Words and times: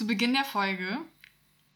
zu 0.00 0.06
Beginn 0.06 0.32
der 0.32 0.46
Folge 0.46 0.96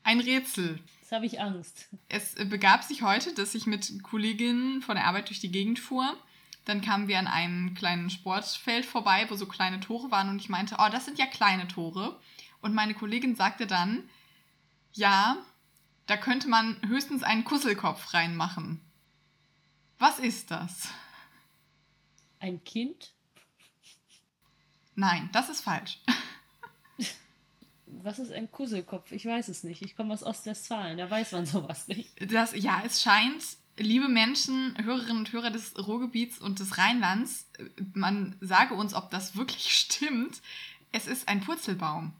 ein 0.02 0.18
Rätsel. 0.18 0.80
Jetzt 1.02 1.12
habe 1.12 1.26
ich 1.26 1.42
Angst. 1.42 1.90
Es 2.08 2.34
begab 2.36 2.82
sich 2.82 3.02
heute, 3.02 3.34
dass 3.34 3.54
ich 3.54 3.66
mit 3.66 4.02
Kolleginnen 4.02 4.80
von 4.80 4.94
der 4.94 5.04
Arbeit 5.04 5.28
durch 5.28 5.40
die 5.40 5.52
Gegend 5.52 5.78
fuhr. 5.78 6.16
Dann 6.64 6.80
kamen 6.80 7.06
wir 7.06 7.18
an 7.18 7.26
einem 7.26 7.74
kleinen 7.74 8.08
Sportfeld 8.08 8.86
vorbei, 8.86 9.26
wo 9.28 9.34
so 9.34 9.44
kleine 9.44 9.78
Tore 9.78 10.10
waren 10.10 10.30
und 10.30 10.40
ich 10.40 10.48
meinte, 10.48 10.76
oh, 10.78 10.88
das 10.90 11.04
sind 11.04 11.18
ja 11.18 11.26
kleine 11.26 11.68
Tore. 11.68 12.18
Und 12.62 12.72
meine 12.72 12.94
Kollegin 12.94 13.36
sagte 13.36 13.66
dann, 13.66 14.08
ja, 14.94 15.36
da 16.06 16.16
könnte 16.16 16.48
man 16.48 16.80
höchstens 16.88 17.22
einen 17.22 17.44
Kusselkopf 17.44 18.14
reinmachen. 18.14 18.80
Was 19.98 20.18
ist 20.18 20.50
das? 20.50 20.88
Ein 22.40 22.64
Kind? 22.64 23.12
Nein, 24.94 25.28
das 25.32 25.50
ist 25.50 25.60
falsch. 25.60 25.98
Was 28.02 28.18
ist 28.18 28.32
ein 28.32 28.50
Kusselkopf? 28.50 29.12
Ich 29.12 29.26
weiß 29.26 29.48
es 29.48 29.64
nicht. 29.64 29.82
Ich 29.82 29.96
komme 29.96 30.12
aus 30.12 30.22
Ostwestfalen, 30.22 30.98
da 30.98 31.10
weiß 31.10 31.32
man 31.32 31.46
sowas 31.46 31.88
nicht. 31.88 32.10
Das, 32.32 32.54
ja, 32.54 32.82
es 32.84 33.02
scheint, 33.02 33.42
liebe 33.76 34.08
Menschen, 34.08 34.76
Hörerinnen 34.82 35.18
und 35.18 35.32
Hörer 35.32 35.50
des 35.50 35.74
Ruhrgebiets 35.86 36.38
und 36.38 36.60
des 36.60 36.78
Rheinlands, 36.78 37.46
man 37.92 38.36
sage 38.40 38.74
uns, 38.74 38.94
ob 38.94 39.10
das 39.10 39.36
wirklich 39.36 39.74
stimmt. 39.78 40.40
Es 40.92 41.06
ist 41.06 41.28
ein 41.28 41.40
Purzelbaum. 41.40 42.12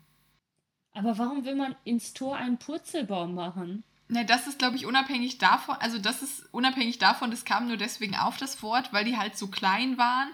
Aber 0.93 1.19
warum 1.19 1.45
will 1.45 1.57
man 1.57 1.75
ins 1.85 2.15
Tor 2.15 2.37
einen 2.37 2.59
Purzelbaum 2.59 3.35
machen? 3.35 3.83
Na, 4.09 4.23
das 4.23 4.47
ist, 4.47 4.59
glaube 4.59 4.77
ich, 4.77 4.87
unabhängig 4.87 5.39
davon, 5.39 5.77
also 5.81 5.99
das 5.99 6.23
ist 6.23 6.47
unabhängig 6.53 6.99
davon, 6.99 7.31
das 7.31 7.45
kam 7.45 7.67
nur 7.67 7.77
deswegen 7.77 8.15
auf 8.15 8.37
das 8.37 8.63
Wort, 8.63 8.93
weil 8.93 9.05
die 9.05 9.17
halt 9.17 9.37
so 9.37 9.49
klein 9.49 9.97
waren. 9.99 10.29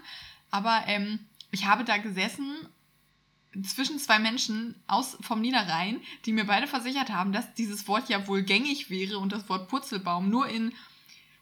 Aber 0.51 0.83
ähm, 0.87 1.21
ich 1.51 1.67
habe 1.67 1.85
da 1.85 1.97
gesessen 1.97 2.69
zwischen 3.65 3.99
zwei 3.99 4.19
Menschen 4.19 4.75
aus 4.87 5.19
vom 5.21 5.41
Niederrhein, 5.41 6.01
die 6.25 6.33
mir 6.33 6.45
beide 6.45 6.67
versichert 6.67 7.11
haben, 7.11 7.33
dass 7.33 7.55
dieses 7.55 7.89
Wort 7.89 8.09
ja 8.09 8.27
wohl 8.29 8.43
gängig 8.43 8.91
wäre 8.91 9.19
und 9.19 9.33
das 9.33 9.49
Wort 9.49 9.69
Purzelbaum 9.69 10.31
nur 10.31 10.49
in 10.49 10.73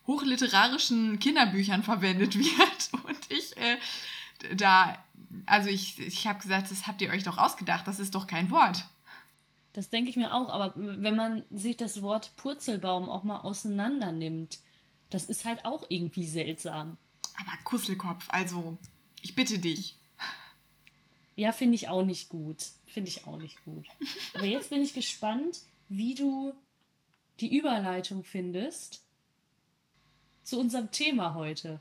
hochliterarischen 0.07 1.19
Kinderbüchern 1.19 1.83
verwendet 1.83 2.35
wird. 2.39 3.05
Und 3.05 3.19
ich 3.31 3.57
äh, 3.57 3.77
da, 4.55 4.97
also 5.47 5.69
ich, 5.69 5.99
ich 5.99 6.27
habe 6.27 6.41
gesagt, 6.41 6.71
das 6.71 6.87
habt 6.87 7.03
ihr 7.03 7.11
euch 7.11 7.25
doch 7.25 7.39
ausgedacht, 7.39 7.87
das 7.87 8.01
ist 8.01 8.15
doch 8.15 8.27
kein 8.27 8.51
Wort. 8.51 8.85
Das 9.73 9.91
denke 9.91 10.11
ich 10.11 10.17
mir 10.17 10.35
auch, 10.35 10.49
aber 10.49 10.73
wenn 10.77 11.17
man 11.17 11.45
sich 11.51 11.77
das 11.77 12.03
Wort 12.03 12.33
Purzelbaum 12.37 13.09
auch 13.09 13.23
mal 13.23 13.41
auseinander 13.41 14.13
nimmt, 14.13 14.59
das 15.11 15.25
ist 15.25 15.45
halt 15.45 15.65
auch 15.65 15.85
irgendwie 15.89 16.27
seltsam. 16.27 16.97
Aber 17.39 17.53
Kusselkopf, 17.65 18.27
also 18.29 18.79
ich 19.23 19.35
bitte 19.35 19.59
dich. 19.59 19.98
Ja, 21.39 21.53
finde 21.53 21.77
ich 21.77 21.87
auch 21.87 22.05
nicht 22.05 22.31
gut. 22.31 22.65
Finde 22.89 23.11
ich 23.11 23.25
auch 23.25 23.37
nicht 23.37 23.65
gut. 23.65 23.87
Aber 24.35 24.45
jetzt 24.45 24.71
bin 24.71 24.83
ich 24.83 24.93
gespannt, 24.93 25.61
wie 25.89 26.17
du 26.17 26.53
die 27.39 27.57
Überleitung 27.57 28.25
findest 28.25 29.05
zu 30.43 30.59
unserem 30.59 30.91
Thema 30.91 31.35
heute. 31.35 31.81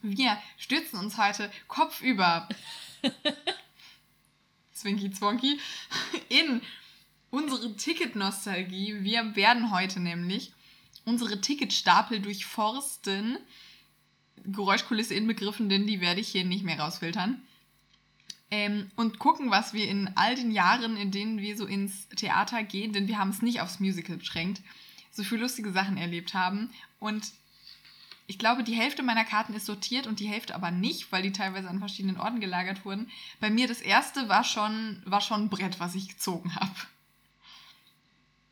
Wir 0.00 0.38
stürzen 0.56 0.98
uns 0.98 1.18
heute 1.18 1.50
kopfüber, 1.68 2.48
Zwinky 4.72 5.10
Zwonky, 5.10 5.60
in 6.30 6.62
unsere 7.30 7.76
Ticketnostalgie. 7.76 9.02
Wir 9.02 9.36
werden 9.36 9.70
heute 9.70 10.00
nämlich 10.00 10.50
unsere 11.04 11.42
Ticketstapel 11.42 12.20
durchforsten. 12.20 13.36
Geräuschkulisse 14.46 15.12
inbegriffen, 15.12 15.68
denn 15.68 15.86
die 15.86 16.00
werde 16.00 16.22
ich 16.22 16.28
hier 16.28 16.46
nicht 16.46 16.64
mehr 16.64 16.80
rausfiltern 16.80 17.42
ähm, 18.50 18.90
und 18.96 19.18
gucken, 19.18 19.50
was 19.50 19.72
wir 19.72 19.88
in 19.88 20.10
all 20.14 20.34
den 20.34 20.50
Jahren, 20.50 20.96
in 20.96 21.10
denen 21.10 21.38
wir 21.38 21.56
so 21.56 21.66
ins 21.66 22.08
Theater 22.10 22.62
gehen, 22.62 22.92
denn 22.92 23.08
wir 23.08 23.18
haben 23.18 23.30
es 23.30 23.42
nicht 23.42 23.60
aufs 23.60 23.80
Musical 23.80 24.16
beschränkt, 24.16 24.62
so 25.10 25.24
viele 25.24 25.42
lustige 25.42 25.72
Sachen 25.72 25.96
erlebt 25.96 26.34
haben. 26.34 26.70
Und 27.00 27.32
ich 28.28 28.38
glaube, 28.38 28.62
die 28.62 28.74
Hälfte 28.74 29.02
meiner 29.02 29.24
Karten 29.24 29.54
ist 29.54 29.66
sortiert 29.66 30.06
und 30.06 30.20
die 30.20 30.28
Hälfte 30.28 30.54
aber 30.54 30.70
nicht, 30.70 31.10
weil 31.12 31.22
die 31.22 31.32
teilweise 31.32 31.68
an 31.68 31.78
verschiedenen 31.78 32.18
Orten 32.18 32.40
gelagert 32.40 32.84
wurden. 32.84 33.10
Bei 33.40 33.50
mir 33.50 33.66
das 33.68 33.80
erste 33.80 34.28
war 34.28 34.44
schon, 34.44 35.02
war 35.04 35.20
schon 35.20 35.44
ein 35.44 35.48
Brett, 35.48 35.80
was 35.80 35.94
ich 35.94 36.08
gezogen 36.08 36.54
habe. 36.54 36.74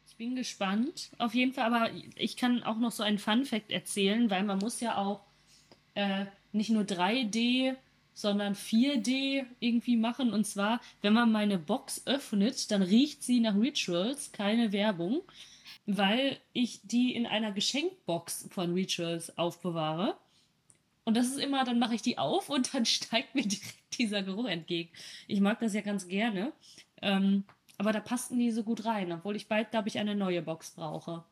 Ich 0.09 0.17
bin 0.17 0.37
gespannt. 0.37 1.11
Auf 1.19 1.35
jeden 1.35 1.53
Fall, 1.53 1.73
aber 1.73 1.91
ich 2.15 2.37
kann 2.37 2.63
auch 2.63 2.79
noch 2.79 2.93
so 2.93 3.03
einen 3.03 3.19
Fun-Fact 3.19 3.73
erzählen, 3.73 4.31
weil 4.31 4.45
man 4.45 4.59
muss 4.59 4.81
ja 4.81 4.97
auch 4.97 5.21
äh, 5.95 6.27
nicht 6.53 6.71
nur 6.71 6.85
3D 6.85 7.75
sondern 8.15 8.55
4D 8.55 9.45
irgendwie 9.61 9.97
machen. 9.97 10.33
Und 10.33 10.47
zwar, 10.47 10.81
wenn 11.03 11.13
man 11.13 11.33
meine 11.33 11.59
Box 11.59 12.07
öffnet, 12.07 12.71
dann 12.71 12.83
riecht 12.83 13.23
sie 13.23 13.41
nach 13.41 13.57
Rituals, 13.57 14.33
keine 14.33 14.73
Werbung, 14.73 15.21
weil 15.87 16.39
ich 16.53 16.81
die 16.85 17.15
in 17.15 17.27
einer 17.27 17.53
Geschenkbox 17.53 18.49
von 18.51 18.73
Rituals 18.73 19.37
aufbewahre. 19.37 20.17
Und 21.05 21.17
das 21.17 21.27
ist 21.27 21.39
immer, 21.39 21.65
dann 21.65 21.79
mache 21.79 21.97
ich 21.97 22.03
die 22.03 22.17
auf 22.17 22.49
und 22.49 22.73
dann 22.73 22.87
steigt 22.87 23.35
mir 23.35 23.43
direkt 23.43 23.99
dieser 23.99 24.23
Geruch 24.23 24.47
entgegen. 24.47 24.91
Ich 25.27 25.41
mag 25.41 25.61
das 25.61 25.75
ja 25.75 25.83
ganz 25.83 26.09
gerne. 26.09 26.53
Ähm, 27.03 27.45
aber 27.77 27.93
da 27.93 28.01
passten 28.01 28.39
die 28.39 28.53
so 28.53 28.63
gut 28.63 28.85
rein, 28.85 29.13
obwohl 29.13 29.37
ich 29.37 29.49
bald, 29.49 29.73
glaube 29.73 29.89
ich, 29.89 29.99
eine 29.99 30.15
neue 30.15 30.43
Box 30.43 30.71
brauche. 30.71 31.25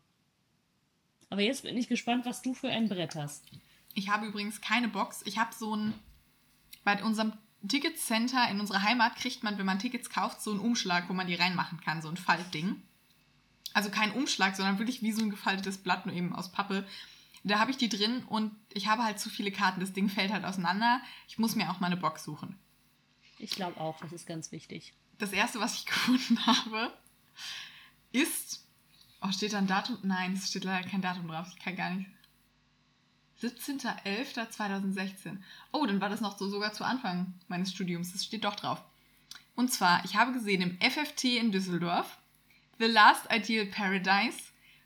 Aber 1.31 1.41
jetzt 1.41 1.63
bin 1.63 1.77
ich 1.79 1.89
gespannt, 1.89 2.27
was 2.27 2.43
du 2.43 2.53
für 2.53 2.69
ein 2.69 2.89
Brett 2.89 3.15
hast. 3.15 3.47
Ich 3.95 4.09
habe 4.09 4.27
übrigens 4.27 4.61
keine 4.61 4.89
Box. 4.89 5.23
Ich 5.25 5.39
habe 5.39 5.55
so 5.55 5.75
ein 5.77 5.95
bei 6.85 7.03
unserem 7.03 7.33
Ticketcenter 7.67 8.51
in 8.51 8.61
unserer 8.61 8.83
Heimat 8.83 9.17
kriegt 9.17 9.43
man, 9.43 9.59
wenn 9.59 9.67
man 9.67 9.79
Tickets 9.79 10.11
kauft, 10.11 10.43
so 10.43 10.51
einen 10.51 10.61
Umschlag, 10.61 11.09
wo 11.09 11.13
man 11.13 11.29
die 11.29 11.35
reinmachen 11.35 11.81
kann, 11.81 12.03
so 12.03 12.09
ein 12.09 12.17
Faltding. 12.17 12.83
Also 13.73 13.91
kein 13.91 14.13
Umschlag, 14.13 14.57
sondern 14.57 14.79
wirklich 14.79 15.03
wie 15.03 15.13
so 15.13 15.23
ein 15.23 15.31
gefaltetes 15.31 15.79
Blatt, 15.79 16.07
nur 16.07 16.15
eben 16.15 16.35
aus 16.35 16.53
Pappe. 16.53 16.87
Da 17.45 17.59
habe 17.59 17.71
ich 17.71 17.77
die 17.77 17.89
drin 17.89 18.25
und 18.25 18.55
ich 18.73 18.87
habe 18.87 19.03
halt 19.03 19.19
zu 19.19 19.31
viele 19.31 19.51
Karten. 19.51 19.81
Das 19.81 19.93
Ding 19.93 20.09
fällt 20.09 20.33
halt 20.33 20.45
auseinander. 20.45 21.01
Ich 21.29 21.39
muss 21.39 21.57
mir 21.57 21.71
auch 21.71 21.81
mal 21.81 21.87
eine 21.87 21.97
Box 21.97 22.25
suchen. 22.25 22.59
Ich 23.39 23.53
glaube 23.53 23.81
auch, 23.81 23.99
das 24.01 24.13
ist 24.13 24.27
ganz 24.27 24.53
wichtig. 24.53 24.93
Das 25.19 25.33
erste, 25.33 25.61
was 25.61 25.75
ich 25.75 25.87
gefunden 25.87 26.45
habe, 26.47 26.93
ist. 28.13 28.67
Oh, 29.21 29.31
steht 29.31 29.53
da 29.53 29.59
ein 29.59 29.67
Datum? 29.67 29.99
Nein, 30.03 30.35
es 30.35 30.49
steht 30.51 30.65
leider 30.65 30.89
kein 30.89 31.03
Datum 31.03 31.29
drauf. 31.29 31.49
Ich 31.57 31.63
kann 31.63 31.77
gar 31.77 31.91
nicht. 31.91 32.09
17.11.2016. 33.43 35.39
Oh, 35.73 35.85
dann 35.87 36.01
war 36.01 36.09
das 36.09 36.21
noch 36.21 36.39
so 36.39 36.49
sogar 36.49 36.73
zu 36.73 36.85
Anfang 36.85 37.35
meines 37.49 37.73
Studiums. 37.73 38.13
Das 38.13 38.25
steht 38.25 38.45
doch 38.45 38.55
drauf. 38.55 38.81
Und 39.55 39.73
zwar, 39.73 40.05
ich 40.05 40.17
habe 40.17 40.33
gesehen 40.33 40.63
im 40.63 40.79
FFT 40.81 41.25
in 41.25 41.53
Düsseldorf 41.53 42.19
The 42.79 42.87
Last 42.87 43.27
Ideal 43.31 43.67
Paradise 43.67 44.39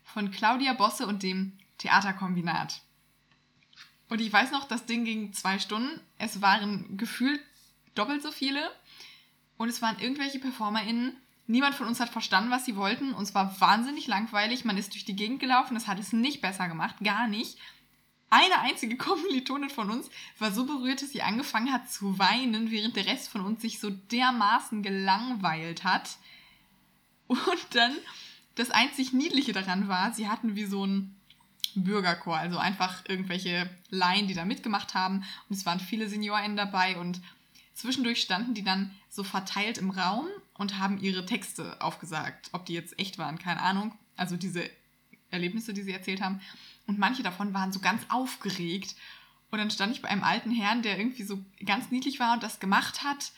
von 0.03 0.31
Claudia 0.31 0.73
Bosse 0.73 1.07
und 1.07 1.23
dem 1.23 1.53
Theaterkombinat. 1.77 2.81
Und 4.09 4.21
ich 4.21 4.31
weiß 4.31 4.51
noch, 4.51 4.67
das 4.67 4.85
Ding 4.85 5.05
ging 5.05 5.33
zwei 5.33 5.59
Stunden. 5.59 5.99
Es 6.17 6.41
waren 6.41 6.97
gefühlt 6.97 7.41
doppelt 7.95 8.23
so 8.23 8.31
viele. 8.31 8.71
Und 9.57 9.69
es 9.69 9.81
waren 9.81 9.99
irgendwelche 9.99 10.39
PerformerInnen. 10.39 11.17
Niemand 11.47 11.75
von 11.75 11.87
uns 11.87 11.99
hat 11.99 12.09
verstanden, 12.09 12.51
was 12.51 12.65
sie 12.65 12.75
wollten. 12.75 13.13
Und 13.13 13.23
es 13.23 13.35
war 13.35 13.59
wahnsinnig 13.59 14.07
langweilig. 14.07 14.65
Man 14.65 14.77
ist 14.77 14.93
durch 14.93 15.05
die 15.05 15.15
Gegend 15.15 15.39
gelaufen. 15.39 15.73
Das 15.73 15.87
hat 15.87 15.99
es 15.99 16.13
nicht 16.13 16.41
besser 16.41 16.67
gemacht. 16.67 16.95
Gar 17.03 17.27
nicht 17.27 17.57
eine 18.29 18.59
einzige 18.59 18.97
Kommilitonin 18.97 19.69
von 19.69 19.89
uns 19.89 20.09
war 20.37 20.51
so 20.51 20.65
berührt, 20.65 21.01
dass 21.01 21.11
sie 21.11 21.21
angefangen 21.21 21.71
hat 21.71 21.89
zu 21.89 22.19
weinen, 22.19 22.71
während 22.71 22.95
der 22.95 23.05
Rest 23.05 23.29
von 23.29 23.41
uns 23.41 23.61
sich 23.61 23.79
so 23.79 23.89
dermaßen 23.89 24.83
gelangweilt 24.83 25.83
hat. 25.83 26.17
Und 27.27 27.67
dann 27.71 27.93
das 28.55 28.71
einzig 28.71 29.13
Niedliche 29.13 29.53
daran 29.53 29.87
war, 29.87 30.13
sie 30.13 30.27
hatten 30.27 30.55
wie 30.55 30.65
so 30.65 30.85
ein 30.85 31.15
Bürgerchor, 31.75 32.37
also 32.37 32.57
einfach 32.57 33.03
irgendwelche 33.07 33.69
Laien, 33.89 34.27
die 34.27 34.33
da 34.33 34.45
mitgemacht 34.45 34.93
haben. 34.93 35.23
Und 35.49 35.55
es 35.55 35.65
waren 35.65 35.79
viele 35.79 36.09
SeniorInnen 36.09 36.57
dabei 36.57 36.97
und 36.97 37.21
zwischendurch 37.73 38.21
standen 38.21 38.55
die 38.55 38.63
dann 38.63 38.91
so 39.09 39.23
verteilt 39.23 39.77
im 39.77 39.91
Raum 39.91 40.27
und 40.55 40.79
haben 40.79 40.97
ihre 40.97 41.25
Texte 41.25 41.79
aufgesagt. 41.81 42.49
Ob 42.51 42.65
die 42.65 42.73
jetzt 42.73 42.97
echt 42.99 43.17
waren, 43.17 43.37
keine 43.37 43.61
Ahnung. 43.61 43.93
Also 44.15 44.35
diese 44.35 44.69
Erlebnisse, 45.29 45.73
die 45.73 45.83
sie 45.83 45.91
erzählt 45.91 46.21
haben. 46.21 46.41
Und 46.87 46.97
manche 46.97 47.23
davon 47.23 47.53
waren 47.53 47.71
so 47.71 47.79
ganz 47.79 48.03
aufgeregt. 48.09 48.95
Und 49.51 49.59
dann 49.59 49.71
stand 49.71 49.93
ich 49.93 50.01
bei 50.01 50.09
einem 50.09 50.23
alten 50.23 50.51
Herrn, 50.51 50.81
der 50.81 50.97
irgendwie 50.97 51.23
so 51.23 51.39
ganz 51.65 51.91
niedlich 51.91 52.19
war 52.19 52.33
und 52.33 52.43
das 52.43 52.59
gemacht 52.59 53.03
hat. 53.03 53.31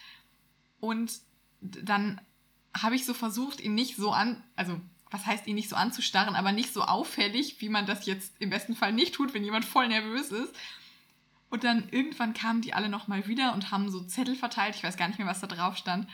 Und 0.80 1.12
dann 1.62 2.22
habe 2.75 2.96
ich 2.96 3.06
so 3.06 3.13
versucht, 3.13 3.60
ihn 3.60 3.75
nicht 3.75 3.96
so 3.96 4.12
an, 4.12 4.44
also 4.56 4.80
was 5.12 5.25
heißt 5.25 5.48
ihn 5.48 5.56
nicht 5.56 5.69
so 5.69 5.75
anzustarren, 5.75 6.36
aber 6.36 6.51
nicht 6.51 6.74
so 6.74 6.84
auffällig, 6.84 7.60
wie 7.62 7.69
man 7.69 7.86
das 7.86 8.06
jetzt 8.06 8.34
im 8.40 8.51
besten 8.51 8.75
Fall 8.75 8.94
nicht 8.94 9.16
tut, 9.16 9.34
wenn 9.34 9.44
jemand 9.44 9.66
voll 9.66 9.88
nervös 9.88 10.31
ist. 10.31 10.54
Und 11.50 11.63
dann 11.63 11.90
irgendwann 11.90 12.36
kamen 12.36 12.62
die 12.62 12.74
alle 12.74 12.90
nochmal 12.90 13.28
wieder 13.28 13.54
und 13.54 13.72
haben 13.72 13.90
so 13.90 14.04
Zettel 14.04 14.36
verteilt. 14.36 14.75
Ich 14.75 14.84
weiß 14.84 14.98
gar 14.98 15.07
nicht 15.07 15.18
mehr, 15.18 15.28
was 15.28 15.42
da 15.42 15.48
drauf 15.48 15.78
stand. 15.78 16.07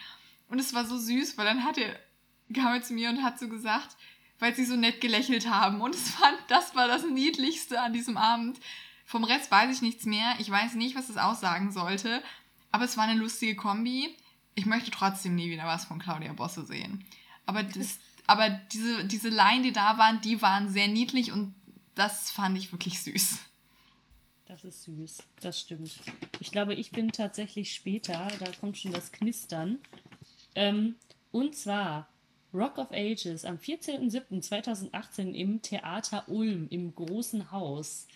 Und 0.47 0.59
es 0.59 0.73
war 0.73 0.85
so 0.85 0.97
süß, 0.97 1.38
weil 1.38 1.45
dann 1.45 1.65
hat 1.65 1.77
er, 1.77 1.99
kam 2.53 2.73
er 2.73 2.81
zu 2.81 2.93
mir 2.93 3.09
und 3.09 3.21
hat 3.21 3.38
so 3.38 3.49
gesagt, 3.49 3.97
weil 4.39 4.55
sie 4.55 4.65
so 4.65 4.75
nett 4.75 5.01
gelächelt 5.01 5.49
haben. 5.49 5.81
Und 5.81 5.95
es 5.95 6.09
fand, 6.11 6.37
das 6.47 6.75
war 6.75 6.87
das 6.87 7.03
Niedlichste 7.05 7.81
an 7.81 7.93
diesem 7.93 8.17
Abend. 8.17 8.59
Vom 9.05 9.23
Rest 9.23 9.51
weiß 9.51 9.75
ich 9.75 9.81
nichts 9.81 10.05
mehr. 10.05 10.35
Ich 10.39 10.49
weiß 10.49 10.73
nicht, 10.75 10.95
was 10.95 11.09
es 11.09 11.17
aussagen 11.17 11.71
sollte. 11.71 12.21
Aber 12.71 12.85
es 12.85 12.97
war 12.97 13.05
eine 13.05 13.19
lustige 13.19 13.55
Kombi. 13.55 14.15
ich 14.55 14.65
möchte 14.65 14.91
trotzdem 14.91 15.35
nie 15.35 15.49
wieder 15.49 15.65
was 15.65 15.85
von 15.85 15.99
Claudia 15.99 16.33
Bosse 16.33 16.65
sehen. 16.65 17.05
Aber, 17.45 17.63
das, 17.63 17.99
aber 18.25 18.49
diese, 18.49 19.05
diese 19.05 19.29
Laien, 19.29 19.63
die 19.63 19.73
da 19.73 19.97
waren, 19.97 20.21
die 20.21 20.41
waren 20.41 20.69
sehr 20.69 20.88
niedlich 20.88 21.31
und 21.31 21.53
das 21.93 22.31
fand 22.31 22.57
ich 22.57 22.71
wirklich 22.71 23.01
süß. 23.01 23.39
Das 24.45 24.63
ist 24.63 24.83
süß, 24.83 25.23
das 25.41 25.59
stimmt. 25.59 25.99
Ich 26.39 26.51
glaube, 26.51 26.75
ich 26.75 26.91
bin 26.91 27.11
tatsächlich 27.11 27.73
später, 27.73 28.27
da 28.39 28.51
kommt 28.59 28.77
schon 28.77 28.91
das 28.91 29.11
Knistern. 29.11 29.79
Ähm, 30.53 30.95
und 31.31 31.55
zwar 31.55 32.07
Rock 32.55 32.77
of 32.77 32.91
Ages 32.91 33.43
am 33.45 33.57
14.07.2018 33.57 35.33
im 35.33 35.61
Theater 35.61 36.23
Ulm 36.27 36.67
im 36.69 36.95
Großen 36.95 37.51
Haus 37.51 38.07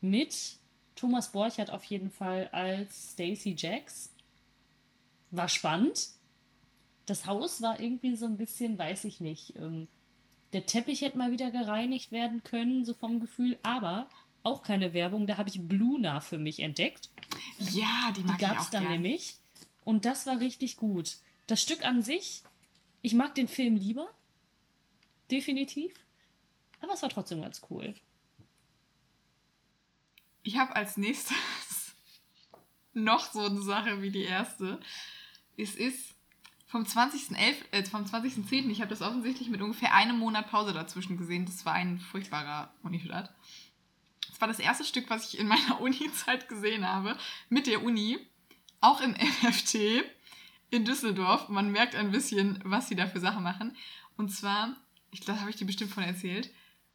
mit 0.00 0.56
Thomas 0.96 1.32
Borchert 1.32 1.70
auf 1.70 1.84
jeden 1.84 2.10
Fall 2.10 2.48
als 2.52 3.12
Stacy 3.12 3.54
Jacks. 3.56 4.10
War 5.30 5.48
spannend. 5.48 6.08
Das 7.06 7.26
Haus 7.26 7.60
war 7.60 7.80
irgendwie 7.80 8.16
so 8.16 8.26
ein 8.26 8.36
bisschen, 8.36 8.78
weiß 8.78 9.04
ich 9.04 9.20
nicht. 9.20 9.56
Ähm, 9.56 9.88
der 10.52 10.66
Teppich 10.66 11.02
hätte 11.02 11.18
mal 11.18 11.32
wieder 11.32 11.50
gereinigt 11.50 12.12
werden 12.12 12.42
können, 12.44 12.84
so 12.84 12.94
vom 12.94 13.20
Gefühl, 13.20 13.58
aber 13.62 14.08
auch 14.44 14.62
keine 14.62 14.94
Werbung. 14.94 15.26
Da 15.26 15.36
habe 15.36 15.48
ich 15.48 15.60
Bluna 15.66 16.20
für 16.20 16.38
mich 16.38 16.60
entdeckt. 16.60 17.10
Ja, 17.58 18.12
die 18.16 18.22
mag 18.22 18.38
Die 18.38 18.44
gab 18.44 18.60
es 18.60 18.70
dann 18.70 18.84
gern. 18.84 18.92
nämlich. 18.92 19.36
Und 19.84 20.04
das 20.04 20.26
war 20.26 20.40
richtig 20.40 20.76
gut. 20.76 21.16
Das 21.46 21.60
Stück 21.60 21.84
an 21.84 22.02
sich, 22.02 22.42
ich 23.04 23.12
mag 23.12 23.34
den 23.34 23.48
Film 23.48 23.76
lieber. 23.76 24.08
Definitiv. 25.30 25.92
Aber 26.80 26.94
es 26.94 27.02
war 27.02 27.10
trotzdem 27.10 27.42
ganz 27.42 27.60
cool. 27.68 27.94
Ich 30.42 30.56
habe 30.56 30.74
als 30.74 30.96
nächstes 30.96 31.36
noch 32.94 33.30
so 33.30 33.44
eine 33.44 33.60
Sache 33.60 34.00
wie 34.00 34.10
die 34.10 34.22
erste. 34.22 34.80
Es 35.58 35.74
ist 35.74 36.14
vom 36.66 36.84
20.10., 36.84 37.36
äh, 37.72 37.84
vom 37.84 38.06
20 38.06 38.70
ich 38.70 38.80
habe 38.80 38.88
das 38.88 39.02
offensichtlich 39.02 39.50
mit 39.50 39.60
ungefähr 39.60 39.92
einem 39.92 40.18
Monat 40.18 40.48
Pause 40.48 40.72
dazwischen 40.72 41.18
gesehen. 41.18 41.44
Das 41.44 41.66
war 41.66 41.74
ein 41.74 41.98
furchtbarer 41.98 42.72
Unistart. 42.82 43.30
Das 44.30 44.40
war 44.40 44.48
das 44.48 44.58
erste 44.58 44.84
Stück, 44.84 45.10
was 45.10 45.28
ich 45.28 45.38
in 45.38 45.46
meiner 45.46 45.78
Uni-Zeit 45.82 46.48
gesehen 46.48 46.88
habe, 46.88 47.18
mit 47.50 47.66
der 47.66 47.84
Uni, 47.84 48.18
auch 48.80 49.02
im 49.02 49.14
FFT 49.14 50.04
in 50.70 50.84
Düsseldorf. 50.84 51.48
Man 51.48 51.70
merkt 51.70 51.94
ein 51.94 52.10
bisschen, 52.10 52.60
was 52.64 52.88
sie 52.88 52.96
da 52.96 53.06
für 53.06 53.20
Sachen 53.20 53.42
machen. 53.42 53.76
Und 54.16 54.30
zwar, 54.30 54.76
ich 55.10 55.20
glaube, 55.20 55.40
habe 55.40 55.50
ich 55.50 55.56
dir 55.56 55.66
bestimmt 55.66 55.92
von 55.92 56.02
erzählt, 56.02 56.50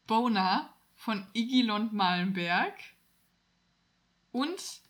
Bona 0.08 0.74
von 0.96 1.26
Igilond 1.34 1.94
Malenberg. 1.94 2.74
Und 4.32 4.82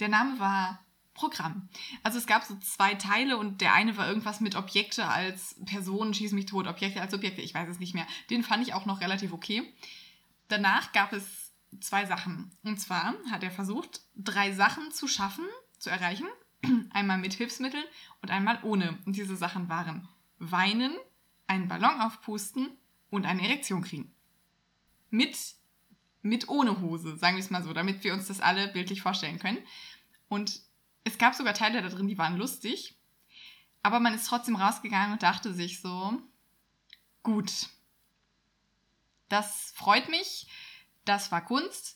der 0.00 0.08
Name 0.08 0.38
war 0.38 0.84
Programm. 1.14 1.68
Also 2.02 2.18
es 2.18 2.26
gab 2.26 2.44
so 2.44 2.56
zwei 2.58 2.94
Teile 2.94 3.38
und 3.38 3.62
der 3.62 3.72
eine 3.72 3.96
war 3.96 4.06
irgendwas 4.06 4.40
mit 4.40 4.54
Objekte 4.54 5.06
als 5.06 5.56
Personen, 5.64 6.12
schieß 6.12 6.32
mich 6.32 6.46
tot, 6.46 6.66
Objekte 6.66 7.00
als 7.00 7.14
Objekte, 7.14 7.40
ich 7.40 7.54
weiß 7.54 7.68
es 7.68 7.78
nicht 7.78 7.94
mehr. 7.94 8.06
Den 8.28 8.42
fand 8.42 8.62
ich 8.62 8.74
auch 8.74 8.84
noch 8.84 9.00
relativ 9.00 9.32
okay. 9.32 9.72
Danach 10.48 10.92
gab 10.92 11.12
es 11.12 11.52
zwei 11.80 12.04
Sachen. 12.04 12.52
Und 12.62 12.78
zwar 12.78 13.14
hat 13.30 13.42
er 13.42 13.50
versucht, 13.50 14.02
drei 14.14 14.52
Sachen 14.52 14.92
zu 14.92 15.08
schaffen, 15.08 15.44
zu 15.78 15.90
erreichen. 15.90 16.26
Einmal 16.90 17.18
mit 17.18 17.34
Hilfsmitteln 17.34 17.84
und 18.22 18.30
einmal 18.30 18.58
ohne. 18.62 18.98
Und 19.06 19.16
diese 19.16 19.36
Sachen 19.36 19.68
waren 19.68 20.08
weinen, 20.38 20.96
einen 21.46 21.68
Ballon 21.68 22.00
aufpusten 22.00 22.70
und 23.10 23.26
eine 23.26 23.42
Erektion 23.42 23.82
kriegen. 23.82 24.12
Mit, 25.10 25.36
mit 26.22 26.48
ohne 26.48 26.80
Hose, 26.80 27.16
sagen 27.16 27.36
wir 27.36 27.44
es 27.44 27.50
mal 27.50 27.62
so, 27.62 27.72
damit 27.72 28.02
wir 28.04 28.12
uns 28.12 28.26
das 28.26 28.40
alle 28.40 28.68
bildlich 28.68 29.02
vorstellen 29.02 29.38
können. 29.38 29.58
Und 30.28 30.60
es 31.04 31.18
gab 31.18 31.34
sogar 31.34 31.54
Teile 31.54 31.82
da 31.82 31.88
drin, 31.88 32.08
die 32.08 32.18
waren 32.18 32.36
lustig. 32.36 32.96
Aber 33.82 34.00
man 34.00 34.14
ist 34.14 34.26
trotzdem 34.26 34.56
rausgegangen 34.56 35.12
und 35.12 35.22
dachte 35.22 35.54
sich 35.54 35.80
so, 35.80 36.20
gut, 37.22 37.68
das 39.28 39.72
freut 39.76 40.08
mich 40.08 40.48
das 41.06 41.32
war 41.32 41.42
Kunst. 41.42 41.95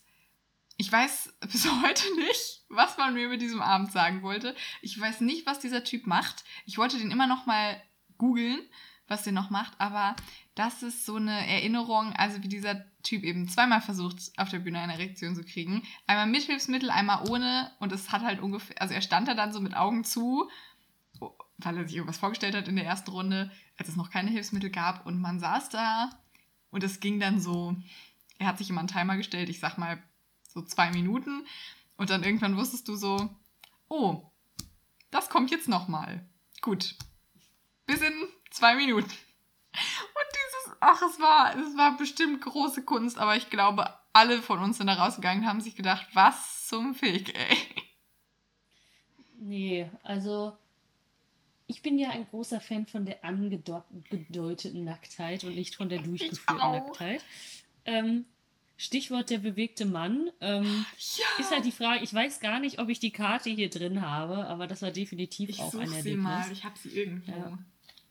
Ich 0.80 0.90
weiß 0.90 1.34
bis 1.40 1.70
heute 1.70 2.14
nicht, 2.16 2.64
was 2.70 2.96
man 2.96 3.12
mir 3.12 3.28
mit 3.28 3.42
diesem 3.42 3.60
Abend 3.60 3.92
sagen 3.92 4.22
wollte. 4.22 4.56
Ich 4.80 4.98
weiß 4.98 5.20
nicht, 5.20 5.44
was 5.44 5.58
dieser 5.58 5.84
Typ 5.84 6.06
macht. 6.06 6.42
Ich 6.64 6.78
wollte 6.78 6.96
den 6.98 7.10
immer 7.10 7.26
noch 7.26 7.44
mal 7.44 7.82
googeln, 8.16 8.58
was 9.06 9.22
der 9.22 9.34
noch 9.34 9.50
macht, 9.50 9.78
aber 9.78 10.16
das 10.54 10.82
ist 10.82 11.04
so 11.04 11.16
eine 11.16 11.46
Erinnerung, 11.46 12.14
also 12.14 12.42
wie 12.42 12.48
dieser 12.48 12.82
Typ 13.02 13.24
eben 13.24 13.46
zweimal 13.46 13.82
versucht, 13.82 14.32
auf 14.38 14.48
der 14.48 14.60
Bühne 14.60 14.78
eine 14.78 14.94
Erektion 14.94 15.34
zu 15.34 15.44
kriegen. 15.44 15.82
Einmal 16.06 16.26
mit 16.26 16.44
Hilfsmittel, 16.44 16.88
einmal 16.88 17.28
ohne 17.28 17.70
und 17.78 17.92
es 17.92 18.10
hat 18.10 18.22
halt 18.22 18.40
ungefähr, 18.40 18.80
also 18.80 18.94
er 18.94 19.02
stand 19.02 19.28
da 19.28 19.34
dann 19.34 19.52
so 19.52 19.60
mit 19.60 19.76
Augen 19.76 20.04
zu, 20.04 20.48
weil 21.58 21.76
er 21.76 21.86
sich 21.86 21.96
irgendwas 21.96 22.18
vorgestellt 22.18 22.54
hat 22.54 22.68
in 22.68 22.76
der 22.76 22.86
ersten 22.86 23.10
Runde, 23.10 23.50
als 23.76 23.88
es 23.88 23.96
noch 23.96 24.10
keine 24.10 24.30
Hilfsmittel 24.30 24.70
gab 24.70 25.04
und 25.04 25.20
man 25.20 25.40
saß 25.40 25.68
da 25.68 26.08
und 26.70 26.82
es 26.82 27.00
ging 27.00 27.20
dann 27.20 27.38
so 27.38 27.76
er 28.40 28.46
hat 28.46 28.58
sich 28.58 28.70
immer 28.70 28.80
einen 28.80 28.88
Timer 28.88 29.18
gestellt, 29.18 29.50
ich 29.50 29.60
sag 29.60 29.76
mal 29.76 30.02
so 30.52 30.62
zwei 30.62 30.90
Minuten. 30.90 31.46
Und 31.96 32.10
dann 32.10 32.24
irgendwann 32.24 32.56
wusstest 32.56 32.88
du 32.88 32.96
so, 32.96 33.28
oh, 33.88 34.22
das 35.10 35.28
kommt 35.28 35.50
jetzt 35.50 35.68
nochmal. 35.68 36.26
Gut. 36.60 36.96
Bis 37.86 38.00
in 38.00 38.12
zwei 38.50 38.74
Minuten. 38.76 39.10
Und 39.10 40.28
dieses, 40.32 40.76
ach, 40.80 41.02
es 41.02 41.20
war, 41.20 41.56
es 41.56 41.76
war 41.76 41.96
bestimmt 41.96 42.40
große 42.42 42.84
Kunst, 42.84 43.18
aber 43.18 43.36
ich 43.36 43.50
glaube, 43.50 43.94
alle 44.12 44.42
von 44.42 44.58
uns 44.60 44.78
sind 44.78 44.88
da 44.88 44.94
rausgegangen 44.94 45.44
und 45.44 45.48
haben 45.48 45.60
sich 45.60 45.76
gedacht, 45.76 46.06
was 46.14 46.66
zum 46.68 46.94
Fick, 46.94 47.36
ey. 47.38 47.56
Nee, 49.38 49.90
also 50.02 50.56
ich 51.66 51.82
bin 51.82 51.98
ja 51.98 52.10
ein 52.10 52.26
großer 52.28 52.60
Fan 52.60 52.86
von 52.86 53.06
der 53.06 53.24
angedeuteten 53.24 54.84
Nacktheit 54.84 55.44
und 55.44 55.54
nicht 55.54 55.76
von 55.76 55.88
der 55.88 56.00
durchgeführten 56.00 56.56
Nacktheit. 56.56 57.24
Ähm, 57.84 58.26
Stichwort 58.80 59.28
der 59.28 59.36
bewegte 59.36 59.84
Mann. 59.84 60.30
Ähm, 60.40 60.86
ja. 61.18 61.26
Ist 61.38 61.50
halt 61.50 61.66
die 61.66 61.70
Frage, 61.70 62.02
ich 62.02 62.14
weiß 62.14 62.40
gar 62.40 62.60
nicht, 62.60 62.78
ob 62.78 62.88
ich 62.88 62.98
die 62.98 63.10
Karte 63.10 63.50
hier 63.50 63.68
drin 63.68 64.00
habe, 64.00 64.46
aber 64.46 64.66
das 64.66 64.80
war 64.80 64.90
definitiv 64.90 65.50
ich 65.50 65.60
auch 65.60 65.74
ein 65.74 65.80
Erlebnis. 65.80 66.04
Sie 66.04 66.16
mal. 66.16 66.50
Ich 66.50 66.64
habe 66.64 66.78
sie 66.78 66.88
irgendwo. 66.88 67.30
Ja, 67.30 67.58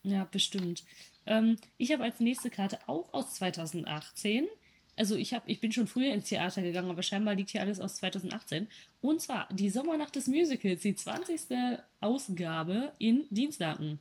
ja 0.03 0.27
bestimmt. 0.31 0.83
Ähm, 1.25 1.57
ich 1.79 1.91
habe 1.91 2.03
als 2.03 2.19
nächste 2.19 2.51
Karte 2.51 2.77
auch 2.85 3.11
aus 3.15 3.33
2018. 3.33 4.47
Also 4.95 5.15
ich, 5.15 5.33
hab, 5.33 5.49
ich 5.49 5.59
bin 5.59 5.71
schon 5.71 5.87
früher 5.87 6.13
ins 6.13 6.29
Theater 6.29 6.61
gegangen, 6.61 6.91
aber 6.91 7.01
scheinbar 7.01 7.33
liegt 7.33 7.49
hier 7.49 7.61
alles 7.61 7.79
aus 7.79 7.95
2018. 7.95 8.67
Und 9.01 9.21
zwar 9.21 9.49
die 9.51 9.71
Sommernacht 9.71 10.15
des 10.15 10.27
Musicals, 10.27 10.81
die 10.81 10.93
20. 10.93 11.79
Ausgabe 11.99 12.93
in 12.99 13.25
Dienstlaken. 13.31 13.97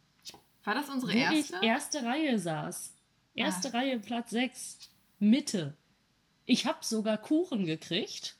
War 0.64 0.74
das 0.74 0.90
unsere 0.90 1.14
wo 1.14 1.16
erste? 1.16 1.56
Ich 1.62 1.66
erste 1.66 2.02
Reihe 2.02 2.38
saß. 2.38 2.92
Erste 3.34 3.68
ah. 3.68 3.78
Reihe, 3.78 3.98
Platz 4.00 4.30
6. 4.30 4.90
Mitte. 5.18 5.72
Ich 6.50 6.64
habe 6.64 6.78
sogar 6.80 7.18
Kuchen 7.18 7.66
gekriegt. 7.66 8.36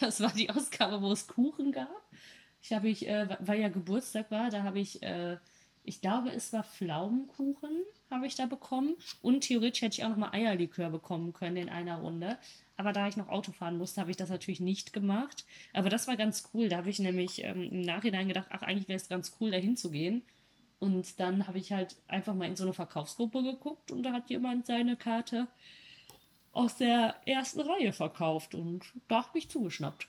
Das 0.00 0.22
war 0.22 0.32
die 0.32 0.48
Ausgabe, 0.48 1.02
wo 1.02 1.12
es 1.12 1.26
Kuchen 1.26 1.72
gab. 1.72 2.08
Ich 2.62 2.72
habe 2.72 2.88
ich, 2.88 3.06
äh, 3.06 3.28
weil 3.40 3.60
ja 3.60 3.68
Geburtstag 3.68 4.30
war, 4.30 4.48
da 4.48 4.62
habe 4.62 4.80
ich, 4.80 5.02
äh, 5.02 5.36
ich 5.84 6.00
glaube, 6.00 6.30
es 6.30 6.54
war 6.54 6.64
Pflaumenkuchen, 6.64 7.82
habe 8.10 8.26
ich 8.26 8.34
da 8.34 8.46
bekommen. 8.46 8.96
Und 9.20 9.42
theoretisch 9.42 9.82
hätte 9.82 9.98
ich 9.98 10.04
auch 10.06 10.08
noch 10.08 10.16
mal 10.16 10.32
Eierlikör 10.32 10.88
bekommen 10.88 11.34
können 11.34 11.58
in 11.58 11.68
einer 11.68 11.98
Runde. 11.98 12.38
Aber 12.78 12.94
da 12.94 13.06
ich 13.08 13.18
noch 13.18 13.28
Auto 13.28 13.52
fahren 13.52 13.76
musste, 13.76 14.00
habe 14.00 14.10
ich 14.10 14.16
das 14.16 14.30
natürlich 14.30 14.60
nicht 14.60 14.94
gemacht. 14.94 15.44
Aber 15.74 15.90
das 15.90 16.08
war 16.08 16.16
ganz 16.16 16.48
cool. 16.54 16.70
Da 16.70 16.78
habe 16.78 16.88
ich 16.88 16.98
nämlich 16.98 17.44
ähm, 17.44 17.62
im 17.70 17.82
Nachhinein 17.82 18.28
gedacht, 18.28 18.48
ach, 18.48 18.62
eigentlich 18.62 18.88
wäre 18.88 18.96
es 18.96 19.10
ganz 19.10 19.36
cool, 19.38 19.50
da 19.50 19.58
hinzugehen. 19.58 20.22
Und 20.78 21.20
dann 21.20 21.46
habe 21.46 21.58
ich 21.58 21.72
halt 21.72 21.96
einfach 22.08 22.34
mal 22.34 22.48
in 22.48 22.56
so 22.56 22.64
eine 22.64 22.72
Verkaufsgruppe 22.72 23.42
geguckt 23.42 23.92
und 23.92 24.02
da 24.02 24.12
hat 24.12 24.30
jemand 24.30 24.64
seine 24.64 24.96
Karte 24.96 25.46
aus 26.58 26.74
der 26.74 27.14
ersten 27.24 27.60
Reihe 27.60 27.92
verkauft 27.92 28.56
und 28.56 28.92
da 29.06 29.24
habe 29.24 29.38
ich 29.38 29.48
zugeschnappt. 29.48 30.08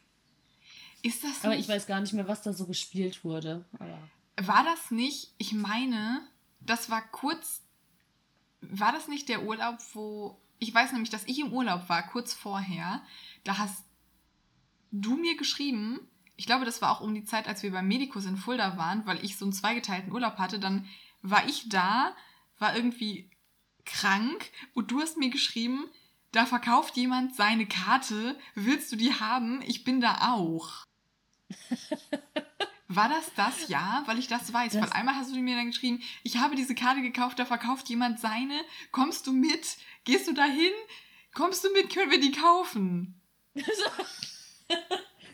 Ist 1.04 1.24
das 1.24 1.46
Aber 1.46 1.56
ich 1.56 1.70
weiß 1.70 1.86
gar 1.86 2.02
nicht 2.02 2.14
mehr, 2.14 2.28
was 2.28 2.42
da 2.42 2.54
so 2.54 2.66
gespielt 2.66 3.24
wurde. 3.24 3.66
Aber 3.78 4.00
war 4.48 4.64
das 4.64 4.90
nicht, 4.90 5.32
ich 5.38 5.54
meine, 5.54 6.22
das 6.60 6.90
war 6.90 7.04
kurz, 7.12 7.62
war 8.62 8.92
das 8.92 9.08
nicht 9.08 9.30
der 9.30 9.44
Urlaub, 9.44 9.78
wo, 9.94 10.40
ich 10.58 10.74
weiß 10.74 10.92
nämlich, 10.92 11.12
dass 11.12 11.24
ich 11.26 11.38
im 11.38 11.54
Urlaub 11.54 11.88
war, 11.88 12.08
kurz 12.08 12.34
vorher, 12.34 13.04
da 13.44 13.60
hast 13.60 13.84
du 14.92 15.18
mir 15.18 15.38
geschrieben, 15.38 16.00
ich 16.36 16.48
glaube, 16.48 16.66
das 16.66 16.82
war 16.82 16.90
auch 16.92 17.02
um 17.02 17.14
die 17.14 17.26
Zeit, 17.26 17.48
als 17.48 17.62
wir 17.62 17.72
beim 17.72 17.88
Medikus 17.88 18.26
in 18.26 18.38
Fulda 18.38 18.76
waren, 18.76 19.06
weil 19.06 19.24
ich 19.24 19.38
so 19.38 19.46
einen 19.46 19.54
zweigeteilten 19.54 20.12
Urlaub 20.12 20.40
hatte, 20.40 20.58
dann 20.58 20.88
war 21.22 21.48
ich 21.48 21.70
da, 21.70 22.16
war 22.58 22.76
irgendwie 22.76 23.30
krank 23.86 24.52
und 24.74 24.90
du 24.90 25.00
hast 25.00 25.18
mir 25.18 25.30
geschrieben, 25.30 25.86
da 26.32 26.46
verkauft 26.46 26.96
jemand 26.98 27.36
seine 27.36 27.66
Karte, 27.66 28.38
willst 28.56 28.92
du 28.92 28.96
die 28.96 29.14
haben? 29.14 29.62
Ich 29.64 29.84
bin 29.84 30.02
da 30.02 30.32
auch. 30.34 30.86
War 32.88 33.08
das 33.08 33.32
das? 33.36 33.68
Ja, 33.70 34.04
weil 34.08 34.18
ich 34.18 34.28
das 34.28 34.52
weiß. 34.52 34.74
Das 34.74 34.82
Weil 34.82 34.94
einmal 34.94 35.16
hast 35.16 35.32
du 35.32 35.40
mir 35.40 35.56
dann 35.56 35.68
geschrieben, 35.68 36.02
ich 36.24 36.38
habe 36.38 36.56
diese 36.56 36.74
Karte 36.74 37.02
gekauft, 37.02 37.38
da 37.38 37.46
verkauft 37.46 37.88
jemand 37.88 38.20
seine. 38.20 38.62
Kommst 38.92 39.28
du 39.28 39.32
mit? 39.32 39.78
Gehst 40.06 40.28
du 40.28 40.34
dahin? 40.34 40.72
Kommst 41.36 41.64
du 41.64 41.72
mit? 41.72 41.94
Können 41.94 42.10
wir 42.10 42.20
die 42.20 42.32
kaufen? 42.32 43.22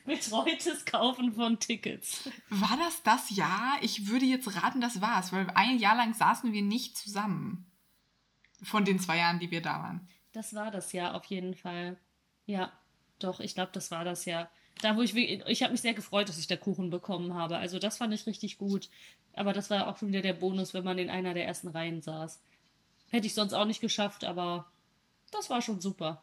Betreutes 0.06 0.86
Kaufen 0.86 1.34
von 1.34 1.58
Tickets. 1.60 2.30
War 2.50 2.78
das 2.78 3.02
das 3.04 3.30
Jahr? 3.32 3.78
Ich 3.82 4.08
würde 4.08 4.26
jetzt 4.26 4.62
raten, 4.62 4.82
das 4.82 5.02
war 5.02 5.20
es, 5.20 5.32
weil 5.32 5.50
ein 5.52 5.80
Jahr 5.80 5.96
lang 5.96 6.14
saßen 6.14 6.52
wir 6.54 6.62
nicht 6.62 6.98
zusammen. 6.98 7.66
Von 8.62 8.86
den 8.86 9.00
zwei 9.00 9.18
Jahren, 9.18 9.40
die 9.40 9.52
wir 9.52 9.62
da 9.62 9.82
waren. 9.82 10.08
Das 10.36 10.54
war 10.54 10.70
das 10.70 10.92
Jahr 10.92 11.16
auf 11.16 11.24
jeden 11.26 11.56
Fall. 11.56 11.96
Ja, 12.46 12.74
doch, 13.20 13.40
ich 13.40 13.56
glaube, 13.56 13.72
das 13.72 13.90
war 13.90 14.04
das 14.04 14.26
Jahr. 14.26 14.52
Da, 14.82 14.98
wo 14.98 15.02
ich, 15.02 15.16
ich 15.16 15.64
habe 15.64 15.72
mich 15.72 15.80
sehr 15.80 15.94
gefreut, 15.94 16.28
dass 16.28 16.38
ich 16.38 16.48
da 16.48 16.58
Kuchen 16.58 16.90
bekommen 16.90 17.36
habe. 17.36 17.56
Also 17.58 17.80
das 17.80 17.98
fand 17.98 18.14
ich 18.14 18.28
richtig 18.28 18.58
gut. 18.58 18.90
Aber 19.34 19.54
das 19.54 19.70
war 19.70 19.88
auch 19.88 19.98
schon 19.98 20.10
wieder 20.10 20.22
der 20.22 20.34
Bonus, 20.34 20.74
wenn 20.74 20.84
man 20.84 20.98
in 20.98 21.10
einer 21.10 21.34
der 21.34 21.46
ersten 21.48 21.70
Reihen 21.70 22.02
saß. 22.02 22.42
Hätte 23.12 23.28
ich 23.28 23.34
sonst 23.34 23.54
auch 23.54 23.64
nicht 23.64 23.80
geschafft, 23.80 24.26
aber 24.26 24.70
das 25.32 25.50
war 25.50 25.62
schon 25.62 25.80
super. 25.80 26.22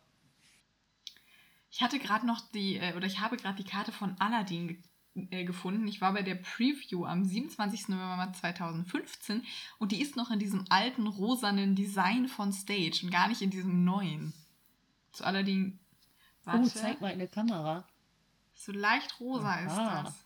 Ich 1.70 1.80
hatte 1.80 1.98
gerade 1.98 2.26
noch 2.26 2.42
die, 2.50 2.76
äh, 2.76 2.94
oder 2.94 3.06
ich 3.06 3.20
habe 3.20 3.38
gerade 3.38 3.62
die 3.62 3.68
Karte 3.68 3.92
von 3.92 4.14
Aladdin 4.18 4.84
äh, 5.14 5.44
gefunden. 5.44 5.86
Ich 5.86 6.00
war 6.00 6.12
bei 6.12 6.22
der 6.22 6.36
Preview 6.36 7.04
am 7.04 7.24
27. 7.24 7.88
November 7.88 8.32
2015 8.32 9.42
und 9.78 9.92
die 9.92 10.00
ist 10.00 10.16
noch 10.16 10.30
in 10.30 10.38
diesem 10.38 10.64
alten 10.70 11.06
rosanen 11.06 11.74
Design 11.74 12.28
von 12.28 12.52
Stage 12.52 13.00
und 13.02 13.10
gar 13.10 13.28
nicht 13.28 13.42
in 13.42 13.50
diesem 13.50 13.84
neuen. 13.84 14.32
Zu 15.12 15.24
Aladdin. 15.24 15.78
Oh, 16.44 16.46
warte. 16.46 16.62
Oh, 16.62 16.68
zeig 16.68 17.00
mal 17.00 17.10
in 17.10 17.18
der 17.18 17.28
Kamera. 17.28 17.86
So 18.54 18.72
leicht 18.72 19.20
rosa 19.20 19.50
Aha. 19.50 19.60
ist 19.60 19.76
das. 19.76 20.24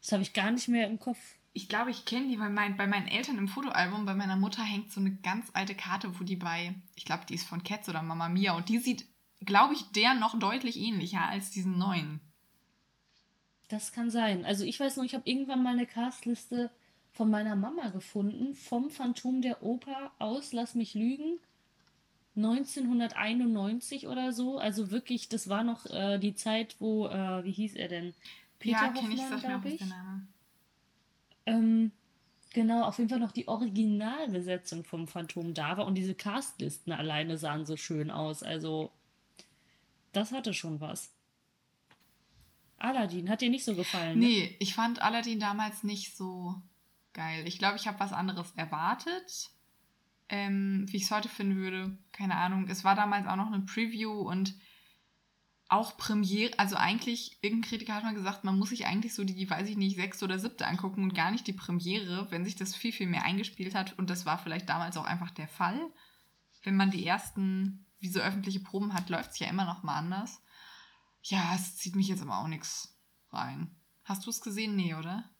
Das 0.00 0.12
habe 0.12 0.22
ich 0.22 0.32
gar 0.32 0.50
nicht 0.50 0.68
mehr 0.68 0.88
im 0.88 0.98
Kopf. 0.98 1.18
Ich 1.52 1.68
glaube, 1.68 1.92
ich 1.92 2.04
kenne 2.04 2.28
die, 2.28 2.40
weil 2.40 2.50
mein, 2.50 2.76
bei 2.76 2.88
meinen 2.88 3.06
Eltern 3.06 3.38
im 3.38 3.46
Fotoalbum, 3.46 4.04
bei 4.04 4.14
meiner 4.14 4.36
Mutter 4.36 4.64
hängt 4.64 4.90
so 4.92 5.00
eine 5.00 5.14
ganz 5.14 5.50
alte 5.52 5.76
Karte, 5.76 6.18
wo 6.18 6.24
die 6.24 6.34
bei, 6.34 6.74
ich 6.96 7.04
glaube, 7.04 7.24
die 7.28 7.34
ist 7.34 7.46
von 7.46 7.62
Cats 7.62 7.88
oder 7.88 8.02
Mama 8.02 8.28
Mia 8.28 8.56
und 8.56 8.68
die 8.68 8.78
sieht, 8.78 9.06
glaube 9.40 9.74
ich, 9.74 9.92
der 9.92 10.14
noch 10.14 10.36
deutlich 10.38 10.76
ähnlicher 10.76 11.24
als 11.28 11.52
diesen 11.52 11.78
neuen. 11.78 12.20
Das 13.68 13.92
kann 13.92 14.10
sein. 14.10 14.44
Also 14.44 14.64
ich 14.64 14.78
weiß 14.78 14.96
noch, 14.96 15.04
ich 15.04 15.14
habe 15.14 15.28
irgendwann 15.28 15.62
mal 15.62 15.72
eine 15.72 15.86
Castliste 15.86 16.70
von 17.12 17.30
meiner 17.30 17.56
Mama 17.56 17.88
gefunden, 17.88 18.54
vom 18.54 18.90
Phantom 18.90 19.40
der 19.40 19.62
Oper 19.62 20.10
aus, 20.18 20.52
lass 20.52 20.74
mich 20.74 20.94
lügen, 20.94 21.38
1991 22.36 24.08
oder 24.08 24.32
so. 24.32 24.58
Also 24.58 24.90
wirklich, 24.90 25.28
das 25.28 25.48
war 25.48 25.62
noch 25.62 25.86
äh, 25.86 26.18
die 26.18 26.34
Zeit, 26.34 26.76
wo, 26.80 27.06
äh, 27.06 27.44
wie 27.44 27.52
hieß 27.52 27.76
er 27.76 27.88
denn? 27.88 28.14
Peter 28.58 28.86
ja, 28.86 28.92
kenne 28.92 29.14
ich, 29.14 29.20
der 29.20 29.86
Name. 29.86 30.26
Ähm, 31.46 31.92
genau, 32.52 32.84
auf 32.84 32.98
jeden 32.98 33.10
Fall 33.10 33.20
noch 33.20 33.32
die 33.32 33.46
Originalbesetzung 33.46 34.84
vom 34.84 35.06
Phantom 35.06 35.54
da 35.54 35.76
war 35.76 35.86
und 35.86 35.94
diese 35.94 36.14
Castlisten 36.14 36.92
alleine 36.92 37.38
sahen 37.38 37.66
so 37.66 37.76
schön 37.76 38.10
aus. 38.10 38.42
Also, 38.42 38.90
das 40.12 40.32
hatte 40.32 40.54
schon 40.54 40.80
was. 40.80 41.12
Aladdin, 42.84 43.30
hat 43.30 43.40
dir 43.40 43.50
nicht 43.50 43.64
so 43.64 43.74
gefallen? 43.74 44.18
Ne? 44.18 44.26
Nee, 44.26 44.56
ich 44.60 44.74
fand 44.74 45.00
Aladdin 45.00 45.40
damals 45.40 45.82
nicht 45.84 46.16
so 46.16 46.54
geil. 47.12 47.46
Ich 47.46 47.58
glaube, 47.58 47.76
ich 47.76 47.86
habe 47.86 48.00
was 48.00 48.12
anderes 48.12 48.52
erwartet. 48.56 49.50
Ähm, 50.28 50.86
wie 50.88 50.96
ich 50.96 51.04
es 51.04 51.10
heute 51.10 51.28
finden 51.28 51.56
würde, 51.56 51.98
keine 52.12 52.36
Ahnung. 52.36 52.66
Es 52.68 52.84
war 52.84 52.94
damals 52.94 53.26
auch 53.26 53.36
noch 53.36 53.52
eine 53.52 53.64
Preview 53.64 54.12
und 54.12 54.54
auch 55.68 55.96
Premiere, 55.96 56.58
also 56.58 56.76
eigentlich, 56.76 57.38
irgendein 57.40 57.68
Kritiker 57.68 57.94
hat 57.94 58.04
mal 58.04 58.14
gesagt, 58.14 58.44
man 58.44 58.58
muss 58.58 58.68
sich 58.68 58.86
eigentlich 58.86 59.14
so 59.14 59.24
die, 59.24 59.48
weiß 59.48 59.68
ich 59.68 59.76
nicht, 59.76 59.96
sechste 59.96 60.24
oder 60.24 60.38
siebte 60.38 60.66
angucken 60.66 61.02
und 61.02 61.14
gar 61.14 61.30
nicht 61.30 61.46
die 61.46 61.52
Premiere, 61.52 62.30
wenn 62.30 62.44
sich 62.44 62.54
das 62.54 62.76
viel, 62.76 62.92
viel 62.92 63.06
mehr 63.06 63.24
eingespielt 63.24 63.74
hat. 63.74 63.98
Und 63.98 64.10
das 64.10 64.26
war 64.26 64.38
vielleicht 64.38 64.68
damals 64.68 64.96
auch 64.96 65.04
einfach 65.04 65.30
der 65.30 65.48
Fall. 65.48 65.80
Wenn 66.62 66.76
man 66.76 66.90
die 66.90 67.06
ersten, 67.06 67.86
wie 67.98 68.08
so 68.08 68.20
öffentliche 68.20 68.60
Proben 68.60 68.94
hat, 68.94 69.08
läuft 69.10 69.32
es 69.32 69.38
ja 69.38 69.48
immer 69.48 69.64
noch 69.64 69.82
mal 69.82 69.96
anders. 69.96 70.42
Ja, 71.24 71.54
es 71.54 71.76
zieht 71.76 71.96
mich 71.96 72.08
jetzt 72.08 72.22
aber 72.22 72.38
auch 72.38 72.48
nichts 72.48 72.96
rein. 73.30 73.74
Hast 74.04 74.26
du 74.26 74.30
es 74.30 74.40
gesehen? 74.40 74.76
Nee, 74.76 74.94
oder? 74.94 75.30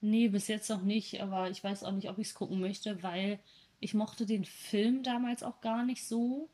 Nee, 0.00 0.28
bis 0.28 0.48
jetzt 0.48 0.70
noch 0.70 0.82
nicht, 0.82 1.20
aber 1.20 1.50
ich 1.50 1.62
weiß 1.62 1.84
auch 1.84 1.92
nicht, 1.92 2.08
ob 2.08 2.18
ich 2.18 2.28
es 2.28 2.34
gucken 2.34 2.60
möchte, 2.60 3.02
weil 3.02 3.38
ich 3.80 3.94
mochte 3.94 4.24
den 4.24 4.44
Film 4.44 5.02
damals 5.02 5.42
auch 5.42 5.60
gar 5.60 5.84
nicht 5.84 6.06
so. 6.06 6.48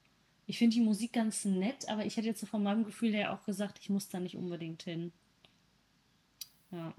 Ich 0.46 0.58
finde 0.58 0.74
die 0.74 0.82
Musik 0.82 1.12
ganz 1.12 1.44
nett, 1.44 1.88
aber 1.88 2.04
ich 2.04 2.16
hätte 2.16 2.26
jetzt 2.26 2.40
so 2.40 2.46
von 2.46 2.62
meinem 2.62 2.84
Gefühl 2.84 3.12
her 3.12 3.32
auch 3.32 3.44
gesagt, 3.44 3.78
ich 3.80 3.90
muss 3.90 4.08
da 4.08 4.18
nicht 4.18 4.36
unbedingt 4.36 4.82
hin. 4.82 5.12
Ja. 6.70 6.94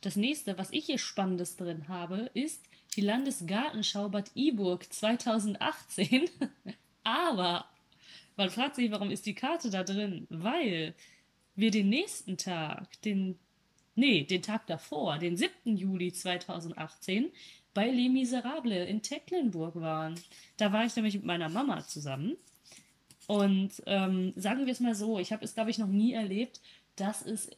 Das 0.00 0.16
nächste, 0.16 0.58
was 0.58 0.72
ich 0.72 0.86
hier 0.86 0.98
Spannendes 0.98 1.56
drin 1.56 1.88
habe, 1.88 2.30
ist 2.34 2.64
die 2.96 3.00
Landesgartenschau 3.00 4.08
Bad 4.08 4.30
Iburg 4.34 4.92
2018. 4.92 6.28
aber 7.04 7.68
man 8.38 8.50
fragt 8.50 8.76
sich, 8.76 8.90
warum 8.90 9.10
ist 9.10 9.26
die 9.26 9.34
Karte 9.34 9.68
da 9.68 9.82
drin? 9.82 10.26
Weil 10.30 10.94
wir 11.56 11.72
den 11.72 11.88
nächsten 11.88 12.38
Tag, 12.38 13.02
den, 13.02 13.36
nee, 13.96 14.22
den 14.22 14.42
Tag 14.42 14.66
davor, 14.68 15.18
den 15.18 15.36
7. 15.36 15.76
Juli 15.76 16.12
2018, 16.12 17.32
bei 17.74 17.88
Les 17.90 18.08
Miserables 18.08 18.88
in 18.88 19.02
Tecklenburg 19.02 19.74
waren. 19.74 20.14
Da 20.56 20.72
war 20.72 20.84
ich 20.84 20.94
nämlich 20.94 21.14
mit 21.14 21.24
meiner 21.24 21.48
Mama 21.48 21.84
zusammen. 21.84 22.36
Und 23.26 23.82
ähm, 23.86 24.32
sagen 24.36 24.66
wir 24.66 24.72
es 24.72 24.80
mal 24.80 24.94
so, 24.94 25.18
ich 25.18 25.32
habe 25.32 25.44
es, 25.44 25.54
glaube 25.54 25.70
ich, 25.70 25.78
noch 25.78 25.88
nie 25.88 26.12
erlebt, 26.12 26.60
dass 26.94 27.26
es 27.26 27.50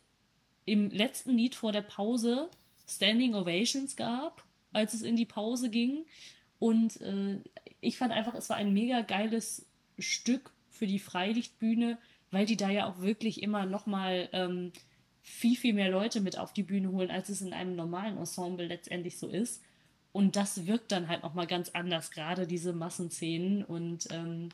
im 0.65 0.91
letzten 0.91 1.37
Lied 1.37 1.55
vor 1.55 1.73
der 1.73 1.83
Pause 1.83 2.49
Standing 2.89 3.35
Ovations 3.35 3.97
gab, 3.97 4.45
als 4.73 4.95
es 4.95 5.03
in 5.03 5.17
die 5.17 5.27
Pause 5.27 5.69
ging. 5.69 6.07
Und 6.59 7.01
äh, 7.03 7.39
ich 7.83 7.99
fand 7.99 8.13
einfach, 8.13 8.35
es 8.35 8.49
war 8.49 8.57
ein 8.57 8.73
mega 8.73 9.03
geiles 9.03 9.67
Stück 9.99 10.51
für 10.81 10.87
die 10.87 10.99
Freilichtbühne, 10.99 11.99
weil 12.31 12.47
die 12.47 12.57
da 12.57 12.71
ja 12.71 12.87
auch 12.87 13.03
wirklich 13.03 13.43
immer 13.43 13.67
nochmal 13.67 14.31
ähm, 14.33 14.73
viel, 15.21 15.55
viel 15.59 15.75
mehr 15.75 15.91
Leute 15.91 16.23
mit 16.23 16.39
auf 16.39 16.55
die 16.55 16.63
Bühne 16.63 16.91
holen, 16.91 17.11
als 17.11 17.29
es 17.29 17.43
in 17.43 17.53
einem 17.53 17.77
normalen 17.77 18.17
Ensemble 18.17 18.67
letztendlich 18.67 19.19
so 19.19 19.29
ist. 19.29 19.63
Und 20.13 20.37
das 20.37 20.67
wirkt 20.67 20.91
dann 20.91 21.09
halt 21.09 21.23
nochmal 21.23 21.47
ganz 21.47 21.69
anders, 21.69 22.11
gerade 22.11 22.47
diese 22.47 22.73
Massenszenen. 22.73 23.63
Und 23.63 24.09
ähm, 24.11 24.49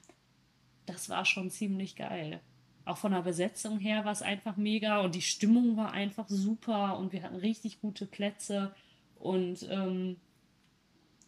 das 0.84 1.08
war 1.08 1.24
schon 1.24 1.48
ziemlich 1.48 1.94
geil. 1.94 2.40
Auch 2.84 2.96
von 2.96 3.12
der 3.12 3.22
Besetzung 3.22 3.78
her 3.78 4.04
war 4.04 4.12
es 4.12 4.22
einfach 4.22 4.56
mega 4.56 5.00
und 5.02 5.14
die 5.14 5.22
Stimmung 5.22 5.76
war 5.76 5.92
einfach 5.92 6.28
super 6.28 6.98
und 6.98 7.12
wir 7.12 7.22
hatten 7.22 7.36
richtig 7.36 7.80
gute 7.80 8.04
Plätze 8.04 8.74
und 9.20 9.64
ähm, 9.70 10.16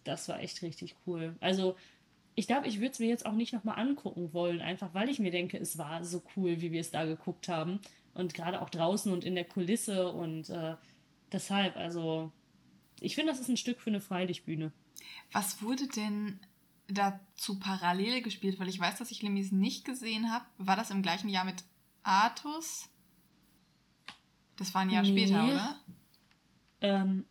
das 0.02 0.28
war 0.28 0.40
echt 0.40 0.62
richtig 0.62 0.96
cool. 1.06 1.36
Also 1.40 1.76
ich 2.38 2.46
glaube, 2.46 2.68
ich 2.68 2.78
würde 2.78 2.92
es 2.92 3.00
mir 3.00 3.08
jetzt 3.08 3.26
auch 3.26 3.32
nicht 3.32 3.52
nochmal 3.52 3.80
angucken 3.80 4.32
wollen, 4.32 4.60
einfach 4.60 4.94
weil 4.94 5.08
ich 5.08 5.18
mir 5.18 5.32
denke, 5.32 5.58
es 5.58 5.76
war 5.76 6.04
so 6.04 6.22
cool, 6.36 6.60
wie 6.60 6.70
wir 6.70 6.80
es 6.80 6.92
da 6.92 7.04
geguckt 7.04 7.48
haben. 7.48 7.80
Und 8.14 8.32
gerade 8.32 8.62
auch 8.62 8.70
draußen 8.70 9.12
und 9.12 9.24
in 9.24 9.34
der 9.34 9.44
Kulisse 9.44 10.12
und 10.12 10.48
äh, 10.48 10.76
deshalb, 11.32 11.76
also 11.76 12.30
ich 13.00 13.16
finde, 13.16 13.32
das 13.32 13.40
ist 13.40 13.48
ein 13.48 13.56
Stück 13.56 13.80
für 13.80 13.90
eine 13.90 14.00
Freilichtbühne. 14.00 14.70
Was 15.32 15.62
wurde 15.62 15.88
denn 15.88 16.38
dazu 16.86 17.58
parallel 17.58 18.22
gespielt? 18.22 18.60
Weil 18.60 18.68
ich 18.68 18.78
weiß, 18.78 18.98
dass 18.98 19.10
ich 19.10 19.20
Lemis 19.20 19.50
nicht 19.50 19.84
gesehen 19.84 20.30
habe. 20.30 20.44
War 20.58 20.76
das 20.76 20.90
im 20.90 21.02
gleichen 21.02 21.28
Jahr 21.28 21.44
mit 21.44 21.64
Artus? 22.04 22.88
Das 24.54 24.72
war 24.74 24.82
ein 24.82 24.90
Jahr 24.90 25.02
nee. 25.02 25.26
später, 25.26 25.44
oder? 25.44 25.80
Ähm, 26.82 27.24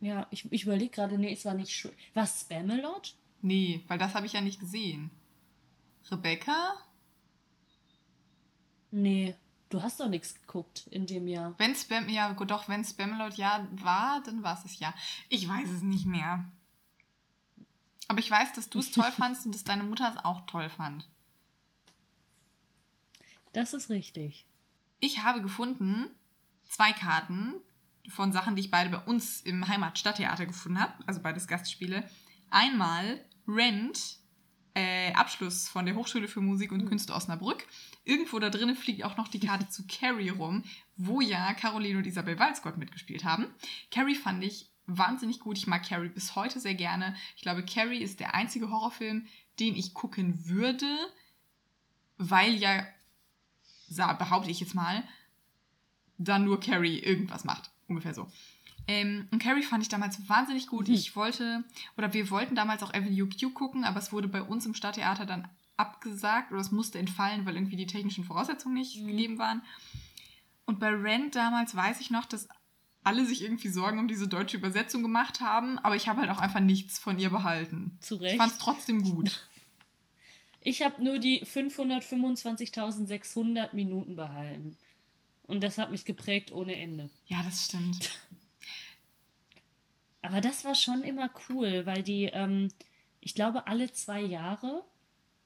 ja, 0.00 0.26
ich, 0.30 0.50
ich 0.50 0.62
überlege 0.62 0.92
gerade, 0.92 1.18
nee, 1.18 1.34
es 1.34 1.44
war 1.44 1.52
nicht. 1.52 1.90
War 2.14 2.26
Spamalot? 2.26 3.14
Nee, 3.42 3.84
weil 3.88 3.98
das 3.98 4.14
habe 4.14 4.26
ich 4.26 4.32
ja 4.32 4.40
nicht 4.40 4.60
gesehen. 4.60 5.10
Rebecca? 6.10 6.74
Nee, 8.90 9.34
du 9.68 9.82
hast 9.82 10.00
doch 10.00 10.08
nichts 10.08 10.34
geguckt 10.34 10.86
in 10.90 11.06
dem 11.06 11.28
Jahr. 11.28 11.54
Wenn 11.58 11.74
Spam, 11.74 12.08
ja, 12.08 12.32
doch, 12.32 12.68
wenn 12.68 12.84
Spamalot 12.84 13.34
ja 13.34 13.66
war, 13.72 14.22
dann 14.22 14.42
war 14.42 14.58
es 14.58 14.64
es 14.64 14.78
ja. 14.78 14.94
Ich 15.28 15.48
weiß 15.48 15.70
es 15.70 15.82
nicht 15.82 16.06
mehr. 16.06 16.44
Aber 18.08 18.20
ich 18.20 18.30
weiß, 18.30 18.52
dass 18.52 18.70
du 18.70 18.78
es 18.78 18.92
toll 18.92 19.10
fandst 19.16 19.46
und 19.46 19.54
dass 19.54 19.64
deine 19.64 19.82
Mutter 19.82 20.10
es 20.10 20.24
auch 20.24 20.46
toll 20.46 20.68
fand. 20.68 21.08
Das 23.52 23.74
ist 23.74 23.90
richtig. 23.90 24.46
Ich 25.00 25.22
habe 25.22 25.42
gefunden 25.42 26.10
zwei 26.68 26.92
Karten 26.92 27.54
von 28.08 28.32
Sachen, 28.32 28.54
die 28.54 28.60
ich 28.60 28.70
beide 28.70 28.90
bei 28.90 28.98
uns 28.98 29.40
im 29.40 29.66
Heimatstadttheater 29.66 30.46
gefunden 30.46 30.80
habe, 30.80 30.92
also 31.06 31.20
beides 31.20 31.48
Gastspiele. 31.48 32.08
Einmal 32.50 33.24
Rent, 33.48 34.18
äh, 34.74 35.12
Abschluss 35.14 35.68
von 35.68 35.86
der 35.86 35.94
Hochschule 35.94 36.28
für 36.28 36.40
Musik 36.40 36.72
und 36.72 36.86
Künste 36.86 37.14
Osnabrück. 37.14 37.66
Irgendwo 38.04 38.38
da 38.38 38.50
drinnen 38.50 38.76
fliegt 38.76 39.04
auch 39.04 39.16
noch 39.16 39.28
die 39.28 39.40
Karte 39.40 39.68
zu 39.68 39.86
Carrie 39.86 40.28
rum, 40.28 40.64
wo 40.96 41.20
ja 41.20 41.54
Caroline 41.54 41.98
und 41.98 42.06
Isabel 42.06 42.38
Walzgott 42.38 42.76
mitgespielt 42.76 43.24
haben. 43.24 43.46
Carrie 43.90 44.14
fand 44.14 44.44
ich 44.44 44.70
wahnsinnig 44.86 45.40
gut. 45.40 45.58
Ich 45.58 45.66
mag 45.66 45.86
Carrie 45.86 46.08
bis 46.08 46.36
heute 46.36 46.60
sehr 46.60 46.74
gerne. 46.74 47.16
Ich 47.36 47.42
glaube, 47.42 47.64
Carrie 47.64 48.02
ist 48.02 48.20
der 48.20 48.34
einzige 48.34 48.70
Horrorfilm, 48.70 49.26
den 49.58 49.74
ich 49.74 49.94
gucken 49.94 50.46
würde, 50.46 50.86
weil 52.18 52.54
ja, 52.54 52.86
behaupte 53.88 54.50
ich 54.50 54.60
jetzt 54.60 54.74
mal, 54.74 55.02
dann 56.18 56.44
nur 56.44 56.60
Carrie 56.60 56.98
irgendwas 56.98 57.44
macht. 57.44 57.70
Ungefähr 57.88 58.14
so. 58.14 58.30
Ähm, 58.88 59.28
und 59.32 59.42
Carrie 59.42 59.62
fand 59.62 59.82
ich 59.82 59.88
damals 59.88 60.28
wahnsinnig 60.28 60.68
gut. 60.68 60.88
Mhm. 60.88 60.94
Ich 60.94 61.16
wollte, 61.16 61.64
oder 61.96 62.12
wir 62.12 62.30
wollten 62.30 62.54
damals 62.54 62.82
auch 62.82 62.94
Avenue 62.94 63.28
Q 63.28 63.50
gucken, 63.50 63.84
aber 63.84 63.98
es 63.98 64.12
wurde 64.12 64.28
bei 64.28 64.42
uns 64.42 64.66
im 64.66 64.74
Stadttheater 64.74 65.26
dann 65.26 65.48
abgesagt 65.76 66.52
oder 66.52 66.60
es 66.60 66.70
musste 66.70 66.98
entfallen, 66.98 67.44
weil 67.44 67.56
irgendwie 67.56 67.76
die 67.76 67.86
technischen 67.86 68.24
Voraussetzungen 68.24 68.74
nicht 68.74 69.00
mhm. 69.00 69.08
gegeben 69.08 69.38
waren. 69.38 69.62
Und 70.64 70.80
bei 70.80 70.88
Rent 70.88 71.34
damals 71.34 71.74
weiß 71.74 72.00
ich 72.00 72.10
noch, 72.10 72.26
dass 72.26 72.48
alle 73.02 73.24
sich 73.24 73.42
irgendwie 73.42 73.68
Sorgen 73.68 74.00
um 74.00 74.08
diese 74.08 74.26
deutsche 74.26 74.56
Übersetzung 74.56 75.02
gemacht 75.02 75.40
haben, 75.40 75.78
aber 75.78 75.94
ich 75.94 76.08
habe 76.08 76.22
halt 76.22 76.30
auch 76.30 76.40
einfach 76.40 76.60
nichts 76.60 76.98
von 76.98 77.20
ihr 77.20 77.30
behalten. 77.30 77.98
Zu 78.00 78.16
Recht. 78.16 78.34
Ich 78.34 78.38
fand 78.38 78.52
es 78.52 78.58
trotzdem 78.58 79.02
gut. 79.02 79.48
Ich 80.68 80.82
habe 80.82 81.04
nur 81.04 81.20
die 81.20 81.44
525.600 81.44 83.72
Minuten 83.72 84.16
behalten. 84.16 84.76
Und 85.44 85.62
das 85.62 85.78
hat 85.78 85.92
mich 85.92 86.04
geprägt 86.04 86.50
ohne 86.50 86.74
Ende. 86.74 87.08
Ja, 87.26 87.40
das 87.44 87.66
stimmt. 87.66 88.18
Aber 90.26 90.40
das 90.40 90.64
war 90.64 90.74
schon 90.74 91.02
immer 91.02 91.30
cool, 91.48 91.86
weil 91.86 92.02
die, 92.02 92.24
ähm, 92.24 92.68
ich 93.20 93.34
glaube, 93.34 93.66
alle 93.66 93.92
zwei 93.92 94.20
Jahre 94.20 94.84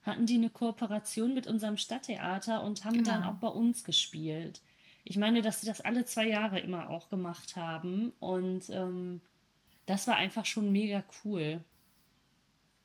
hatten 0.02 0.26
die 0.26 0.36
eine 0.36 0.50
Kooperation 0.50 1.34
mit 1.34 1.46
unserem 1.46 1.76
Stadttheater 1.76 2.62
und 2.62 2.84
haben 2.84 2.98
genau. 2.98 3.10
dann 3.10 3.24
auch 3.24 3.34
bei 3.34 3.48
uns 3.48 3.84
gespielt 3.84 4.60
ich 5.04 5.16
meine, 5.16 5.42
dass 5.42 5.60
sie 5.60 5.66
das 5.66 5.80
alle 5.80 6.04
zwei 6.04 6.28
Jahre 6.28 6.60
immer 6.60 6.90
auch 6.90 7.08
gemacht 7.08 7.56
haben. 7.56 8.12
Und 8.20 8.68
ähm, 8.70 9.20
das 9.86 10.06
war 10.06 10.16
einfach 10.16 10.46
schon 10.46 10.70
mega 10.72 11.02
cool. 11.24 11.64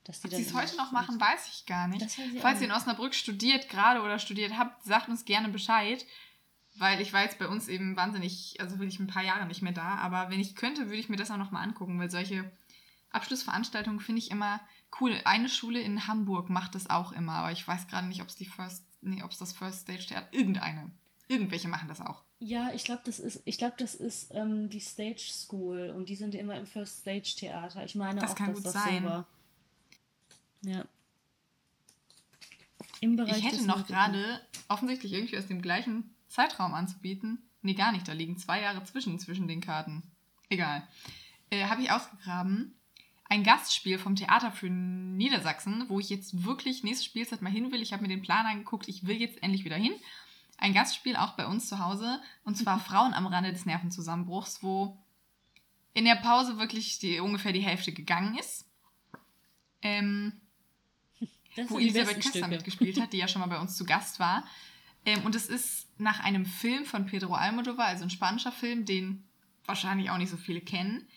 Dass 0.04 0.22
die 0.22 0.28
Ob 0.28 0.34
sie 0.34 0.44
es 0.44 0.54
heute 0.54 0.78
noch 0.78 0.92
machen, 0.92 1.20
weiß 1.20 1.50
ich 1.52 1.66
gar 1.66 1.88
nicht. 1.88 2.06
Falls 2.40 2.62
ihr 2.62 2.68
in 2.68 2.74
Osnabrück 2.74 3.16
studiert 3.16 3.70
gerade 3.70 4.02
oder 4.02 4.20
studiert 4.20 4.58
habt, 4.58 4.84
sagt 4.84 5.10
uns 5.10 5.26
gerne 5.26 5.50
Bescheid. 5.50 6.06
Weil 6.78 7.00
ich 7.02 7.14
war 7.14 7.24
jetzt 7.24 7.40
bei 7.40 7.48
uns 7.48 7.68
eben 7.68 7.96
wahnsinnig, 7.96 8.58
also 8.60 8.78
bin 8.78 8.90
ich 8.90 9.00
ein 9.00 9.08
paar 9.08 9.24
Jahre 9.24 9.46
nicht 9.46 9.62
mehr 9.62 9.72
da. 9.72 9.96
Aber 9.96 10.30
wenn 10.30 10.40
ich 10.40 10.56
könnte, 10.56 10.86
würde 10.86 10.98
ich 10.98 11.10
mir 11.10 11.16
das 11.16 11.32
auch 11.32 11.38
nochmal 11.38 11.64
angucken, 11.64 12.00
weil 12.00 12.12
solche 12.12 12.52
Abschlussveranstaltungen 13.12 14.02
finde 14.02 14.20
ich 14.20 14.30
immer 14.30 14.60
cool. 15.00 15.20
Eine 15.24 15.50
Schule 15.50 15.80
in 15.80 16.08
Hamburg 16.08 16.50
macht 16.50 16.76
das 16.76 16.90
auch 16.90 17.14
immer, 17.14 17.34
aber 17.34 17.52
ich 17.52 17.66
weiß 17.66 17.88
gerade 17.88 18.08
nicht, 18.08 18.22
ob 18.22 18.28
es 18.28 18.36
die 18.36 18.46
First, 18.46 18.84
nee, 19.02 19.24
ob 19.24 19.32
es 19.32 19.38
das 19.38 19.54
First 19.54 19.82
Stage 19.82 20.06
Theater, 20.08 20.28
irgendeine. 20.32 20.92
Irgendwelche 21.28 21.68
machen 21.68 21.88
das 21.88 22.02
auch. 22.02 22.24
Ja, 22.40 22.72
ich 22.74 22.84
glaube, 22.84 23.02
das 23.06 23.20
ist, 23.20 23.42
ich 23.46 23.58
glaube, 23.58 23.76
das 23.78 23.96
ist 23.96 24.32
ähm, 24.32 24.70
die 24.70 24.82
Stage 24.82 25.30
School 25.32 25.94
und 25.96 26.10
die 26.10 26.16
sind 26.16 26.36
immer 26.36 26.56
im 26.56 26.68
First 26.68 27.02
Stage 27.02 27.36
Theater. 27.38 27.86
Ich 27.86 27.96
meine 27.96 28.20
das 28.20 28.32
auch, 28.32 28.36
kann 28.36 28.48
dass 28.48 28.58
gut 28.58 28.66
das 28.66 28.74
sein. 28.74 29.04
so 29.04 29.10
war. 29.10 29.28
Ja. 30.62 30.86
Im 33.00 33.16
Bereich 33.16 33.38
ich 33.38 33.46
hätte 33.46 33.66
noch 33.66 33.88
gerade 33.88 34.42
offensichtlich 34.68 35.14
irgendwie 35.14 35.38
aus 35.38 35.48
dem 35.48 35.62
gleichen 35.62 36.15
Zeitraum 36.36 36.74
anzubieten. 36.74 37.50
Nee, 37.62 37.74
gar 37.74 37.92
nicht. 37.92 38.08
Da 38.08 38.14
liegen 38.14 38.38
zwei 38.38 38.62
Jahre 38.62 38.84
zwischen, 38.84 39.18
zwischen 39.20 39.48
den 39.48 39.62
Karten. 39.62 40.04
Egal. 40.50 40.88
Äh, 41.50 41.66
Habe 41.66 41.82
ich 41.82 41.92
ausgegraben. 41.92 42.76
Ein 43.28 43.44
Gastspiel 43.44 43.98
vom 43.98 44.16
Theater 44.16 44.52
für 44.52 44.70
Niedersachsen, 44.70 45.86
wo 45.90 46.00
ich 46.00 46.10
jetzt 46.10 46.46
wirklich 46.46 46.84
nächste 46.84 47.06
Spielzeit 47.06 47.42
mal 47.42 47.52
hin 47.52 47.72
will. 47.72 47.82
Ich 47.82 47.92
habe 47.92 48.04
mir 48.04 48.10
den 48.10 48.22
Plan 48.22 48.46
angeguckt. 48.46 48.88
Ich 48.88 49.08
will 49.08 49.20
jetzt 49.20 49.42
endlich 49.42 49.66
wieder 49.66 49.78
hin 49.78 49.94
ein 50.58 50.74
Gastspiel 50.74 51.16
auch 51.16 51.34
bei 51.34 51.46
uns 51.46 51.68
zu 51.68 51.80
Hause 51.80 52.22
und 52.44 52.56
zwar 52.58 52.80
Frauen 52.86 53.14
am 53.14 53.28
Rande 53.28 53.52
des 53.52 53.66
Nervenzusammenbruchs, 53.66 54.64
wo 54.64 54.98
in 55.94 56.06
der 56.06 56.16
Pause 56.16 56.58
wirklich 56.58 57.00
die, 57.00 57.20
ungefähr 57.20 57.54
die 57.54 57.62
Hälfte 57.62 57.94
gegangen 57.94 58.38
ist. 58.38 58.66
Ähm, 59.82 60.34
wo 61.68 61.80
Elisabeth 61.80 62.22
Köster 62.22 62.48
mitgespielt 62.48 63.00
hat, 63.00 63.14
die 63.14 63.18
ja 63.18 63.28
schon 63.28 63.40
mal 63.40 63.48
bei 63.48 63.60
uns 63.60 63.78
zu 63.78 63.86
Gast 63.86 64.20
war. 64.20 64.44
Ähm, 65.06 65.24
und 65.24 65.36
es 65.36 65.48
ist 65.48 65.85
nach 65.98 66.20
einem 66.20 66.46
Film 66.46 66.86
von 66.86 67.06
Pedro 67.06 67.34
Almodovar, 67.34 67.88
also 67.88 68.04
ein 68.04 68.10
spanischer 68.10 68.52
Film, 68.52 68.86
den 68.86 69.24
wahrscheinlich 69.66 70.10
auch 70.10 70.18
nicht 70.18 70.30
so 70.30 70.38
viele 70.38 70.62
kennen. 70.62 71.08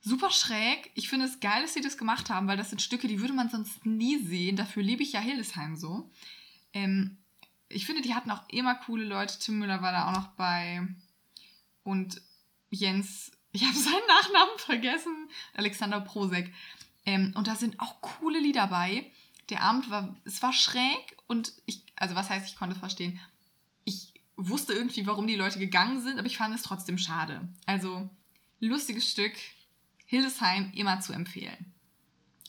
Super 0.00 0.30
schräg. 0.30 0.90
Ich 0.94 1.08
finde 1.08 1.26
es 1.26 1.40
geil, 1.40 1.62
dass 1.62 1.74
sie 1.74 1.80
das 1.80 1.98
gemacht 1.98 2.30
haben, 2.30 2.46
weil 2.46 2.56
das 2.56 2.70
sind 2.70 2.82
Stücke, 2.82 3.08
die 3.08 3.20
würde 3.20 3.34
man 3.34 3.50
sonst 3.50 3.84
nie 3.84 4.18
sehen. 4.18 4.56
Dafür 4.56 4.82
liebe 4.82 5.02
ich 5.02 5.12
ja 5.12 5.20
Hildesheim 5.20 5.76
so. 5.76 6.10
Ähm, 6.72 7.18
ich 7.68 7.84
finde, 7.84 8.02
die 8.02 8.14
hatten 8.14 8.30
auch 8.30 8.48
immer 8.48 8.74
coole 8.74 9.04
Leute. 9.04 9.38
Tim 9.38 9.58
Müller 9.58 9.82
war 9.82 9.92
da 9.92 10.08
auch 10.08 10.14
noch 10.14 10.28
bei. 10.28 10.86
Und 11.82 12.22
Jens, 12.70 13.32
ich 13.52 13.64
habe 13.64 13.74
seinen 13.76 14.06
Nachnamen 14.06 14.58
vergessen, 14.58 15.28
Alexander 15.54 16.00
Prosek. 16.00 16.52
Ähm, 17.04 17.32
und 17.36 17.46
da 17.46 17.56
sind 17.56 17.80
auch 17.80 18.00
coole 18.00 18.38
Lieder 18.38 18.66
bei. 18.68 19.10
Der 19.50 19.62
Abend 19.62 19.90
war, 19.90 20.14
es 20.24 20.42
war 20.42 20.52
schräg 20.52 21.16
und 21.26 21.54
ich, 21.64 21.82
also 21.96 22.14
was 22.14 22.28
heißt, 22.28 22.46
ich 22.48 22.56
konnte 22.56 22.74
es 22.74 22.80
verstehen. 22.80 23.18
Wusste 24.40 24.72
irgendwie, 24.72 25.06
warum 25.06 25.26
die 25.26 25.34
Leute 25.34 25.58
gegangen 25.58 26.00
sind, 26.00 26.18
aber 26.18 26.26
ich 26.26 26.38
fand 26.38 26.54
es 26.54 26.62
trotzdem 26.62 26.96
schade. 26.96 27.48
Also, 27.66 28.08
lustiges 28.60 29.10
Stück, 29.10 29.32
Hildesheim 30.06 30.72
immer 30.74 31.00
zu 31.00 31.12
empfehlen. 31.12 31.74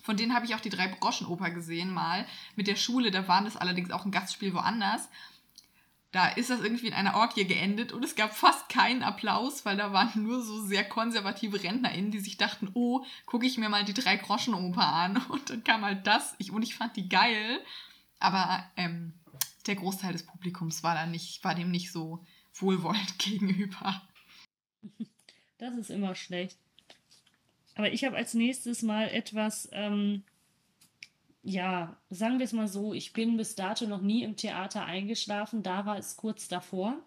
Von 0.03 0.15
denen 0.15 0.33
habe 0.33 0.45
ich 0.45 0.55
auch 0.55 0.59
die 0.59 0.69
drei 0.69 0.87
Groschenoper 0.87 1.49
gesehen, 1.49 1.93
mal 1.93 2.25
mit 2.55 2.67
der 2.67 2.75
Schule. 2.75 3.11
Da 3.11 3.27
waren 3.27 3.45
das 3.45 3.57
allerdings 3.57 3.91
auch 3.91 4.05
ein 4.05 4.11
Gastspiel 4.11 4.53
woanders. 4.53 5.09
Da 6.11 6.27
ist 6.29 6.49
das 6.49 6.61
irgendwie 6.61 6.87
in 6.87 6.93
einer 6.93 7.15
Orgie 7.15 7.45
geendet 7.45 7.91
und 7.91 8.03
es 8.03 8.15
gab 8.15 8.35
fast 8.35 8.69
keinen 8.69 9.03
Applaus, 9.03 9.65
weil 9.65 9.77
da 9.77 9.93
waren 9.93 10.23
nur 10.23 10.41
so 10.41 10.65
sehr 10.65 10.83
konservative 10.83 11.61
RentnerInnen, 11.61 12.09
die 12.09 12.19
sich 12.19 12.37
dachten, 12.37 12.71
oh, 12.73 13.05
gucke 13.27 13.45
ich 13.45 13.59
mir 13.59 13.69
mal 13.69 13.85
die 13.85 13.93
drei 13.93 14.15
Groschenoper 14.15 14.87
an. 14.87 15.17
Und 15.29 15.49
dann 15.49 15.63
kam 15.63 15.85
halt 15.85 16.07
das. 16.07 16.35
Ich, 16.39 16.51
und 16.51 16.63
ich 16.63 16.75
fand 16.75 16.95
die 16.95 17.09
geil. 17.09 17.59
Aber 18.19 18.63
ähm, 18.75 19.13
der 19.67 19.75
Großteil 19.75 20.13
des 20.13 20.25
Publikums 20.25 20.83
war 20.83 20.95
da 20.95 21.05
nicht, 21.05 21.43
war 21.43 21.55
dem 21.55 21.71
nicht 21.71 21.91
so 21.91 22.25
wohlwollend 22.55 23.19
gegenüber. 23.19 24.01
Das 25.57 25.75
ist 25.75 25.89
immer 25.89 26.15
schlecht. 26.15 26.57
Aber 27.75 27.91
ich 27.91 28.03
habe 28.03 28.17
als 28.17 28.33
nächstes 28.33 28.81
mal 28.81 29.07
etwas, 29.09 29.69
ähm, 29.71 30.23
ja, 31.43 31.95
sagen 32.09 32.39
wir 32.39 32.45
es 32.45 32.53
mal 32.53 32.67
so, 32.67 32.93
ich 32.93 33.13
bin 33.13 33.37
bis 33.37 33.55
dato 33.55 33.87
noch 33.87 34.01
nie 34.01 34.23
im 34.23 34.35
Theater 34.35 34.85
eingeschlafen, 34.85 35.63
da 35.63 35.85
war 35.85 35.97
es 35.97 36.17
kurz 36.17 36.47
davor. 36.47 36.97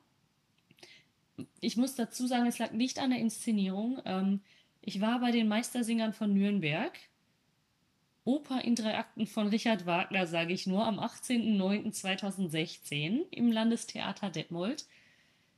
Ich 1.61 1.77
muss 1.77 1.95
dazu 1.95 2.27
sagen, 2.27 2.47
es 2.47 2.59
lag 2.59 2.73
nicht 2.73 2.99
an 2.99 3.11
der 3.11 3.19
Inszenierung. 3.19 4.01
Ähm, 4.05 4.41
ich 4.81 5.01
war 5.01 5.21
bei 5.21 5.31
den 5.31 5.49
Meistersingern 5.49 6.13
von 6.13 6.33
Nürnberg. 6.33 6.99
Oper 8.25 8.63
in 8.63 8.75
drei 8.75 8.97
Akten 8.97 9.27
von 9.27 9.49
Richard 9.49 9.87
Wagner, 9.87 10.27
sage 10.27 10.53
ich 10.53 10.67
nur, 10.67 10.87
am 10.87 11.01
18.09.2016 11.01 13.23
im 13.31 13.51
Landestheater 13.51 14.29
Detmold. 14.31 14.85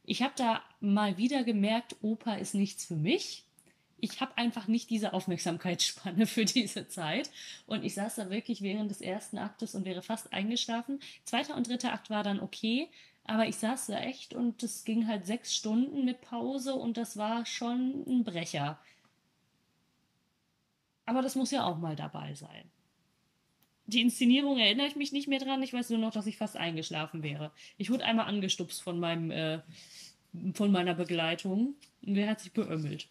Ich 0.05 0.23
habe 0.23 0.35
da 0.37 0.63
mal 0.81 1.19
wieder 1.19 1.45
gemerkt, 1.45 1.97
Oper 2.03 2.39
ist 2.39 2.55
nichts 2.55 2.85
für 2.85 2.97
mich 2.97 3.45
ich 4.05 4.21
habe 4.21 4.37
einfach 4.37 4.69
nicht 4.69 4.91
diese 4.91 5.15
Aufmerksamkeitsspanne 5.15 6.27
für 6.27 6.45
diese 6.45 6.89
Zeit. 6.89 7.31
Und 7.67 7.85
ich 7.85 7.95
saß 7.95 8.17
da 8.17 8.31
wirklich 8.31 8.61
während 8.61 8.91
des 8.91 9.01
ersten 9.01 9.39
Aktes 9.39 9.75
und 9.75 9.85
wäre 9.85 10.03
fast 10.03 10.33
eingeschlafen. 10.33 11.01
Zweiter 11.25 11.57
und 11.57 11.69
dritter 11.69 11.93
Akt 11.93 12.11
war 12.11 12.23
dann 12.23 12.41
okay, 12.41 12.89
aber 13.25 13.47
ich 13.47 13.57
saß 13.57 13.87
da 13.87 14.01
echt 14.01 14.35
und 14.35 14.63
es 14.63 14.85
ging 14.85 15.09
halt 15.09 15.25
sechs 15.25 15.55
Stunden 15.55 16.05
mit 16.05 16.21
Pause 16.21 16.75
und 16.75 16.99
das 16.99 17.17
war 17.17 17.47
schon 17.47 18.05
ein 18.07 18.25
Brecher. 18.25 18.79
Aber 21.07 21.23
das 21.23 21.35
muss 21.35 21.51
ja 21.51 21.65
auch 21.65 21.79
mal 21.79 21.97
dabei 21.97 22.35
sein. 22.35 22.71
Die 23.87 24.01
Inszenierung 24.01 24.59
erinnere 24.59 24.87
ich 24.87 24.97
mich 24.97 25.13
nicht 25.13 25.29
mehr 25.29 25.41
dran. 25.41 25.63
Ich 25.63 25.73
weiß 25.73 25.91
nur 25.91 25.99
noch, 25.99 26.13
dass 26.13 26.27
ich 26.27 26.39
fast 26.39 26.57
eingeschlafen 26.57 27.23
wäre. 27.23 27.53
Ich 27.77 27.91
wurde 27.91 28.05
einmal 28.05 28.27
angestupst 28.27 28.83
von 28.83 28.99
meinem, 28.99 29.31
äh, 29.31 29.61
von 30.55 30.73
meiner 30.73 30.95
Begleitung. 30.95 31.75
Und 32.03 32.15
der 32.15 32.31
hat 32.31 32.41
sich 32.41 32.53
beömmelt 32.53 33.09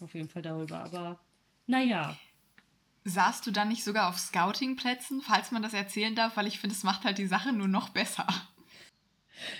auf 0.00 0.14
jeden 0.14 0.28
Fall 0.28 0.42
darüber. 0.42 0.84
Aber 0.84 1.20
naja. 1.66 2.16
Saßt 3.04 3.46
du 3.46 3.50
dann 3.50 3.68
nicht 3.68 3.84
sogar 3.84 4.08
auf 4.08 4.18
Scoutingplätzen, 4.18 5.20
falls 5.20 5.50
man 5.50 5.62
das 5.62 5.74
erzählen 5.74 6.14
darf? 6.14 6.36
Weil 6.36 6.46
ich 6.46 6.58
finde, 6.58 6.74
es 6.74 6.84
macht 6.84 7.04
halt 7.04 7.18
die 7.18 7.26
Sache 7.26 7.52
nur 7.52 7.68
noch 7.68 7.90
besser. 7.90 8.26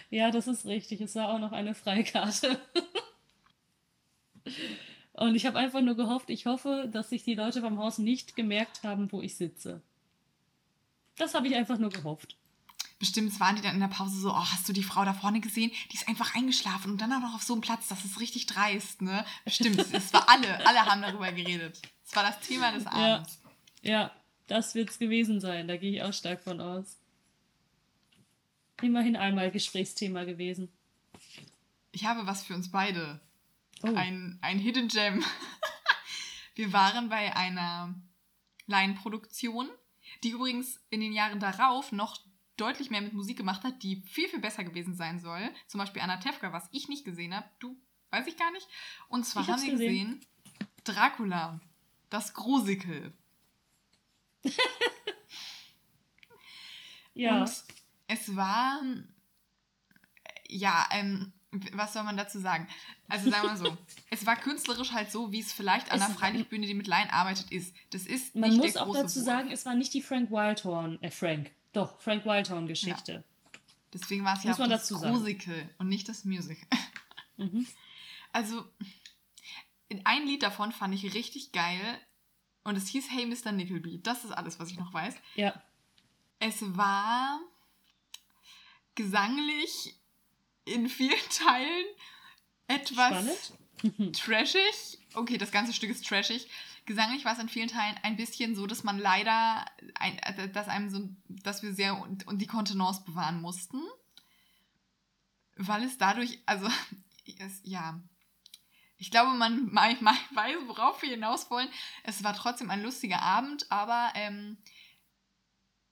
Ja, 0.09 0.31
das 0.31 0.47
ist 0.47 0.65
richtig. 0.65 1.03
Es 1.03 1.15
war 1.15 1.29
auch 1.29 1.39
noch 1.39 1.53
eine 1.53 1.75
Freikarte. 1.75 2.59
Und 5.15 5.37
ich 5.37 5.47
habe 5.47 5.59
einfach 5.59 5.81
nur 5.81 5.95
gehofft, 5.95 6.29
ich 6.29 6.45
hoffe, 6.47 6.89
dass 6.93 7.11
sich 7.11 7.23
die 7.23 7.37
Leute 7.37 7.61
beim 7.61 7.79
Haus 7.79 7.99
nicht 7.99 8.35
gemerkt 8.35 8.83
haben, 8.83 9.11
wo 9.13 9.23
ich 9.23 9.37
sitze. 9.37 9.81
Das 11.17 11.35
habe 11.35 11.47
ich 11.47 11.55
einfach 11.55 11.79
nur 11.79 11.91
gehofft. 11.91 12.37
Bestimmt 12.99 13.39
waren 13.39 13.55
die 13.55 13.63
dann 13.63 13.75
in 13.75 13.81
der 13.81 13.89
Pause 13.89 14.19
so, 14.19 14.31
oh, 14.31 14.45
hast 14.53 14.69
du 14.69 14.73
die 14.73 14.83
Frau 14.83 15.05
da 15.05 15.13
vorne 15.13 15.41
gesehen? 15.41 15.71
Die 15.93 15.97
ist 15.97 16.09
einfach 16.09 16.35
eingeschlafen 16.35 16.91
und 16.91 17.01
dann 17.01 17.13
auch 17.13 17.21
noch 17.21 17.35
auf 17.35 17.45
so 17.45 17.53
einem 17.53 17.63
Platz. 17.63 17.87
Das 17.87 18.05
ist 18.05 18.19
richtig 18.19 18.47
dreist, 18.47 19.03
ne? 19.03 19.25
Stimmt, 19.47 19.79
es 19.93 20.13
war 20.13 20.29
alle, 20.29 20.67
alle 20.67 20.85
haben 20.85 21.03
darüber 21.03 21.31
geredet. 21.31 21.81
Es 22.05 22.17
war 22.17 22.25
das 22.25 22.41
Thema 22.41 22.73
des 22.73 22.87
Abends. 22.87 23.41
Ja, 23.83 23.91
ja 23.91 24.11
das 24.49 24.75
wird 24.75 24.91
es 24.91 24.99
gewesen 24.99 25.41
sein. 25.41 25.69
Da 25.69 25.77
gehe 25.77 25.93
ich 25.93 26.03
auch 26.03 26.13
stark 26.13 26.43
von 26.43 26.61
aus. 26.61 26.99
Immerhin 28.83 29.15
einmal 29.15 29.53
Gesprächsthema 29.53 30.25
gewesen. 30.25 30.69
Ich 31.93 32.05
habe 32.05 32.27
was 32.27 32.43
für 32.43 32.55
uns 32.55 32.71
beide. 32.71 33.21
Oh. 33.85 33.95
Ein, 33.95 34.39
ein 34.41 34.59
Hidden 34.59 34.89
Gem. 34.89 35.23
Wir 36.55 36.73
waren 36.73 37.09
bei 37.09 37.37
einer 37.37 37.95
Laienproduktion, 38.67 39.69
die 40.23 40.31
übrigens 40.31 40.81
in 40.89 41.01
den 41.01 41.13
Jahren 41.13 41.39
darauf 41.39 41.93
noch 41.93 42.19
deutlich 42.57 42.89
mehr 42.89 43.03
mit 43.03 43.13
Musik 43.13 43.37
gemacht 43.37 43.63
hat, 43.63 43.83
die 43.83 44.03
viel, 44.07 44.29
viel 44.29 44.39
besser 44.41 44.65
gewesen 44.65 44.95
sein 44.95 45.19
soll. 45.19 45.51
Zum 45.67 45.79
Beispiel 45.79 46.01
Anna 46.01 46.17
Tefka, 46.17 46.53
was 46.53 46.69
ich 46.73 46.89
nicht 46.89 47.05
gesehen 47.05 47.35
habe. 47.35 47.49
Du, 47.59 47.77
weiß 48.11 48.27
ich 48.27 48.39
gar 48.39 48.53
nicht. 48.53 48.69
Und 49.09 49.27
zwar 49.27 49.47
haben 49.47 49.63
wir 49.63 49.73
gesehen. 49.73 50.21
gesehen 50.21 50.27
Dracula, 50.85 51.61
das 52.09 52.33
Grusikel. 52.33 53.13
Ja. 57.15 57.41
Und 57.41 57.65
es 58.09 58.37
war, 58.37 58.83
ja, 60.49 60.89
ähm, 60.91 61.33
was 61.73 61.93
soll 61.93 62.03
man 62.03 62.17
dazu 62.17 62.39
sagen? 62.39 62.67
Also 63.09 63.31
sagen 63.31 63.49
wir 63.49 63.57
so, 63.57 63.77
es 64.11 64.27
war 64.27 64.37
künstlerisch 64.37 64.93
halt 64.93 65.11
so, 65.11 65.33
wie 65.33 65.41
es 65.41 65.53
vielleicht 65.53 65.91
an 65.91 66.01
einer 66.01 66.15
Freilichtbühne, 66.15 66.67
die 66.67 66.75
mit 66.75 66.87
Laien 66.87 67.11
arbeitet, 67.11 67.51
ist. 67.53 67.75
Das 67.91 68.07
ist 68.07 68.35
Man 68.35 68.57
muss 68.57 68.77
auch 68.77 68.93
dazu 68.93 69.21
Buch. 69.21 69.27
sagen, 69.27 69.51
es 69.51 69.67
war 69.67 69.75
nicht 69.75 69.95
die 69.95 70.03
Frank 70.03 70.31
Wildhorn, 70.31 71.03
äh 71.03 71.11
Frank, 71.11 71.51
doch, 71.73 72.01
Frank 72.01 72.25
Wildhorn-Geschichte. 72.25 73.13
Ja. 73.13 73.23
Deswegen 73.93 74.25
war 74.25 74.37
es 74.37 74.45
ja 74.45 74.53
auch 74.53 74.69
das 74.69 74.91
Musical 74.91 75.69
und 75.79 75.89
nicht 75.89 76.09
das 76.09 76.25
Musical. 76.25 76.67
Mhm. 77.37 77.67
Also, 78.31 78.65
ein 80.05 80.25
Lied 80.25 80.45
davon 80.45 80.71
fand 80.71 80.95
ich 80.95 81.15
richtig 81.15 81.51
geil 81.51 81.99
und 82.63 82.77
es 82.77 82.87
hieß 82.87 83.11
Hey 83.11 83.27
Mr. 83.27 83.51
Nickleby. 83.51 84.01
Das 84.05 84.23
ist 84.23 84.31
alles, 84.31 84.61
was 84.61 84.71
ich 84.71 84.79
noch 84.79 84.93
weiß. 84.95 85.17
Ja. 85.35 85.61
Es 86.39 86.63
war 86.77 87.41
gesanglich 88.95 89.97
in 90.65 90.89
vielen 90.89 91.29
Teilen 91.31 91.87
etwas 92.67 93.53
trashig. 94.13 94.99
Okay, 95.15 95.39
das 95.39 95.53
ganze 95.53 95.73
Stück 95.73 95.91
ist 95.91 96.07
trashig. 96.07 96.49
Gesanglich 96.87 97.25
war 97.25 97.33
es 97.33 97.39
in 97.39 97.49
vielen 97.49 97.69
Teilen 97.69 97.99
ein 98.03 98.17
bisschen 98.17 98.55
so, 98.55 98.67
dass 98.67 98.85
man 98.85 98.99
leider, 98.99 99.65
ein, 99.95 100.21
dass 100.53 100.69
einem 100.69 100.91
so, 100.91 101.09
dass 101.29 101.63
wir 101.63 101.73
sehr 101.75 102.01
und, 102.01 102.27
und 102.27 102.39
die 102.41 102.47
Kontenance 102.47 103.05
bewahren 103.05 103.41
mussten. 103.41 103.81
Weil 105.57 105.85
es 105.85 105.99
dadurch, 105.99 106.41
also, 106.47 106.69
es, 107.39 107.61
ja, 107.63 108.03
ich 108.97 109.11
glaube, 109.11 109.37
man, 109.37 109.73
man, 109.73 109.97
man, 110.01 110.17
weiß, 110.35 110.57
worauf 110.67 111.03
wir 111.03 111.11
hinaus 111.11 111.51
wollen. 111.51 111.69
Es 112.03 112.23
war 112.25 112.35
trotzdem 112.35 112.71
ein 112.71 112.83
lustiger 112.83 113.23
Abend, 113.23 113.71
aber 113.71 114.13
ähm, 114.15 114.59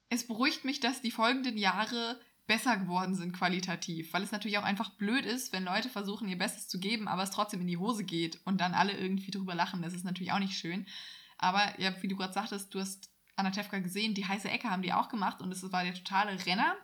es 0.09 0.27
beruhigt 0.27 0.65
mich, 0.65 0.81
dass 0.81 1.01
die 1.01 1.11
folgenden 1.11 1.57
Jahre 1.57 2.21
besser 2.47 2.77
geworden 2.77 3.15
sind 3.15 3.33
qualitativ, 3.33 4.13
weil 4.13 4.23
es 4.23 4.33
natürlich 4.33 4.59
auch 4.59 4.65
einfach 4.65 4.91
blöd 4.91 5.25
ist, 5.25 5.53
wenn 5.53 5.65
Leute 5.65 5.89
versuchen, 5.89 6.29
ihr 6.29 6.39
Bestes 6.39 6.69
zu 6.69 6.79
geben, 6.79 7.09
aber 7.09 7.23
es 7.23 7.31
trotzdem 7.31 7.61
in 7.61 7.67
die 7.67 7.77
Hose 7.77 8.05
geht 8.05 8.41
und 8.45 8.61
dann 8.61 8.75
alle 8.75 8.93
irgendwie 8.93 9.31
drüber 9.31 9.55
lachen. 9.55 9.83
Das 9.83 9.95
ist 9.95 10.05
natürlich 10.05 10.33
auch 10.33 10.39
nicht 10.39 10.59
schön. 10.59 10.87
Aber 11.39 11.79
ja, 11.81 11.93
wie 12.03 12.09
du 12.09 12.17
gerade 12.17 12.33
sagtest, 12.33 12.75
du 12.75 12.81
hast 12.81 13.11
Anatevka 13.37 13.79
gesehen, 13.79 14.15
die 14.15 14.27
heiße 14.27 14.51
Ecke 14.51 14.71
haben 14.71 14.83
die 14.83 14.93
auch 14.93 15.09
gemacht 15.09 15.41
und 15.41 15.51
es 15.53 15.73
war 15.73 15.85
der 15.85 15.95
totale 15.95 16.45
Renner. 16.47 16.77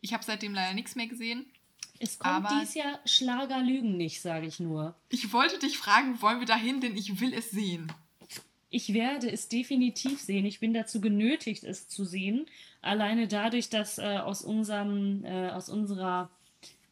Ich 0.00 0.12
habe 0.12 0.24
seitdem 0.24 0.54
leider 0.54 0.74
nichts 0.74 0.94
mehr 0.94 1.06
gesehen. 1.06 1.46
Es 1.98 2.18
kommt 2.18 2.46
aber 2.46 2.60
dies 2.60 2.74
Jahr 2.74 3.00
Schlager 3.06 3.58
Lügen 3.58 3.96
nicht, 3.96 4.20
sage 4.20 4.46
ich 4.46 4.60
nur. 4.60 4.94
Ich 5.08 5.32
wollte 5.32 5.58
dich 5.58 5.78
fragen, 5.78 6.20
wollen 6.20 6.40
wir 6.40 6.46
dahin, 6.46 6.80
denn 6.80 6.96
ich 6.96 7.20
will 7.20 7.32
es 7.32 7.50
sehen. 7.50 7.92
Ich 8.68 8.92
werde 8.92 9.30
es 9.30 9.48
definitiv 9.48 10.20
sehen. 10.20 10.44
Ich 10.44 10.60
bin 10.60 10.74
dazu 10.74 11.00
genötigt, 11.00 11.64
es 11.64 11.88
zu 11.88 12.04
sehen. 12.04 12.46
Alleine 12.82 13.28
dadurch, 13.28 13.68
dass 13.68 13.98
äh, 13.98 14.18
aus 14.18 14.42
unserem, 14.42 15.24
äh, 15.24 15.50
aus 15.50 15.68
unserer, 15.68 16.30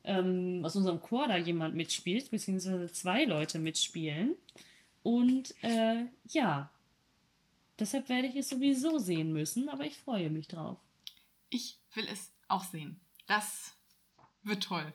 ähm, 0.05 0.63
aus 0.65 0.77
unserem 0.77 1.01
Chor 1.01 1.27
da 1.29 1.37
jemand 1.37 1.75
mitspielt, 1.75 2.31
beziehungsweise 2.31 2.91
zwei 2.93 3.25
Leute 3.25 3.59
mitspielen. 3.59 4.35
Und 5.03 5.55
äh, 5.63 6.05
ja, 6.29 6.71
deshalb 7.79 8.09
werde 8.09 8.29
ich 8.29 8.37
es 8.37 8.49
sowieso 8.49 8.99
sehen 8.99 9.33
müssen, 9.33 9.69
aber 9.69 9.85
ich 9.85 9.97
freue 9.97 10.31
mich 10.31 10.49
drauf. 10.49 10.79
Ich 11.51 11.79
will 11.95 12.07
es 12.11 12.33
auch 12.49 12.65
sehen. 12.65 13.01
Das 13.27 13.75
wird 14.43 14.63
toll. 14.63 14.93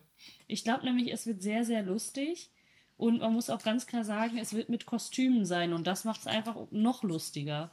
Ich 0.48 0.64
glaube 0.64 0.86
nämlich, 0.86 1.12
es 1.12 1.28
wird 1.28 1.42
sehr, 1.42 1.66
sehr 1.66 1.84
lustig. 1.84 2.50
Und 3.00 3.20
man 3.20 3.32
muss 3.32 3.50
auch 3.50 3.64
ganz 3.64 3.88
klar 3.88 4.04
sagen, 4.04 4.38
es 4.38 4.52
wird 4.52 4.68
mit 4.68 4.86
Kostümen 4.86 5.46
sein. 5.46 5.72
Und 5.72 5.88
das 5.88 6.04
macht 6.04 6.20
es 6.20 6.28
einfach 6.28 6.58
noch 6.70 7.02
lustiger. 7.02 7.72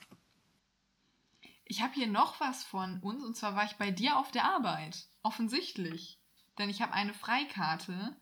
Ich 1.65 1.83
habe 1.83 1.95
hier 1.95 2.07
noch 2.07 2.39
was 2.39 2.63
von 2.63 3.01
uns. 3.01 3.25
Und 3.25 3.37
zwar 3.37 3.57
war 3.57 3.65
ich 3.65 3.73
bei 3.73 3.91
dir 3.91 4.21
auf 4.21 4.31
der 4.31 4.45
Arbeit. 4.45 5.09
Offensichtlich. 5.25 6.21
Denn 6.59 6.71
ich 6.71 6.81
habe 6.81 6.93
eine 6.93 7.13
Freikarte, 7.13 8.15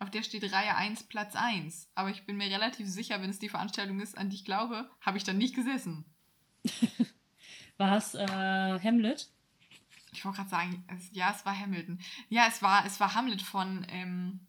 auf 0.00 0.10
der 0.10 0.24
steht 0.24 0.52
Reihe 0.52 0.74
1, 0.74 1.04
Platz 1.04 1.36
1. 1.36 1.88
Aber 1.94 2.10
ich 2.10 2.26
bin 2.26 2.36
mir 2.36 2.50
relativ 2.50 2.88
sicher, 2.88 3.22
wenn 3.22 3.30
es 3.30 3.38
die 3.38 3.48
Veranstaltung 3.48 4.00
ist, 4.00 4.18
an 4.18 4.28
die 4.28 4.34
ich 4.34 4.44
glaube, 4.44 4.90
habe 5.02 5.16
ich 5.16 5.22
dann 5.22 5.38
nicht 5.38 5.54
gesessen. 5.54 6.04
war 7.76 7.96
es 7.96 8.16
äh, 8.16 8.80
Hamlet? 8.80 9.30
Ich 10.12 10.24
wollte 10.24 10.38
gerade 10.38 10.50
sagen, 10.50 10.84
es, 10.88 11.10
ja, 11.12 11.30
es 11.30 11.46
war 11.46 11.56
Hamilton. 11.56 12.00
Ja, 12.28 12.48
es 12.48 12.60
war, 12.60 12.84
es 12.86 12.98
war 12.98 13.14
Hamlet 13.14 13.42
von, 13.42 13.86
ähm, 13.88 14.40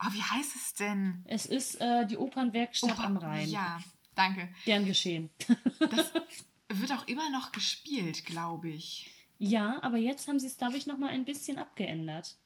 oh, 0.00 0.12
wie 0.12 0.22
heißt 0.22 0.56
es 0.56 0.74
denn? 0.74 1.24
Es 1.26 1.46
ist 1.46 1.80
äh, 1.80 2.06
die 2.06 2.16
Opernwerkstatt 2.16 2.92
Oper 2.92 3.04
am 3.04 3.16
Rhein. 3.16 3.48
Ja, 3.48 3.80
danke. 4.14 4.48
Gern 4.64 4.84
geschehen. 4.84 5.30
das 5.78 6.12
wird 6.68 6.92
auch 6.92 7.06
immer 7.06 7.30
noch 7.30 7.52
gespielt, 7.52 8.24
glaube 8.26 8.70
ich. 8.70 9.10
Ja, 9.38 9.82
aber 9.82 9.98
jetzt 9.98 10.28
haben 10.28 10.38
sie 10.38 10.46
es, 10.46 10.56
glaube 10.56 10.76
ich, 10.76 10.86
nochmal 10.86 11.10
ein 11.10 11.24
bisschen 11.24 11.58
abgeändert. 11.58 12.36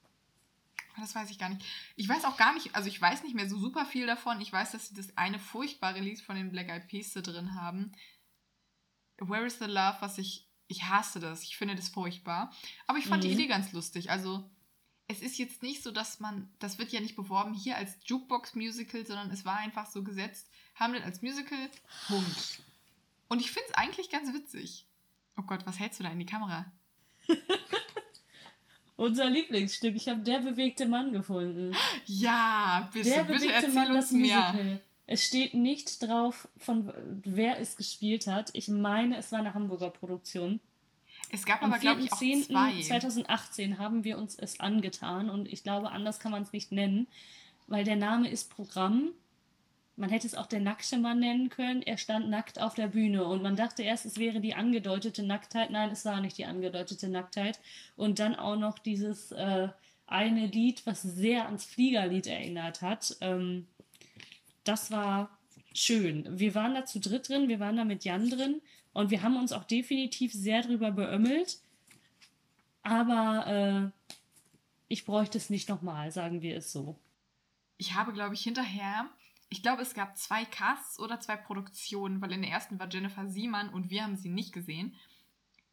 Das 0.99 1.15
weiß 1.15 1.31
ich 1.31 1.39
gar 1.39 1.49
nicht. 1.49 1.65
Ich 1.97 2.09
weiß 2.09 2.25
auch 2.25 2.37
gar 2.37 2.53
nicht, 2.53 2.75
also 2.75 2.89
ich 2.89 3.01
weiß 3.01 3.23
nicht 3.23 3.35
mehr 3.35 3.49
so 3.49 3.59
super 3.59 3.87
viel 3.87 4.07
davon. 4.07 4.41
Ich 4.41 4.53
weiß, 4.53 4.73
dass 4.73 4.89
sie 4.89 4.95
das 4.95 5.17
eine 5.17 5.39
furchtbare 5.39 6.01
Lied 6.01 6.21
von 6.21 6.37
den 6.37 6.51
Black 6.51 6.69
Eyed 6.69 6.89
Peas 6.89 7.13
da 7.13 7.21
drin 7.21 7.55
haben. 7.55 7.93
Where 9.19 9.47
is 9.47 9.59
the 9.59 9.67
Love, 9.67 9.99
was 10.01 10.19
ich 10.19 10.51
ich 10.71 10.85
hasse 10.85 11.19
das. 11.19 11.43
Ich 11.43 11.57
finde 11.57 11.75
das 11.75 11.89
furchtbar. 11.89 12.53
Aber 12.87 12.99
ich 12.99 13.07
fand 13.07 13.25
mhm. 13.25 13.29
die 13.29 13.35
Idee 13.35 13.47
ganz 13.49 13.73
lustig. 13.73 14.11
Also, 14.11 14.49
es 15.11 15.23
ist 15.23 15.39
jetzt 15.39 15.63
nicht 15.63 15.83
so, 15.83 15.91
dass 15.91 16.21
man, 16.21 16.49
das 16.61 16.79
wird 16.79 16.93
ja 16.93 17.01
nicht 17.01 17.17
beworben 17.17 17.53
hier 17.53 17.77
als 17.77 17.99
Jukebox-Musical, 18.05 19.05
sondern 19.05 19.31
es 19.31 19.45
war 19.45 19.57
einfach 19.57 19.87
so 19.87 20.05
gesetzt, 20.05 20.49
Hamlet 20.77 21.05
als 21.05 21.21
Musical, 21.21 21.59
Punkt. 22.07 22.63
Und 23.29 23.41
ich 23.41 23.51
finde 23.51 23.69
es 23.69 23.75
eigentlich 23.75 24.11
ganz 24.11 24.33
witzig. 24.33 24.87
Oh 25.37 25.43
Gott, 25.43 25.67
was 25.67 25.79
hältst 25.79 25.99
du 25.99 26.05
da 26.05 26.11
in 26.11 26.19
die 26.19 26.27
Kamera? 26.27 26.71
Unser 28.97 29.31
Lieblingsstück. 29.31 29.97
Ich 29.97 30.09
habe 30.09 30.21
der 30.21 30.41
bewegte 30.41 30.87
Mann 30.87 31.13
gefunden. 31.13 31.75
Ja, 32.07 32.89
bitte, 32.93 33.09
der 33.09 33.25
bitte 33.25 33.51
erzähl 33.51 33.73
Mann, 33.73 33.93
mehr. 33.93 34.03
Musical. 34.13 34.81
Es 35.07 35.25
steht 35.25 35.55
nicht 35.55 36.03
drauf, 36.03 36.49
von 36.57 36.93
wer 37.25 37.59
es 37.59 37.77
gespielt 37.77 38.29
hat. 38.29 38.51
Ich 38.53 38.69
meine, 38.69 39.17
es 39.17 39.33
war 39.33 39.41
eine 39.41 39.55
Hamburger 39.55 39.91
Produktion. 39.91 40.61
Es 41.33 41.45
gab 41.45 41.63
Am 41.63 41.73
aber, 41.73 41.81
glaube 41.81 42.03
ich, 42.03 42.13
auch 42.13 42.19
zwei. 42.19 42.81
2018 42.81 43.79
haben 43.79 44.05
wir 44.05 44.19
uns 44.19 44.35
es 44.37 44.61
angetan 44.61 45.31
und 45.31 45.53
ich 45.53 45.63
glaube, 45.63 45.91
anders 45.91 46.19
kann 46.19 46.33
man 46.33 46.43
es 46.43 46.53
nicht 46.53 46.73
nennen, 46.73 47.07
weil 47.67 47.85
der 47.85 47.97
Name 47.97 48.29
ist 48.29 48.51
Programm. 48.51 49.11
Man 49.97 50.11
hätte 50.11 50.27
es 50.27 50.35
auch 50.35 50.47
der 50.47 50.61
nackte 50.61 50.97
Mann 50.97 51.21
nennen 51.21 51.51
können. 51.51 51.83
Er 51.83 51.99
stand 51.99 52.31
nackt 52.31 52.61
auf 52.61 52.75
der 52.75 52.89
Bühne 52.89 53.25
und 53.25 53.43
man 53.43 53.55
dachte 53.55 53.83
erst, 53.83 54.07
es 54.07 54.19
wäre 54.19 54.41
die 54.41 54.55
angedeutete 54.55 55.23
Nacktheit. 55.23 55.71
Nein, 55.71 55.91
es 55.91 56.05
war 56.05 56.21
nicht 56.21 56.39
die 56.39 56.47
angedeutete 56.47 57.09
Nacktheit. 57.09 57.61
Und 57.97 58.19
dann 58.19 58.35
auch 58.35 58.57
noch 58.57 58.79
dieses 58.79 59.31
äh, 59.33 59.69
eine 60.07 60.47
Lied, 60.47 60.87
was 60.87 61.03
sehr 61.03 61.47
ans 61.47 61.67
Fliegerlied 61.67 62.27
erinnert 62.27 62.81
hat. 62.81 63.17
Ähm, 63.21 63.67
das 64.65 64.91
war 64.91 65.39
schön. 65.75 66.27
Wir 66.39 66.55
waren 66.55 66.75
da 66.75 66.87
zu 66.87 66.99
dritt 66.99 67.29
drin, 67.29 67.49
wir 67.49 67.61
waren 67.61 67.77
da 67.77 67.85
mit 67.85 68.05
Jan 68.05 68.31
drin 68.31 68.63
und 68.93 69.11
wir 69.11 69.23
haben 69.23 69.37
uns 69.37 69.53
auch 69.53 69.65
definitiv 69.65 70.33
sehr 70.33 70.63
drüber 70.63 70.91
beömmelt. 70.91 71.61
Aber 72.83 73.47
äh, 73.47 74.15
ich 74.89 75.05
bräuchte 75.05 75.39
es 75.39 75.51
nicht 75.51 75.69
nochmal, 75.69 76.11
sagen 76.11 76.43
wir 76.43 76.57
es 76.57 76.73
so. 76.73 76.99
Ich 77.77 77.95
habe, 77.95 78.13
glaube 78.13 78.35
ich, 78.35 78.43
hinterher, 78.43 79.09
ich 79.49 79.63
glaube, 79.63 79.83
es 79.83 79.95
gab 79.95 80.17
zwei 80.17 80.45
Casts 80.45 80.99
oder 80.99 81.21
zwei 81.21 81.37
Produktionen, 81.37 82.21
weil 82.21 82.33
in 82.33 82.43
der 82.43 82.51
ersten 82.51 82.79
war 82.79 82.89
Jennifer 82.91 83.29
Siemann 83.29 83.69
und 83.69 83.91
wir 83.91 84.03
haben 84.03 84.17
sie 84.17 84.29
nicht 84.29 84.53
gesehen. 84.53 84.95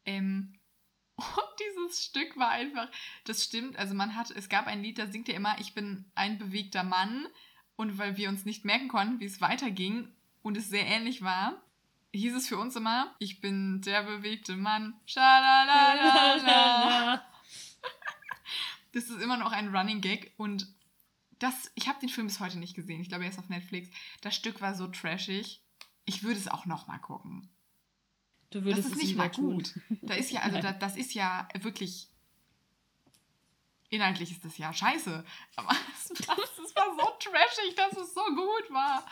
Ähm, 0.04 0.54
und 1.16 1.26
dieses 1.60 2.04
Stück 2.04 2.36
war 2.36 2.50
einfach, 2.50 2.88
das 3.24 3.42
stimmt, 3.42 3.76
also 3.76 3.94
man 3.94 4.14
hat, 4.14 4.30
es 4.30 4.48
gab 4.48 4.66
ein 4.66 4.82
Lied, 4.82 4.98
da 4.98 5.06
singt 5.06 5.28
er 5.28 5.36
immer, 5.36 5.58
ich 5.58 5.74
bin 5.74 6.04
ein 6.14 6.38
bewegter 6.38 6.84
Mann 6.84 7.26
und 7.76 7.98
weil 7.98 8.16
wir 8.16 8.28
uns 8.28 8.44
nicht 8.44 8.64
merken 8.64 8.88
konnten, 8.88 9.20
wie 9.20 9.24
es 9.24 9.40
weiterging 9.40 10.08
und 10.42 10.56
es 10.56 10.68
sehr 10.68 10.86
ähnlich 10.86 11.22
war, 11.22 11.62
hieß 12.20 12.34
es 12.34 12.48
für 12.48 12.58
uns 12.58 12.76
immer, 12.76 13.14
ich 13.18 13.40
bin 13.40 13.80
der 13.82 14.02
bewegte 14.02 14.56
Mann. 14.56 14.94
Schalalala. 15.06 16.44
Das 18.92 19.04
ist 19.04 19.20
immer 19.20 19.36
noch 19.36 19.52
ein 19.52 19.74
Running 19.74 20.00
Gag 20.00 20.32
und 20.38 20.66
das, 21.38 21.70
ich 21.74 21.88
habe 21.88 22.00
den 22.00 22.08
Film 22.08 22.26
bis 22.26 22.40
heute 22.40 22.58
nicht 22.58 22.74
gesehen. 22.74 23.00
Ich 23.00 23.08
glaube, 23.08 23.24
er 23.24 23.30
ist 23.30 23.38
auf 23.38 23.48
Netflix. 23.48 23.90
Das 24.22 24.34
Stück 24.34 24.60
war 24.60 24.74
so 24.74 24.88
trashig. 24.88 25.62
Ich 26.04 26.22
würde 26.22 26.38
es 26.38 26.48
auch 26.48 26.66
noch 26.66 26.88
mal 26.88 26.98
gucken. 26.98 27.48
Du 28.50 28.64
würdest 28.64 28.86
das 28.86 28.96
ist 28.96 29.02
nicht 29.02 29.16
mal 29.16 29.30
gut. 29.30 29.74
Da 30.02 30.14
ist 30.14 30.30
ja, 30.30 30.40
also 30.40 30.58
da, 30.60 30.72
das 30.72 30.96
ist 30.96 31.12
ja 31.14 31.46
wirklich 31.60 32.08
inhaltlich 33.90 34.30
ist 34.32 34.44
das 34.44 34.58
ja 34.58 34.72
scheiße. 34.72 35.24
Aber 35.56 35.70
es 35.94 36.28
war, 36.28 36.38
es 36.38 36.76
war 36.76 36.96
so 36.96 37.10
trashig, 37.18 37.74
dass 37.76 37.92
es 37.92 38.14
so 38.14 38.24
gut 38.24 38.70
war. 38.70 39.04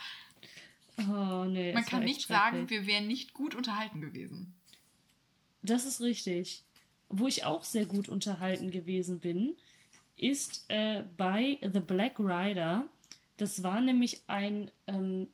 Oh, 0.99 1.45
nee, 1.45 1.73
Man 1.73 1.85
kann 1.85 2.03
nicht 2.03 2.27
sagen, 2.27 2.69
wir 2.69 2.87
wären 2.87 3.07
nicht 3.07 3.33
gut 3.33 3.53
unterhalten 3.53 4.01
gewesen. 4.01 4.55
Das 5.61 5.85
ist 5.85 6.01
richtig. 6.01 6.63
Wo 7.09 7.27
ich 7.27 7.45
auch 7.45 7.63
sehr 7.63 7.85
gut 7.85 8.09
unterhalten 8.09 8.71
gewesen 8.71 9.19
bin, 9.19 9.55
ist 10.15 10.65
äh, 10.69 11.03
bei 11.15 11.59
The 11.61 11.79
Black 11.79 12.19
Rider. 12.19 12.87
Das 13.37 13.61
war 13.61 13.79
nämlich 13.79 14.21
ein 14.27 14.71
ähm, 14.87 15.27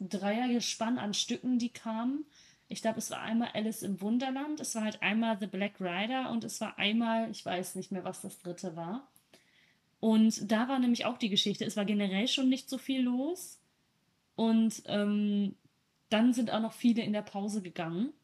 Dreiergespann 0.00 0.98
an 0.98 1.14
Stücken, 1.14 1.58
die 1.58 1.68
kamen. 1.68 2.24
Ich 2.68 2.82
glaube, 2.82 2.98
es 2.98 3.10
war 3.10 3.20
einmal 3.20 3.50
Alice 3.54 3.82
im 3.82 4.00
Wunderland, 4.00 4.60
es 4.60 4.74
war 4.74 4.84
halt 4.84 5.02
einmal 5.02 5.38
The 5.38 5.46
Black 5.46 5.80
Rider 5.80 6.30
und 6.30 6.44
es 6.44 6.60
war 6.60 6.78
einmal, 6.78 7.30
ich 7.30 7.44
weiß 7.44 7.74
nicht 7.74 7.90
mehr, 7.92 8.04
was 8.04 8.20
das 8.20 8.38
dritte 8.38 8.76
war. 8.76 9.08
Und 10.00 10.50
da 10.50 10.68
war 10.68 10.78
nämlich 10.78 11.04
auch 11.04 11.18
die 11.18 11.28
Geschichte, 11.28 11.64
es 11.64 11.76
war 11.76 11.84
generell 11.84 12.26
schon 12.26 12.48
nicht 12.48 12.68
so 12.70 12.78
viel 12.78 13.02
los. 13.02 13.59
Und 14.40 14.82
ähm, 14.86 15.54
dann 16.08 16.32
sind 16.32 16.50
auch 16.50 16.62
noch 16.62 16.72
viele 16.72 17.02
in 17.02 17.12
der 17.12 17.20
Pause 17.20 17.60
gegangen. 17.60 18.14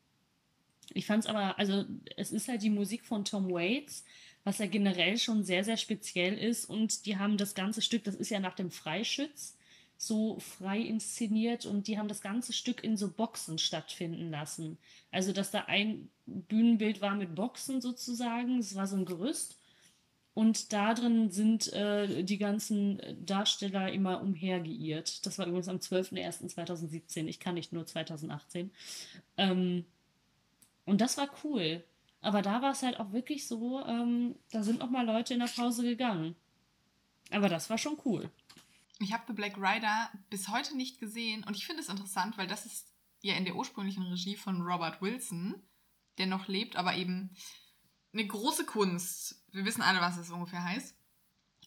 Ich 0.95 1.05
fand 1.05 1.25
es 1.25 1.29
aber, 1.29 1.59
also 1.59 1.85
es 2.17 2.33
ist 2.33 2.49
halt 2.49 2.63
die 2.63 2.71
Musik 2.71 3.05
von 3.05 3.27
Tom 3.27 3.51
Waits, 3.51 4.03
was 4.43 4.57
ja 4.57 4.67
generell 4.67 5.19
schon 5.19 5.45
sehr, 5.45 5.63
sehr 5.63 5.77
speziell 5.77 6.39
ist. 6.39 6.71
Und 6.71 7.05
die 7.05 7.19
haben 7.19 7.37
das 7.37 7.55
ganze 7.55 7.83
Stück, 7.83 8.03
das 8.05 8.15
ist 8.15 8.31
ja 8.31 8.41
nach 8.41 8.55
dem 8.55 8.71
Freischütz, 8.71 9.59
so 9.99 10.39
frei 10.39 10.79
inszeniert 10.79 11.67
und 11.67 11.87
die 11.87 11.99
haben 11.99 12.09
das 12.09 12.23
ganze 12.23 12.55
Stück 12.55 12.83
in 12.83 12.97
so 12.97 13.11
Boxen 13.13 13.59
stattfinden 13.59 14.31
lassen. 14.31 14.79
Also, 15.11 15.35
dass 15.35 15.51
da 15.51 15.67
ein 15.67 16.09
Bühnenbild 16.25 17.03
war 17.03 17.15
mit 17.15 17.35
Boxen 17.35 17.83
sozusagen, 17.83 18.59
es 18.59 18.75
war 18.75 18.87
so 18.87 18.97
ein 18.97 19.05
Gerüst. 19.05 19.59
Und 20.37 20.75
da 20.75 20.93
drin 20.93 21.31
sind 21.31 21.73
äh, 21.73 22.23
die 22.23 22.37
ganzen 22.37 23.01
Darsteller 23.25 23.91
immer 23.91 24.21
umhergeirrt. 24.21 25.25
Das 25.25 25.39
war 25.39 25.47
übrigens 25.47 25.69
am 25.69 25.79
12.01.2017. 25.79 27.25
Ich 27.25 27.41
kann 27.41 27.55
nicht 27.55 27.73
nur 27.73 27.87
2018. 27.87 28.71
Ähm, 29.39 29.87
und 30.85 31.01
das 31.01 31.17
war 31.17 31.31
cool. 31.43 31.83
Aber 32.21 32.43
da 32.43 32.61
war 32.61 32.73
es 32.73 32.83
halt 32.83 33.01
auch 33.01 33.13
wirklich 33.13 33.49
so, 33.49 33.83
ähm, 33.87 34.35
da 34.51 34.63
sind 34.63 34.83
auch 34.83 34.91
mal 34.91 35.07
Leute 35.07 35.33
in 35.33 35.41
der 35.41 35.47
Pause 35.47 35.85
gegangen. 35.85 36.37
Aber 37.31 37.49
das 37.49 37.71
war 37.71 37.79
schon 37.79 37.97
cool. 38.05 38.31
Ich 39.01 39.15
habe 39.15 39.25
The 39.29 39.33
Black 39.33 39.57
Rider 39.57 40.11
bis 40.29 40.51
heute 40.51 40.77
nicht 40.77 41.01
gesehen 41.01 41.45
und 41.45 41.57
ich 41.57 41.65
finde 41.67 41.81
es 41.81 41.89
interessant, 41.89 42.37
weil 42.37 42.47
das 42.47 42.67
ist 42.67 42.93
ja 43.23 43.37
in 43.37 43.47
der 43.47 43.57
ursprünglichen 43.57 44.03
Regie 44.03 44.37
von 44.37 44.61
Robert 44.61 45.01
Wilson, 45.01 45.55
der 46.19 46.27
noch 46.27 46.47
lebt, 46.47 46.77
aber 46.77 46.95
eben 46.95 47.31
eine 48.19 48.27
große 48.27 48.65
Kunst, 48.65 49.45
wir 49.53 49.65
wissen 49.65 49.83
alle, 49.83 50.01
was 50.01 50.17
es 50.17 50.31
ungefähr 50.31 50.63
heißt, 50.63 50.95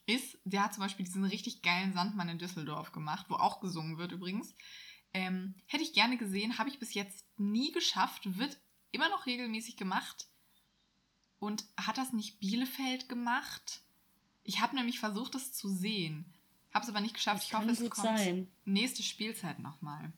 ist, 0.08 0.38
der 0.44 0.64
hat 0.64 0.74
zum 0.74 0.82
Beispiel 0.82 1.06
diesen 1.06 1.24
richtig 1.24 1.62
geilen 1.62 1.94
Sandmann 1.94 2.30
in 2.30 2.40
Düsseldorf 2.40 2.92
gemacht, 2.92 3.28
wo 3.30 3.36
auch 3.36 3.60
gesungen 3.60 3.98
wird 3.98 4.12
übrigens. 4.12 4.56
Ähm, 5.14 5.56
hätte 5.68 5.84
ich 5.84 5.94
gerne 5.94 6.18
gesehen, 6.18 6.58
habe 6.58 6.70
ich 6.70 6.80
bis 6.80 6.94
jetzt 6.94 7.26
nie 7.38 7.72
geschafft, 7.72 8.38
wird 8.38 8.60
immer 8.92 9.10
noch 9.10 9.28
regelmäßig 9.28 9.78
gemacht. 9.78 10.28
Und 11.38 11.64
hat 11.78 11.98
das 11.98 12.12
nicht 12.12 12.40
Bielefeld 12.40 13.08
gemacht? 13.08 13.82
Ich 14.44 14.60
habe 14.60 14.76
nämlich 14.76 15.00
versucht, 15.00 15.36
das 15.36 15.54
zu 15.54 15.70
sehen. 15.70 16.26
Habe 16.74 16.84
es 16.84 16.90
aber 16.90 17.02
nicht 17.02 17.14
geschafft. 17.14 17.44
ich 17.44 17.54
hoffe, 17.54 17.70
es 17.70 17.90
kommt 17.90 18.18
sein. 18.18 18.48
nächste 18.66 19.04
Spielzeit 19.04 19.60
nochmal. 19.60 20.12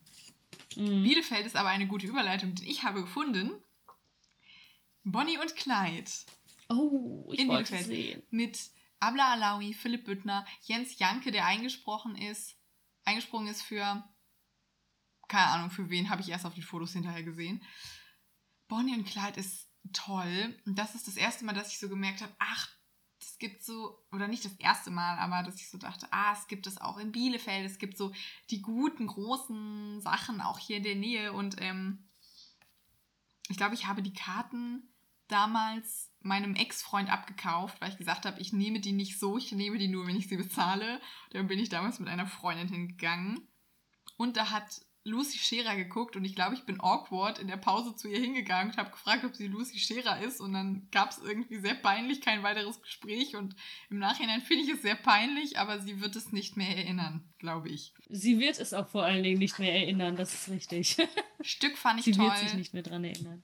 Mhm. 0.76 1.02
Bielefeld 1.02 1.46
ist 1.46 1.56
aber 1.56 1.68
eine 1.68 1.86
gute 1.86 2.06
Überleitung, 2.06 2.54
denn 2.54 2.66
ich 2.66 2.82
habe 2.82 3.02
gefunden 3.02 3.52
Bonnie 5.04 5.38
und 5.38 5.54
Clyde. 5.56 6.10
Oh, 6.68 7.28
ich 7.32 7.40
in 7.40 7.48
wollte 7.48 7.72
Bielefeld. 7.72 7.86
sehen. 7.86 8.22
Mit 8.30 8.70
Abla 9.00 9.32
Alawi, 9.32 9.74
Philipp 9.74 10.04
Büttner, 10.04 10.46
Jens 10.62 10.98
Janke, 10.98 11.32
der 11.32 11.46
eingesprochen 11.46 12.16
ist, 12.16 12.56
eingesprungen 13.04 13.48
ist 13.48 13.62
für, 13.62 14.04
keine 15.28 15.48
Ahnung 15.48 15.70
für 15.70 15.90
wen, 15.90 16.08
habe 16.08 16.22
ich 16.22 16.28
erst 16.28 16.46
auf 16.46 16.54
die 16.54 16.62
Fotos 16.62 16.92
hinterher 16.92 17.24
gesehen. 17.24 17.62
Bonnie 18.68 18.94
und 18.94 19.04
Clyde 19.04 19.40
ist 19.40 19.68
toll. 19.92 20.56
Und 20.66 20.78
das 20.78 20.94
ist 20.94 21.08
das 21.08 21.16
erste 21.16 21.44
Mal, 21.44 21.52
dass 21.52 21.72
ich 21.72 21.78
so 21.78 21.88
gemerkt 21.88 22.22
habe, 22.22 22.32
ach, 22.38 22.68
es 23.20 23.38
gibt 23.38 23.64
so, 23.64 24.04
oder 24.12 24.28
nicht 24.28 24.44
das 24.44 24.54
erste 24.54 24.90
Mal, 24.90 25.18
aber 25.18 25.42
dass 25.42 25.60
ich 25.60 25.68
so 25.68 25.78
dachte, 25.78 26.06
ah, 26.12 26.32
es 26.32 26.46
gibt 26.46 26.66
es 26.66 26.80
auch 26.80 26.98
in 26.98 27.12
Bielefeld, 27.12 27.66
es 27.66 27.78
gibt 27.78 27.96
so 27.96 28.12
die 28.50 28.62
guten, 28.62 29.06
großen 29.06 30.00
Sachen 30.00 30.40
auch 30.40 30.58
hier 30.58 30.78
in 30.78 30.82
der 30.84 30.94
Nähe. 30.94 31.32
Und 31.32 31.56
ähm, 31.60 32.08
ich 33.48 33.56
glaube, 33.56 33.74
ich 33.74 33.86
habe 33.86 34.02
die 34.02 34.14
Karten 34.14 34.91
damals 35.28 36.10
meinem 36.20 36.54
Ex-Freund 36.54 37.10
abgekauft, 37.10 37.80
weil 37.80 37.90
ich 37.90 37.98
gesagt 37.98 38.26
habe, 38.26 38.40
ich 38.40 38.52
nehme 38.52 38.80
die 38.80 38.92
nicht 38.92 39.18
so, 39.18 39.38
ich 39.38 39.52
nehme 39.52 39.78
die 39.78 39.88
nur, 39.88 40.06
wenn 40.06 40.16
ich 40.16 40.28
sie 40.28 40.36
bezahle. 40.36 41.00
Dann 41.30 41.46
bin 41.46 41.58
ich 41.58 41.68
damals 41.68 41.98
mit 41.98 42.08
einer 42.08 42.26
Freundin 42.26 42.68
hingegangen. 42.68 43.48
Und 44.16 44.36
da 44.36 44.50
hat 44.50 44.82
Lucy 45.04 45.38
Scherer 45.38 45.74
geguckt 45.74 46.14
und 46.14 46.24
ich 46.24 46.36
glaube, 46.36 46.54
ich 46.54 46.64
bin 46.64 46.80
awkward 46.80 47.40
in 47.40 47.48
der 47.48 47.56
Pause 47.56 47.96
zu 47.96 48.08
ihr 48.08 48.20
hingegangen 48.20 48.70
und 48.70 48.78
habe 48.78 48.90
gefragt, 48.90 49.24
ob 49.24 49.34
sie 49.34 49.48
Lucy 49.48 49.78
Scherer 49.78 50.22
ist 50.22 50.40
und 50.40 50.52
dann 50.52 50.86
gab 50.92 51.10
es 51.10 51.18
irgendwie 51.18 51.58
sehr 51.58 51.74
peinlich 51.74 52.20
kein 52.20 52.44
weiteres 52.44 52.80
Gespräch 52.80 53.34
und 53.34 53.56
im 53.90 53.98
Nachhinein 53.98 54.40
finde 54.40 54.64
ich 54.64 54.70
es 54.70 54.82
sehr 54.82 54.94
peinlich, 54.94 55.58
aber 55.58 55.80
sie 55.80 56.00
wird 56.00 56.14
es 56.14 56.30
nicht 56.30 56.56
mehr 56.56 56.76
erinnern, 56.76 57.24
glaube 57.38 57.68
ich. 57.68 57.94
Sie 58.08 58.38
wird 58.38 58.60
es 58.60 58.72
auch 58.72 58.88
vor 58.88 59.02
allen 59.02 59.24
Dingen 59.24 59.38
nicht 59.38 59.58
mehr 59.58 59.74
erinnern, 59.74 60.14
das 60.14 60.34
ist 60.34 60.48
richtig. 60.48 60.96
Stück 61.40 61.76
fand 61.76 61.98
ich 61.98 62.04
sie 62.04 62.12
toll. 62.12 62.26
Sie 62.26 62.30
wird 62.30 62.50
sich 62.50 62.58
nicht 62.58 62.74
mehr 62.74 62.84
dran 62.84 63.02
erinnern. 63.02 63.42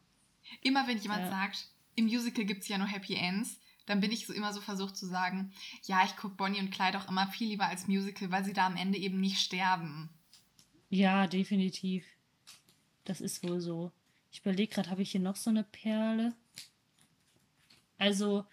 Immer 0.63 0.87
wenn 0.87 0.99
jemand 0.99 1.23
ja. 1.25 1.31
sagt, 1.31 1.69
im 1.95 2.07
Musical 2.07 2.45
gibt 2.45 2.63
es 2.63 2.69
ja 2.69 2.79
nur 2.79 2.87
Happy 2.87 3.15
Ends, 3.15 3.59
dann 3.87 4.01
bin 4.01 4.13
ich 4.13 4.27
so 4.27 4.33
immer 4.33 4.53
so 4.53 4.61
versucht 4.61 4.97
zu 4.97 5.07
sagen, 5.07 5.53
ja, 5.85 6.05
ich 6.05 6.15
gucke 6.17 6.37
Bonnie 6.37 6.61
und 6.61 6.71
Clyde 6.71 6.99
auch 6.99 7.09
immer 7.09 7.27
viel 7.29 7.49
lieber 7.49 7.67
als 7.67 7.89
Musical, 7.89 8.31
weil 8.31 8.45
sie 8.45 8.53
da 8.53 8.67
am 8.67 8.77
Ende 8.77 8.99
eben 8.99 9.21
nicht 9.21 9.41
sterben. 9.41 10.11
Ja, 10.91 11.27
definitiv. 11.27 12.05
Das 13.05 13.21
ist 13.21 13.43
wohl 13.43 13.61
so. 13.61 13.91
Ich 14.31 14.41
überlege 14.41 14.75
gerade, 14.75 14.91
habe 14.91 15.03
ich 15.03 15.11
hier 15.11 15.21
noch 15.21 15.37
so 15.37 15.51
eine 15.51 15.65
Perle? 15.65 16.35
Also, 17.97 18.45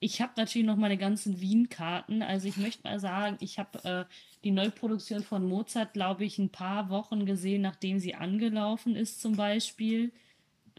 ich 0.00 0.20
habe 0.22 0.32
natürlich 0.36 0.66
noch 0.66 0.76
meine 0.76 0.96
ganzen 0.96 1.40
Wien-Karten. 1.40 2.22
Also, 2.22 2.48
ich 2.48 2.56
möchte 2.56 2.84
mal 2.84 2.98
sagen, 2.98 3.36
ich 3.40 3.58
habe 3.58 3.84
äh, 3.84 4.14
die 4.44 4.50
Neuproduktion 4.50 5.22
von 5.22 5.46
Mozart, 5.46 5.92
glaube 5.92 6.24
ich, 6.24 6.38
ein 6.38 6.50
paar 6.50 6.88
Wochen 6.88 7.26
gesehen, 7.26 7.62
nachdem 7.62 7.98
sie 7.98 8.14
angelaufen 8.14 8.96
ist, 8.96 9.20
zum 9.20 9.36
Beispiel. 9.36 10.12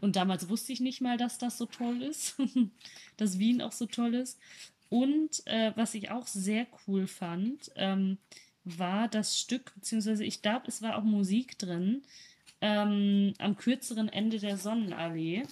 Und 0.00 0.16
damals 0.16 0.48
wusste 0.48 0.72
ich 0.72 0.80
nicht 0.80 1.00
mal, 1.00 1.16
dass 1.16 1.38
das 1.38 1.58
so 1.58 1.66
toll 1.66 2.02
ist, 2.02 2.36
dass 3.16 3.38
Wien 3.38 3.62
auch 3.62 3.72
so 3.72 3.86
toll 3.86 4.14
ist. 4.14 4.38
Und 4.88 5.46
äh, 5.46 5.72
was 5.76 5.94
ich 5.94 6.10
auch 6.10 6.26
sehr 6.26 6.66
cool 6.86 7.06
fand, 7.06 7.70
ähm, 7.76 8.18
war 8.64 9.08
das 9.08 9.38
Stück, 9.38 9.72
beziehungsweise 9.74 10.24
ich 10.24 10.42
glaube, 10.42 10.66
es 10.66 10.82
war 10.82 10.98
auch 10.98 11.04
Musik 11.04 11.58
drin, 11.58 12.02
ähm, 12.60 13.34
am 13.38 13.56
kürzeren 13.56 14.08
Ende 14.08 14.38
der 14.38 14.56
Sonnenallee 14.56 15.44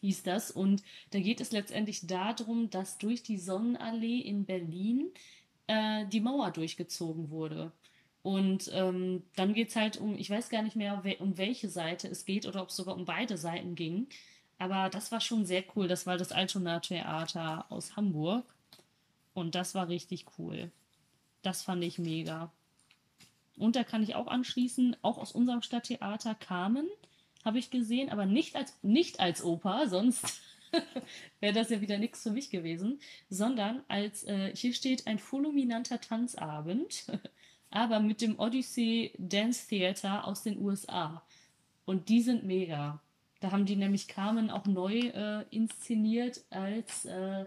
hieß 0.00 0.22
das. 0.22 0.50
Und 0.50 0.82
da 1.10 1.20
geht 1.20 1.40
es 1.40 1.52
letztendlich 1.52 2.06
darum, 2.06 2.70
dass 2.70 2.98
durch 2.98 3.22
die 3.22 3.38
Sonnenallee 3.38 4.18
in 4.20 4.44
Berlin 4.44 5.10
äh, 5.66 6.06
die 6.06 6.20
Mauer 6.20 6.50
durchgezogen 6.50 7.30
wurde. 7.30 7.72
Und 8.22 8.70
ähm, 8.74 9.22
dann 9.36 9.54
geht 9.54 9.70
es 9.70 9.76
halt 9.76 9.96
um, 9.96 10.16
ich 10.18 10.28
weiß 10.28 10.50
gar 10.50 10.62
nicht 10.62 10.76
mehr, 10.76 11.02
um 11.20 11.38
welche 11.38 11.68
Seite 11.68 12.08
es 12.08 12.24
geht 12.24 12.46
oder 12.46 12.62
ob 12.62 12.68
es 12.68 12.76
sogar 12.76 12.94
um 12.94 13.06
beide 13.06 13.38
Seiten 13.38 13.74
ging. 13.74 14.08
Aber 14.58 14.90
das 14.90 15.10
war 15.10 15.20
schon 15.20 15.46
sehr 15.46 15.64
cool. 15.74 15.88
Das 15.88 16.06
war 16.06 16.18
das 16.18 16.32
Altona 16.32 16.80
Theater 16.80 17.64
aus 17.70 17.96
Hamburg. 17.96 18.44
Und 19.32 19.54
das 19.54 19.74
war 19.74 19.88
richtig 19.88 20.26
cool. 20.38 20.70
Das 21.42 21.62
fand 21.62 21.82
ich 21.82 21.98
mega. 21.98 22.52
Und 23.56 23.76
da 23.76 23.84
kann 23.84 24.02
ich 24.02 24.14
auch 24.14 24.26
anschließen, 24.26 24.96
auch 25.02 25.18
aus 25.18 25.32
unserem 25.32 25.62
Stadttheater 25.62 26.34
Carmen 26.34 26.88
habe 27.44 27.58
ich 27.58 27.70
gesehen, 27.70 28.10
aber 28.10 28.26
nicht 28.26 28.56
als, 28.56 28.76
nicht 28.82 29.20
als 29.20 29.42
Oper, 29.42 29.88
sonst 29.88 30.40
wäre 31.40 31.54
das 31.54 31.70
ja 31.70 31.80
wieder 31.80 31.98
nichts 31.98 32.22
für 32.22 32.30
mich 32.30 32.50
gewesen, 32.50 33.00
sondern 33.28 33.82
als, 33.88 34.24
äh, 34.24 34.54
hier 34.54 34.74
steht 34.74 35.06
ein 35.06 35.18
fulminanter 35.18 36.00
Tanzabend, 36.00 37.06
aber 37.70 38.00
mit 38.00 38.20
dem 38.20 38.38
Odyssey 38.38 39.12
Dance 39.18 39.68
Theater 39.68 40.26
aus 40.26 40.42
den 40.42 40.58
USA. 40.58 41.22
Und 41.84 42.08
die 42.08 42.20
sind 42.20 42.44
mega. 42.44 43.00
Da 43.40 43.52
haben 43.52 43.64
die 43.64 43.76
nämlich 43.76 44.08
Carmen 44.08 44.50
auch 44.50 44.66
neu 44.66 44.98
äh, 44.98 45.44
inszeniert 45.50 46.44
als 46.50 47.06
äh, 47.06 47.46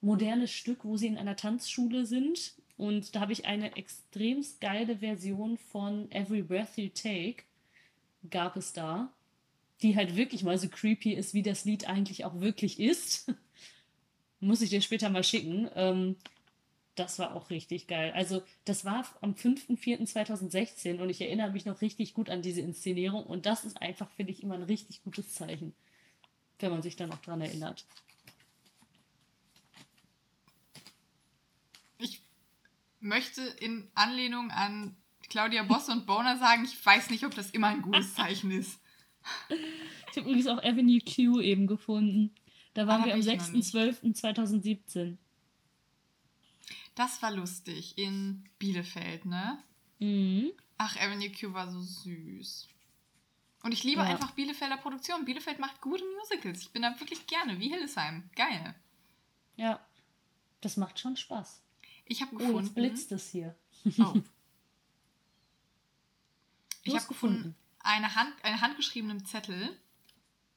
modernes 0.00 0.50
Stück, 0.50 0.84
wo 0.84 0.96
sie 0.96 1.08
in 1.08 1.18
einer 1.18 1.36
Tanzschule 1.36 2.06
sind. 2.06 2.54
Und 2.76 3.14
da 3.14 3.20
habe 3.20 3.32
ich 3.32 3.46
eine 3.46 3.76
extrem 3.76 4.44
geile 4.60 4.98
Version 4.98 5.58
von 5.58 6.10
Every 6.10 6.42
Breath 6.42 6.76
You 6.76 6.88
Take, 6.88 7.42
gab 8.30 8.56
es 8.56 8.72
da, 8.72 9.12
die 9.82 9.96
halt 9.96 10.16
wirklich 10.16 10.44
mal 10.44 10.56
so 10.56 10.68
creepy 10.68 11.12
ist, 11.12 11.34
wie 11.34 11.42
das 11.42 11.64
Lied 11.64 11.88
eigentlich 11.88 12.24
auch 12.24 12.40
wirklich 12.40 12.80
ist. 12.80 13.32
Muss 14.40 14.62
ich 14.62 14.70
dir 14.70 14.80
später 14.80 15.10
mal 15.10 15.24
schicken. 15.24 15.68
Ähm, 15.74 16.16
das 17.00 17.18
war 17.18 17.34
auch 17.34 17.50
richtig 17.50 17.86
geil. 17.86 18.12
Also, 18.14 18.42
das 18.64 18.84
war 18.84 19.04
am 19.20 19.32
5.4.2016 19.32 21.00
und 21.00 21.10
ich 21.10 21.20
erinnere 21.20 21.50
mich 21.50 21.64
noch 21.64 21.80
richtig 21.80 22.14
gut 22.14 22.30
an 22.30 22.42
diese 22.42 22.60
Inszenierung. 22.60 23.24
Und 23.24 23.46
das 23.46 23.64
ist 23.64 23.80
einfach, 23.80 24.10
finde 24.10 24.32
ich, 24.32 24.42
immer 24.42 24.54
ein 24.54 24.62
richtig 24.62 25.02
gutes 25.02 25.34
Zeichen, 25.34 25.74
wenn 26.58 26.70
man 26.70 26.82
sich 26.82 26.96
da 26.96 27.06
noch 27.06 27.20
dran 27.22 27.40
erinnert. 27.40 27.86
möchte 33.00 33.42
in 33.42 33.88
Anlehnung 33.94 34.50
an 34.50 34.96
Claudia 35.28 35.62
Boss 35.62 35.88
und 35.88 36.06
Boner 36.06 36.38
sagen, 36.38 36.64
ich 36.64 36.84
weiß 36.84 37.10
nicht, 37.10 37.24
ob 37.24 37.34
das 37.34 37.50
immer 37.50 37.68
ein 37.68 37.82
gutes 37.82 38.14
Zeichen 38.20 38.50
ist. 38.50 38.80
Ich 40.10 40.16
habe 40.16 40.28
übrigens 40.28 40.46
auch 40.46 40.62
Avenue 40.62 41.00
Q 41.00 41.40
eben 41.40 41.66
gefunden. 41.66 42.34
Da 42.74 42.86
waren 42.86 43.02
ah, 43.02 43.06
wir 43.06 43.14
am 43.14 43.20
6.12.2017. 43.20 45.16
Das 46.94 47.22
war 47.22 47.30
lustig 47.30 47.96
in 47.98 48.48
Bielefeld, 48.58 49.24
ne? 49.24 49.62
Mhm. 49.98 50.52
Ach, 50.78 50.96
Avenue 50.96 51.30
Q 51.30 51.52
war 51.52 51.70
so 51.70 51.80
süß. 51.80 52.68
Und 53.62 53.72
ich 53.72 53.84
liebe 53.84 54.00
ja. 54.00 54.08
einfach 54.08 54.30
Bielefelder 54.32 54.78
Produktion. 54.78 55.24
Bielefeld 55.24 55.58
macht 55.58 55.80
gute 55.80 56.04
Musicals. 56.18 56.62
Ich 56.62 56.70
bin 56.70 56.82
da 56.82 56.98
wirklich 56.98 57.26
gerne, 57.26 57.58
wie 57.60 57.68
Hildesheim. 57.68 58.30
Geil. 58.34 58.74
Ja, 59.56 59.86
das 60.62 60.76
macht 60.76 60.98
schon 60.98 61.16
Spaß. 61.16 61.62
Ich 62.06 62.22
habe 62.22 62.36
gefunden. 62.36 62.56
Oh, 62.56 62.60
jetzt 62.60 62.74
blitzt 62.74 63.12
es 63.12 63.30
hier. 63.30 63.54
Oh. 63.98 64.14
ich 66.82 66.94
habe 66.94 67.06
gefunden 67.06 67.54
eine, 67.80 68.14
Hand, 68.14 68.32
einen 68.42 68.60
handgeschriebenen 68.60 69.24
Zettel. 69.24 69.76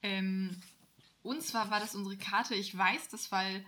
Ähm, 0.02 0.60
und 1.22 1.42
zwar 1.42 1.70
war 1.70 1.80
das 1.80 1.94
unsere 1.94 2.16
Karte. 2.16 2.54
Ich 2.54 2.76
weiß 2.76 3.08
das, 3.08 3.32
weil 3.32 3.64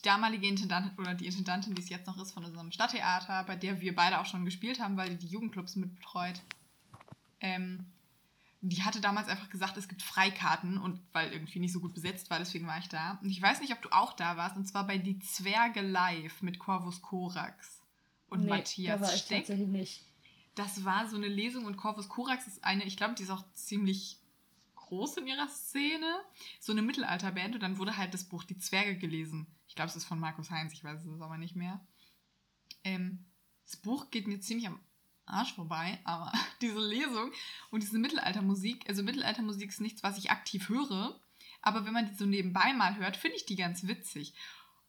die 0.00 0.08
damalige 0.08 0.46
Intendantin 0.46 0.98
oder 0.98 1.14
die 1.14 1.26
Intendantin, 1.26 1.74
die 1.74 1.82
es 1.82 1.88
jetzt 1.88 2.06
noch 2.06 2.20
ist 2.20 2.32
von 2.32 2.44
unserem 2.44 2.72
Stadttheater, 2.72 3.44
bei 3.44 3.56
der 3.56 3.80
wir 3.80 3.94
beide 3.94 4.20
auch 4.20 4.26
schon 4.26 4.44
gespielt 4.44 4.80
haben, 4.80 4.96
weil 4.96 5.10
die 5.10 5.16
die 5.16 5.26
Jugendclubs 5.26 5.76
mitbetreut, 5.76 6.40
ähm, 7.40 7.86
die 8.62 8.82
hatte 8.82 9.00
damals 9.00 9.28
einfach 9.28 9.48
gesagt, 9.48 9.76
es 9.76 9.88
gibt 9.88 10.02
Freikarten 10.02 10.78
und 10.78 11.00
weil 11.12 11.32
irgendwie 11.32 11.58
nicht 11.58 11.72
so 11.72 11.80
gut 11.80 11.94
besetzt 11.94 12.30
war, 12.30 12.38
deswegen 12.38 12.66
war 12.66 12.78
ich 12.78 12.88
da. 12.88 13.18
Und 13.22 13.30
ich 13.30 13.40
weiß 13.40 13.60
nicht, 13.60 13.72
ob 13.72 13.80
du 13.80 13.90
auch 13.90 14.12
da 14.12 14.36
warst, 14.36 14.56
und 14.56 14.66
zwar 14.66 14.86
bei 14.86 14.98
Die 14.98 15.18
Zwerge 15.18 15.80
Live 15.80 16.42
mit 16.42 16.58
Corvus 16.58 17.00
Corax 17.00 17.80
und 18.28 18.44
nee, 18.44 18.50
Matthias 18.50 19.00
da 19.00 19.06
war 19.06 19.14
ich 19.14 19.20
Steck. 19.22 19.38
Tatsächlich 19.38 19.68
nicht. 19.68 20.04
Das 20.54 20.84
war 20.84 21.08
so 21.08 21.16
eine 21.16 21.28
Lesung 21.28 21.64
und 21.64 21.76
Corvus 21.76 22.08
Corax 22.08 22.46
ist 22.46 22.64
eine, 22.64 22.84
ich 22.84 22.96
glaube, 22.96 23.14
die 23.14 23.22
ist 23.22 23.30
auch 23.30 23.44
ziemlich 23.54 24.18
groß 24.76 25.18
in 25.18 25.26
ihrer 25.26 25.48
Szene. 25.48 26.20
So 26.58 26.72
eine 26.72 26.82
Mittelalterband 26.82 27.54
und 27.54 27.62
dann 27.62 27.78
wurde 27.78 27.96
halt 27.96 28.12
das 28.12 28.24
Buch 28.24 28.44
Die 28.44 28.58
Zwerge 28.58 28.96
gelesen. 28.98 29.46
Ich 29.70 29.76
glaube, 29.76 29.88
es 29.88 29.94
ist 29.94 30.04
von 30.04 30.18
Markus 30.18 30.50
Heinz, 30.50 30.72
ich 30.72 30.82
weiß 30.82 31.04
es 31.04 31.20
aber 31.20 31.38
nicht 31.38 31.54
mehr. 31.54 31.80
Ähm, 32.82 33.24
das 33.64 33.76
Buch 33.76 34.10
geht 34.10 34.26
mir 34.26 34.40
ziemlich 34.40 34.66
am 34.66 34.80
Arsch 35.26 35.54
vorbei, 35.54 36.00
aber 36.02 36.32
diese 36.60 36.80
Lesung 36.80 37.30
und 37.70 37.84
diese 37.84 38.00
Mittelaltermusik, 38.00 38.88
also 38.88 39.04
Mittelaltermusik 39.04 39.70
ist 39.70 39.80
nichts, 39.80 40.02
was 40.02 40.18
ich 40.18 40.32
aktiv 40.32 40.68
höre, 40.68 41.20
aber 41.62 41.84
wenn 41.84 41.92
man 41.92 42.08
die 42.08 42.16
so 42.16 42.26
nebenbei 42.26 42.72
mal 42.72 42.96
hört, 42.96 43.16
finde 43.16 43.36
ich 43.36 43.46
die 43.46 43.54
ganz 43.54 43.86
witzig. 43.86 44.34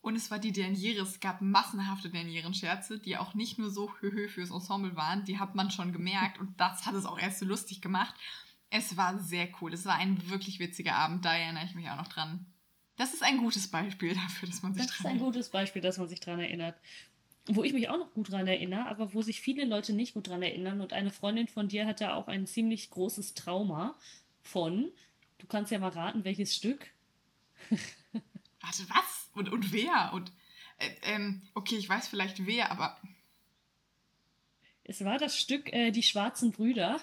Und 0.02 0.16
es 0.16 0.32
war 0.32 0.40
die 0.40 0.52
Derniere, 0.52 1.04
es 1.04 1.20
gab 1.20 1.42
massenhafte 1.42 2.10
Dernieren-Scherze, 2.10 2.98
die 2.98 3.18
auch 3.18 3.36
nicht 3.36 3.60
nur 3.60 3.70
so 3.70 3.94
höhö 4.00 4.30
fürs 4.30 4.50
Ensemble 4.50 4.96
waren, 4.96 5.26
die 5.26 5.38
hat 5.38 5.54
man 5.54 5.70
schon 5.70 5.94
gemerkt 5.94 6.40
und 6.40 6.60
das 6.60 6.88
hat 6.88 6.96
es 6.96 7.06
auch 7.06 7.20
erst 7.20 7.38
so 7.38 7.46
lustig 7.46 7.84
gemacht. 7.84 8.16
Es 8.72 8.98
war 8.98 9.20
sehr 9.20 9.48
cool, 9.62 9.74
es 9.74 9.86
war 9.86 9.98
ein 9.98 10.28
wirklich 10.32 10.58
witziger 10.58 10.96
Abend, 10.96 11.24
da 11.24 11.36
erinnere 11.36 11.66
ich 11.66 11.76
mich 11.76 11.88
auch 11.88 11.98
noch 11.98 12.08
dran. 12.08 12.52
Das 13.02 13.16
ist 13.16 13.24
ein 13.24 13.40
gutes 13.40 13.68
Beispiel 13.68 14.14
dafür, 14.14 14.48
dass 14.48 14.62
man 14.62 14.76
sich 14.76 14.86
das 14.86 14.96
dran 14.96 15.06
erinnert. 15.06 15.22
Das 15.22 15.22
ist 15.22 15.22
ein 15.24 15.26
gutes 15.26 15.50
Beispiel, 15.50 15.82
dass 15.82 15.98
man 15.98 16.08
sich 16.08 16.20
dran 16.20 16.40
erinnert 16.40 16.76
wo 17.48 17.64
ich 17.64 17.74
mich 17.74 17.90
auch 17.90 17.98
noch 17.98 18.14
gut 18.14 18.32
dran 18.32 18.48
erinnere, 18.48 18.88
aber 18.88 19.14
wo 19.14 19.22
sich 19.22 19.42
viele 19.42 19.66
Leute 19.66 19.94
nicht 19.94 20.14
gut 20.14 20.28
dran 20.28 20.44
erinnern. 20.44 20.80
Und 20.80 20.94
eine 20.94 21.12
Freundin 21.12 21.48
von 21.48 21.68
dir 21.68 21.88
hatte 21.88 22.14
auch 22.14 22.28
ein 22.28 22.46
ziemlich 22.46 22.92
großes 22.92 23.34
Trauma 23.34 23.98
von. 24.44 24.92
Du 25.40 25.48
kannst 25.48 25.72
ja 25.72 25.80
mal 25.80 25.90
raten, 25.90 26.24
welches 26.24 26.56
Stück. 26.56 26.88
Warte, 28.62 28.88
was? 28.90 29.30
Und, 29.34 29.50
und 29.52 29.74
wer? 29.74 30.12
Und 30.14 30.32
äh, 30.78 30.92
ähm, 31.04 31.42
okay, 31.56 31.78
ich 31.78 31.90
weiß 31.90 32.08
vielleicht 32.08 32.46
wer, 32.46 32.72
aber. 32.72 33.00
Es 34.84 35.04
war 35.04 35.18
das 35.18 35.36
Stück 35.40 35.74
äh, 35.74 35.90
Die 35.90 36.04
Schwarzen 36.04 36.52
Brüder. 36.52 37.02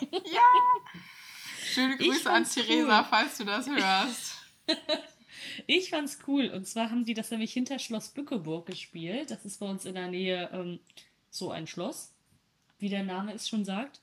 ja! 0.10 0.42
Schöne 1.62 1.96
Grüße 1.96 2.30
an 2.30 2.44
Theresa, 2.44 3.00
cool. 3.00 3.06
falls 3.08 3.38
du 3.38 3.44
das 3.44 3.66
hörst. 3.70 4.25
Ich 5.66 5.90
fand's 5.90 6.18
cool. 6.26 6.48
Und 6.48 6.66
zwar 6.66 6.90
haben 6.90 7.04
die 7.04 7.14
das 7.14 7.30
nämlich 7.30 7.52
hinter 7.52 7.78
Schloss 7.78 8.08
Bückeburg 8.08 8.66
gespielt. 8.66 9.30
Das 9.30 9.44
ist 9.44 9.58
bei 9.58 9.66
uns 9.66 9.84
in 9.84 9.94
der 9.94 10.08
Nähe 10.08 10.50
ähm, 10.52 10.80
so 11.30 11.50
ein 11.50 11.66
Schloss, 11.66 12.12
wie 12.78 12.88
der 12.88 13.04
Name 13.04 13.32
es 13.32 13.48
schon 13.48 13.64
sagt. 13.64 14.00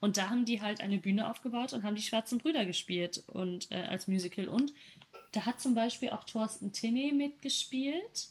Und 0.00 0.16
da 0.16 0.28
haben 0.28 0.44
die 0.44 0.60
halt 0.60 0.80
eine 0.80 0.98
Bühne 0.98 1.30
aufgebaut 1.30 1.72
und 1.72 1.82
haben 1.82 1.96
die 1.96 2.02
Schwarzen 2.02 2.38
Brüder 2.38 2.66
gespielt 2.66 3.24
und 3.28 3.70
äh, 3.70 3.82
als 3.82 4.08
Musical. 4.08 4.48
Und 4.48 4.72
da 5.32 5.46
hat 5.46 5.60
zum 5.60 5.74
Beispiel 5.74 6.10
auch 6.10 6.24
Thorsten 6.24 6.72
Tinney 6.72 7.12
mitgespielt, 7.12 8.28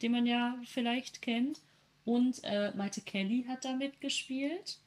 den 0.00 0.12
man 0.12 0.26
ja 0.26 0.58
vielleicht 0.64 1.22
kennt. 1.22 1.60
Und 2.04 2.42
äh, 2.42 2.72
Maite 2.74 3.02
Kelly 3.02 3.44
hat 3.46 3.64
da 3.64 3.74
mitgespielt. 3.74 4.78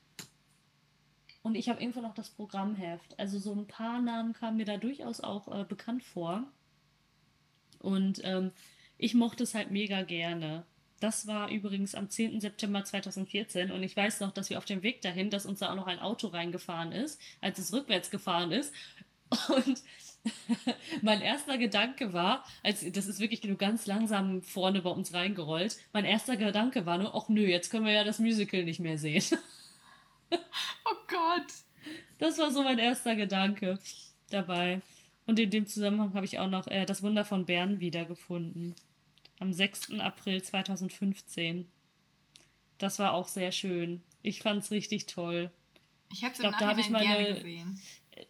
Und 1.45 1.53
ich 1.53 1.69
habe 1.69 1.79
irgendwo 1.79 2.01
noch 2.01 2.15
das 2.15 2.31
Programmheft. 2.31 3.19
Also 3.19 3.37
so 3.37 3.53
ein 3.53 3.67
paar 3.67 4.01
Namen 4.01 4.33
kamen 4.33 4.57
mir 4.57 4.65
da 4.65 4.77
durchaus 4.77 5.21
auch 5.21 5.47
äh, 5.55 5.63
bekannt 5.63 6.01
vor. 6.01 6.43
Und 7.77 8.19
ähm, 8.23 8.51
ich 8.97 9.13
mochte 9.13 9.43
es 9.43 9.53
halt 9.53 9.69
mega 9.69 10.01
gerne. 10.01 10.65
Das 10.99 11.27
war 11.27 11.51
übrigens 11.51 11.93
am 11.93 12.09
10. 12.09 12.41
September 12.41 12.83
2014 12.83 13.69
und 13.69 13.83
ich 13.83 13.95
weiß 13.95 14.21
noch, 14.21 14.31
dass 14.31 14.49
wir 14.49 14.57
auf 14.57 14.65
dem 14.65 14.81
Weg 14.81 15.03
dahin, 15.03 15.29
dass 15.29 15.45
uns 15.45 15.59
da 15.59 15.69
auch 15.69 15.75
noch 15.75 15.85
ein 15.85 15.99
Auto 15.99 16.29
reingefahren 16.29 16.91
ist, 16.91 17.21
als 17.41 17.59
es 17.59 17.71
rückwärts 17.71 18.09
gefahren 18.09 18.51
ist. 18.51 18.73
Und 19.55 19.83
mein 21.03 21.21
erster 21.21 21.59
Gedanke 21.59 22.11
war, 22.13 22.43
als 22.63 22.83
das 22.91 23.05
ist 23.05 23.19
wirklich 23.19 23.43
nur 23.43 23.57
ganz 23.57 23.85
langsam 23.85 24.41
vorne 24.41 24.81
bei 24.81 24.89
uns 24.89 25.13
reingerollt, 25.13 25.77
mein 25.93 26.05
erster 26.05 26.37
Gedanke 26.37 26.87
war 26.87 26.97
nur, 26.97 27.13
ach 27.13 27.29
nö, 27.29 27.45
jetzt 27.45 27.69
können 27.69 27.85
wir 27.85 27.93
ja 27.93 28.03
das 28.03 28.17
Musical 28.17 28.63
nicht 28.63 28.79
mehr 28.79 28.97
sehen. 28.97 29.23
Oh 30.87 30.95
Gott. 31.07 31.47
Das 32.19 32.37
war 32.37 32.51
so 32.51 32.63
mein 32.63 32.77
erster 32.77 33.15
Gedanke 33.15 33.79
dabei. 34.29 34.81
Und 35.25 35.39
in 35.39 35.49
dem 35.49 35.65
Zusammenhang 35.65 36.13
habe 36.13 36.25
ich 36.25 36.39
auch 36.39 36.49
noch 36.49 36.67
äh, 36.67 36.85
das 36.85 37.01
Wunder 37.01 37.25
von 37.25 37.45
Bern 37.45 37.79
wiedergefunden. 37.79 38.75
Am 39.39 39.51
6. 39.51 39.99
April 39.99 40.41
2015. 40.41 41.67
Das 42.77 42.99
war 42.99 43.13
auch 43.13 43.27
sehr 43.27 43.51
schön. 43.51 44.03
Ich 44.21 44.41
fand 44.41 44.63
es 44.63 44.71
richtig 44.71 45.07
toll. 45.07 45.51
Ich 46.11 46.21
hätte 46.21 46.33
es 46.33 46.39
im 46.39 46.55
da 46.59 46.77
ich 46.77 46.89
meine, 46.89 47.05
gerne 47.05 47.33
gesehen. 47.35 47.81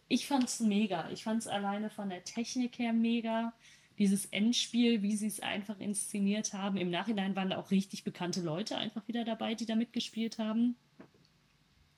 Ich 0.07 0.27
fand 0.27 0.45
es 0.45 0.59
mega. 0.59 1.09
Ich 1.11 1.23
fand 1.23 1.41
es 1.41 1.47
alleine 1.47 1.89
von 1.89 2.09
der 2.09 2.23
Technik 2.23 2.79
her 2.79 2.93
mega. 2.93 3.53
Dieses 3.97 4.25
Endspiel, 4.25 5.01
wie 5.01 5.15
sie 5.15 5.27
es 5.27 5.39
einfach 5.39 5.79
inszeniert 5.79 6.53
haben. 6.53 6.77
Im 6.77 6.89
Nachhinein 6.89 7.35
waren 7.35 7.49
da 7.49 7.57
auch 7.57 7.71
richtig 7.71 8.03
bekannte 8.03 8.41
Leute 8.41 8.77
einfach 8.77 9.07
wieder 9.07 9.23
dabei, 9.23 9.55
die 9.55 9.65
da 9.65 9.75
mitgespielt 9.75 10.37
haben. 10.37 10.75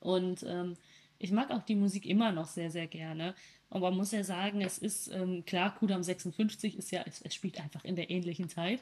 Und 0.08 0.46
ähm, 0.48 0.78
ich 1.20 1.32
mag 1.32 1.52
auch 1.52 1.63
die 1.63 1.76
Musik 1.76 2.06
immer 2.06 2.32
noch 2.32 2.48
sehr, 2.48 2.72
sehr 2.72 2.88
gerne. 2.88 3.36
Aber 3.70 3.89
man 3.89 3.98
muss 3.98 4.13
ja 4.13 4.24
sagen, 4.24 4.62
es 4.62 4.78
ist 4.78 5.10
ähm, 5.10 5.43
klar, 5.43 5.76
Kudam 5.76 6.02
56 6.02 6.78
ist 6.78 6.91
ja, 6.91 7.04
es, 7.06 7.22
es, 7.22 7.36
spielt 7.36 7.60
einfach 7.60 7.84
in 7.84 7.98
der 7.98 8.10
ähnlichen 8.10 8.48
Zeit. 8.48 8.82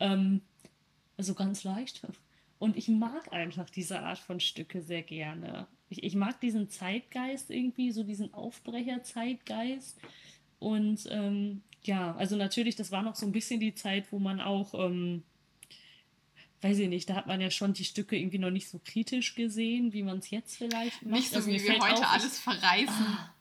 Ähm, 0.00 0.42
also 1.16 1.32
ganz 1.32 1.64
leicht. 1.64 2.02
Und 2.58 2.76
ich 2.76 2.88
mag 2.88 3.32
einfach 3.32 3.70
diese 3.70 4.00
Art 4.00 4.18
von 4.18 4.38
Stücke 4.38 4.82
sehr 4.82 5.02
gerne. 5.02 5.66
Ich, 5.88 6.02
ich 6.02 6.14
mag 6.14 6.38
diesen 6.42 6.68
Zeitgeist 6.68 7.50
irgendwie, 7.50 7.90
so 7.90 8.02
diesen 8.02 8.34
Aufbrecher-Zeitgeist. 8.34 9.98
Und 10.58 11.08
ähm, 11.10 11.62
ja, 11.84 12.14
also 12.16 12.36
natürlich, 12.36 12.76
das 12.76 12.92
war 12.92 13.02
noch 13.02 13.14
so 13.14 13.24
ein 13.24 13.32
bisschen 13.32 13.60
die 13.60 13.74
Zeit, 13.74 14.12
wo 14.12 14.18
man 14.18 14.42
auch 14.42 14.74
ähm, 14.74 15.22
weiß 16.62 16.78
ich 16.78 16.88
nicht, 16.88 17.08
da 17.08 17.14
hat 17.14 17.26
man 17.26 17.40
ja 17.40 17.50
schon 17.50 17.72
die 17.72 17.84
Stücke 17.84 18.16
irgendwie 18.16 18.38
noch 18.38 18.50
nicht 18.50 18.68
so 18.68 18.80
kritisch 18.84 19.34
gesehen, 19.34 19.92
wie 19.92 20.02
man 20.02 20.18
es 20.18 20.30
jetzt 20.30 20.56
vielleicht 20.56 21.02
macht. 21.02 21.20
Nicht 21.20 21.30
so, 21.30 21.36
also 21.36 21.48
wie 21.48 21.62
wir 21.62 21.78
heute 21.78 21.94
auf, 21.94 22.12
alles 22.12 22.38
verreißen. 22.38 23.06
Ah, 23.06 23.34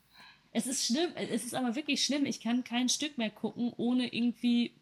es 0.51 0.67
ist 0.67 0.85
schlimm, 0.85 1.11
es 1.15 1.45
ist 1.45 1.53
aber 1.53 1.75
wirklich 1.75 2.03
schlimm. 2.03 2.25
Ich 2.25 2.41
kann 2.41 2.63
kein 2.63 2.89
Stück 2.89 3.17
mehr 3.17 3.29
gucken, 3.29 3.73
ohne 3.77 4.13
irgendwie 4.13 4.73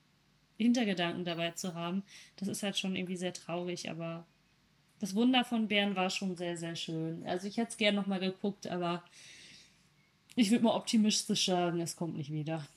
Hintergedanken 0.57 1.25
dabei 1.25 1.51
zu 1.51 1.73
haben. 1.73 2.03
Das 2.35 2.47
ist 2.47 2.63
halt 2.63 2.77
schon 2.77 2.95
irgendwie 2.95 3.17
sehr 3.17 3.33
traurig, 3.33 3.89
aber 3.89 4.25
das 4.99 5.15
Wunder 5.15 5.43
von 5.43 5.67
Bern 5.67 5.95
war 5.95 6.09
schon 6.09 6.37
sehr, 6.37 6.57
sehr 6.57 6.75
schön. 6.75 7.25
Also 7.25 7.47
ich 7.47 7.57
hätte 7.57 7.71
es 7.71 7.77
gerne 7.77 7.97
nochmal 7.97 8.19
geguckt, 8.19 8.67
aber 8.67 9.03
ich 10.35 10.49
würde 10.49 10.63
mal 10.63 10.75
optimistisch 10.75 11.45
sagen, 11.45 11.81
es 11.81 11.95
kommt 11.95 12.17
nicht 12.17 12.31
wieder. 12.31 12.67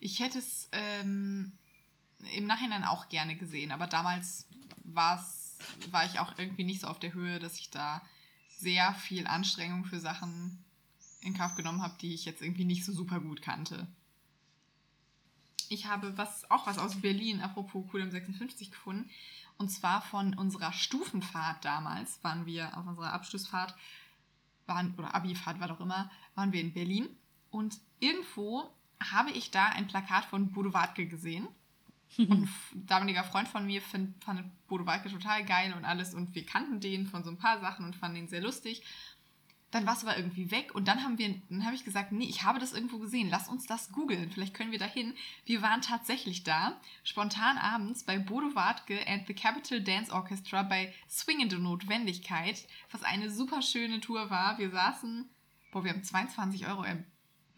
Ich 0.00 0.20
hätte 0.20 0.38
es 0.38 0.68
ähm, 0.72 1.52
im 2.34 2.46
Nachhinein 2.46 2.84
auch 2.84 3.08
gerne 3.08 3.36
gesehen, 3.36 3.72
aber 3.72 3.86
damals 3.86 4.46
war 4.84 5.24
ich 6.06 6.18
auch 6.18 6.38
irgendwie 6.38 6.64
nicht 6.64 6.80
so 6.80 6.88
auf 6.88 6.98
der 6.98 7.12
Höhe, 7.12 7.38
dass 7.38 7.58
ich 7.58 7.70
da 7.70 8.02
sehr 8.48 8.92
viel 8.94 9.26
Anstrengung 9.26 9.84
für 9.84 10.00
Sachen 10.00 10.64
in 11.20 11.36
Kauf 11.36 11.54
genommen 11.54 11.82
habe, 11.82 11.96
die 12.00 12.14
ich 12.14 12.24
jetzt 12.24 12.42
irgendwie 12.42 12.64
nicht 12.64 12.84
so 12.84 12.92
super 12.92 13.20
gut 13.20 13.42
kannte. 13.42 13.86
Ich 15.68 15.86
habe 15.86 16.16
was, 16.16 16.50
auch 16.50 16.66
was 16.66 16.78
aus 16.78 17.00
Berlin, 17.00 17.40
apropos 17.40 17.84
QM 17.90 18.10
56 18.10 18.70
gefunden. 18.70 19.10
Und 19.58 19.70
zwar 19.70 20.02
von 20.02 20.34
unserer 20.34 20.72
Stufenfahrt 20.72 21.64
damals, 21.64 22.22
waren 22.22 22.46
wir 22.46 22.76
auf 22.76 22.86
unserer 22.86 23.12
Abschlussfahrt, 23.12 23.74
waren, 24.66 24.94
oder 24.96 25.14
Abifahrt 25.14 25.60
war 25.60 25.68
doch 25.68 25.80
immer, 25.80 26.10
waren 26.34 26.52
wir 26.52 26.60
in 26.60 26.72
Berlin. 26.72 27.08
Und 27.50 27.78
irgendwo 27.98 28.70
habe 29.00 29.30
ich 29.30 29.50
da 29.50 29.66
ein 29.66 29.88
Plakat 29.88 30.24
von 30.24 30.52
Bodo 30.52 30.72
Wartke 30.72 31.06
gesehen. 31.06 31.48
Und 32.16 32.48
ein 32.74 32.86
damaliger 32.86 33.24
Freund 33.24 33.48
von 33.48 33.66
mir 33.66 33.82
find, 33.82 34.22
fand 34.24 34.42
Bodo 34.66 34.86
Walke 34.86 35.10
total 35.10 35.44
geil 35.44 35.74
und 35.76 35.84
alles. 35.84 36.14
Und 36.14 36.34
wir 36.34 36.44
kannten 36.44 36.80
den 36.80 37.06
von 37.06 37.22
so 37.22 37.30
ein 37.30 37.38
paar 37.38 37.60
Sachen 37.60 37.84
und 37.84 37.96
fanden 37.96 38.16
ihn 38.16 38.28
sehr 38.28 38.40
lustig. 38.40 38.82
Dann 39.70 39.84
war 39.86 39.94
es 39.94 40.02
aber 40.02 40.16
irgendwie 40.16 40.50
weg 40.50 40.74
und 40.74 40.88
dann 40.88 41.04
haben 41.04 41.18
wir, 41.18 41.42
dann 41.50 41.66
habe 41.66 41.74
ich 41.74 41.84
gesagt, 41.84 42.10
nee, 42.10 42.24
ich 42.24 42.42
habe 42.42 42.58
das 42.58 42.72
irgendwo 42.72 42.98
gesehen, 42.98 43.28
lass 43.28 43.50
uns 43.50 43.66
das 43.66 43.92
googeln, 43.92 44.30
vielleicht 44.30 44.54
können 44.54 44.72
wir 44.72 44.78
dahin. 44.78 45.14
Wir 45.44 45.60
waren 45.60 45.82
tatsächlich 45.82 46.42
da, 46.42 46.80
spontan 47.04 47.58
abends 47.58 48.02
bei 48.04 48.18
Bodo 48.18 48.54
Wartke 48.54 49.06
and 49.06 49.26
the 49.26 49.34
Capital 49.34 49.82
Dance 49.82 50.10
Orchestra 50.10 50.62
bei 50.62 50.94
Swingende 51.06 51.58
Notwendigkeit, 51.58 52.66
was 52.90 53.02
eine 53.02 53.30
super 53.30 53.60
schöne 53.60 54.00
Tour 54.00 54.30
war. 54.30 54.56
Wir 54.56 54.70
saßen, 54.70 55.28
boah, 55.70 55.84
wir 55.84 55.92
haben 55.92 56.02
22 56.02 56.66
Euro 56.66 56.84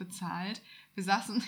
bezahlt. 0.00 0.60
Wir 0.94 1.04
saßen 1.04 1.42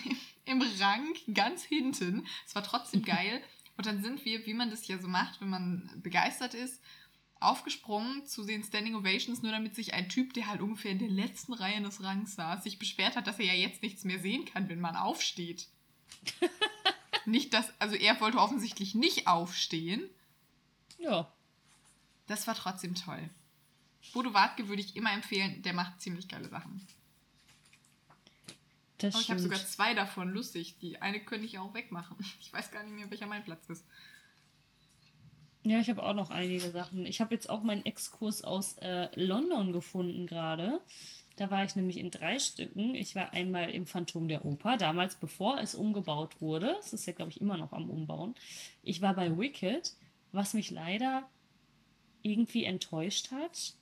im 0.45 0.61
Rang 0.79 1.13
ganz 1.33 1.63
hinten. 1.63 2.25
Es 2.47 2.55
war 2.55 2.63
trotzdem 2.63 3.01
geil. 3.05 3.43
Und 3.75 3.85
dann 3.85 4.01
sind 4.01 4.23
wir, 4.23 4.45
wie 4.45 4.53
man 4.53 4.69
das 4.69 4.87
ja 4.87 4.97
so 4.99 5.07
macht, 5.07 5.41
wenn 5.41 5.49
man 5.49 5.89
begeistert 6.01 6.53
ist, 6.53 6.81
aufgesprungen 7.39 8.25
zu 8.25 8.45
den 8.45 8.63
Standing 8.63 8.95
Ovations, 8.95 9.41
nur 9.41 9.51
damit 9.51 9.75
sich 9.75 9.93
ein 9.93 10.07
Typ, 10.07 10.33
der 10.33 10.47
halt 10.47 10.61
ungefähr 10.61 10.91
in 10.91 10.99
der 10.99 11.09
letzten 11.09 11.53
Reihe 11.53 11.81
des 11.81 12.01
Rangs 12.01 12.35
saß, 12.35 12.63
sich 12.63 12.79
beschwert 12.79 13.15
hat, 13.15 13.27
dass 13.27 13.39
er 13.39 13.45
ja 13.45 13.53
jetzt 13.53 13.81
nichts 13.81 14.05
mehr 14.05 14.19
sehen 14.19 14.45
kann, 14.45 14.69
wenn 14.69 14.79
man 14.79 14.95
aufsteht. 14.95 15.67
nicht, 17.25 17.53
dass, 17.53 17.73
also 17.81 17.95
er 17.95 18.21
wollte 18.21 18.37
offensichtlich 18.37 18.95
nicht 18.95 19.27
aufstehen. 19.27 20.09
Ja. 20.99 21.31
Das 22.27 22.47
war 22.47 22.55
trotzdem 22.55 22.95
toll. 22.95 23.29
Bodo 24.13 24.33
Wartke 24.33 24.67
würde 24.67 24.81
ich 24.81 24.95
immer 24.95 25.11
empfehlen, 25.11 25.61
der 25.63 25.73
macht 25.73 26.01
ziemlich 26.01 26.27
geile 26.27 26.49
Sachen. 26.49 26.85
Das 29.03 29.15
oh, 29.15 29.19
ich 29.19 29.29
habe 29.29 29.39
sogar 29.41 29.59
zwei 29.59 29.93
davon, 29.93 30.29
lustig. 30.29 30.77
Die 30.79 31.01
eine 31.01 31.19
könnte 31.19 31.45
ich 31.45 31.59
auch 31.59 31.73
wegmachen. 31.73 32.15
Ich 32.39 32.53
weiß 32.53 32.71
gar 32.71 32.83
nicht 32.83 32.93
mehr, 32.93 33.11
welcher 33.11 33.27
mein 33.27 33.43
Platz 33.43 33.67
ist. 33.69 33.85
Ja, 35.63 35.79
ich 35.79 35.89
habe 35.89 36.03
auch 36.03 36.13
noch 36.13 36.29
einige 36.29 36.71
Sachen. 36.71 37.05
Ich 37.05 37.19
habe 37.19 37.33
jetzt 37.35 37.49
auch 37.49 37.63
meinen 37.63 37.85
Exkurs 37.85 38.45
aus 38.45 38.77
äh, 38.77 39.09
London 39.19 39.73
gefunden 39.73 40.25
gerade. 40.25 40.79
Da 41.35 41.51
war 41.51 41.65
ich 41.65 41.75
nämlich 41.75 41.97
in 41.97 42.11
drei 42.11 42.39
Stücken. 42.39 42.95
Ich 42.95 43.13
war 43.13 43.33
einmal 43.33 43.71
im 43.71 43.85
Phantom 43.85 44.29
der 44.29 44.45
Oper, 44.45 44.77
damals 44.77 45.15
bevor 45.15 45.59
es 45.59 45.75
umgebaut 45.75 46.39
wurde. 46.39 46.77
Es 46.79 46.93
ist 46.93 47.05
ja, 47.05 47.11
glaube 47.11 47.31
ich, 47.31 47.41
immer 47.41 47.57
noch 47.57 47.73
am 47.73 47.89
Umbauen. 47.89 48.35
Ich 48.83 49.01
war 49.01 49.15
bei 49.15 49.37
Wicked, 49.37 49.97
was 50.31 50.53
mich 50.53 50.71
leider 50.71 51.29
irgendwie 52.21 52.63
enttäuscht 52.63 53.31
hat. 53.31 53.73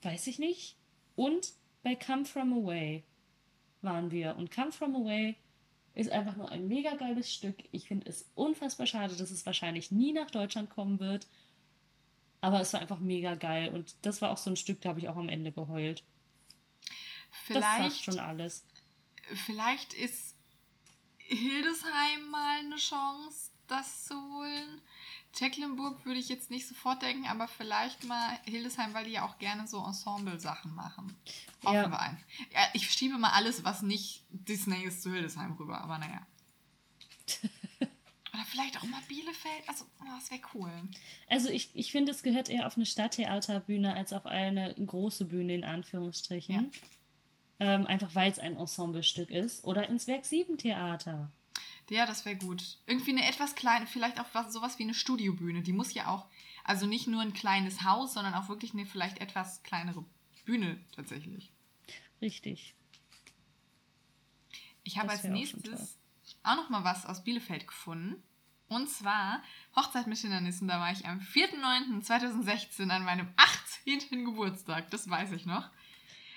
Weiß 0.00 0.26
ich 0.28 0.38
nicht. 0.38 0.76
Und 1.14 1.52
bei 1.82 1.94
Come 1.94 2.24
From 2.24 2.54
Away 2.54 3.04
waren 3.82 4.10
wir. 4.10 4.36
Und 4.36 4.50
Come 4.50 4.72
From 4.72 4.94
Away 4.96 5.36
ist 5.94 6.10
einfach 6.10 6.36
nur 6.36 6.50
ein 6.50 6.68
mega 6.68 6.94
geiles 6.94 7.32
Stück. 7.32 7.56
Ich 7.72 7.88
finde 7.88 8.08
es 8.08 8.30
unfassbar 8.34 8.86
schade, 8.86 9.16
dass 9.16 9.30
es 9.30 9.46
wahrscheinlich 9.46 9.90
nie 9.90 10.12
nach 10.12 10.30
Deutschland 10.30 10.70
kommen 10.70 11.00
wird. 11.00 11.26
Aber 12.40 12.60
es 12.60 12.72
war 12.72 12.80
einfach 12.80 13.00
mega 13.00 13.34
geil. 13.34 13.74
Und 13.74 13.96
das 14.02 14.22
war 14.22 14.30
auch 14.30 14.36
so 14.36 14.50
ein 14.50 14.56
Stück, 14.56 14.80
da 14.80 14.90
habe 14.90 15.00
ich 15.00 15.08
auch 15.08 15.16
am 15.16 15.28
Ende 15.28 15.50
geheult. 15.50 16.04
Vielleicht, 17.30 17.64
das 17.64 17.94
sagt 17.94 18.04
schon 18.04 18.18
alles. 18.20 18.64
Vielleicht 19.46 19.92
ist 19.94 20.36
Hildesheim 21.18 22.30
mal 22.30 22.60
eine 22.60 22.76
Chance, 22.76 23.50
das 23.66 24.04
zu 24.06 24.14
holen. 24.14 24.80
Tecklenburg 25.38 26.04
würde 26.04 26.18
ich 26.18 26.28
jetzt 26.28 26.50
nicht 26.50 26.66
sofort 26.66 27.00
denken, 27.00 27.28
aber 27.28 27.46
vielleicht 27.46 28.02
mal 28.02 28.36
Hildesheim, 28.44 28.92
weil 28.92 29.04
die 29.04 29.12
ja 29.12 29.24
auch 29.24 29.38
gerne 29.38 29.68
so 29.68 29.84
Ensemble-Sachen 29.84 30.74
machen. 30.74 31.14
Hoffen 31.64 31.74
ja. 31.76 31.88
wir 31.88 32.00
ein. 32.00 32.18
Ja, 32.52 32.60
ich 32.72 32.90
schiebe 32.90 33.18
mal 33.18 33.30
alles, 33.30 33.62
was 33.62 33.82
nicht 33.82 34.24
Disney 34.30 34.82
ist, 34.82 35.00
zu 35.00 35.12
Hildesheim 35.12 35.52
rüber, 35.52 35.80
aber 35.80 35.98
naja. 35.98 36.26
Oder 38.34 38.44
vielleicht 38.46 38.78
auch 38.78 38.82
mal 38.82 39.00
Bielefeld. 39.06 39.68
Also, 39.68 39.84
oh, 40.00 40.06
das 40.16 40.28
wäre 40.32 40.40
cool. 40.54 40.72
Also, 41.28 41.50
ich, 41.50 41.70
ich 41.72 41.92
finde, 41.92 42.10
es 42.10 42.24
gehört 42.24 42.48
eher 42.48 42.66
auf 42.66 42.74
eine 42.74 42.86
Stadttheaterbühne 42.86 43.94
als 43.94 44.12
auf 44.12 44.26
eine 44.26 44.74
große 44.74 45.24
Bühne, 45.26 45.54
in 45.54 45.64
Anführungsstrichen. 45.64 46.72
Ja. 47.60 47.74
Ähm, 47.74 47.86
einfach 47.86 48.12
weil 48.16 48.32
es 48.32 48.40
ein 48.40 48.56
Ensemblestück 48.56 49.30
ist. 49.30 49.62
Oder 49.62 49.88
ins 49.88 50.08
Werk 50.08 50.24
7 50.24 50.58
Theater. 50.58 51.30
Ja, 51.90 52.06
das 52.06 52.24
wäre 52.24 52.36
gut. 52.36 52.78
Irgendwie 52.86 53.12
eine 53.12 53.26
etwas 53.26 53.54
kleine, 53.54 53.86
vielleicht 53.86 54.20
auch 54.20 54.26
was, 54.32 54.52
sowas 54.52 54.78
wie 54.78 54.82
eine 54.82 54.94
Studiobühne. 54.94 55.62
Die 55.62 55.72
muss 55.72 55.94
ja 55.94 56.08
auch, 56.08 56.26
also 56.64 56.86
nicht 56.86 57.06
nur 57.06 57.22
ein 57.22 57.32
kleines 57.32 57.82
Haus, 57.84 58.14
sondern 58.14 58.34
auch 58.34 58.48
wirklich 58.48 58.74
eine 58.74 58.86
vielleicht 58.86 59.18
etwas 59.18 59.62
kleinere 59.62 60.04
Bühne 60.44 60.78
tatsächlich. 60.94 61.50
Richtig. 62.20 62.74
Ich 64.82 64.98
habe 64.98 65.10
als 65.10 65.24
nächstes 65.24 65.98
auch, 66.44 66.52
auch 66.52 66.56
noch 66.56 66.70
mal 66.70 66.84
was 66.84 67.06
aus 67.06 67.24
Bielefeld 67.24 67.66
gefunden. 67.66 68.22
Und 68.68 68.88
zwar 68.90 69.42
Hochzeit 69.74 70.06
mit 70.06 70.18
Hindernissen. 70.18 70.68
Da 70.68 70.78
war 70.78 70.92
ich 70.92 71.06
am 71.06 71.20
4.9.2016 71.20 72.90
an 72.90 73.04
meinem 73.04 73.28
18. 73.36 74.24
Geburtstag. 74.24 74.90
Das 74.90 75.08
weiß 75.08 75.32
ich 75.32 75.46
noch. 75.46 75.70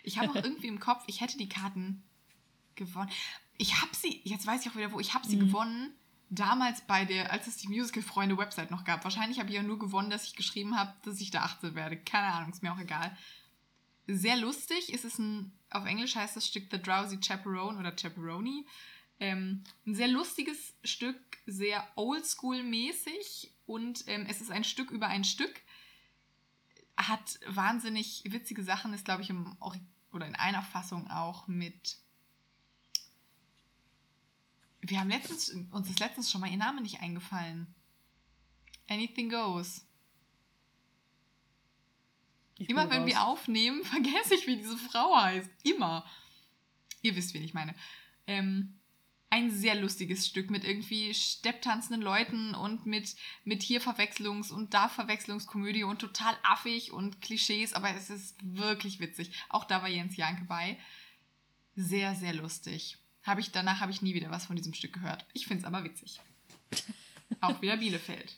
Ich 0.03 0.17
habe 0.17 0.29
auch 0.29 0.35
irgendwie 0.43 0.67
im 0.67 0.79
Kopf, 0.79 1.03
ich 1.07 1.21
hätte 1.21 1.37
die 1.37 1.49
Karten 1.49 2.03
gewonnen. 2.75 3.11
Ich 3.61 3.79
habe 3.79 3.95
sie, 3.95 4.21
jetzt 4.23 4.47
weiß 4.47 4.65
ich 4.65 4.71
auch 4.71 4.75
wieder 4.75 4.91
wo, 4.91 4.99
ich 4.99 5.13
habe 5.13 5.27
sie 5.27 5.35
mhm. 5.35 5.41
gewonnen. 5.41 5.93
Damals 6.31 6.81
bei 6.81 7.05
der, 7.05 7.31
als 7.31 7.45
es 7.45 7.57
die 7.57 7.67
Musical-Freunde-Website 7.67 8.71
noch 8.71 8.85
gab. 8.85 9.03
Wahrscheinlich 9.03 9.37
habe 9.37 9.49
ich 9.49 9.55
ja 9.55 9.61
nur 9.61 9.77
gewonnen, 9.77 10.09
dass 10.09 10.25
ich 10.25 10.35
geschrieben 10.35 10.75
habe, 10.75 10.95
dass 11.03 11.21
ich 11.21 11.29
da 11.29 11.43
18 11.43 11.75
werde. 11.75 11.95
Keine 11.97 12.33
Ahnung, 12.33 12.49
ist 12.49 12.63
mir 12.63 12.73
auch 12.73 12.79
egal. 12.79 13.15
Sehr 14.07 14.35
lustig. 14.37 14.91
Es 14.91 15.05
ist 15.05 15.19
ein, 15.19 15.51
auf 15.69 15.85
Englisch 15.85 16.15
heißt 16.15 16.35
das 16.35 16.47
Stück 16.47 16.69
The 16.71 16.81
Drowsy 16.81 17.19
Chaperone 17.19 17.77
oder 17.77 17.95
Chaperone. 17.95 18.65
Ähm, 19.19 19.63
ein 19.85 19.93
sehr 19.93 20.07
lustiges 20.07 20.73
Stück, 20.83 21.21
sehr 21.45 21.87
oldschool-mäßig 21.95 23.51
und 23.67 24.05
ähm, 24.07 24.25
es 24.27 24.41
ist 24.41 24.49
ein 24.49 24.63
Stück 24.63 24.89
über 24.89 25.05
ein 25.05 25.23
Stück. 25.23 25.61
Hat 26.97 27.39
wahnsinnig 27.45 28.23
witzige 28.25 28.63
Sachen, 28.63 28.95
ist 28.95 29.05
glaube 29.05 29.21
ich 29.21 29.29
im, 29.29 29.55
oder 30.11 30.25
in 30.25 30.35
einer 30.35 30.63
Fassung 30.63 31.11
auch 31.11 31.47
mit 31.47 31.99
wir 34.81 34.99
haben 34.99 35.09
letztens, 35.09 35.49
uns 35.71 35.89
ist 35.89 35.99
letztens 35.99 36.31
schon 36.31 36.41
mal 36.41 36.49
ihr 36.49 36.57
Name 36.57 36.81
nicht 36.81 37.01
eingefallen. 37.01 37.73
Anything 38.89 39.29
goes. 39.29 39.85
Ich 42.57 42.69
Immer 42.69 42.89
wenn 42.89 43.01
raus. 43.01 43.07
wir 43.07 43.23
aufnehmen, 43.23 43.83
vergesse 43.85 44.35
ich, 44.35 44.47
wie 44.47 44.57
diese 44.57 44.77
Frau 44.77 45.15
heißt. 45.15 45.49
Immer. 45.63 46.05
Ihr 47.01 47.15
wisst, 47.15 47.33
wen 47.33 47.43
ich 47.43 47.53
meine. 47.53 47.73
Ähm, 48.27 48.79
ein 49.31 49.49
sehr 49.49 49.75
lustiges 49.75 50.27
Stück 50.27 50.51
mit 50.51 50.65
irgendwie 50.65 51.13
stepptanzenden 51.13 52.01
Leuten 52.01 52.53
und 52.53 52.85
mit, 52.85 53.15
mit 53.45 53.63
hier 53.63 53.81
Verwechslungs- 53.81 54.51
und 54.51 54.73
da 54.73 54.89
Verwechslungskomödie 54.89 55.85
und 55.85 55.99
total 55.99 56.35
affig 56.43 56.91
und 56.91 57.21
Klischees, 57.21 57.73
aber 57.73 57.95
es 57.95 58.09
ist 58.09 58.37
wirklich 58.41 58.99
witzig. 58.99 59.31
Auch 59.47 59.63
da 59.63 59.81
war 59.81 59.89
Jens 59.89 60.17
Janke 60.17 60.43
bei. 60.43 60.77
Sehr, 61.75 62.13
sehr 62.15 62.33
lustig. 62.33 63.00
Habe 63.23 63.41
ich, 63.41 63.51
danach 63.51 63.79
habe 63.79 63.91
ich 63.91 64.01
nie 64.01 64.13
wieder 64.13 64.31
was 64.31 64.45
von 64.45 64.55
diesem 64.55 64.73
Stück 64.73 64.93
gehört. 64.93 65.25
Ich 65.33 65.45
finde 65.45 65.61
es 65.61 65.67
aber 65.67 65.83
witzig. 65.83 66.19
Auch 67.39 67.61
wieder 67.61 67.77
Bielefeld. 67.77 68.35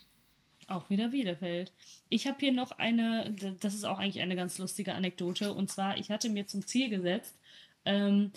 Auch 0.68 0.90
wieder 0.90 1.10
Bielefeld. 1.10 1.72
Ich 2.10 2.28
habe 2.28 2.38
hier 2.40 2.52
noch 2.52 2.72
eine, 2.72 3.34
das 3.60 3.74
ist 3.74 3.84
auch 3.86 4.00
eigentlich 4.00 4.22
eine 4.22 4.36
ganz 4.36 4.58
lustige 4.58 4.94
Anekdote. 4.94 5.54
Und 5.54 5.70
zwar, 5.70 5.98
ich 5.98 6.10
hatte 6.10 6.30
mir 6.30 6.48
zum 6.48 6.66
Ziel 6.66 6.90
gesetzt, 6.90 7.36
ähm, 7.86 8.32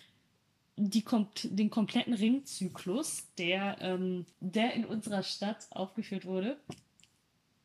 die, 0.76 1.04
den 1.44 1.70
kompletten 1.70 2.14
Ringzyklus, 2.14 3.26
der, 3.38 3.78
ähm, 3.80 4.26
der 4.40 4.74
in 4.74 4.84
unserer 4.84 5.22
Stadt 5.22 5.66
aufgeführt 5.70 6.26
wurde. 6.26 6.58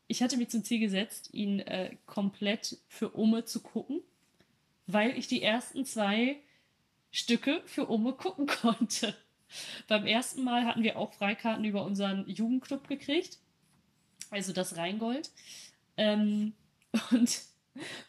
Ich 0.06 0.22
hatte 0.22 0.36
mir 0.36 0.48
zum 0.48 0.64
Ziel 0.64 0.80
gesetzt, 0.80 1.30
ihn 1.32 1.60
äh, 1.60 1.96
komplett 2.06 2.78
für 2.88 3.16
Ome 3.18 3.44
zu 3.44 3.60
gucken, 3.60 4.00
weil 4.86 5.16
ich 5.16 5.26
die 5.26 5.42
ersten 5.42 5.84
zwei 5.84 6.36
Stücke 7.12 7.62
für 7.66 7.88
Ome 7.88 8.14
gucken 8.14 8.46
konnte. 8.62 9.14
Beim 9.86 10.06
ersten 10.06 10.42
Mal 10.42 10.64
hatten 10.64 10.82
wir 10.82 10.98
auch 10.98 11.12
Freikarten 11.12 11.64
über 11.64 11.84
unseren 11.84 12.26
Jugendclub 12.26 12.88
gekriegt, 12.88 13.38
also 14.30 14.52
das 14.52 14.76
Rheingold. 14.76 15.30
Ähm, 15.96 16.54
und 17.10 17.42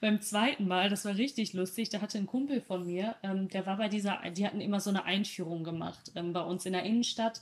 beim 0.02 0.22
zweiten 0.22 0.68
Mal, 0.68 0.90
das 0.90 1.06
war 1.06 1.16
richtig 1.16 1.54
lustig, 1.54 1.90
da 1.90 2.02
hatte 2.02 2.18
ein 2.18 2.28
Kumpel 2.28 2.62
von 2.62 2.86
mir, 2.86 3.16
ähm, 3.24 3.50
der 3.50 3.66
war 3.66 3.78
bei 3.78 3.90
dieser, 3.90 4.22
die 4.32 4.46
hatten 4.46 4.62
immer 4.62 4.80
so 4.80 4.90
eine 4.90 5.06
Einführung 5.06 5.64
gemacht 5.64 6.12
ähm, 6.16 6.34
bei 6.34 6.42
uns 6.42 6.66
in 6.66 6.74
der 6.74 6.84
Innenstadt, 6.84 7.42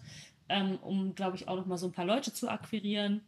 ähm, 0.49 0.78
um, 0.82 1.16
glaube 1.16 1.36
ich, 1.38 1.47
auch 1.47 1.55
noch 1.55 1.66
mal 1.66 1.78
so 1.78 1.88
ein 1.88 1.93
paar 1.93 2.05
Leute 2.05 2.34
zu 2.34 2.49
akquirieren. 2.49 3.22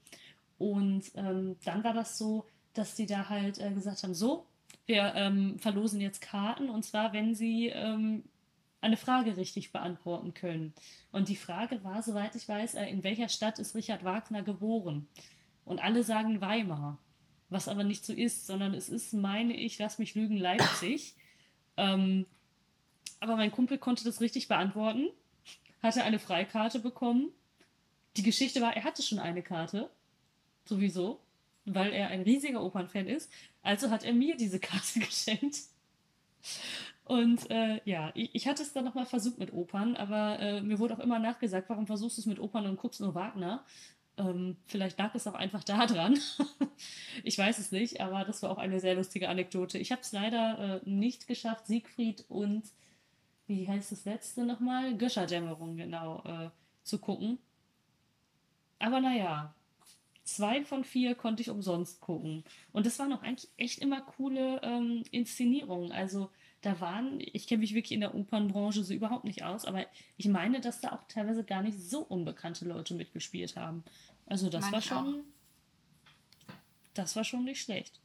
Und 0.57 1.11
ähm, 1.15 1.55
dann 1.65 1.83
war 1.83 1.93
das 1.93 2.17
so, 2.17 2.45
dass 2.73 2.95
die 2.95 3.05
da 3.05 3.29
halt 3.29 3.59
äh, 3.59 3.71
gesagt 3.71 4.03
haben, 4.03 4.13
so, 4.13 4.45
wir 4.85 5.13
ähm, 5.15 5.59
verlosen 5.59 6.01
jetzt 6.01 6.21
Karten 6.21 6.69
und 6.69 6.83
zwar, 6.83 7.13
wenn 7.13 7.35
Sie 7.35 7.67
ähm, 7.67 8.23
eine 8.81 8.97
Frage 8.97 9.37
richtig 9.37 9.71
beantworten 9.71 10.33
können. 10.33 10.73
Und 11.11 11.29
die 11.29 11.37
Frage 11.37 11.83
war, 11.83 12.03
soweit 12.03 12.35
ich 12.35 12.47
weiß, 12.47 12.75
äh, 12.75 12.85
in 12.87 13.03
welcher 13.03 13.29
Stadt 13.29 13.59
ist 13.59 13.75
Richard 13.75 14.03
Wagner 14.03 14.43
geboren? 14.43 15.07
Und 15.63 15.81
alle 15.81 16.03
sagen 16.03 16.41
Weimar, 16.41 16.97
was 17.49 17.69
aber 17.69 17.85
nicht 17.85 18.05
so 18.05 18.11
ist, 18.11 18.45
sondern 18.45 18.73
es 18.73 18.89
ist, 18.89 19.13
meine 19.13 19.55
ich, 19.55 19.79
lass 19.79 19.99
mich 19.99 20.15
lügen, 20.15 20.37
Leipzig. 20.37 21.15
ähm, 21.77 22.25
aber 23.21 23.37
mein 23.37 23.51
Kumpel 23.51 23.77
konnte 23.77 24.03
das 24.03 24.19
richtig 24.19 24.49
beantworten, 24.49 25.07
hatte 25.81 26.03
eine 26.03 26.19
Freikarte 26.19 26.79
bekommen. 26.79 27.29
Die 28.17 28.23
Geschichte 28.23 28.59
war, 28.59 28.75
er 28.75 28.83
hatte 28.83 29.01
schon 29.01 29.19
eine 29.19 29.41
Karte, 29.41 29.89
sowieso, 30.65 31.21
weil 31.65 31.93
er 31.93 32.09
ein 32.09 32.21
riesiger 32.21 32.63
Opernfan 32.63 33.07
ist. 33.07 33.31
Also 33.61 33.89
hat 33.89 34.03
er 34.03 34.13
mir 34.13 34.35
diese 34.35 34.59
Karte 34.61 34.99
geschenkt. 34.99 35.57
Und 37.05 37.49
äh, 37.49 37.81
ja, 37.85 38.11
ich, 38.15 38.33
ich, 38.33 38.47
hatte 38.47 38.63
es 38.63 38.73
dann 38.73 38.85
nochmal 38.85 39.05
versucht 39.05 39.37
mit 39.37 39.51
Opern, 39.53 39.95
aber 39.95 40.39
äh, 40.39 40.61
mir 40.61 40.79
wurde 40.79 40.95
auch 40.95 40.99
immer 40.99 41.19
nachgesagt, 41.19 41.69
warum 41.69 41.85
versuchst 41.85 42.17
du 42.17 42.21
es 42.21 42.25
mit 42.25 42.39
Opern 42.39 42.65
und 42.65 42.77
guckst 42.77 43.01
nur 43.01 43.13
Wagner? 43.13 43.65
Ähm, 44.17 44.57
vielleicht 44.67 44.99
lag 44.99 45.13
es 45.15 45.27
auch 45.27 45.33
einfach 45.33 45.63
da 45.63 45.85
dran. 45.85 46.17
ich 47.23 47.37
weiß 47.37 47.59
es 47.59 47.71
nicht, 47.71 47.99
aber 47.99 48.23
das 48.25 48.41
war 48.43 48.51
auch 48.51 48.57
eine 48.57 48.79
sehr 48.79 48.95
lustige 48.95 49.27
Anekdote. 49.27 49.79
Ich 49.79 49.91
habe 49.91 50.01
es 50.01 50.11
leider 50.11 50.81
äh, 50.85 50.89
nicht 50.89 51.27
geschafft, 51.27 51.67
Siegfried 51.67 52.23
und 52.29 52.63
wie 53.47 53.67
heißt 53.67 53.91
das 53.91 54.05
letzte 54.05 54.45
nochmal? 54.45 54.97
Götterdämmerung, 54.97 55.75
genau, 55.75 56.23
äh, 56.25 56.49
zu 56.83 56.99
gucken. 56.99 57.39
Aber 58.79 59.01
naja, 59.01 59.53
zwei 60.23 60.63
von 60.63 60.83
vier 60.83 61.15
konnte 61.15 61.41
ich 61.41 61.49
umsonst 61.49 62.01
gucken. 62.01 62.43
Und 62.71 62.85
das 62.85 62.99
waren 62.99 63.13
auch 63.13 63.23
eigentlich 63.23 63.49
echt 63.57 63.79
immer 63.79 64.01
coole 64.01 64.61
ähm, 64.63 65.03
Inszenierungen. 65.11 65.91
Also 65.91 66.31
da 66.61 66.79
waren, 66.79 67.19
ich 67.19 67.47
kenne 67.47 67.59
mich 67.59 67.73
wirklich 67.73 67.91
in 67.91 67.99
der 67.99 68.15
Opernbranche 68.15 68.83
so 68.83 68.93
überhaupt 68.93 69.25
nicht 69.25 69.43
aus, 69.43 69.65
aber 69.65 69.85
ich 70.17 70.27
meine, 70.27 70.61
dass 70.61 70.79
da 70.79 70.93
auch 70.93 71.03
teilweise 71.09 71.43
gar 71.43 71.61
nicht 71.61 71.77
so 71.77 71.99
unbekannte 71.99 72.65
Leute 72.65 72.93
mitgespielt 72.93 73.57
haben. 73.57 73.83
Also 74.25 74.49
das 74.49 74.61
Manch 74.61 74.73
war 74.73 74.81
schon. 74.81 75.15
Auch. 75.19 76.53
Das 76.93 77.15
war 77.15 77.23
schon 77.23 77.43
nicht 77.43 77.61
schlecht. 77.61 77.99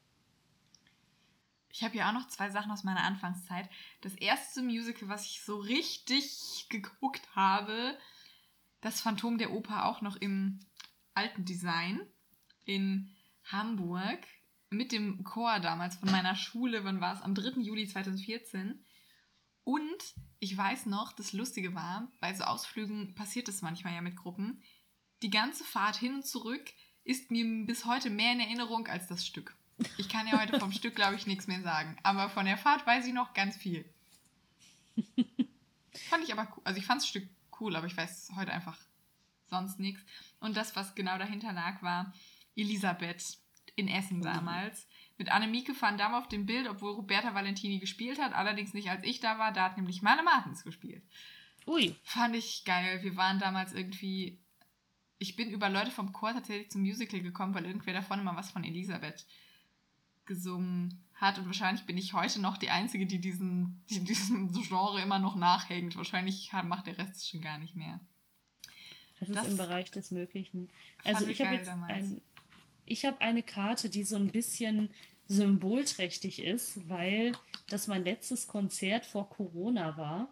Ich 1.70 1.84
habe 1.84 1.96
ja 1.96 2.08
auch 2.08 2.14
noch 2.14 2.26
zwei 2.28 2.50
Sachen 2.50 2.72
aus 2.72 2.82
meiner 2.82 3.04
Anfangszeit. 3.04 3.68
Das 4.00 4.14
erste 4.14 4.62
Musical, 4.62 5.08
was 5.08 5.26
ich 5.26 5.42
so 5.42 5.58
richtig 5.58 6.66
geguckt 6.68 7.22
habe, 7.36 7.96
das 8.80 9.00
Phantom 9.00 9.38
der 9.38 9.52
Oper 9.52 9.86
auch 9.86 10.00
noch 10.00 10.16
im 10.16 10.58
alten 11.18 11.44
Design 11.44 12.00
in 12.64 13.10
Hamburg 13.44 14.20
mit 14.70 14.92
dem 14.92 15.24
Chor 15.24 15.58
damals 15.58 15.96
von 15.96 16.10
meiner 16.12 16.36
Schule, 16.36 16.84
wann 16.84 17.00
war 17.00 17.14
es? 17.14 17.22
Am 17.22 17.34
3. 17.34 17.60
Juli 17.60 17.88
2014. 17.88 18.84
Und 19.64 20.14
ich 20.38 20.56
weiß 20.56 20.86
noch, 20.86 21.12
das 21.12 21.32
Lustige 21.32 21.74
war, 21.74 22.08
bei 22.20 22.32
so 22.34 22.44
Ausflügen 22.44 23.16
passiert 23.16 23.48
das 23.48 23.62
manchmal 23.62 23.94
ja 23.94 24.00
mit 24.00 24.16
Gruppen. 24.16 24.62
Die 25.22 25.30
ganze 25.30 25.64
Fahrt 25.64 25.96
hin 25.96 26.14
und 26.14 26.24
zurück 26.24 26.72
ist 27.02 27.32
mir 27.32 27.66
bis 27.66 27.84
heute 27.84 28.10
mehr 28.10 28.32
in 28.32 28.40
Erinnerung 28.40 28.86
als 28.86 29.08
das 29.08 29.26
Stück. 29.26 29.56
Ich 29.96 30.08
kann 30.08 30.28
ja 30.28 30.40
heute 30.40 30.60
vom 30.60 30.70
Stück, 30.70 30.94
glaube 30.94 31.16
ich, 31.16 31.26
nichts 31.26 31.48
mehr 31.48 31.62
sagen. 31.62 31.96
Aber 32.04 32.30
von 32.30 32.46
der 32.46 32.58
Fahrt 32.58 32.86
weiß 32.86 33.06
ich 33.06 33.12
noch 33.12 33.34
ganz 33.34 33.56
viel. 33.56 33.84
fand 36.08 36.22
ich 36.22 36.32
aber 36.32 36.46
cool. 36.56 36.62
Also 36.64 36.78
ich 36.78 36.86
fand 36.86 37.00
das 37.00 37.08
Stück 37.08 37.28
cool, 37.60 37.74
aber 37.74 37.86
ich 37.86 37.96
weiß 37.96 38.32
heute 38.36 38.52
einfach 38.52 38.78
sonst 39.48 39.78
nichts. 39.78 40.04
Und 40.40 40.56
das, 40.56 40.76
was 40.76 40.94
genau 40.94 41.18
dahinter 41.18 41.52
lag, 41.52 41.82
war 41.82 42.12
Elisabeth 42.56 43.38
in 43.76 43.88
Essen 43.88 44.18
mhm. 44.18 44.22
damals. 44.22 44.84
Mhm. 44.84 44.92
Mit 45.18 45.32
Annemieke 45.32 45.74
van 45.80 45.98
Damme 45.98 46.18
auf 46.18 46.28
dem 46.28 46.46
Bild, 46.46 46.68
obwohl 46.68 46.92
Roberta 46.92 47.34
Valentini 47.34 47.78
gespielt 47.78 48.20
hat, 48.20 48.34
allerdings 48.34 48.74
nicht 48.74 48.90
als 48.90 49.04
ich 49.04 49.20
da 49.20 49.38
war, 49.38 49.52
da 49.52 49.64
hat 49.64 49.76
nämlich 49.76 50.02
Mane 50.02 50.22
Martens 50.22 50.62
gespielt. 50.62 51.02
Ui. 51.66 51.94
Fand 52.02 52.34
ich 52.34 52.64
geil. 52.64 53.02
Wir 53.02 53.16
waren 53.16 53.38
damals 53.38 53.72
irgendwie. 53.72 54.40
Ich 55.18 55.36
bin 55.36 55.50
über 55.50 55.68
Leute 55.68 55.90
vom 55.90 56.12
Chor 56.12 56.32
tatsächlich 56.32 56.70
zum 56.70 56.82
Musical 56.82 57.20
gekommen, 57.20 57.54
weil 57.54 57.66
irgendwer 57.66 57.92
davon 57.92 58.20
immer 58.20 58.36
was 58.36 58.52
von 58.52 58.62
Elisabeth 58.62 59.26
gesungen 60.24 61.04
hat. 61.14 61.38
Und 61.38 61.46
wahrscheinlich 61.46 61.84
bin 61.84 61.98
ich 61.98 62.12
heute 62.14 62.40
noch 62.40 62.56
die 62.56 62.70
Einzige, 62.70 63.06
die 63.06 63.20
diesen, 63.20 63.84
die 63.90 64.04
diesem 64.04 64.52
Genre 64.68 65.02
immer 65.02 65.18
noch 65.18 65.34
nachhängt. 65.34 65.96
Wahrscheinlich 65.96 66.52
macht 66.64 66.86
der 66.86 66.98
Rest 66.98 67.28
schon 67.28 67.40
gar 67.40 67.58
nicht 67.58 67.74
mehr. 67.74 68.00
Das, 69.20 69.28
das 69.28 69.44
ist 69.44 69.50
im 69.52 69.56
Bereich 69.56 69.90
des 69.90 70.10
Möglichen. 70.10 70.68
Also 71.04 71.26
ich 71.26 71.40
habe 71.40 71.54
jetzt 71.54 71.68
ein, 71.68 72.20
ich 72.86 73.04
habe 73.04 73.20
eine 73.20 73.42
Karte, 73.42 73.88
die 73.88 74.04
so 74.04 74.16
ein 74.16 74.28
bisschen 74.28 74.90
symbolträchtig 75.28 76.42
ist, 76.42 76.88
weil 76.88 77.32
das 77.68 77.86
mein 77.86 78.04
letztes 78.04 78.46
Konzert 78.46 79.04
vor 79.04 79.28
Corona 79.28 79.96
war. 79.96 80.28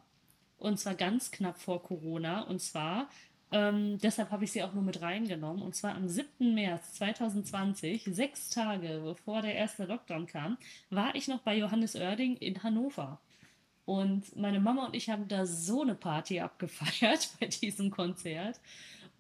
Und 0.59 0.81
zwar 0.81 0.95
ganz 0.95 1.31
knapp 1.31 1.59
vor 1.59 1.83
Corona. 1.83 2.43
Und 2.43 2.63
zwar, 2.63 3.11
ähm, 3.53 3.99
deshalb 3.99 4.31
habe 4.31 4.45
ich 4.45 4.53
sie 4.53 4.63
auch 4.63 4.73
nur 4.73 4.83
mit 4.83 5.03
reingenommen. 5.03 5.63
Und 5.63 5.77
zwar 5.77 5.95
am 5.95 6.09
7. 6.09 6.55
März 6.55 6.95
2020, 6.95 8.05
sechs 8.11 8.49
Tage 8.49 9.03
bevor 9.05 9.43
der 9.43 9.55
erste 9.55 9.85
Lockdown 9.85 10.27
kam, 10.27 10.57
war 10.89 11.15
ich 11.15 11.29
noch 11.29 11.41
bei 11.41 11.57
Johannes 11.57 11.95
Oerding 11.95 12.37
in 12.37 12.63
Hannover. 12.63 13.21
Und 13.87 14.37
meine 14.37 14.61
Mama 14.61 14.87
und 14.87 14.97
ich 14.97 15.09
haben 15.09 15.29
da 15.29 15.47
so 15.47 15.83
eine 15.83 15.95
Party 15.95 16.41
abgefeiert 16.41 17.31
bei 17.41 17.47
diesem 17.47 17.91
Konzert. 17.91 18.61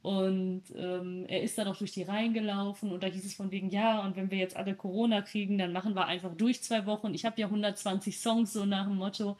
Und 0.02 0.62
ähm, 0.76 1.24
er 1.26 1.42
ist 1.42 1.56
dann 1.58 1.66
auch 1.66 1.76
durch 1.76 1.92
die 1.92 2.02
Reihen 2.02 2.32
gelaufen 2.32 2.92
und 2.92 3.02
da 3.02 3.08
hieß 3.08 3.24
es 3.24 3.34
von 3.34 3.50
wegen, 3.50 3.70
ja, 3.70 4.04
und 4.04 4.14
wenn 4.14 4.30
wir 4.30 4.38
jetzt 4.38 4.56
alle 4.56 4.76
Corona 4.76 5.22
kriegen, 5.22 5.58
dann 5.58 5.72
machen 5.72 5.94
wir 5.96 6.06
einfach 6.06 6.32
durch 6.36 6.62
zwei 6.62 6.86
Wochen. 6.86 7.12
Ich 7.14 7.24
habe 7.24 7.40
ja 7.40 7.46
120 7.46 8.20
Songs 8.20 8.52
so 8.52 8.66
nach 8.66 8.86
dem 8.86 8.96
Motto. 8.96 9.36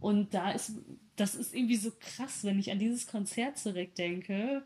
Und 0.00 0.34
da 0.34 0.50
ist, 0.52 0.72
das 1.16 1.34
ist 1.34 1.54
irgendwie 1.54 1.76
so 1.76 1.92
krass, 1.98 2.42
wenn 2.44 2.58
ich 2.58 2.72
an 2.72 2.78
dieses 2.78 3.06
Konzert 3.06 3.58
zurückdenke. 3.58 4.64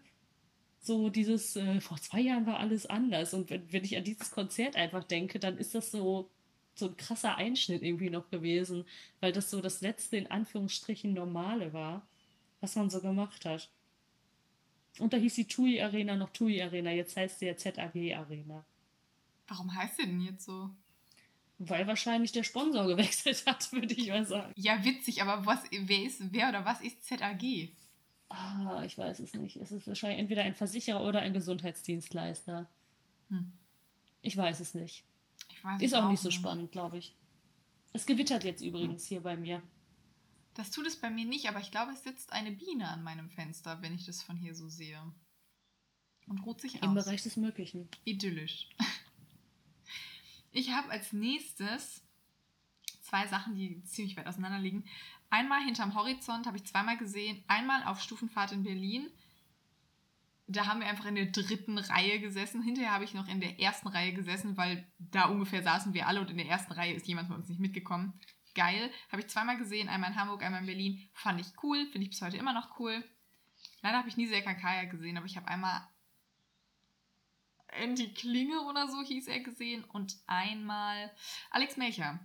So 0.81 1.11
dieses, 1.11 1.57
äh, 1.57 1.81
vor 1.81 1.99
zwei 1.99 2.21
Jahren 2.21 2.47
war 2.47 2.59
alles 2.59 2.87
anders. 2.87 3.35
Und 3.35 3.51
wenn, 3.51 3.71
wenn 3.73 3.85
ich 3.85 3.97
an 3.97 4.05
dieses 4.05 4.31
Konzert 4.31 4.77
einfach 4.77 5.05
denke, 5.05 5.39
dann 5.39 5.59
ist 5.59 5.75
das 5.75 5.91
so, 5.91 6.31
so 6.79 6.89
ein 6.89 6.97
krasser 6.97 7.37
Einschnitt 7.37 7.83
irgendwie 7.83 8.11
noch 8.11 8.31
gewesen, 8.31 8.85
weil 9.21 9.33
das 9.33 9.51
so 9.51 9.61
das 9.61 9.81
letzte 9.81 10.17
in 10.17 10.31
Anführungsstrichen 10.31 11.13
Normale 11.13 11.73
war, 11.73 12.07
was 12.61 12.77
man 12.77 12.91
so 12.91 13.01
gemacht 13.01 13.45
hat. 13.45 13.71
Und 14.99 15.13
da 15.13 15.17
hieß 15.17 15.35
die 15.35 15.47
TUI 15.47 15.81
Arena 15.81 16.17
noch 16.17 16.31
TUI 16.31 16.63
Arena, 16.63 16.91
jetzt 16.91 17.17
heißt 17.17 17.39
sie 17.39 17.47
ja 17.47 17.57
ZAG 17.57 17.95
Arena. 18.17 18.65
Warum 19.47 19.75
heißt 19.75 19.97
sie 19.97 20.07
denn 20.07 20.21
jetzt 20.21 20.45
so? 20.45 20.71
Weil 21.59 21.87
wahrscheinlich 21.87 22.33
der 22.33 22.45
Sponsor 22.45 22.87
gewechselt 22.89 23.45
hat, 23.47 23.73
würde 23.73 23.95
ich 23.95 24.09
mal 24.09 24.27
sagen. 24.27 24.53
Ja, 24.57 24.85
witzig, 24.85 25.23
aber 25.23 25.47
was, 25.47 25.61
wer 25.71 26.03
ist, 26.03 26.33
wer 26.33 26.49
oder 26.49 26.65
was 26.65 26.81
ist 26.81 27.05
ZAG? 27.05 27.43
Ah, 28.29 28.83
ich 28.85 28.99
weiß 28.99 29.21
es 29.21 29.35
nicht. 29.35 29.57
Es 29.57 29.73
ist 29.73 29.87
wahrscheinlich 29.87 30.21
entweder 30.21 30.43
ein 30.43 30.55
Versicherer 30.55 31.03
oder 31.03 31.21
ein 31.21 31.33
Gesundheitsdienstleister. 31.33 32.69
Hm. 33.31 33.53
Ich 34.21 34.37
weiß 34.37 34.61
es 34.61 34.75
nicht. 34.75 35.05
Ist 35.81 35.95
auch, 35.95 36.05
auch 36.05 36.11
nicht 36.11 36.23
so 36.23 36.31
spannend, 36.31 36.73
glaube 36.73 36.99
ich. 36.99 37.15
Es 37.93 38.07
gewittert 38.07 38.45
jetzt 38.45 38.63
übrigens 38.63 39.07
hier 39.07 39.21
bei 39.21 39.37
mir. 39.37 39.63
Das 40.55 40.71
tut 40.71 40.87
es 40.87 40.97
bei 40.97 41.11
mir 41.11 41.25
nicht, 41.25 41.49
aber 41.49 41.61
ich 41.61 41.71
glaube, 41.71 41.93
es 41.93 42.03
sitzt 42.03 42.33
eine 42.33 42.51
Biene 42.51 42.89
an 42.89 43.03
meinem 43.03 43.31
Fenster, 43.31 43.81
wenn 43.81 43.95
ich 43.95 44.07
das 44.07 44.23
von 44.23 44.37
hier 44.37 44.55
so 44.55 44.69
sehe. 44.69 45.01
Und 46.27 46.41
ruht 46.41 46.61
sich 46.61 46.77
Im 46.77 46.81
aus. 46.81 46.89
Im 46.89 46.95
Bereich 46.95 47.23
des 47.23 47.37
Möglichen. 47.37 47.89
Idyllisch. 48.05 48.69
Ich 50.51 50.71
habe 50.71 50.91
als 50.91 51.13
nächstes 51.13 52.03
zwei 53.03 53.27
Sachen, 53.27 53.55
die 53.55 53.85
ziemlich 53.85 54.17
weit 54.17 54.27
auseinander 54.27 54.59
liegen. 54.59 54.85
Einmal 55.31 55.63
hinterm 55.63 55.95
Horizont 55.95 56.47
habe 56.47 56.57
ich 56.57 56.65
zweimal 56.65 56.97
gesehen. 56.97 57.45
Einmal 57.49 57.85
auf 57.85 58.01
Stufenfahrt 58.01 58.53
in 58.53 58.63
Berlin. 58.63 59.09
Da 60.51 60.67
haben 60.67 60.81
wir 60.81 60.87
einfach 60.87 61.05
in 61.05 61.15
der 61.15 61.27
dritten 61.27 61.77
Reihe 61.79 62.21
gesessen. 62.21 62.63
Hinterher 62.63 62.93
habe 62.93 63.05
ich 63.05 63.13
noch 63.13 63.29
in 63.29 63.41
der 63.41 63.61
ersten 63.61 63.89
Reihe 63.89 64.15
gesessen, 64.15 64.57
weil 64.57 64.87
da 64.99 65.27
ungefähr 65.27 65.63
saßen 65.63 65.93
wir 65.93 66.07
alle 66.09 66.21
und 66.21 66.31
in 66.31 66.39
der 66.39 66.49
ersten 66.49 66.73
Reihe 66.73 66.95
ist 66.95 67.07
jemand 67.07 67.29
von 67.29 67.37
uns 67.37 67.49
nicht 67.49 67.61
mitgekommen 67.61 68.19
geil. 68.59 68.91
Habe 69.11 69.23
ich 69.23 69.29
zweimal 69.29 69.57
gesehen, 69.57 69.89
einmal 69.89 70.11
in 70.11 70.19
Hamburg, 70.19 70.43
einmal 70.43 70.61
in 70.61 70.67
Berlin. 70.67 71.09
Fand 71.13 71.41
ich 71.41 71.47
cool, 71.63 71.87
finde 71.87 72.05
ich 72.05 72.11
bis 72.11 72.23
heute 72.23 72.37
immer 72.37 72.53
noch 72.53 72.79
cool. 72.81 73.05
Leider 73.83 73.99
habe 73.99 74.09
ich 74.09 74.17
nie 74.17 74.27
Serkan 74.27 74.59
Kaya 74.59 74.85
gesehen, 74.85 75.17
aber 75.17 75.27
ich 75.27 75.37
habe 75.37 75.47
einmal 75.47 75.87
Andy 77.69 78.13
Klinge 78.15 78.63
oder 78.63 78.89
so 78.89 79.01
hieß 79.03 79.29
er 79.29 79.41
gesehen 79.41 79.85
und 79.85 80.17
einmal 80.27 81.13
Alex 81.51 81.77
Melcher. 81.77 82.19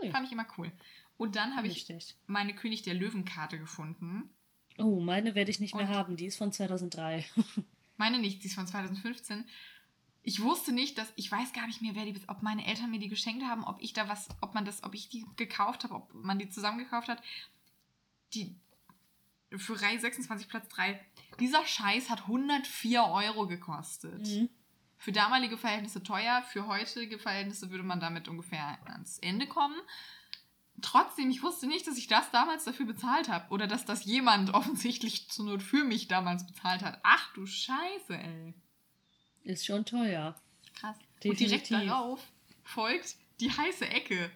Ui. 0.00 0.10
Fand 0.10 0.26
ich 0.26 0.32
immer 0.32 0.46
cool. 0.56 0.72
Und 1.18 1.36
dann 1.36 1.56
habe 1.56 1.66
ich 1.66 1.86
meine 2.26 2.54
König 2.54 2.82
der 2.82 2.94
Löwen-Karte 2.94 3.58
gefunden. 3.58 4.30
Oh, 4.78 5.00
meine 5.00 5.34
werde 5.34 5.50
ich 5.50 5.60
nicht 5.60 5.74
mehr 5.74 5.88
haben. 5.88 6.16
Die 6.16 6.26
ist 6.26 6.36
von 6.36 6.52
2003. 6.52 7.24
meine 7.96 8.18
nicht, 8.18 8.42
die 8.42 8.48
ist 8.48 8.54
von 8.54 8.66
2015 8.66 9.44
ich 10.26 10.42
wusste 10.42 10.72
nicht, 10.72 10.98
dass 10.98 11.12
ich 11.14 11.30
weiß 11.30 11.52
gar 11.52 11.68
nicht 11.68 11.82
mehr, 11.82 11.94
wer 11.94 12.04
die, 12.04 12.20
ob 12.26 12.42
meine 12.42 12.66
Eltern 12.66 12.90
mir 12.90 12.98
die 12.98 13.08
geschenkt 13.08 13.44
haben, 13.44 13.62
ob 13.62 13.80
ich 13.80 13.92
da 13.92 14.08
was, 14.08 14.28
ob 14.40 14.54
man 14.54 14.64
das, 14.64 14.82
ob 14.82 14.92
ich 14.92 15.08
die 15.08 15.24
gekauft 15.36 15.84
habe, 15.84 15.94
ob 15.94 16.12
man 16.14 16.40
die 16.40 16.48
zusammen 16.48 16.78
gekauft 16.78 17.06
hat. 17.06 17.22
Die 18.34 18.56
für 19.56 19.80
Reihe 19.80 20.00
26 20.00 20.48
Platz 20.48 20.68
3. 20.70 21.00
Dieser 21.38 21.64
Scheiß 21.64 22.10
hat 22.10 22.22
104 22.22 23.04
Euro 23.04 23.46
gekostet. 23.46 24.26
Mhm. 24.26 24.48
Für 24.98 25.12
damalige 25.12 25.56
Verhältnisse 25.56 26.02
teuer, 26.02 26.42
für 26.42 26.66
heutige 26.66 27.20
Verhältnisse 27.20 27.70
würde 27.70 27.84
man 27.84 28.00
damit 28.00 28.26
ungefähr 28.26 28.78
ans 28.86 29.20
Ende 29.20 29.46
kommen. 29.46 29.76
Trotzdem, 30.82 31.30
ich 31.30 31.42
wusste 31.42 31.66
nicht, 31.66 31.86
dass 31.86 31.96
ich 31.96 32.06
das 32.06 32.30
damals 32.30 32.64
dafür 32.64 32.86
bezahlt 32.86 33.28
habe. 33.28 33.50
Oder 33.50 33.66
dass 33.66 33.84
das 33.84 34.04
jemand 34.04 34.50
offensichtlich 34.54 35.28
zur 35.28 35.46
Not 35.46 35.62
für 35.62 35.84
mich 35.84 36.08
damals 36.08 36.46
bezahlt 36.46 36.82
hat. 36.82 37.00
Ach 37.02 37.32
du 37.34 37.46
Scheiße, 37.46 38.16
ey. 38.16 38.54
Ist 39.42 39.64
schon 39.66 39.84
teuer. 39.84 40.34
Krass. 40.74 40.96
Definitiv. 41.22 41.30
Und 41.30 41.38
direkt 41.38 41.70
darauf 41.70 42.32
folgt 42.64 43.16
die 43.40 43.50
heiße 43.50 43.88
Ecke, 43.88 44.30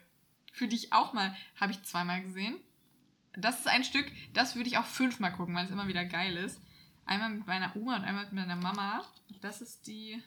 für 0.52 0.68
die 0.68 0.76
ich 0.76 0.92
auch 0.92 1.12
mal, 1.12 1.36
habe 1.56 1.72
ich 1.72 1.82
zweimal 1.82 2.22
gesehen. 2.22 2.56
Das 3.32 3.60
ist 3.60 3.68
ein 3.68 3.84
Stück, 3.84 4.10
das 4.32 4.56
würde 4.56 4.68
ich 4.68 4.78
auch 4.78 4.84
fünfmal 4.84 5.32
gucken, 5.32 5.54
weil 5.54 5.64
es 5.64 5.70
immer 5.70 5.88
wieder 5.88 6.04
geil 6.04 6.36
ist. 6.36 6.60
Einmal 7.04 7.30
mit 7.30 7.46
meiner 7.46 7.74
Oma 7.76 7.96
und 7.96 8.04
einmal 8.04 8.24
mit 8.24 8.34
meiner 8.34 8.56
Mama. 8.56 9.04
Das 9.40 9.60
ist 9.60 9.86
die, 9.86 10.22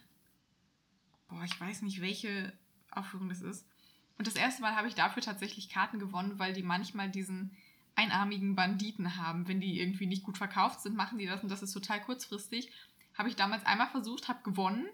boah, 1.28 1.44
ich 1.44 1.60
weiß 1.60 1.82
nicht, 1.82 2.02
welche 2.02 2.54
Aufführung 2.92 3.30
das 3.30 3.42
ist. 3.42 3.66
Und 4.18 4.28
das 4.28 4.36
erste 4.36 4.62
Mal 4.62 4.76
habe 4.76 4.88
ich 4.88 4.96
dafür 4.96 5.22
tatsächlich 5.22 5.70
Karten 5.70 6.00
gewonnen, 6.00 6.40
weil 6.40 6.54
die 6.54 6.64
manchmal 6.64 7.10
diesen 7.10 7.56
einarmigen 7.96 8.56
Banditen 8.56 9.18
haben. 9.18 9.48
Wenn 9.48 9.60
die 9.60 9.80
irgendwie 9.80 10.08
nicht 10.08 10.24
gut 10.24 10.38
verkauft 10.38 10.82
sind, 10.82 10.96
machen 10.96 11.18
die 11.18 11.26
das 11.26 11.44
und 11.44 11.50
das 11.50 11.64
ist 11.64 11.74
total 11.74 12.02
kurzfristig. 12.02 12.72
Habe 13.16 13.30
ich 13.30 13.36
damals 13.36 13.66
einmal 13.66 13.90
versucht, 13.90 14.28
habe 14.28 14.44
gewonnen. 14.44 14.88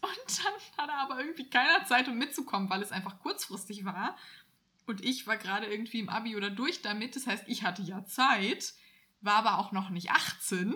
Und 0.00 0.38
dann 0.38 0.84
hatte 0.84 0.92
aber 0.94 1.20
irgendwie 1.20 1.48
keiner 1.48 1.84
Zeit, 1.84 2.08
um 2.08 2.16
mitzukommen, 2.16 2.70
weil 2.70 2.82
es 2.82 2.92
einfach 2.92 3.18
kurzfristig 3.20 3.84
war. 3.84 4.16
Und 4.86 5.04
ich 5.04 5.26
war 5.26 5.36
gerade 5.36 5.66
irgendwie 5.66 6.00
im 6.00 6.08
Abi 6.08 6.36
oder 6.36 6.50
durch 6.50 6.82
damit. 6.82 7.14
Das 7.16 7.26
heißt, 7.26 7.44
ich 7.46 7.62
hatte 7.62 7.82
ja 7.82 8.04
Zeit, 8.06 8.74
war 9.20 9.34
aber 9.34 9.58
auch 9.58 9.72
noch 9.72 9.90
nicht 9.90 10.10
18. 10.10 10.74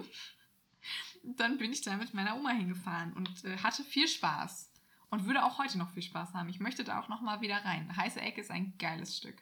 Dann 1.22 1.56
bin 1.58 1.72
ich 1.72 1.82
da 1.82 1.96
mit 1.96 2.12
meiner 2.14 2.36
Oma 2.36 2.50
hingefahren 2.50 3.12
und 3.14 3.44
äh, 3.44 3.58
hatte 3.58 3.84
viel 3.84 4.08
Spaß. 4.08 4.71
Und 5.12 5.26
würde 5.26 5.44
auch 5.44 5.58
heute 5.58 5.76
noch 5.76 5.90
viel 5.90 6.02
Spaß 6.02 6.32
haben. 6.32 6.48
Ich 6.48 6.58
möchte 6.58 6.84
da 6.84 6.98
auch 6.98 7.08
noch 7.08 7.20
mal 7.20 7.42
wieder 7.42 7.56
rein. 7.56 7.94
Heiße 7.94 8.18
Ecke 8.18 8.40
ist 8.40 8.50
ein 8.50 8.72
geiles 8.78 9.18
Stück. 9.18 9.36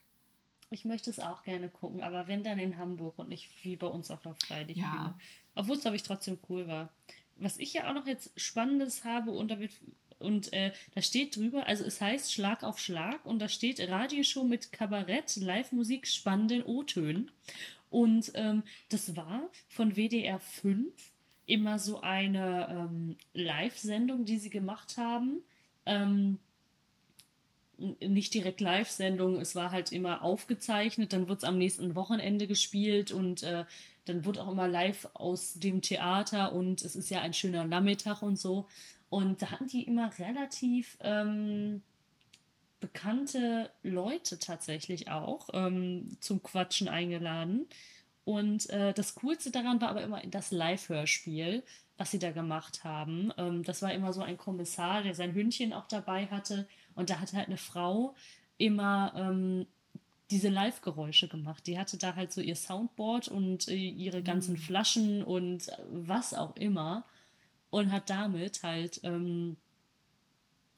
Ich 0.68 0.84
möchte 0.84 1.10
es 1.10 1.20
auch 1.20 1.44
gerne 1.44 1.68
gucken, 1.68 2.02
aber 2.02 2.26
wenn 2.26 2.42
dann 2.42 2.58
in 2.58 2.76
Hamburg 2.76 3.16
und 3.20 3.28
nicht 3.28 3.48
wie 3.62 3.76
bei 3.76 3.86
uns 3.86 4.10
auf 4.10 4.20
der 4.20 4.34
Freitag. 4.34 4.76
Ja. 4.76 5.16
Obwohl 5.54 5.76
es, 5.76 5.82
glaube 5.82 5.94
ich, 5.94 6.02
trotzdem 6.02 6.40
cool 6.48 6.66
war. 6.66 6.88
Was 7.36 7.56
ich 7.56 7.72
ja 7.72 7.88
auch 7.88 7.94
noch 7.94 8.08
jetzt 8.08 8.32
Spannendes 8.34 9.04
habe 9.04 9.30
und 9.30 9.48
damit 9.48 9.70
und 10.18 10.52
äh, 10.52 10.72
da 10.96 11.02
steht 11.02 11.36
drüber, 11.36 11.68
also 11.68 11.84
es 11.84 12.00
heißt 12.00 12.32
Schlag 12.32 12.64
auf 12.64 12.80
Schlag 12.80 13.24
und 13.24 13.38
da 13.38 13.48
steht 13.48 13.78
Radioshow 13.78 14.42
mit 14.42 14.72
Kabarett, 14.72 15.36
Live-Musik, 15.36 16.08
spannenden 16.08 16.64
O-Tönen. 16.64 17.30
Und 17.90 18.32
ähm, 18.34 18.64
das 18.88 19.14
war 19.14 19.48
von 19.68 19.94
WDR 19.94 20.40
5 20.40 20.92
immer 21.46 21.78
so 21.78 22.00
eine 22.00 22.68
ähm, 22.70 23.16
Live-Sendung, 23.34 24.24
die 24.24 24.38
sie 24.38 24.50
gemacht 24.50 24.96
haben. 24.96 25.44
Ähm, 25.86 26.38
nicht 27.78 28.34
direkt 28.34 28.60
Live-Sendung, 28.60 29.40
es 29.40 29.54
war 29.54 29.70
halt 29.70 29.90
immer 29.90 30.22
aufgezeichnet, 30.22 31.12
dann 31.12 31.28
wird 31.28 31.38
es 31.38 31.44
am 31.44 31.56
nächsten 31.56 31.94
Wochenende 31.94 32.46
gespielt 32.46 33.10
und 33.10 33.42
äh, 33.42 33.64
dann 34.04 34.24
wird 34.24 34.38
auch 34.38 34.50
immer 34.50 34.68
live 34.68 35.08
aus 35.14 35.54
dem 35.54 35.80
Theater 35.80 36.52
und 36.52 36.82
es 36.82 36.94
ist 36.96 37.10
ja 37.10 37.20
ein 37.20 37.32
schöner 37.32 37.64
Nachmittag 37.64 38.22
und 38.22 38.38
so. 38.38 38.66
Und 39.08 39.42
da 39.42 39.50
hatten 39.50 39.66
die 39.66 39.82
immer 39.82 40.10
relativ 40.18 40.96
ähm, 41.00 41.82
bekannte 42.80 43.70
Leute 43.82 44.38
tatsächlich 44.38 45.10
auch 45.10 45.48
ähm, 45.52 46.16
zum 46.20 46.42
Quatschen 46.42 46.88
eingeladen. 46.88 47.66
Und 48.24 48.70
äh, 48.70 48.92
das 48.92 49.14
Coolste 49.16 49.50
daran 49.50 49.80
war 49.80 49.88
aber 49.88 50.02
immer 50.02 50.22
das 50.26 50.50
Live-Hörspiel, 50.50 51.62
was 52.00 52.10
sie 52.10 52.18
da 52.18 52.30
gemacht 52.30 52.82
haben. 52.82 53.30
Ähm, 53.36 53.62
das 53.62 53.82
war 53.82 53.92
immer 53.92 54.14
so 54.14 54.22
ein 54.22 54.38
Kommissar, 54.38 55.02
der 55.02 55.14
sein 55.14 55.34
Hündchen 55.34 55.74
auch 55.74 55.86
dabei 55.86 56.28
hatte. 56.28 56.66
Und 56.94 57.10
da 57.10 57.20
hat 57.20 57.34
halt 57.34 57.48
eine 57.48 57.58
Frau 57.58 58.14
immer 58.56 59.12
ähm, 59.14 59.66
diese 60.30 60.48
Live-Geräusche 60.48 61.28
gemacht. 61.28 61.66
Die 61.66 61.78
hatte 61.78 61.98
da 61.98 62.16
halt 62.16 62.32
so 62.32 62.40
ihr 62.40 62.56
Soundboard 62.56 63.28
und 63.28 63.68
äh, 63.68 63.74
ihre 63.74 64.22
ganzen 64.22 64.54
mhm. 64.54 64.60
Flaschen 64.60 65.22
und 65.22 65.70
was 65.92 66.32
auch 66.32 66.56
immer 66.56 67.04
und 67.68 67.92
hat 67.92 68.08
damit 68.08 68.62
halt 68.62 69.00
ähm, 69.02 69.58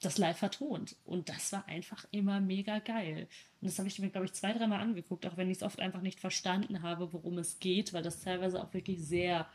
das 0.01 0.17
live 0.17 0.37
vertont. 0.37 0.97
Und 1.05 1.29
das 1.29 1.53
war 1.53 1.65
einfach 1.69 2.05
immer 2.11 2.41
mega 2.41 2.79
geil. 2.79 3.29
Und 3.61 3.69
das 3.69 3.79
habe 3.79 3.87
ich 3.87 3.97
mir, 3.97 4.09
glaube 4.09 4.25
ich, 4.25 4.33
zwei, 4.33 4.51
dreimal 4.51 4.81
angeguckt, 4.81 5.25
auch 5.25 5.37
wenn 5.37 5.49
ich 5.49 5.57
es 5.59 5.63
oft 5.63 5.79
einfach 5.79 6.01
nicht 6.01 6.19
verstanden 6.19 6.81
habe, 6.81 7.13
worum 7.13 7.37
es 7.37 7.59
geht, 7.61 7.93
weil 7.93 8.03
das 8.03 8.19
teilweise 8.19 8.61
auch 8.61 8.73
wirklich 8.73 8.99
sehr, 8.99 9.47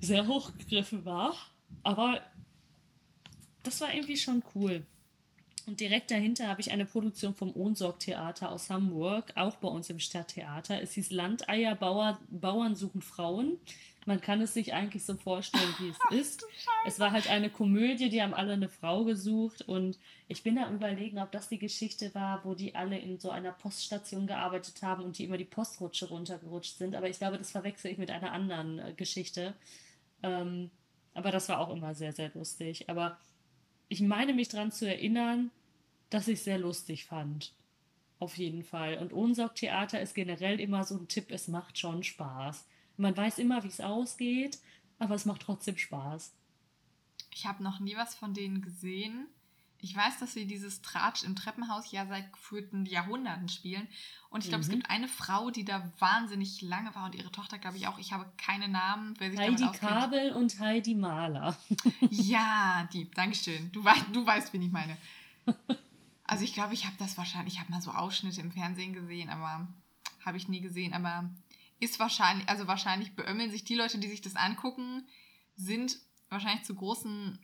sehr 0.00 0.26
hochgegriffen 0.26 1.04
war. 1.04 1.34
Aber 1.82 2.20
das 3.62 3.80
war 3.80 3.92
irgendwie 3.92 4.16
schon 4.16 4.42
cool. 4.54 4.84
Und 5.66 5.80
direkt 5.80 6.12
dahinter 6.12 6.46
habe 6.46 6.60
ich 6.60 6.70
eine 6.70 6.86
Produktion 6.86 7.34
vom 7.34 7.54
Ohnsorg-Theater 7.54 8.52
aus 8.52 8.70
Hamburg, 8.70 9.32
auch 9.34 9.56
bei 9.56 9.66
uns 9.66 9.90
im 9.90 9.98
Stadttheater. 9.98 10.80
Es 10.80 10.92
hieß 10.92 11.10
Landeier 11.10 11.74
Bauer, 11.74 12.20
Bauern 12.30 12.76
suchen 12.76 13.02
Frauen. 13.02 13.58
Man 14.04 14.20
kann 14.20 14.40
es 14.40 14.54
sich 14.54 14.72
eigentlich 14.72 15.04
so 15.04 15.16
vorstellen, 15.16 15.74
wie 15.80 15.88
es 15.88 15.98
ist. 16.20 16.44
Es 16.86 17.00
war 17.00 17.10
halt 17.10 17.28
eine 17.28 17.50
Komödie, 17.50 18.08
die 18.08 18.22
haben 18.22 18.32
alle 18.32 18.52
eine 18.52 18.68
Frau 18.68 19.02
gesucht 19.04 19.62
und 19.62 19.98
ich 20.28 20.44
bin 20.44 20.54
da 20.54 20.70
überlegen, 20.70 21.18
ob 21.18 21.32
das 21.32 21.48
die 21.48 21.58
Geschichte 21.58 22.14
war, 22.14 22.44
wo 22.44 22.54
die 22.54 22.76
alle 22.76 22.96
in 22.96 23.18
so 23.18 23.30
einer 23.30 23.50
Poststation 23.50 24.28
gearbeitet 24.28 24.80
haben 24.82 25.02
und 25.02 25.18
die 25.18 25.24
immer 25.24 25.36
die 25.36 25.44
Postrutsche 25.44 26.08
runtergerutscht 26.08 26.78
sind. 26.78 26.94
Aber 26.94 27.08
ich 27.08 27.18
glaube, 27.18 27.38
das 27.38 27.50
verwechsel 27.50 27.90
ich 27.90 27.98
mit 27.98 28.12
einer 28.12 28.30
anderen 28.30 28.78
äh, 28.78 28.92
Geschichte. 28.92 29.54
Ähm, 30.22 30.70
aber 31.14 31.30
das 31.30 31.48
war 31.48 31.60
auch 31.60 31.74
immer 31.74 31.94
sehr, 31.94 32.12
sehr 32.12 32.30
lustig. 32.34 32.88
Aber 32.88 33.18
ich 33.88 34.00
meine 34.00 34.34
mich 34.34 34.48
daran 34.48 34.72
zu 34.72 34.86
erinnern, 34.86 35.50
dass 36.10 36.28
ich 36.28 36.38
es 36.38 36.44
sehr 36.44 36.58
lustig 36.58 37.06
fand. 37.06 37.54
Auf 38.18 38.36
jeden 38.38 38.62
Fall. 38.62 38.98
Und 38.98 39.12
Unsorg-Theater 39.12 40.00
ist 40.00 40.14
generell 40.14 40.60
immer 40.60 40.84
so 40.84 40.96
ein 40.96 41.08
Tipp, 41.08 41.30
es 41.30 41.48
macht 41.48 41.78
schon 41.78 42.02
Spaß. 42.02 42.66
Man 42.96 43.16
weiß 43.16 43.38
immer, 43.38 43.62
wie 43.62 43.68
es 43.68 43.80
ausgeht, 43.80 44.58
aber 44.98 45.14
es 45.14 45.26
macht 45.26 45.42
trotzdem 45.42 45.76
Spaß. 45.76 46.34
Ich 47.30 47.44
habe 47.44 47.62
noch 47.62 47.80
nie 47.80 47.96
was 47.96 48.14
von 48.14 48.32
denen 48.32 48.62
gesehen. 48.62 49.26
Ich 49.80 49.96
weiß, 49.96 50.18
dass 50.18 50.32
sie 50.32 50.46
dieses 50.46 50.82
Tratsch 50.82 51.22
im 51.22 51.36
Treppenhaus 51.36 51.90
ja 51.92 52.06
seit 52.06 52.32
gefühlten 52.32 52.86
Jahrhunderten 52.86 53.48
spielen. 53.48 53.86
Und 54.30 54.42
ich 54.42 54.48
glaube, 54.48 54.64
mhm. 54.64 54.70
es 54.70 54.76
gibt 54.76 54.90
eine 54.90 55.08
Frau, 55.08 55.50
die 55.50 55.64
da 55.64 55.92
wahnsinnig 55.98 56.62
lange 56.62 56.94
war 56.94 57.06
und 57.06 57.14
ihre 57.14 57.30
Tochter, 57.30 57.58
glaube 57.58 57.76
ich, 57.76 57.86
auch. 57.86 57.98
Ich 57.98 58.12
habe 58.12 58.30
keine 58.36 58.68
Namen. 58.68 59.14
Wer 59.18 59.30
sich 59.30 59.40
Heidi 59.40 59.66
Kabel 59.78 60.32
und 60.32 60.58
Heidi 60.58 60.94
Mahler. 60.94 61.56
ja, 62.10 62.88
die. 62.92 63.10
Dankeschön. 63.10 63.70
Du, 63.72 63.84
weißt, 63.84 64.06
du 64.12 64.26
weißt, 64.26 64.52
wen 64.52 64.62
ich 64.62 64.72
meine. 64.72 64.96
Also 66.24 66.44
ich 66.44 66.54
glaube, 66.54 66.74
ich 66.74 66.84
habe 66.86 66.96
das 66.98 67.16
wahrscheinlich, 67.16 67.54
ich 67.54 67.60
habe 67.60 67.70
mal 67.70 67.80
so 67.80 67.92
Ausschnitte 67.92 68.40
im 68.40 68.50
Fernsehen 68.50 68.92
gesehen, 68.92 69.30
aber 69.30 69.68
habe 70.24 70.36
ich 70.36 70.48
nie 70.48 70.60
gesehen. 70.60 70.92
Aber 70.92 71.30
ist 71.78 72.00
wahrscheinlich, 72.00 72.48
also 72.48 72.66
wahrscheinlich 72.66 73.14
beömmeln 73.14 73.50
sich 73.50 73.64
die 73.64 73.74
Leute, 73.74 73.98
die 73.98 74.08
sich 74.08 74.22
das 74.22 74.36
angucken, 74.36 75.06
sind 75.54 75.98
wahrscheinlich 76.28 76.64
zu 76.64 76.74
großen 76.74 77.38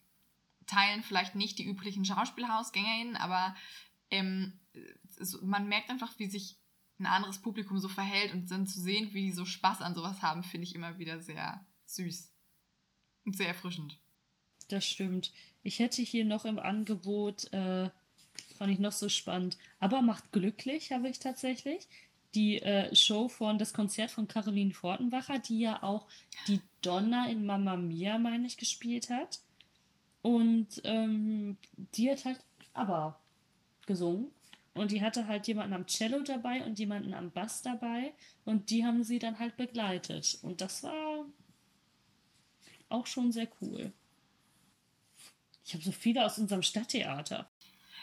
Teilen 0.66 1.02
vielleicht 1.02 1.34
nicht 1.34 1.58
die 1.58 1.66
üblichen 1.66 2.04
SchauspielhausgängerInnen, 2.04 3.16
aber 3.16 3.54
ähm, 4.10 4.60
man 5.42 5.68
merkt 5.68 5.90
einfach, 5.90 6.18
wie 6.18 6.26
sich 6.26 6.58
ein 6.98 7.06
anderes 7.06 7.40
Publikum 7.40 7.78
so 7.78 7.88
verhält 7.88 8.32
und 8.32 8.50
dann 8.50 8.66
zu 8.66 8.80
sehen, 8.80 9.12
wie 9.12 9.22
die 9.22 9.32
so 9.32 9.44
Spaß 9.44 9.80
an 9.82 9.94
sowas 9.94 10.22
haben, 10.22 10.42
finde 10.42 10.66
ich 10.66 10.74
immer 10.74 10.98
wieder 10.98 11.20
sehr 11.20 11.64
süß 11.86 12.32
und 13.24 13.36
sehr 13.36 13.48
erfrischend. 13.48 13.98
Das 14.68 14.86
stimmt. 14.86 15.32
Ich 15.62 15.78
hätte 15.78 16.02
hier 16.02 16.24
noch 16.24 16.44
im 16.44 16.58
Angebot, 16.58 17.52
äh, 17.52 17.90
fand 18.56 18.72
ich 18.72 18.78
noch 18.78 18.92
so 18.92 19.08
spannend, 19.08 19.58
aber 19.80 20.02
macht 20.02 20.32
glücklich, 20.32 20.92
habe 20.92 21.08
ich 21.08 21.18
tatsächlich 21.18 21.88
die 22.34 22.62
äh, 22.62 22.94
Show 22.94 23.28
von, 23.28 23.58
das 23.58 23.72
Konzert 23.72 24.10
von 24.10 24.28
Caroline 24.28 24.72
Fortenbacher, 24.72 25.38
die 25.38 25.60
ja 25.60 25.82
auch 25.82 26.06
die 26.46 26.60
Donna 26.80 27.28
in 27.28 27.44
Mamma 27.44 27.76
Mia, 27.76 28.18
meine 28.18 28.46
ich, 28.46 28.56
gespielt 28.56 29.10
hat. 29.10 29.40
Und 30.22 30.80
ähm, 30.84 31.56
die 31.76 32.10
hat 32.10 32.24
halt 32.24 32.40
aber 32.74 33.20
gesungen. 33.86 34.30
Und 34.74 34.90
die 34.90 35.02
hatte 35.02 35.26
halt 35.26 35.46
jemanden 35.46 35.74
am 35.74 35.86
Cello 35.86 36.22
dabei 36.22 36.64
und 36.64 36.78
jemanden 36.78 37.12
am 37.12 37.30
Bass 37.30 37.60
dabei. 37.60 38.14
Und 38.44 38.70
die 38.70 38.86
haben 38.86 39.04
sie 39.04 39.18
dann 39.18 39.38
halt 39.38 39.56
begleitet. 39.56 40.38
Und 40.42 40.60
das 40.60 40.82
war 40.82 41.26
auch 42.88 43.06
schon 43.06 43.32
sehr 43.32 43.48
cool. 43.60 43.92
Ich 45.64 45.74
habe 45.74 45.84
so 45.84 45.92
viele 45.92 46.24
aus 46.24 46.38
unserem 46.38 46.62
Stadttheater. 46.62 47.50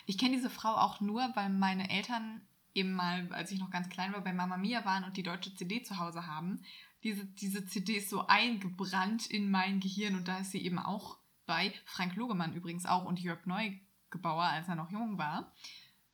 Ich 0.05 0.17
kenne 0.17 0.36
diese 0.36 0.49
Frau 0.49 0.76
auch 0.76 1.01
nur, 1.01 1.32
weil 1.36 1.49
meine 1.49 1.89
Eltern 1.89 2.41
eben 2.74 2.93
mal, 2.93 3.28
als 3.32 3.51
ich 3.51 3.59
noch 3.59 3.70
ganz 3.70 3.89
klein 3.89 4.13
war, 4.13 4.24
bei 4.24 4.34
Mama 4.34 4.57
Mia 4.57 4.86
waren 4.86 5.03
und 5.03 5.17
die 5.17 5.24
deutsche 5.24 5.53
CD 5.53 5.84
zu 5.84 5.97
Hause 5.99 6.26
haben. 6.26 6.61
Diese, 7.03 7.26
diese 7.26 7.65
CD 7.65 7.97
ist 7.97 8.09
so 8.09 8.28
eingebrannt 8.28 9.28
in 9.28 9.51
mein 9.51 9.80
Gehirn 9.80 10.15
und 10.15 10.28
da 10.28 10.39
ist 10.39 10.51
sie 10.51 10.63
eben 10.63 10.80
auch 10.80 11.18
bei. 11.50 11.74
Frank 11.84 12.16
Logemann 12.16 12.54
übrigens 12.54 12.86
auch 12.86 13.04
und 13.04 13.20
Jörg 13.20 13.45
Neugebauer, 13.45 14.43
als 14.43 14.68
er 14.70 14.76
noch 14.76 14.91
jung 14.91 15.18
war. 15.18 15.52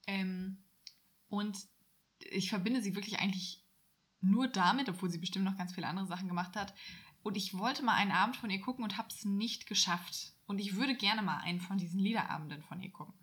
Ähm, 0.08 0.64
und 1.28 1.58
ich 2.20 2.50
verbinde 2.50 2.82
sie 2.82 2.96
wirklich 2.96 3.20
eigentlich 3.20 3.64
nur 4.22 4.48
damit, 4.48 4.90
obwohl 4.90 5.12
sie 5.12 5.20
bestimmt 5.20 5.46
noch 5.46 5.58
ganz 5.58 5.76
viele 5.76 5.88
andere 5.88 6.08
Sachen 6.08 6.30
gemacht 6.30 6.56
hat. 6.56 6.74
Und 7.22 7.36
ich 7.36 7.58
wollte 7.58 7.84
mal 7.84 7.96
einen 7.96 8.12
Abend 8.12 8.38
von 8.38 8.50
ihr 8.50 8.62
gucken 8.62 8.84
und 8.84 8.98
habe 8.98 9.10
es 9.10 9.26
nicht 9.26 9.68
geschafft. 9.68 10.34
Und 10.48 10.60
ich 10.60 10.76
würde 10.76 10.96
gerne 10.96 11.22
mal 11.22 11.40
einen 11.40 11.60
von 11.60 11.78
diesen 11.78 12.00
Liederabenden 12.00 12.64
von 12.64 12.82
ihr 12.82 12.92
gucken. 12.92 13.14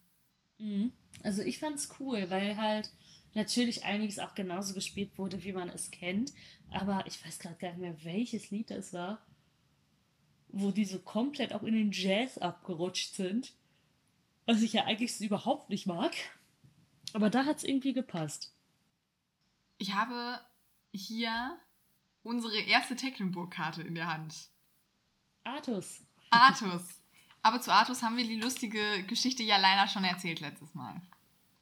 Mhm. 0.58 0.92
Also 1.22 1.42
ich 1.42 1.58
fand 1.58 1.76
es 1.76 1.88
cool, 1.98 2.28
weil 2.28 2.56
halt 2.56 2.92
natürlich 3.32 3.84
einiges 3.84 4.18
auch 4.18 4.34
genauso 4.34 4.74
gespielt 4.74 5.16
wurde, 5.16 5.42
wie 5.44 5.52
man 5.52 5.70
es 5.70 5.90
kennt. 5.90 6.32
Aber 6.70 7.06
ich 7.06 7.24
weiß 7.24 7.38
gerade 7.38 7.56
gar 7.56 7.70
nicht 7.70 7.80
mehr, 7.80 8.04
welches 8.04 8.50
Lied 8.50 8.70
das 8.70 8.92
war, 8.92 9.24
wo 10.52 10.70
die 10.70 10.84
so 10.84 10.98
komplett 10.98 11.52
auch 11.52 11.62
in 11.62 11.74
den 11.74 11.92
Jazz 11.92 12.38
abgerutscht 12.38 13.14
sind. 13.14 13.52
Was 14.46 14.62
ich 14.62 14.72
ja 14.72 14.84
eigentlich 14.84 15.20
überhaupt 15.20 15.70
nicht 15.70 15.86
mag. 15.86 16.14
Aber 17.12 17.30
da 17.30 17.44
hat 17.44 17.58
es 17.58 17.64
irgendwie 17.64 17.92
gepasst. 17.92 18.52
Ich 19.78 19.94
habe 19.94 20.40
hier 20.92 21.58
unsere 22.22 22.58
erste 22.60 22.96
Tecklenburg-Karte 22.96 23.82
in 23.82 23.94
der 23.94 24.12
Hand. 24.12 24.48
Artus. 25.44 26.02
Artus. 26.30 26.82
Aber 27.42 27.60
zu 27.60 27.72
Artus 27.72 28.02
haben 28.02 28.16
wir 28.16 28.26
die 28.26 28.40
lustige 28.40 29.04
Geschichte 29.04 29.42
ja 29.42 29.56
leider 29.56 29.88
schon 29.88 30.04
erzählt 30.04 30.40
letztes 30.40 30.74
Mal. 30.74 31.00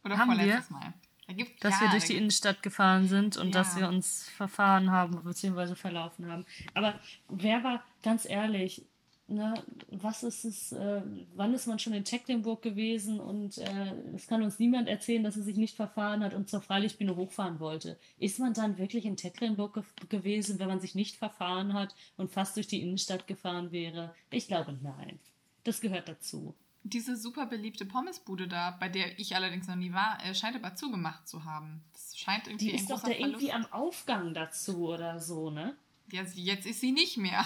Oder 0.05 0.19
Haben 0.19 0.37
vorletztes 0.37 0.71
wir? 0.71 0.77
Mal. 0.77 0.95
Da 1.37 1.69
Dass 1.69 1.81
ja, 1.81 1.87
wir 1.87 1.91
durch 1.91 2.05
die 2.05 2.17
Innenstadt 2.17 2.63
gefahren 2.63 3.09
sind 3.09 3.37
und 3.37 3.55
dass 3.55 3.75
Ja. 3.75 3.83
wir 3.83 3.89
uns 3.89 4.29
verfahren 4.31 4.91
haben 4.91 5.23
bzw. 5.23 5.75
verlaufen 5.75 6.27
haben. 6.31 6.45
Aber 6.75 6.99
wer 7.29 7.63
war, 7.65 7.85
ganz 8.03 8.25
ehrlich, 8.29 8.85
ne, 9.29 9.55
was 9.89 10.23
ist 10.23 10.45
es, 10.45 10.73
äh, 10.73 11.03
wann 11.35 11.55
ist 11.55 11.67
man 11.67 11.79
schon 11.79 11.93
in 11.93 12.05
Tecklenburg 12.05 12.63
gewesen 12.63 13.21
und 13.21 13.59
äh, 13.59 13.93
es 14.15 14.27
kann 14.27 14.43
uns 14.43 14.59
niemand 14.59 14.89
erzählen, 14.89 15.23
dass 15.23 15.37
er 15.37 15.43
sich 15.45 15.57
nicht 15.57 15.77
verfahren 15.77 16.23
hat 16.25 16.35
und 16.35 16.49
zur 16.49 16.61
Freilichtbühne 16.61 17.17
hochfahren 17.17 17.61
wollte. 17.61 17.99
Ist 18.19 18.39
man 18.41 18.53
dann 18.55 18.77
wirklich 18.79 19.05
in 19.05 19.17
Tecklenburg 19.17 19.75
ge 19.75 19.83
gewesen, 20.09 20.59
wenn 20.59 20.69
man 20.69 20.81
sich 20.81 20.95
nicht 20.95 21.17
verfahren 21.17 21.73
hat 21.75 21.95
und 22.17 22.31
fast 22.33 22.57
durch 22.57 22.67
die 22.67 22.83
Innenstadt 22.83 23.27
gefahren 23.27 23.71
wäre? 23.73 24.15
Ich 24.31 24.49
glaube 24.49 24.77
nein. 24.83 25.19
Das 25.65 25.81
gehört 25.81 26.09
dazu. 26.09 26.55
Diese 26.83 27.17
super 27.17 27.47
beliebte 27.47 27.85
Pommesbude 27.85 28.49
da, 28.49 28.71
bei 28.71 28.89
der 28.89 29.19
ich 29.19 29.37
allerdings 29.37 29.69
noch 29.69 29.77
nie 29.77 29.93
war, 29.93 30.19
äh, 30.25 30.35
scheint 30.35 30.57
aber 30.57 30.75
zugemacht 30.75 31.29
zu 31.29 31.45
haben. 31.45 31.83
Das 31.93 32.19
scheint 32.19 32.47
irgendwie 32.47 32.67
Die 32.67 32.73
ein 32.73 32.79
ist 32.79 32.91
doch 32.91 33.03
da 33.03 33.11
irgendwie 33.11 33.49
Verlust. 33.49 33.73
am 33.73 33.81
Aufgang 33.81 34.33
dazu 34.35 34.89
oder 34.89 35.21
so, 35.21 35.51
ne? 35.51 35.77
Ja, 36.11 36.23
jetzt 36.23 36.67
ist 36.67 36.81
sie 36.81 36.93
nicht 36.93 37.19
mehr. 37.19 37.45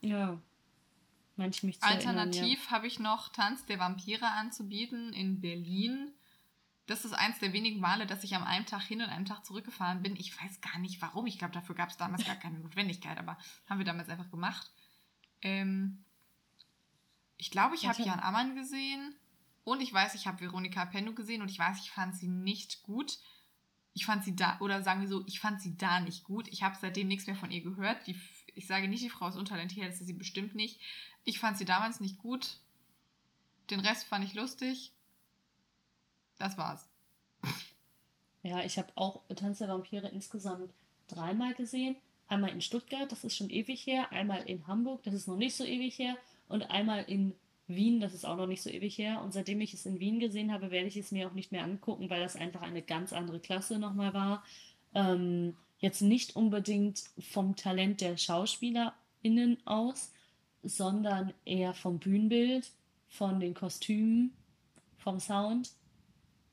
Ja. 0.00 0.40
Ich 1.50 1.62
mich 1.62 1.80
zu 1.80 1.86
Alternativ 1.86 2.70
habe 2.70 2.86
ich 2.88 2.98
noch 2.98 3.28
Tanz 3.28 3.64
der 3.66 3.78
Vampire 3.78 4.26
anzubieten 4.26 5.12
in 5.12 5.40
Berlin. 5.40 6.12
Das 6.86 7.04
ist 7.04 7.12
eins 7.12 7.38
der 7.38 7.52
wenigen 7.52 7.80
Male, 7.80 8.06
dass 8.06 8.24
ich 8.24 8.34
am 8.34 8.42
einen 8.42 8.66
Tag 8.66 8.82
hin 8.82 9.02
und 9.02 9.08
einem 9.08 9.26
Tag 9.26 9.44
zurückgefahren 9.44 10.02
bin. 10.02 10.16
Ich 10.16 10.40
weiß 10.40 10.60
gar 10.60 10.78
nicht 10.78 11.00
warum. 11.02 11.26
Ich 11.26 11.38
glaube, 11.38 11.52
dafür 11.54 11.74
gab 11.74 11.90
es 11.90 11.96
damals 11.96 12.24
gar 12.24 12.34
keine 12.36 12.58
Notwendigkeit, 12.58 13.18
aber 13.18 13.36
haben 13.68 13.78
wir 13.78 13.84
damals 13.84 14.08
einfach 14.08 14.30
gemacht. 14.30 14.70
Ähm, 15.42 16.02
ich 17.38 17.50
glaube, 17.50 17.74
ich 17.76 17.86
habe. 17.86 18.02
Jan 18.02 18.20
Ammann 18.20 18.54
gesehen 18.54 19.14
und 19.64 19.80
ich 19.80 19.92
weiß, 19.92 20.14
ich 20.14 20.26
habe 20.26 20.40
Veronika 20.40 20.84
Pennu 20.84 21.14
gesehen 21.14 21.40
und 21.40 21.50
ich 21.50 21.58
weiß, 21.58 21.78
ich 21.80 21.90
fand 21.90 22.14
sie 22.16 22.28
nicht 22.28 22.82
gut. 22.82 23.18
Ich 23.94 24.06
fand 24.06 24.24
sie 24.24 24.36
da, 24.36 24.58
oder 24.60 24.82
sagen 24.82 25.00
wir 25.00 25.08
so, 25.08 25.24
ich 25.26 25.40
fand 25.40 25.60
sie 25.60 25.76
da 25.76 26.00
nicht 26.00 26.24
gut. 26.24 26.48
Ich 26.48 26.62
habe 26.62 26.76
seitdem 26.80 27.08
nichts 27.08 27.26
mehr 27.26 27.36
von 27.36 27.50
ihr 27.50 27.62
gehört. 27.62 28.06
Die, 28.06 28.20
ich 28.54 28.66
sage 28.66 28.88
nicht, 28.88 29.02
die 29.02 29.10
Frau 29.10 29.28
ist 29.28 29.36
untalentiert, 29.36 29.88
das 29.88 30.00
ist 30.00 30.06
sie 30.06 30.12
bestimmt 30.12 30.54
nicht. 30.54 30.80
Ich 31.24 31.38
fand 31.38 31.58
sie 31.58 31.64
damals 31.64 32.00
nicht 32.00 32.18
gut. 32.18 32.58
Den 33.70 33.80
Rest 33.80 34.06
fand 34.06 34.24
ich 34.24 34.34
lustig. 34.34 34.92
Das 36.38 36.56
war's. 36.58 36.88
Ja, 38.42 38.64
ich 38.64 38.78
habe 38.78 38.92
auch 38.94 39.22
Tanz 39.34 39.58
der 39.58 39.68
Vampire 39.68 40.08
insgesamt 40.08 40.72
dreimal 41.08 41.54
gesehen. 41.54 41.96
Einmal 42.28 42.50
in 42.50 42.60
Stuttgart, 42.60 43.10
das 43.10 43.24
ist 43.24 43.36
schon 43.36 43.50
ewig 43.50 43.86
her. 43.86 44.12
Einmal 44.12 44.42
in 44.42 44.66
Hamburg, 44.66 45.02
das 45.02 45.14
ist 45.14 45.28
noch 45.28 45.36
nicht 45.36 45.56
so 45.56 45.64
ewig 45.64 45.98
her. 45.98 46.16
Und 46.48 46.70
einmal 46.70 47.04
in 47.04 47.34
Wien, 47.66 48.00
das 48.00 48.14
ist 48.14 48.24
auch 48.24 48.36
noch 48.36 48.46
nicht 48.46 48.62
so 48.62 48.70
ewig 48.70 48.96
her. 48.98 49.20
Und 49.22 49.32
seitdem 49.32 49.60
ich 49.60 49.74
es 49.74 49.86
in 49.86 50.00
Wien 50.00 50.18
gesehen 50.18 50.52
habe, 50.52 50.70
werde 50.70 50.88
ich 50.88 50.96
es 50.96 51.12
mir 51.12 51.28
auch 51.28 51.34
nicht 51.34 51.52
mehr 51.52 51.64
angucken, 51.64 52.08
weil 52.08 52.22
das 52.22 52.36
einfach 52.36 52.62
eine 52.62 52.82
ganz 52.82 53.12
andere 53.12 53.40
Klasse 53.40 53.78
nochmal 53.78 54.14
war. 54.14 54.42
Ähm, 54.94 55.54
jetzt 55.78 56.00
nicht 56.00 56.34
unbedingt 56.34 57.04
vom 57.18 57.56
Talent 57.56 58.00
der 58.00 58.16
SchauspielerInnen 58.16 59.58
aus, 59.66 60.12
sondern 60.62 61.34
eher 61.44 61.74
vom 61.74 61.98
Bühnenbild, 61.98 62.70
von 63.08 63.38
den 63.38 63.54
Kostümen, 63.54 64.32
vom 64.96 65.20
Sound. 65.20 65.70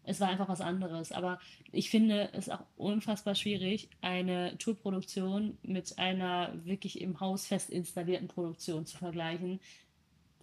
Es 0.04 0.20
war 0.20 0.30
einfach 0.30 0.50
was 0.50 0.62
anderes. 0.62 1.12
Aber 1.12 1.40
ich 1.72 1.90
finde 1.90 2.30
es 2.34 2.50
auch 2.50 2.64
unfassbar 2.78 3.36
schwierig, 3.36 3.90
eine 4.02 4.58
Tourproduktion 4.58 5.58
mit 5.64 5.98
einer 5.98 6.54
wirklich 6.66 7.02
im 7.02 7.20
Haus 7.20 7.48
fest 7.48 7.70
installierten 7.70 8.28
Produktion 8.28 8.86
zu 8.86 8.98
vergleichen. 8.98 9.60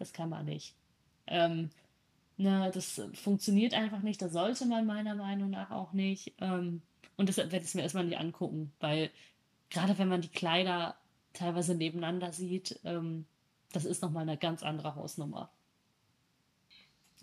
Das 0.02 0.12
kann 0.12 0.30
man 0.30 0.46
nicht. 0.46 0.74
Ähm, 1.28 1.70
ne, 2.36 2.72
das 2.74 3.00
funktioniert 3.14 3.72
einfach 3.72 4.02
nicht. 4.02 4.20
Das 4.20 4.32
sollte 4.32 4.66
man 4.66 4.84
meiner 4.84 5.14
Meinung 5.14 5.50
nach 5.50 5.70
auch 5.70 5.92
nicht. 5.92 6.32
Ähm, 6.40 6.82
und 7.16 7.28
deshalb 7.28 7.52
werde 7.52 7.62
ich 7.62 7.68
es 7.68 7.74
mir 7.76 7.82
erstmal 7.82 8.04
nicht 8.04 8.18
angucken, 8.18 8.72
weil 8.80 9.12
gerade 9.70 9.96
wenn 9.98 10.08
man 10.08 10.20
die 10.20 10.28
Kleider 10.28 10.96
teilweise 11.34 11.76
nebeneinander 11.76 12.32
sieht, 12.32 12.80
ähm, 12.82 13.26
das 13.72 13.84
ist 13.84 14.02
nochmal 14.02 14.22
eine 14.22 14.36
ganz 14.36 14.64
andere 14.64 14.96
Hausnummer. 14.96 15.50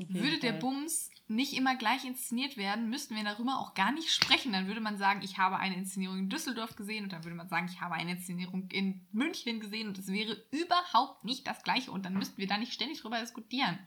Würde 0.07 0.39
der. 0.39 0.53
Bums 0.53 1.09
nicht 1.27 1.53
immer 1.53 1.75
gleich 1.75 2.05
inszeniert 2.05 2.57
werden, 2.57 2.89
müssten 2.89 3.15
wir 3.15 3.23
darüber 3.23 3.59
auch 3.59 3.75
gar 3.75 3.91
nicht 3.91 4.09
sprechen. 4.09 4.51
Dann 4.51 4.67
würde 4.67 4.81
man 4.81 4.97
sagen, 4.97 5.21
ich 5.23 5.37
habe 5.37 5.57
eine 5.57 5.75
Inszenierung 5.75 6.17
in 6.17 6.29
Düsseldorf 6.29 6.75
gesehen 6.75 7.03
und 7.03 7.13
dann 7.13 7.23
würde 7.23 7.35
man 7.35 7.49
sagen, 7.49 7.69
ich 7.71 7.81
habe 7.81 7.93
eine 7.93 8.11
Inszenierung 8.11 8.67
in 8.71 9.01
München 9.11 9.59
gesehen 9.59 9.87
und 9.87 9.97
es 9.97 10.07
wäre 10.07 10.41
überhaupt 10.51 11.25
nicht 11.25 11.45
das 11.45 11.61
Gleiche 11.63 11.91
und 11.91 12.05
dann 12.05 12.13
müssten 12.13 12.37
wir 12.37 12.47
da 12.47 12.57
nicht 12.57 12.73
ständig 12.73 13.01
drüber 13.01 13.19
diskutieren. 13.19 13.77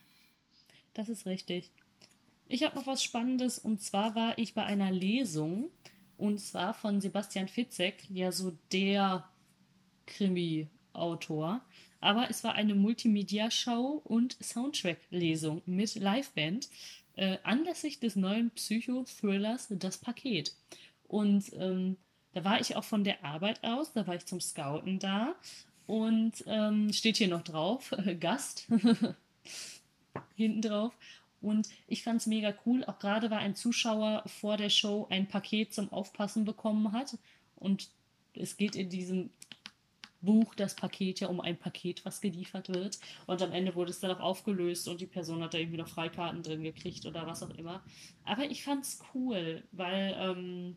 Das 0.94 1.08
ist 1.08 1.26
richtig. 1.26 1.70
Ich 2.46 2.62
habe 2.62 2.76
noch 2.76 2.86
was 2.86 3.02
Spannendes 3.02 3.58
und 3.58 3.80
zwar 3.80 4.14
war 4.14 4.38
ich 4.38 4.54
bei 4.54 4.64
einer 4.64 4.92
Lesung 4.92 5.70
und 6.18 6.38
zwar 6.38 6.74
von 6.74 7.00
Sebastian 7.00 7.48
Fitzek, 7.48 8.08
ja 8.10 8.30
so 8.30 8.56
der 8.70 9.28
Krimi-Autor. 10.06 11.60
Aber 12.02 12.28
es 12.28 12.42
war 12.42 12.54
eine 12.54 12.74
Multimedia-Show 12.74 14.02
und 14.04 14.36
Soundtrack-Lesung 14.42 15.62
mit 15.66 15.94
Liveband 15.94 16.68
äh, 17.14 17.38
anlässlich 17.44 18.00
des 18.00 18.16
neuen 18.16 18.50
Psycho-Thrillers 18.50 19.68
Das 19.70 19.98
Paket. 19.98 20.52
Und 21.06 21.52
ähm, 21.54 21.96
da 22.34 22.44
war 22.44 22.60
ich 22.60 22.74
auch 22.74 22.82
von 22.82 23.04
der 23.04 23.24
Arbeit 23.24 23.62
aus, 23.62 23.92
da 23.92 24.06
war 24.06 24.16
ich 24.16 24.26
zum 24.26 24.40
Scouten 24.40 24.98
da 24.98 25.36
und 25.86 26.32
ähm, 26.46 26.92
steht 26.92 27.18
hier 27.18 27.28
noch 27.28 27.42
drauf, 27.42 27.94
Gast 28.20 28.66
hinten 30.34 30.62
drauf. 30.62 30.92
Und 31.40 31.68
ich 31.86 32.02
fand 32.02 32.20
es 32.20 32.26
mega 32.26 32.52
cool, 32.66 32.84
auch 32.84 32.98
gerade 32.98 33.30
weil 33.30 33.38
ein 33.38 33.54
Zuschauer 33.54 34.24
vor 34.26 34.56
der 34.56 34.70
Show 34.70 35.06
ein 35.08 35.28
Paket 35.28 35.72
zum 35.72 35.92
Aufpassen 35.92 36.44
bekommen 36.44 36.90
hat. 36.92 37.16
Und 37.56 37.90
es 38.34 38.56
geht 38.56 38.74
in 38.74 38.90
diesem 38.90 39.30
Buch, 40.22 40.54
das 40.54 40.74
Paket 40.74 41.20
ja 41.20 41.28
um 41.28 41.40
ein 41.40 41.58
Paket, 41.58 42.04
was 42.04 42.20
geliefert 42.20 42.68
wird. 42.68 42.98
Und 43.26 43.42
am 43.42 43.52
Ende 43.52 43.74
wurde 43.74 43.90
es 43.90 44.00
dann 44.00 44.12
auch 44.12 44.20
aufgelöst 44.20 44.88
und 44.88 45.00
die 45.00 45.06
Person 45.06 45.42
hat 45.42 45.54
da 45.54 45.58
irgendwie 45.58 45.78
noch 45.78 45.88
Freikarten 45.88 46.42
drin 46.42 46.62
gekriegt 46.62 47.06
oder 47.06 47.26
was 47.26 47.42
auch 47.42 47.50
immer. 47.50 47.82
Aber 48.24 48.44
ich 48.44 48.64
fand 48.64 48.84
es 48.84 49.00
cool, 49.14 49.62
weil 49.72 50.16
ähm, 50.18 50.76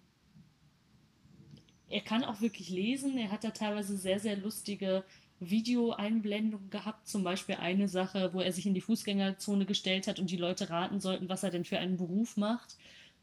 er 1.89 2.01
kann 2.01 2.23
auch 2.23 2.41
wirklich 2.41 2.69
lesen. 2.69 3.17
Er 3.17 3.31
hat 3.31 3.43
da 3.43 3.51
teilweise 3.51 3.97
sehr, 3.97 4.19
sehr 4.19 4.35
lustige 4.37 5.03
Videoeinblendungen 5.39 6.69
gehabt. 6.69 7.07
Zum 7.07 7.23
Beispiel 7.23 7.55
eine 7.55 7.87
Sache, 7.87 8.33
wo 8.33 8.41
er 8.41 8.51
sich 8.51 8.65
in 8.65 8.73
die 8.73 8.81
Fußgängerzone 8.81 9.65
gestellt 9.65 10.07
hat 10.07 10.19
und 10.19 10.29
die 10.31 10.37
Leute 10.37 10.69
raten 10.69 10.99
sollten, 10.99 11.29
was 11.29 11.43
er 11.43 11.51
denn 11.51 11.65
für 11.65 11.77
einen 11.79 11.97
Beruf 11.97 12.37
macht. 12.37 12.77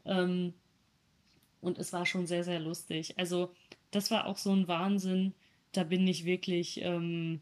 Ähm, 0.05 0.53
und 1.61 1.77
es 1.77 1.93
war 1.93 2.05
schon 2.05 2.27
sehr, 2.27 2.43
sehr 2.43 2.59
lustig. 2.59 3.17
Also, 3.17 3.53
das 3.91 4.11
war 4.11 4.27
auch 4.27 4.37
so 4.37 4.51
ein 4.51 4.67
Wahnsinn. 4.67 5.33
Da 5.73 5.83
bin 5.83 6.07
ich 6.07 6.23
wirklich 6.23 6.81
ähm, 6.81 7.41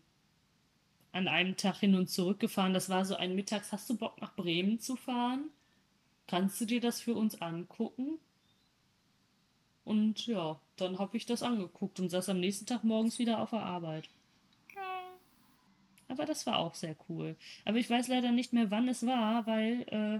an 1.12 1.28
einem 1.28 1.58
Tag 1.58 1.78
hin 1.78 1.96
und 1.96 2.10
zurück 2.10 2.40
gefahren. 2.40 2.74
Das 2.74 2.90
war 2.90 3.06
so 3.06 3.16
ein 3.16 3.36
Mittags. 3.36 3.72
Hast 3.72 3.90
du 3.90 3.96
Bock 3.96 4.20
nach 4.20 4.36
Bremen 4.36 4.80
zu 4.80 4.96
fahren? 4.96 5.50
Kannst 6.28 6.60
du 6.60 6.66
dir 6.66 6.82
das 6.82 7.02
für 7.02 7.14
uns 7.14 7.42
angucken? 7.42 8.18
Und 9.84 10.26
ja, 10.28 10.60
dann 10.78 11.00
habe 11.00 11.18
ich 11.18 11.26
das 11.26 11.44
angeguckt 11.44 12.00
und 12.00 12.10
saß 12.10 12.30
am 12.30 12.40
nächsten 12.40 12.66
Tag 12.66 12.84
morgens 12.84 13.20
wieder 13.20 13.40
auf 13.40 13.50
der 13.52 13.64
Arbeit. 13.64 14.10
Aber 16.12 16.26
das 16.26 16.46
war 16.46 16.58
auch 16.58 16.76
sehr 16.76 16.96
cool. 17.08 17.38
Aber 17.64 17.78
ich 17.78 17.90
weiß 17.90 18.10
leider 18.10 18.32
nicht 18.32 18.52
mehr, 18.52 18.70
wann 18.70 18.90
es 18.90 19.06
war, 19.06 19.48
weil 19.48 19.86
äh, 19.88 20.20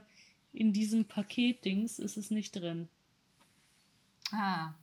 in 0.58 0.72
diesem 0.72 1.06
Paketdings 1.06 2.00
ist 2.00 2.16
es 2.16 2.32
nicht 2.32 2.56
drin. 2.56 2.88
Ah. 4.32 4.74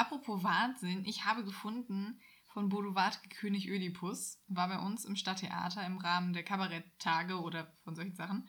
Apropos 0.00 0.42
Wahnsinn, 0.42 1.04
ich 1.04 1.26
habe 1.26 1.44
gefunden 1.44 2.18
von 2.46 2.70
Bodo 2.70 2.94
Wartke 2.94 3.28
König 3.28 3.68
Ödipus, 3.68 4.42
war 4.48 4.66
bei 4.68 4.78
uns 4.78 5.04
im 5.04 5.14
Stadttheater 5.14 5.84
im 5.84 5.98
Rahmen 5.98 6.32
der 6.32 6.42
Kabaretttage 6.42 7.38
oder 7.38 7.76
von 7.84 7.94
solchen 7.94 8.16
Sachen. 8.16 8.48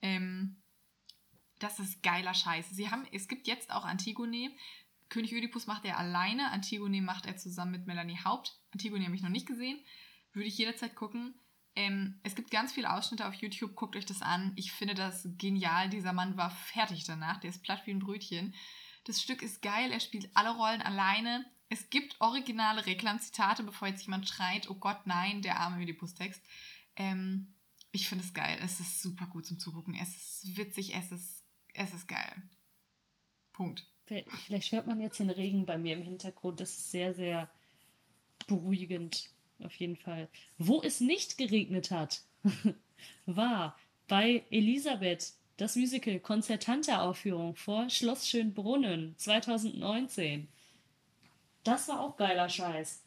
Ähm, 0.00 0.62
das 1.58 1.80
ist 1.80 2.02
geiler 2.02 2.32
Scheiß. 2.32 2.70
Sie 2.70 2.90
haben, 2.90 3.06
es 3.12 3.28
gibt 3.28 3.46
jetzt 3.46 3.70
auch 3.70 3.84
Antigone. 3.84 4.52
König 5.10 5.34
Ödipus 5.34 5.66
macht 5.66 5.84
er 5.84 5.98
alleine, 5.98 6.50
Antigone 6.50 7.02
macht 7.02 7.26
er 7.26 7.36
zusammen 7.36 7.72
mit 7.72 7.86
Melanie 7.86 8.18
Haupt. 8.24 8.58
Antigone 8.72 9.04
habe 9.04 9.14
ich 9.14 9.22
noch 9.22 9.28
nicht 9.28 9.46
gesehen, 9.46 9.78
würde 10.32 10.48
ich 10.48 10.56
jederzeit 10.56 10.96
gucken. 10.96 11.34
Ähm, 11.76 12.18
es 12.22 12.34
gibt 12.34 12.50
ganz 12.50 12.72
viele 12.72 12.90
Ausschnitte 12.90 13.28
auf 13.28 13.34
YouTube, 13.34 13.76
guckt 13.76 13.96
euch 13.96 14.06
das 14.06 14.22
an. 14.22 14.54
Ich 14.56 14.72
finde 14.72 14.94
das 14.94 15.28
genial. 15.36 15.90
Dieser 15.90 16.14
Mann 16.14 16.38
war 16.38 16.48
fertig 16.48 17.04
danach, 17.04 17.38
der 17.38 17.50
ist 17.50 17.62
platt 17.62 17.82
wie 17.84 17.90
ein 17.90 17.98
Brötchen. 17.98 18.54
Das 19.10 19.20
Stück 19.20 19.42
ist 19.42 19.60
geil, 19.60 19.90
er 19.90 19.98
spielt 19.98 20.30
alle 20.34 20.54
Rollen 20.54 20.82
alleine. 20.82 21.44
Es 21.68 21.90
gibt 21.90 22.20
originale 22.20 22.86
Reklamzitate, 22.86 23.64
bevor 23.64 23.88
jetzt 23.88 24.04
jemand 24.04 24.28
schreit, 24.28 24.70
oh 24.70 24.76
Gott, 24.76 25.04
nein, 25.04 25.42
der 25.42 25.58
arme 25.58 25.82
Ödipus-Text. 25.82 26.40
Ähm, 26.94 27.52
ich 27.90 28.08
finde 28.08 28.24
es 28.24 28.32
geil. 28.32 28.56
Es 28.62 28.78
ist 28.78 29.02
super 29.02 29.26
gut 29.26 29.46
zum 29.46 29.58
Zugucken. 29.58 29.96
Es 30.00 30.10
ist 30.10 30.56
witzig, 30.56 30.94
es 30.94 31.10
ist, 31.10 31.44
es 31.74 31.92
ist 31.92 32.06
geil. 32.06 32.40
Punkt. 33.52 33.84
Vielleicht 34.06 34.70
hört 34.70 34.86
man 34.86 35.00
jetzt 35.00 35.18
den 35.18 35.30
Regen 35.30 35.66
bei 35.66 35.76
mir 35.76 35.94
im 35.94 36.04
Hintergrund. 36.04 36.60
Das 36.60 36.70
ist 36.70 36.92
sehr, 36.92 37.12
sehr 37.12 37.50
beruhigend. 38.46 39.28
Auf 39.58 39.74
jeden 39.74 39.96
Fall. 39.96 40.28
Wo 40.56 40.82
es 40.82 41.00
nicht 41.00 41.36
geregnet 41.36 41.90
hat, 41.90 42.22
war 43.26 43.76
bei 44.06 44.44
Elisabeth 44.50 45.32
das 45.60 45.76
Musical 45.76 46.18
Konzertante-Aufführung 46.20 47.54
vor 47.54 47.90
Schloss 47.90 48.26
Schönbrunn 48.26 49.14
2019. 49.18 50.48
Das 51.64 51.86
war 51.88 52.00
auch 52.00 52.16
geiler 52.16 52.48
Scheiß. 52.48 53.04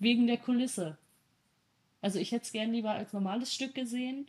Wegen 0.00 0.26
der 0.26 0.38
Kulisse. 0.38 0.98
Also 2.00 2.18
ich 2.18 2.32
hätte 2.32 2.46
es 2.46 2.52
gern 2.52 2.72
lieber 2.72 2.90
als 2.90 3.12
normales 3.12 3.54
Stück 3.54 3.76
gesehen, 3.76 4.28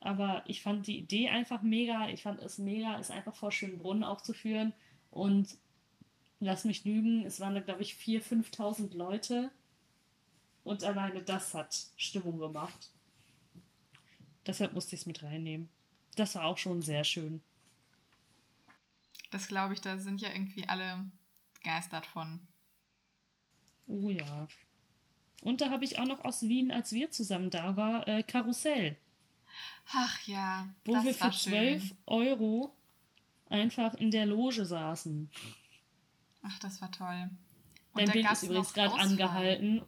aber 0.00 0.42
ich 0.46 0.62
fand 0.62 0.86
die 0.86 0.98
Idee 0.98 1.28
einfach 1.28 1.60
mega. 1.60 2.08
Ich 2.08 2.22
fand 2.22 2.40
es 2.40 2.56
mega, 2.56 2.98
es 2.98 3.10
einfach 3.10 3.34
vor 3.34 3.52
Schönbrunn 3.52 4.02
aufzuführen. 4.02 4.72
Und 5.10 5.58
lass 6.40 6.64
mich 6.64 6.86
lügen, 6.86 7.26
es 7.26 7.40
waren 7.40 7.54
da, 7.54 7.60
glaube 7.60 7.82
ich, 7.82 7.92
4.000, 7.92 8.46
5.000 8.56 8.96
Leute. 8.96 9.50
Und 10.64 10.82
alleine 10.82 11.22
das 11.22 11.52
hat 11.52 11.78
Stimmung 11.96 12.38
gemacht. 12.38 12.90
Deshalb 14.46 14.72
musste 14.72 14.94
ich 14.94 15.02
es 15.02 15.06
mit 15.06 15.22
reinnehmen. 15.22 15.68
Das 16.16 16.34
war 16.34 16.44
auch 16.44 16.58
schon 16.58 16.82
sehr 16.82 17.04
schön. 17.04 17.42
Das 19.30 19.48
glaube 19.48 19.74
ich, 19.74 19.80
da 19.80 19.98
sind 19.98 20.20
ja 20.20 20.30
irgendwie 20.30 20.68
alle 20.68 21.10
begeistert 21.54 22.06
von. 22.06 22.40
Oh 23.86 24.10
ja. 24.10 24.46
Und 25.40 25.60
da 25.60 25.70
habe 25.70 25.84
ich 25.84 25.98
auch 25.98 26.06
noch 26.06 26.24
aus 26.24 26.42
Wien, 26.42 26.70
als 26.70 26.92
wir 26.92 27.10
zusammen 27.10 27.50
da 27.50 27.76
waren, 27.76 28.02
äh, 28.04 28.22
Karussell. 28.22 28.96
Ach 29.92 30.20
ja. 30.26 30.68
Wo 30.84 30.92
wir 31.02 31.14
für 31.14 31.30
12 31.30 31.94
Euro 32.06 32.74
einfach 33.48 33.94
in 33.94 34.10
der 34.10 34.26
Loge 34.26 34.64
saßen. 34.64 35.30
Ach, 36.42 36.58
das 36.60 36.80
war 36.80 36.90
toll. 36.90 37.30
Und 37.92 38.00
Dein 38.00 38.12
Bild 38.12 38.30
ist 38.30 38.42
übrigens 38.44 38.72
gerade 38.72 38.94
angehalten. 38.94 39.82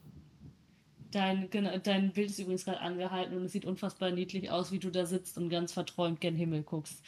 Dein, 1.15 1.49
genau, 1.49 1.79
dein 1.79 2.13
Bild 2.13 2.31
ist 2.31 2.41
übrigens 2.41 2.65
gerade 2.65 2.81
angehalten 2.81 3.37
und 3.37 3.45
es 3.45 3.53
sieht 3.53 3.65
unfassbar 3.65 4.11
niedlich 4.11 4.51
aus, 4.51 4.73
wie 4.73 4.81
du 4.81 4.91
da 4.91 5.07
sitzt 5.07 5.39
und 5.39 5.49
ganz 5.49 5.73
verträumt 5.73 6.21
gen 6.21 6.35
Himmel 6.35 6.65
guckst. 6.65 7.01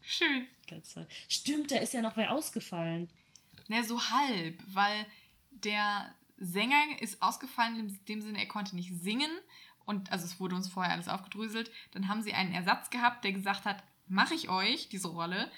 Schön. 0.00 0.48
Ganz 0.68 0.92
toll. 0.92 1.06
Stimmt, 1.28 1.70
da 1.70 1.76
ist 1.76 1.94
ja 1.94 2.02
noch 2.02 2.16
wer 2.16 2.32
ausgefallen. 2.32 3.08
Ne, 3.68 3.84
so 3.84 4.00
halb, 4.10 4.60
weil 4.66 5.06
der 5.50 6.12
Sänger 6.38 7.00
ist 7.00 7.22
ausgefallen 7.22 7.78
in 7.78 8.00
dem 8.08 8.20
Sinne, 8.20 8.40
er 8.40 8.48
konnte 8.48 8.74
nicht 8.74 8.92
singen 8.92 9.30
und 9.84 10.10
also 10.10 10.24
es 10.24 10.40
wurde 10.40 10.56
uns 10.56 10.68
vorher 10.68 10.92
alles 10.92 11.06
aufgedröselt. 11.06 11.70
Dann 11.92 12.08
haben 12.08 12.22
sie 12.22 12.34
einen 12.34 12.52
Ersatz 12.52 12.90
gehabt, 12.90 13.22
der 13.22 13.32
gesagt 13.32 13.64
hat, 13.64 13.84
mache 14.08 14.34
ich 14.34 14.48
euch 14.48 14.88
diese 14.88 15.06
Rolle, 15.08 15.48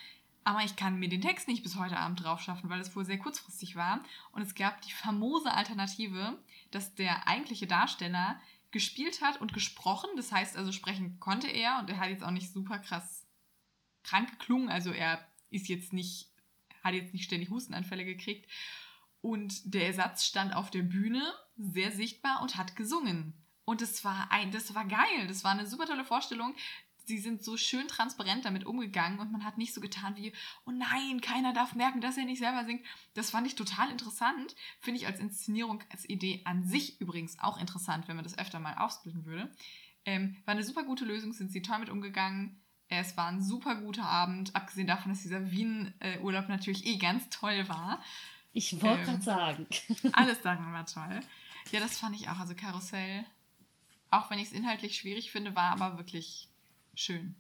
aber 0.45 0.63
ich 0.63 0.77
kann 0.77 0.99
mir 0.99 1.09
den 1.09 1.23
Text 1.23 1.49
nicht 1.49 1.63
bis 1.63 1.77
heute 1.77 1.97
Abend 1.97 2.23
drauf 2.23 2.43
schaffen, 2.43 2.69
weil 2.69 2.81
es 2.81 2.95
wohl 2.95 3.07
sehr 3.07 3.19
kurzfristig 3.19 3.77
war. 3.77 4.05
Und 4.33 4.43
es 4.43 4.55
gab 4.55 4.83
die 4.83 4.93
famose 4.93 5.51
Alternative, 5.51 6.39
dass 6.75 6.95
der 6.95 7.29
eigentliche 7.29 7.67
Darsteller 7.67 8.41
gespielt 8.71 9.23
hat 9.23 9.41
und 9.41 9.53
gesprochen. 9.53 10.11
Das 10.17 10.33
heißt 10.33 10.57
also, 10.57 10.73
sprechen 10.73 11.21
konnte 11.21 11.49
er 11.49 11.79
und 11.79 11.89
er 11.89 11.99
hat 11.99 12.11
jetzt 12.11 12.25
auch 12.25 12.31
nicht 12.31 12.53
super 12.53 12.79
krass 12.79 13.27
krank 14.03 14.31
geklungen. 14.31 14.69
Also 14.69 14.91
er 14.91 15.27
ist 15.51 15.69
jetzt 15.69 15.93
nicht, 15.93 16.31
hat 16.83 16.95
jetzt 16.95 17.15
nicht 17.15 17.25
ständig 17.25 17.51
Hustenanfälle 17.51 18.05
gekriegt. 18.05 18.51
Und 19.21 19.75
der 19.75 19.87
Ersatz 19.87 20.27
stand 20.27 20.55
auf 20.55 20.71
der 20.71 20.83
Bühne, 20.83 21.23
sehr 21.57 21.93
sichtbar 21.93 22.43
und 22.43 22.57
hat 22.57 22.77
gesungen. 22.77 23.33
Und 23.65 23.81
das 23.81 24.05
war 24.05 24.31
ein, 24.31 24.51
das 24.51 24.75
war 24.75 24.85
geil. 24.85 25.27
Das 25.29 25.45
war 25.45 25.53
eine 25.53 25.67
super 25.67 25.87
tolle 25.87 26.05
Vorstellung 26.05 26.55
sie 27.05 27.19
sind 27.19 27.43
so 27.43 27.57
schön 27.57 27.89
transparent 27.89 28.45
damit 28.45 28.65
umgegangen 28.65 29.19
und 29.19 29.33
man 29.33 29.45
hat 29.45 29.59
nicht 29.59 29.75
so 29.75 29.81
getan 29.81 30.17
wie, 30.17 30.33
oh 30.67 30.71
nein, 30.71 31.21
keiner 31.21 31.53
darf 31.53 31.75
merken, 31.75 32.01
dass 32.01 32.17
er 32.17 32.25
nicht 32.25 32.39
selber 32.39 32.65
singt. 32.65 32.85
Das 33.15 33.31
fand 33.31 33.47
ich 33.47 33.55
total 33.55 33.91
interessant. 33.91 34.55
Finde 34.81 35.01
ich 35.01 35.07
als 35.07 35.21
Inszenierung, 35.21 35.83
als 35.91 36.09
Idee 36.09 36.43
an 36.45 36.65
sich 36.65 37.01
übrigens 37.01 37.39
auch 37.39 37.59
interessant, 37.59 38.09
wenn 38.09 38.17
man 38.17 38.25
das 38.25 38.39
öfter 38.39 38.61
mal 38.61 38.77
aufsplitten 38.77 39.25
würde. 39.25 39.51
Ähm, 40.05 40.37
war 40.45 40.53
eine 40.53 40.65
super 40.65 40.85
gute 40.85 41.05
Lösung, 41.05 41.33
sind 41.33 41.53
sie 41.53 41.63
toll 41.63 41.79
mit 41.79 41.91
umgegangen. 41.91 42.61
Es 42.89 43.17
war 43.17 43.29
ein 43.29 43.43
super 43.43 43.77
guter 43.77 44.05
Abend, 44.05 44.55
abgesehen 44.55 44.87
davon, 44.87 45.11
dass 45.11 45.23
dieser 45.23 45.51
Wien-Urlaub 45.51 46.49
natürlich 46.49 46.87
eh 46.87 46.99
ganz 46.99 47.29
toll 47.31 47.69
war. 47.69 48.03
Ich 48.53 48.81
wollte 48.83 49.01
ähm, 49.01 49.05
gerade 49.05 49.23
sagen. 49.23 49.67
alles 50.13 50.41
daran 50.43 50.73
war 50.73 50.87
toll. 50.87 51.21
Ja, 51.73 51.81
das 51.81 51.99
fand 51.99 52.15
ich 52.15 52.29
auch. 52.29 52.39
Also 52.39 52.55
Karussell, 52.55 53.25
auch 54.11 54.31
wenn 54.31 54.39
ich 54.39 54.49
es 54.49 54.53
inhaltlich 54.53 54.97
schwierig 54.97 55.33
finde, 55.33 55.57
war 55.57 55.73
aber 55.73 55.97
wirklich 55.99 56.49
schön. 56.95 57.35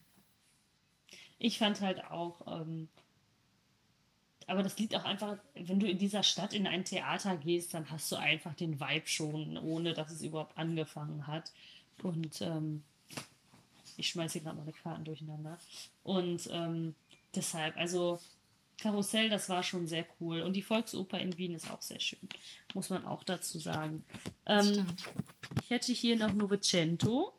Ich 1.38 1.58
fand 1.58 1.80
halt 1.80 2.04
auch, 2.04 2.46
ähm, 2.46 2.88
aber 4.46 4.62
das 4.62 4.78
liegt 4.78 4.94
auch 4.94 5.04
einfach, 5.04 5.38
wenn 5.54 5.80
du 5.80 5.86
in 5.86 5.98
dieser 5.98 6.22
Stadt 6.22 6.52
in 6.52 6.66
ein 6.66 6.84
Theater 6.84 7.36
gehst, 7.36 7.74
dann 7.74 7.90
hast 7.90 8.10
du 8.12 8.16
einfach 8.16 8.54
den 8.54 8.80
Vibe 8.80 9.06
schon, 9.06 9.58
ohne 9.58 9.94
dass 9.94 10.10
es 10.10 10.22
überhaupt 10.22 10.56
angefangen 10.56 11.26
hat. 11.26 11.52
Und 12.02 12.40
ähm, 12.40 12.82
ich 13.96 14.08
schmeiße 14.08 14.34
hier 14.34 14.42
gerade 14.42 14.58
meine 14.58 14.72
Karten 14.72 15.04
durcheinander. 15.04 15.58
Und 16.02 16.48
ähm, 16.50 16.94
deshalb, 17.34 17.76
also 17.76 18.20
Karussell, 18.78 19.28
das 19.28 19.48
war 19.48 19.62
schon 19.62 19.86
sehr 19.86 20.06
cool. 20.20 20.42
Und 20.42 20.54
die 20.54 20.62
Volksoper 20.62 21.18
in 21.18 21.36
Wien 21.38 21.54
ist 21.54 21.70
auch 21.70 21.82
sehr 21.82 22.00
schön, 22.00 22.28
muss 22.74 22.90
man 22.90 23.04
auch 23.06 23.22
dazu 23.22 23.58
sagen. 23.58 24.04
Ähm, 24.46 24.86
ich 25.62 25.70
hätte 25.70 25.92
hier 25.92 26.16
noch 26.16 26.32
Novecento 26.32 27.32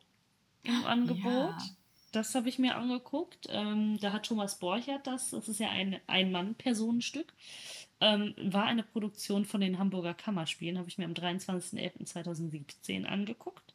im 0.62 0.84
Angebot. 0.84 1.24
Ja. 1.24 1.58
Das 2.16 2.34
habe 2.34 2.48
ich 2.48 2.58
mir 2.58 2.76
angeguckt. 2.76 3.46
Ähm, 3.50 3.98
da 4.00 4.10
hat 4.10 4.24
Thomas 4.24 4.58
Borchert 4.58 5.06
das, 5.06 5.32
das 5.32 5.50
ist 5.50 5.60
ja 5.60 5.68
ein 5.68 6.00
Ein-Mann-Personenstück, 6.06 7.30
ähm, 8.00 8.34
war 8.38 8.64
eine 8.64 8.84
Produktion 8.84 9.44
von 9.44 9.60
den 9.60 9.78
Hamburger 9.78 10.14
Kammerspielen, 10.14 10.78
habe 10.78 10.88
ich 10.88 10.96
mir 10.96 11.04
am 11.04 11.12
23.11.2017 11.12 13.04
angeguckt. 13.04 13.74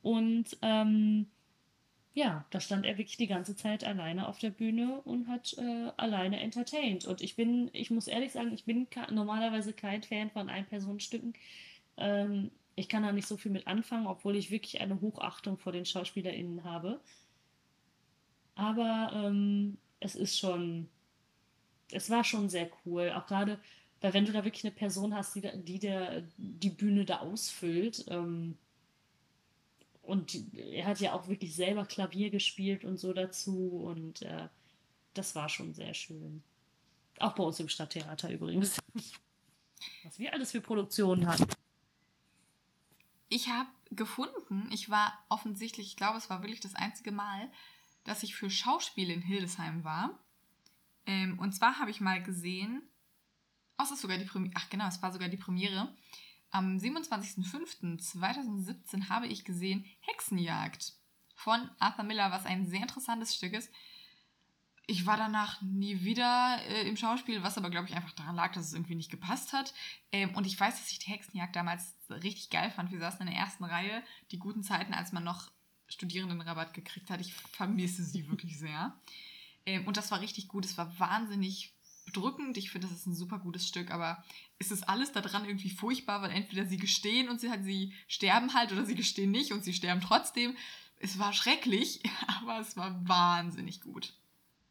Und 0.00 0.56
ähm, 0.62 1.26
ja, 2.14 2.46
da 2.48 2.60
stand 2.60 2.86
er 2.86 2.96
wirklich 2.96 3.18
die 3.18 3.26
ganze 3.26 3.54
Zeit 3.56 3.84
alleine 3.84 4.26
auf 4.26 4.38
der 4.38 4.48
Bühne 4.48 5.02
und 5.02 5.28
hat 5.28 5.54
äh, 5.58 5.90
alleine 5.98 6.40
entertained. 6.40 7.04
Und 7.04 7.20
ich 7.20 7.36
bin, 7.36 7.68
ich 7.74 7.90
muss 7.90 8.08
ehrlich 8.08 8.32
sagen, 8.32 8.54
ich 8.54 8.64
bin 8.64 8.86
normalerweise 9.10 9.74
kein 9.74 10.02
Fan 10.02 10.30
von 10.30 10.48
Ein-Personenstücken. 10.48 11.34
Ähm, 11.98 12.50
ich 12.74 12.88
kann 12.88 13.02
da 13.02 13.12
nicht 13.12 13.28
so 13.28 13.36
viel 13.36 13.52
mit 13.52 13.66
anfangen, 13.66 14.06
obwohl 14.06 14.34
ich 14.34 14.50
wirklich 14.50 14.80
eine 14.80 14.98
Hochachtung 15.02 15.58
vor 15.58 15.72
den 15.72 15.84
SchauspielerInnen 15.84 16.64
habe. 16.64 17.00
Aber 18.56 19.12
ähm, 19.14 19.78
es 20.00 20.16
ist 20.16 20.38
schon, 20.38 20.88
es 21.92 22.10
war 22.10 22.24
schon 22.24 22.48
sehr 22.48 22.68
cool. 22.84 23.12
Auch 23.14 23.26
gerade, 23.26 23.60
weil 24.00 24.14
wenn 24.14 24.24
du 24.24 24.32
da 24.32 24.44
wirklich 24.44 24.64
eine 24.64 24.74
Person 24.74 25.14
hast, 25.14 25.36
die, 25.36 25.48
die 25.62 25.78
der, 25.78 26.24
die 26.36 26.70
Bühne 26.70 27.04
da 27.04 27.20
ausfüllt, 27.20 28.04
ähm, 28.08 28.58
und 30.02 30.54
er 30.54 30.86
hat 30.86 31.00
ja 31.00 31.12
auch 31.14 31.26
wirklich 31.26 31.54
selber 31.54 31.84
Klavier 31.84 32.30
gespielt 32.30 32.84
und 32.84 32.96
so 32.96 33.12
dazu 33.12 33.82
und 33.84 34.22
äh, 34.22 34.48
das 35.14 35.34
war 35.34 35.48
schon 35.48 35.74
sehr 35.74 35.94
schön. 35.94 36.44
Auch 37.18 37.34
bei 37.34 37.42
uns 37.42 37.58
im 37.58 37.68
Stadttheater 37.68 38.30
übrigens. 38.30 38.78
Was 40.04 40.18
wir 40.18 40.32
alles 40.32 40.52
für 40.52 40.60
Produktionen 40.60 41.26
hatten. 41.26 41.48
Ich 43.28 43.48
habe 43.48 43.68
gefunden, 43.90 44.68
ich 44.72 44.88
war 44.90 45.12
offensichtlich, 45.28 45.88
ich 45.88 45.96
glaube, 45.96 46.18
es 46.18 46.30
war 46.30 46.42
wirklich 46.42 46.60
das 46.60 46.76
einzige 46.76 47.10
Mal, 47.10 47.50
dass 48.06 48.22
ich 48.22 48.34
für 48.34 48.48
Schauspiel 48.50 49.10
in 49.10 49.20
Hildesheim 49.20 49.84
war. 49.84 50.18
Ähm, 51.04 51.38
und 51.38 51.52
zwar 51.52 51.78
habe 51.78 51.90
ich 51.90 52.00
mal 52.00 52.22
gesehen, 52.22 52.80
oh, 53.78 53.82
es 53.82 53.90
ist 53.90 54.00
sogar 54.00 54.16
die 54.18 54.26
ach 54.54 54.70
genau, 54.70 54.88
es 54.88 55.02
war 55.02 55.12
sogar 55.12 55.28
die 55.28 55.36
Premiere. 55.36 55.94
Am 56.50 56.78
27.05.2017 56.78 59.08
habe 59.08 59.26
ich 59.26 59.44
gesehen 59.44 59.84
Hexenjagd 60.00 60.94
von 61.34 61.68
Arthur 61.78 62.04
Miller, 62.04 62.30
was 62.30 62.46
ein 62.46 62.66
sehr 62.66 62.80
interessantes 62.82 63.34
Stück 63.34 63.52
ist. 63.52 63.70
Ich 64.88 65.04
war 65.04 65.16
danach 65.16 65.60
nie 65.62 66.04
wieder 66.04 66.60
äh, 66.68 66.88
im 66.88 66.96
Schauspiel, 66.96 67.42
was 67.42 67.58
aber, 67.58 67.70
glaube 67.70 67.88
ich, 67.88 67.96
einfach 67.96 68.12
daran 68.12 68.36
lag, 68.36 68.52
dass 68.52 68.66
es 68.66 68.72
irgendwie 68.72 68.94
nicht 68.94 69.10
gepasst 69.10 69.52
hat. 69.52 69.74
Ähm, 70.12 70.32
und 70.36 70.46
ich 70.46 70.56
weiß, 70.58 70.78
dass 70.78 70.92
ich 70.92 71.00
die 71.00 71.10
Hexenjagd 71.10 71.56
damals 71.56 71.96
richtig 72.08 72.50
geil 72.50 72.70
fand. 72.70 72.92
Wir 72.92 73.00
saßen 73.00 73.22
in 73.22 73.26
der 73.26 73.36
ersten 73.36 73.64
Reihe, 73.64 74.04
die 74.30 74.38
guten 74.38 74.62
Zeiten, 74.62 74.94
als 74.94 75.10
man 75.10 75.24
noch 75.24 75.50
Studierendenrabatt 75.88 76.74
gekriegt 76.74 77.10
hat. 77.10 77.20
Ich 77.20 77.34
vermisse 77.34 78.04
sie 78.04 78.28
wirklich 78.28 78.58
sehr. 78.58 78.94
Ähm, 79.64 79.86
und 79.86 79.96
das 79.96 80.10
war 80.10 80.20
richtig 80.20 80.48
gut. 80.48 80.64
Es 80.64 80.78
war 80.78 80.98
wahnsinnig 80.98 81.72
bedrückend. 82.06 82.56
Ich 82.56 82.70
finde, 82.70 82.86
das 82.86 82.96
ist 82.96 83.06
ein 83.06 83.14
super 83.14 83.38
gutes 83.38 83.66
Stück, 83.68 83.90
aber 83.90 84.24
ist 84.58 84.72
es 84.72 84.82
alles 84.84 85.12
daran 85.12 85.44
irgendwie 85.44 85.70
furchtbar, 85.70 86.22
weil 86.22 86.30
entweder 86.30 86.64
sie 86.64 86.78
gestehen 86.78 87.28
und 87.28 87.40
sie, 87.40 87.50
halt, 87.50 87.64
sie 87.64 87.92
sterben 88.08 88.54
halt 88.54 88.72
oder 88.72 88.86
sie 88.86 88.94
gestehen 88.94 89.30
nicht 89.30 89.52
und 89.52 89.64
sie 89.64 89.74
sterben 89.74 90.00
trotzdem. 90.00 90.56
Es 90.98 91.18
war 91.18 91.32
schrecklich, 91.32 92.02
aber 92.40 92.60
es 92.60 92.76
war 92.76 93.06
wahnsinnig 93.06 93.80
gut. 93.80 94.14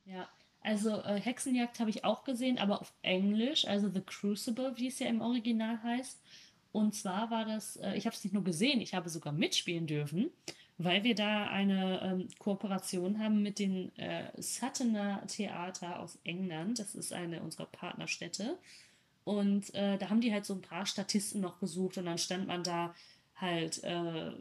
Ja, 0.06 0.28
also 0.62 1.02
äh, 1.02 1.20
Hexenjagd 1.20 1.80
habe 1.80 1.90
ich 1.90 2.04
auch 2.04 2.24
gesehen, 2.24 2.58
aber 2.58 2.82
auf 2.82 2.94
Englisch, 3.02 3.66
also 3.66 3.90
The 3.90 4.02
Crucible, 4.02 4.74
wie 4.78 4.88
es 4.88 5.00
ja 5.00 5.08
im 5.08 5.22
Original 5.22 5.82
heißt. 5.84 6.22
Und 6.72 6.96
zwar 6.96 7.30
war 7.30 7.46
das, 7.46 7.78
äh, 7.78 7.96
ich 7.96 8.06
habe 8.06 8.16
es 8.16 8.24
nicht 8.24 8.34
nur 8.34 8.44
gesehen, 8.44 8.82
ich 8.82 8.94
habe 8.94 9.10
sogar 9.10 9.34
mitspielen 9.34 9.88
dürfen 9.88 10.32
weil 10.78 11.04
wir 11.04 11.16
da 11.16 11.48
eine 11.48 12.02
ähm, 12.02 12.28
Kooperation 12.40 13.20
haben 13.20 13.42
mit 13.42 13.60
dem 13.60 13.92
äh, 13.98 14.30
Suttoner 14.42 15.26
Theater 15.28 16.00
aus 16.00 16.20
England. 16.24 16.80
Das 16.80 16.96
ist 16.96 17.14
eine 17.14 17.42
unserer 17.42 17.68
Partnerstädte. 17.68 18.58
Und 19.24 19.74
äh, 19.74 19.98
da 19.98 20.10
haben 20.10 20.22
die 20.22 20.34
halt 20.34 20.46
so 20.46 20.54
ein 20.54 20.62
paar 20.62 20.86
Statisten 20.86 21.42
noch 21.42 21.60
gesucht 21.60 21.98
und 21.98 22.06
dann 22.06 22.18
stand 22.18 22.48
man 22.48 22.64
da 22.64 22.94
halt 23.36 23.84
äh, 23.84 24.32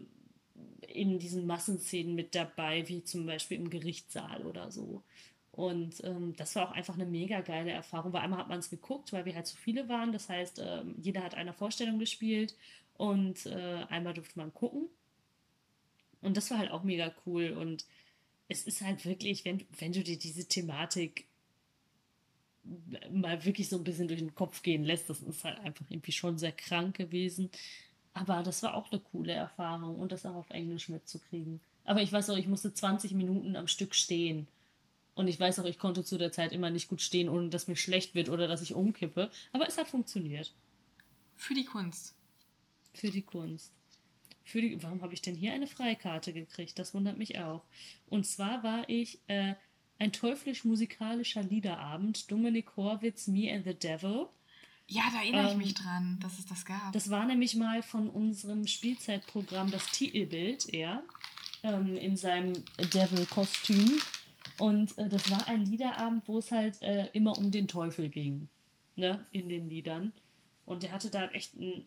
in 0.89 1.19
diesen 1.19 1.47
Massenszenen 1.47 2.15
mit 2.15 2.35
dabei, 2.35 2.87
wie 2.89 3.03
zum 3.03 3.27
Beispiel 3.27 3.59
im 3.59 3.71
Gerichtssaal 3.71 4.45
oder 4.47 4.71
so. 4.71 5.03
Und 5.53 6.03
ähm, 6.03 6.35
das 6.37 6.57
war 6.57 6.69
auch 6.69 6.73
einfach 6.73 6.95
eine 6.95 7.07
mega 7.07 7.41
geile 7.41 7.71
Erfahrung, 7.71 8.13
weil 8.13 8.23
einmal 8.23 8.41
hat 8.41 8.49
man 8.49 8.59
es 8.59 8.71
geguckt, 8.71 9.13
weil 9.13 9.25
wir 9.25 9.35
halt 9.37 9.47
zu 9.47 9.57
viele 9.57 9.89
waren. 9.89 10.13
Das 10.13 10.29
heißt, 10.29 10.61
ähm, 10.63 10.97
jeder 11.01 11.23
hat 11.23 11.37
eine 11.37 11.53
Vorstellung 11.53 11.99
gespielt 12.01 12.57
und 12.97 13.47
äh, 13.47 13.85
einmal 13.89 14.15
durfte 14.15 14.39
man 14.39 14.53
gucken. 14.53 14.89
Und 16.25 16.37
das 16.37 16.51
war 16.51 16.59
halt 16.59 16.71
auch 16.71 16.83
mega 16.83 17.15
cool. 17.27 17.51
Und 17.51 17.85
es 18.49 18.65
ist 18.65 18.81
halt 18.81 19.05
wirklich, 19.05 19.45
wenn, 19.45 19.65
wenn 19.79 19.93
du 19.93 20.03
dir 20.03 20.19
diese 20.19 20.47
Thematik 20.47 21.27
mal 23.11 23.45
wirklich 23.45 23.69
so 23.69 23.77
ein 23.77 23.85
bisschen 23.85 24.09
durch 24.09 24.21
den 24.21 24.35
Kopf 24.35 24.63
gehen 24.63 24.85
lässt, 24.85 25.11
das 25.11 25.21
ist 25.21 25.45
halt 25.45 25.59
einfach 25.61 25.85
irgendwie 25.91 26.13
schon 26.13 26.39
sehr 26.39 26.53
krank 26.53 26.97
gewesen. 26.97 27.51
Aber 28.15 28.43
das 28.43 28.63
war 28.63 28.75
auch 28.75 28.91
eine 28.91 29.01
coole 29.01 29.33
Erfahrung 29.33 29.97
und 29.99 30.13
das 30.13 30.25
auch 30.25 30.37
auf 30.37 30.51
Englisch 30.51 30.89
mitzukriegen. 30.89 31.61
Aber 31.85 32.01
ich 32.01 32.13
weiß 32.13 32.31
auch, 32.31 32.37
ich 32.37 32.47
musste 32.47 32.73
20 32.73 33.13
Minuten 33.13 33.57
am 33.57 33.69
Stück 33.69 33.95
stehen. 33.95 34.47
Und 35.15 35.29
ich 35.29 35.39
weiß 35.39 35.59
auch, 35.61 35.67
ich 35.67 35.79
konnte 35.79 36.05
zu 36.05 36.17
der 36.17 36.33
Zeit 36.33 36.53
immer 36.53 36.71
nicht 36.71 36.89
gut 36.89 37.03
stehen, 37.03 37.29
ohne 37.29 37.49
dass 37.49 37.69
mir 37.69 37.77
schlecht 37.77 38.15
wird 38.15 38.29
oder 38.29 38.49
dass 38.49 38.63
ich 38.63 38.75
umkippe. 38.75 39.31
Aber 39.53 39.69
es 39.69 39.79
hat 39.79 39.89
funktioniert. 39.89 40.53
Für 41.37 41.55
die 41.55 41.65
Kunst. 41.65 42.15
Für 42.95 43.11
die 43.11 43.23
Kunst. 43.23 43.73
Für 44.45 44.61
die, 44.61 44.83
warum 44.83 45.03
habe 45.03 45.15
ich 45.15 45.23
denn 45.23 45.35
hier 45.35 45.53
eine 45.53 45.67
Freikarte 45.67 46.33
gekriegt? 46.33 46.79
Das 46.79 46.95
wundert 46.95 47.17
mich 47.17 47.39
auch. 47.39 47.65
Und 48.09 48.27
zwar 48.27 48.63
war 48.63 48.89
ich 48.89 49.19
äh, 49.27 49.55
ein 49.99 50.13
teuflisch-musikalischer 50.13 51.43
Liederabend. 51.43 52.31
Dominik 52.31 52.77
Horwitz, 52.77 53.27
Me 53.27 53.53
and 53.53 53.65
the 53.65 53.75
Devil. 53.75 54.29
Ja, 54.87 55.05
da 55.13 55.23
erinnere 55.23 55.53
ähm, 55.53 55.61
ich 55.61 55.67
mich 55.67 55.75
dran, 55.75 56.19
dass 56.21 56.39
es 56.39 56.47
das 56.47 56.65
gab. 56.65 56.93
Das 56.93 57.09
war 57.09 57.25
nämlich 57.25 57.57
mal 57.57 57.83
von 57.83 58.11
unserem 58.11 58.67
Spielzeitprogramm 58.67 59.71
das 59.71 59.87
Titelbild, 59.91 60.73
er, 60.75 61.03
ähm, 61.63 61.97
in 61.97 62.17
seinem 62.17 62.53
Devil-Kostüm. 62.93 63.99
Und 64.59 64.97
äh, 64.99 65.09
das 65.09 65.31
war 65.31 65.49
ein 65.49 65.65
Liederabend, 65.65 66.29
wo 66.29 66.39
es 66.39 66.53
halt 66.53 66.83
äh, 66.83 67.09
immer 67.15 67.37
um 67.39 67.51
den 67.51 67.67
Teufel 67.67 68.11
ging, 68.11 68.49
ne, 68.95 69.25
in 69.31 69.49
den 69.49 69.71
Liedern. 69.71 70.13
Und 70.67 70.83
der 70.83 70.93
hatte 70.93 71.11
da 71.11 71.29
echt 71.29 71.57
einen 71.57 71.87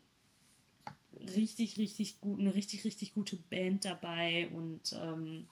richtig, 1.36 1.78
richtig 1.78 2.20
gut, 2.22 2.40
eine 2.40 2.54
richtig, 2.54 2.84
richtig 2.86 3.14
gute 3.14 3.36
Band 3.36 3.86
dabei 3.86 4.50
und 4.50 4.94
ähm, 4.94 5.48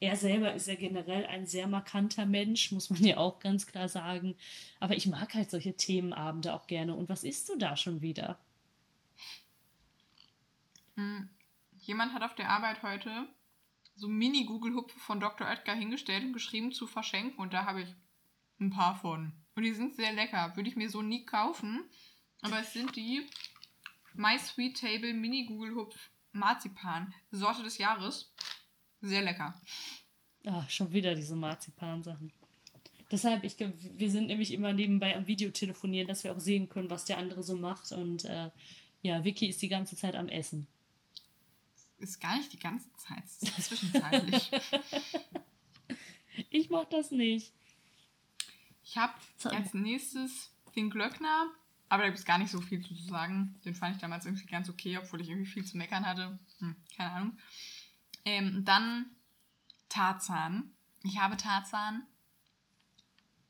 er 0.00 0.16
selber 0.16 0.52
ist 0.52 0.66
ja 0.66 0.74
generell 0.74 1.24
ein 1.26 1.46
sehr 1.46 1.66
markanter 1.66 2.26
Mensch, 2.26 2.72
muss 2.72 2.90
man 2.90 3.02
ja 3.04 3.16
auch 3.16 3.38
ganz 3.40 3.66
klar 3.66 3.88
sagen. 3.88 4.36
Aber 4.80 4.96
ich 4.96 5.06
mag 5.06 5.34
halt 5.34 5.50
solche 5.50 5.76
Themenabende 5.76 6.52
auch 6.52 6.66
gerne. 6.66 6.94
Und 6.94 7.08
was 7.08 7.24
isst 7.24 7.48
du 7.48 7.56
da 7.56 7.76
schon 7.76 8.02
wieder? 8.02 8.38
Hm. 10.96 11.28
Jemand 11.78 12.12
hat 12.12 12.22
auf 12.22 12.34
der 12.34 12.50
Arbeit 12.50 12.82
heute 12.82 13.28
so 13.94 14.08
Mini-Google-Hupfe 14.08 14.98
von 14.98 15.20
Dr. 15.20 15.46
Oetker 15.46 15.74
hingestellt 15.74 16.24
und 16.24 16.32
geschrieben 16.32 16.72
zu 16.72 16.86
verschenken. 16.86 17.38
Und 17.38 17.52
da 17.52 17.64
habe 17.64 17.82
ich 17.82 17.94
ein 18.60 18.70
paar 18.70 18.96
von. 18.96 19.32
Und 19.54 19.62
die 19.62 19.72
sind 19.72 19.94
sehr 19.94 20.12
lecker. 20.12 20.54
Würde 20.56 20.68
ich 20.68 20.76
mir 20.76 20.90
so 20.90 21.02
nie 21.02 21.24
kaufen. 21.24 21.84
Aber 22.42 22.60
es 22.60 22.72
sind 22.72 22.94
die 22.96 23.26
My 24.14 24.38
Sweet 24.38 24.80
Table 24.80 25.12
Mini-Google-Hupf 25.12 26.10
Marzipan. 26.32 27.12
Sorte 27.30 27.62
des 27.62 27.78
Jahres. 27.78 28.32
Sehr 29.00 29.22
lecker. 29.22 29.60
Ah, 30.46 30.66
schon 30.68 30.92
wieder 30.92 31.14
diese 31.14 31.36
Marzipan-Sachen. 31.36 32.32
Deshalb, 33.10 33.44
ich, 33.44 33.56
wir 33.58 34.10
sind 34.10 34.26
nämlich 34.26 34.52
immer 34.52 34.72
nebenbei 34.72 35.16
am 35.16 35.26
Videotelefonieren, 35.26 36.08
dass 36.08 36.24
wir 36.24 36.32
auch 36.32 36.40
sehen 36.40 36.68
können, 36.68 36.90
was 36.90 37.04
der 37.04 37.18
andere 37.18 37.42
so 37.42 37.56
macht. 37.56 37.92
Und 37.92 38.24
äh, 38.24 38.50
ja, 39.02 39.24
Vicky 39.24 39.48
ist 39.48 39.62
die 39.62 39.68
ganze 39.68 39.96
Zeit 39.96 40.16
am 40.16 40.28
Essen. 40.28 40.66
Ist 41.98 42.20
gar 42.20 42.36
nicht 42.36 42.52
die 42.52 42.58
ganze 42.58 42.88
Zeit, 42.96 43.24
ist 43.24 43.62
zwischenzeitlich. 43.62 44.50
ich 46.50 46.70
mach 46.70 46.86
das 46.86 47.10
nicht. 47.10 47.52
Ich 48.82 48.96
habe 48.96 49.14
als 49.44 49.74
nächstes 49.74 50.50
den 50.76 50.90
Glöckner, 50.90 51.50
aber 51.94 52.02
da 52.02 52.08
gibt 52.08 52.18
es 52.18 52.24
gar 52.24 52.38
nicht 52.38 52.50
so 52.50 52.60
viel 52.60 52.84
zu 52.84 52.94
sagen. 52.94 53.58
Den 53.64 53.74
fand 53.74 53.94
ich 53.94 54.00
damals 54.00 54.26
irgendwie 54.26 54.46
ganz 54.46 54.68
okay, 54.68 54.98
obwohl 54.98 55.20
ich 55.20 55.28
irgendwie 55.28 55.50
viel 55.50 55.64
zu 55.64 55.76
meckern 55.76 56.04
hatte. 56.04 56.38
Hm, 56.58 56.76
keine 56.96 57.10
Ahnung. 57.10 57.38
Ähm, 58.24 58.64
dann 58.64 59.06
Tarzan. 59.88 60.70
Ich 61.02 61.18
habe 61.18 61.36
Tarzan 61.36 62.02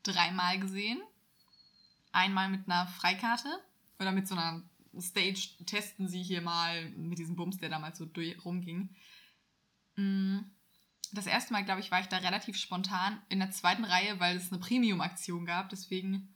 dreimal 0.03 0.59
gesehen. 0.59 1.01
Einmal 2.11 2.49
mit 2.49 2.69
einer 2.69 2.87
Freikarte 2.87 3.49
oder 3.99 4.11
mit 4.11 4.27
so 4.27 4.35
einer 4.35 4.63
Stage 4.99 5.49
testen 5.65 6.07
sie 6.07 6.21
hier 6.21 6.41
mal 6.41 6.89
mit 6.91 7.17
diesem 7.17 7.35
Bums, 7.35 7.57
der 7.57 7.69
damals 7.69 7.97
so 7.97 8.07
rumging. 8.45 8.95
Mm, 9.95 10.39
das 11.11 11.25
erste 11.25 11.53
Mal, 11.53 11.65
glaube 11.65 11.81
ich, 11.81 11.91
war 11.91 11.99
ich 11.99 12.07
da 12.07 12.17
relativ 12.17 12.57
spontan 12.57 13.21
in 13.29 13.39
der 13.39 13.51
zweiten 13.51 13.85
Reihe, 13.85 14.19
weil 14.19 14.37
es 14.37 14.51
eine 14.51 14.61
Premium-Aktion 14.61 15.45
gab. 15.45 15.69
Deswegen, 15.69 16.34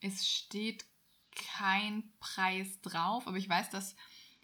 es 0.00 0.28
steht 0.28 0.84
kein 1.56 2.04
Preis 2.20 2.80
drauf, 2.82 3.26
aber 3.26 3.36
ich 3.36 3.48
weiß, 3.48 3.70
dass 3.70 3.94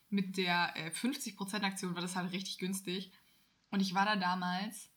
mit 0.09 0.37
der 0.37 0.75
äh, 0.77 0.91
50% 0.91 1.63
Aktion 1.63 1.95
war 1.95 2.03
das 2.03 2.17
halt 2.17 2.33
richtig 2.33 2.59
günstig. 2.59 3.11
Und 3.71 3.81
ich 3.81 3.95
war 3.95 4.05
da 4.05 4.17
damals 4.17 4.89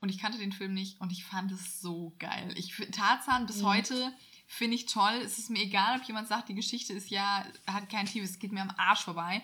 und 0.00 0.10
ich 0.10 0.18
kannte 0.18 0.38
den 0.38 0.52
Film 0.52 0.74
nicht 0.74 1.00
und 1.00 1.12
ich 1.12 1.24
fand 1.24 1.50
es 1.50 1.80
so 1.80 2.14
geil. 2.18 2.52
Ich 2.56 2.76
Tarzan 2.92 3.46
bis 3.46 3.62
mhm. 3.62 3.66
heute 3.66 4.12
finde 4.46 4.76
ich 4.76 4.86
toll. 4.86 5.14
Es 5.24 5.38
ist 5.38 5.50
mir 5.50 5.62
egal, 5.62 5.98
ob 5.98 6.06
jemand 6.06 6.28
sagt, 6.28 6.48
die 6.48 6.54
Geschichte 6.54 6.92
ist 6.92 7.10
ja, 7.10 7.46
hat 7.66 7.88
kein 7.88 8.06
Tief, 8.06 8.22
es 8.22 8.38
geht 8.38 8.52
mir 8.52 8.62
am 8.62 8.74
Arsch 8.76 9.00
vorbei. 9.00 9.42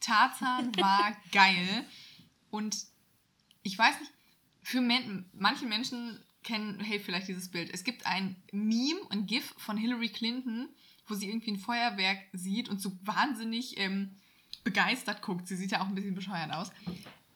Tarzan 0.00 0.74
war 0.76 1.16
geil. 1.32 1.84
Und 2.50 2.76
ich 3.62 3.76
weiß 3.76 3.98
nicht, 4.00 4.12
für 4.62 4.80
Men 4.80 5.28
manche 5.32 5.66
Menschen 5.66 6.24
kennen, 6.46 6.80
hey, 6.80 7.00
vielleicht 7.00 7.28
dieses 7.28 7.50
Bild. 7.50 7.70
Es 7.74 7.84
gibt 7.84 8.06
ein 8.06 8.36
Meme, 8.52 9.00
ein 9.10 9.26
GIF 9.26 9.52
von 9.58 9.76
Hillary 9.76 10.08
Clinton, 10.08 10.68
wo 11.06 11.14
sie 11.14 11.28
irgendwie 11.28 11.50
ein 11.50 11.58
Feuerwerk 11.58 12.18
sieht 12.32 12.68
und 12.68 12.80
so 12.80 12.92
wahnsinnig 13.02 13.78
ähm, 13.78 14.16
begeistert 14.64 15.22
guckt. 15.22 15.48
Sie 15.48 15.56
sieht 15.56 15.72
ja 15.72 15.80
auch 15.80 15.88
ein 15.88 15.94
bisschen 15.94 16.14
bescheuert 16.14 16.52
aus. 16.52 16.70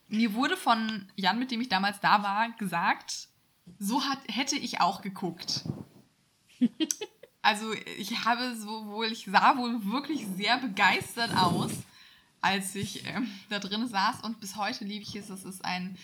Mir 0.09 0.33
wurde 0.35 0.57
von 0.57 1.09
Jan, 1.17 1.39
mit 1.39 1.51
dem 1.51 1.61
ich 1.61 1.69
damals 1.69 2.01
da 2.01 2.23
war, 2.23 2.51
gesagt, 2.53 3.29
so 3.79 4.03
hat, 4.05 4.19
hätte 4.29 4.57
ich 4.57 4.81
auch 4.81 5.03
geguckt. 5.03 5.65
Also 7.43 7.73
ich 7.97 8.27
habe 8.27 8.55
sowohl, 8.55 9.07
ich 9.07 9.25
sah 9.25 9.57
wohl 9.57 9.83
wirklich 9.87 10.27
sehr 10.37 10.59
begeistert 10.59 11.35
aus, 11.35 11.73
als 12.43 12.75
ich 12.75 13.07
ähm, 13.07 13.31
da 13.49 13.59
drin 13.59 13.89
saß 13.89 14.21
und 14.25 14.41
bis 14.41 14.57
heute 14.57 14.85
liebe 14.85 15.05
ich 15.05 15.17
es. 15.17 15.31
Es 15.31 15.47
ist 15.47 15.65
ein 15.65 15.97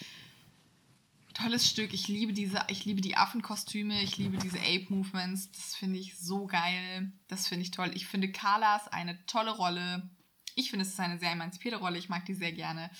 tolles 1.36 1.68
Stück. 1.68 1.92
Ich 1.92 2.08
liebe 2.08 2.32
diese, 2.32 2.58
ich 2.68 2.84
liebe 2.84 3.00
die 3.00 3.16
Affenkostüme, 3.16 4.02
ich 4.02 4.16
liebe 4.16 4.38
diese 4.38 4.58
Ape-Movements. 4.58 5.52
Das 5.52 5.74
finde 5.74 5.98
ich 5.98 6.18
so 6.18 6.46
geil. 6.46 7.12
Das 7.28 7.46
finde 7.46 7.62
ich 7.62 7.70
toll. 7.70 7.90
Ich 7.94 8.06
finde 8.06 8.32
Carlas 8.32 8.88
eine 8.88 9.24
tolle 9.26 9.50
Rolle. 9.50 10.08
Ich 10.54 10.70
finde, 10.70 10.84
es 10.84 10.92
ist 10.92 11.00
eine 11.00 11.18
sehr 11.18 11.32
emanzipierte 11.32 11.78
Rolle. 11.78 11.98
Ich 11.98 12.08
mag 12.08 12.24
die 12.24 12.34
sehr 12.34 12.52
gerne. 12.52 12.90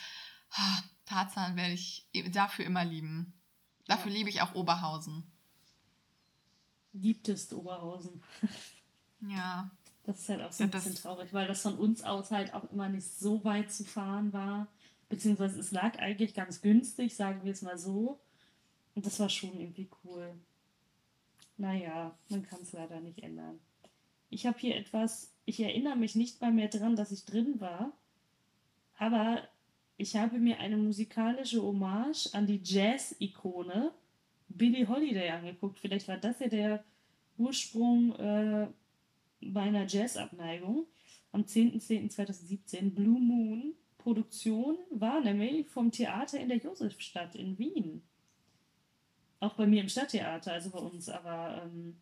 Tarzan 1.07 1.57
werde 1.57 1.73
ich 1.73 2.07
dafür 2.31 2.67
immer 2.67 2.85
lieben. 2.85 3.33
Dafür 3.87 4.13
liebe 4.13 4.29
ich 4.29 4.43
auch 4.43 4.55
Oberhausen. 4.55 5.25
Liebtest 6.93 7.53
Oberhausen. 7.53 8.23
Ja. 9.29 9.71
Das 10.05 10.21
ist 10.21 10.29
halt 10.29 10.43
auch 10.43 10.53
so 10.53 10.63
ein 10.63 10.71
ja, 10.71 10.77
bisschen 10.77 10.95
traurig, 10.95 11.33
weil 11.33 11.49
das 11.49 11.63
von 11.63 11.79
uns 11.79 12.03
aus 12.05 12.31
halt 12.31 12.53
auch 12.53 12.71
immer 12.71 12.91
nicht 12.91 13.09
so 13.19 13.43
weit 13.45 13.73
zu 13.73 13.83
fahren 13.83 14.33
war. 14.35 14.69
Beziehungsweise 15.09 15.59
es 15.59 15.73
lag 15.73 15.99
eigentlich 15.99 16.35
ganz 16.35 16.61
günstig, 16.61 17.17
sagen 17.17 17.43
wir 17.43 17.51
es 17.51 17.63
mal 17.63 17.79
so. 17.79 18.21
Und 18.97 19.05
das 19.05 19.21
war 19.21 19.29
schon 19.29 19.61
irgendwie 19.61 19.89
cool. 20.03 20.35
Naja, 21.59 22.17
man 22.31 22.43
kann 22.43 22.63
es 22.63 22.73
leider 22.73 22.99
nicht 23.01 23.23
ändern. 23.23 23.61
Ich 24.31 24.47
habe 24.47 24.59
hier 24.59 24.75
etwas, 24.75 25.35
ich 25.45 25.61
erinnere 25.61 25.97
mich 25.97 26.15
nicht 26.17 26.41
mal 26.41 26.51
mehr 26.51 26.69
dran, 26.69 26.97
dass 26.97 27.13
ich 27.13 27.27
drin 27.27 27.61
war, 27.61 27.93
aber 28.97 29.47
ich 29.99 30.17
habe 30.17 30.39
mir 30.39 30.59
eine 30.61 30.79
musikalische 30.79 31.63
Hommage 31.63 32.31
an 32.33 32.47
die 32.47 32.61
Jazz-Ikone 32.63 33.93
Billie 34.49 34.89
Holiday 34.89 35.29
angeguckt. 35.29 35.79
Vielleicht 35.79 36.09
war 36.09 36.17
das 36.17 36.41
ja 36.41 36.49
der 36.49 36.85
Ursprung 37.37 38.15
äh, 38.17 38.67
meiner 39.41 39.87
Jazz-Abneigung. 39.87 40.87
Am 41.33 41.43
10.10.2017 41.43 42.95
Blue 42.95 43.21
Moon 43.21 43.75
Produktion 43.99 44.79
war 44.91 45.21
nämlich 45.21 45.69
vom 45.69 45.91
Theater 45.91 46.41
in 46.41 46.49
der 46.49 46.59
Josefstadt 46.59 47.35
in 47.35 47.59
Wien. 47.59 48.03
Auch 49.41 49.55
bei 49.55 49.67
mir 49.67 49.83
im 49.83 49.89
Stadttheater, 49.89 50.53
also 50.53 50.71
bei 50.71 50.79
uns, 50.79 51.09
aber 51.09 51.63
ähm, 51.63 52.01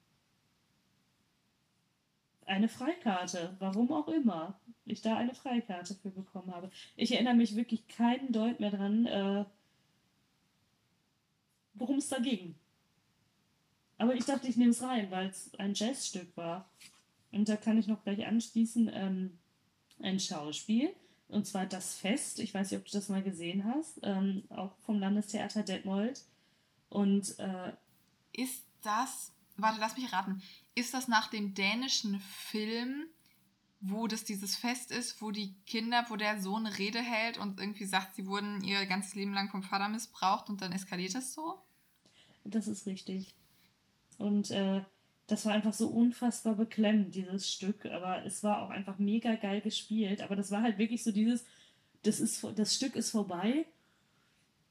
eine 2.47 2.69
Freikarte, 2.69 3.57
warum 3.59 3.93
auch 3.93 4.09
immer 4.09 4.59
ich 4.87 5.01
da 5.01 5.17
eine 5.17 5.35
Freikarte 5.35 5.95
für 5.95 6.11
bekommen 6.11 6.55
habe. 6.55 6.71
Ich 6.97 7.13
erinnere 7.13 7.35
mich 7.35 7.57
wirklich 7.57 7.89
keinen 7.89 8.33
Deut 8.33 8.61
mehr 8.61 8.71
dran, 8.71 9.07
äh, 9.07 9.45
worum 11.75 11.97
es 11.97 12.09
da 12.09 12.19
ging. 12.19 12.55
Aber 13.97 14.15
ich 14.15 14.25
dachte, 14.25 14.49
ich 14.49 14.57
nehme 14.57 14.73
es 14.73 14.83
rein, 14.83 15.11
weil 15.11 15.29
es 15.29 15.55
ein 15.59 15.75
Jazzstück 15.75 16.37
war. 16.37 16.69
Und 17.33 17.49
da 17.49 17.57
kann 17.57 17.79
ich 17.79 17.87
noch 17.87 18.03
gleich 18.05 18.27
anschließen, 18.27 18.91
ähm, 18.93 19.39
ein 20.01 20.21
Schauspiel. 20.21 20.91
Und 21.29 21.47
zwar 21.47 21.67
das 21.67 21.95
Fest. 21.95 22.39
Ich 22.41 22.53
weiß 22.53 22.71
nicht, 22.71 22.81
ob 22.81 22.87
du 22.87 22.93
das 22.93 23.09
mal 23.09 23.23
gesehen 23.23 23.65
hast. 23.65 24.01
Ähm, 24.03 24.45
auch 24.51 24.77
vom 24.85 24.99
Landestheater 24.99 25.63
Detmold. 25.63 26.23
Und 26.89 27.39
äh, 27.39 27.73
ist 28.33 28.65
das, 28.83 29.33
warte, 29.57 29.81
lass 29.81 29.97
mich 29.97 30.13
raten, 30.13 30.43
ist 30.75 30.95
das 30.95 31.09
nach 31.09 31.29
dem 31.29 31.55
dänischen 31.55 32.21
Film, 32.21 33.07
wo 33.81 34.07
das 34.07 34.25
dieses 34.25 34.57
Fest 34.57 34.91
ist, 34.91 35.21
wo 35.21 35.31
die 35.31 35.55
Kinder, 35.67 36.07
wo 36.09 36.17
der 36.17 36.41
Sohn 36.41 36.67
eine 36.67 36.79
Rede 36.79 37.01
hält 37.01 37.39
und 37.39 37.61
irgendwie 37.61 37.85
sagt, 37.85 38.15
sie 38.15 38.27
wurden 38.27 38.63
ihr 38.65 38.87
ganzes 38.87 39.15
Leben 39.15 39.35
lang 39.35 39.51
vom 39.51 39.63
Vater 39.63 39.89
missbraucht 39.89 40.49
und 40.49 40.63
dann 40.63 40.73
eskaliert 40.73 41.15
es 41.15 41.35
so? 41.35 41.59
Das 42.45 42.67
ist 42.67 42.87
richtig. 42.87 43.35
Und 44.19 44.51
äh, 44.51 44.83
das 45.27 45.47
war 45.47 45.53
einfach 45.53 45.73
so 45.73 45.89
unfassbar 45.89 46.55
beklemmend, 46.55 47.15
dieses 47.15 47.51
Stück. 47.53 47.87
Aber 47.87 48.25
es 48.25 48.43
war 48.43 48.63
auch 48.63 48.71
einfach 48.71 48.99
mega 48.99 49.35
geil 49.37 49.61
gespielt. 49.61 50.23
Aber 50.23 50.37
das 50.37 50.51
war 50.51 50.63
halt 50.63 50.79
wirklich 50.79 51.03
so 51.03 51.13
dieses, 51.13 51.45
das, 52.03 52.21
ist, 52.21 52.45
das 52.57 52.75
Stück 52.75 52.97
ist 52.97 53.11
vorbei 53.11 53.67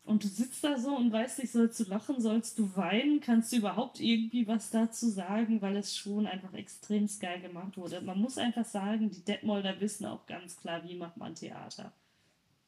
und 0.06 0.24
du 0.24 0.28
sitzt 0.28 0.64
da 0.64 0.78
so 0.78 0.96
und 0.98 1.14
weißt 1.14 1.40
nicht, 1.40 1.52
sollst 1.52 1.80
du 1.80 1.86
lachen, 1.86 2.20
sollst 2.20 2.60
du 2.60 2.76
weinen, 2.76 3.22
kannst 3.22 3.54
du 3.54 3.58
überhaupt 3.58 4.02
irgendwie 4.02 4.48
was 4.48 4.70
dazu 4.70 5.10
sagen, 5.10 5.62
weil 5.62 5.78
es 5.78 5.96
schon 5.96 6.28
einfach 6.28 6.54
extrem 6.54 7.08
geil 7.20 7.40
gemacht 7.40 7.78
wurde. 7.78 8.02
Man 8.02 8.20
muss 8.20 8.38
einfach 8.38 8.66
sagen, 8.66 9.10
die 9.10 9.24
Detmolder 9.24 9.80
wissen 9.80 10.06
auch 10.06 10.26
ganz 10.26 10.58
klar, 10.58 10.84
wie 10.84 10.96
macht 10.96 11.16
man 11.16 11.36
Theater. 11.36 11.94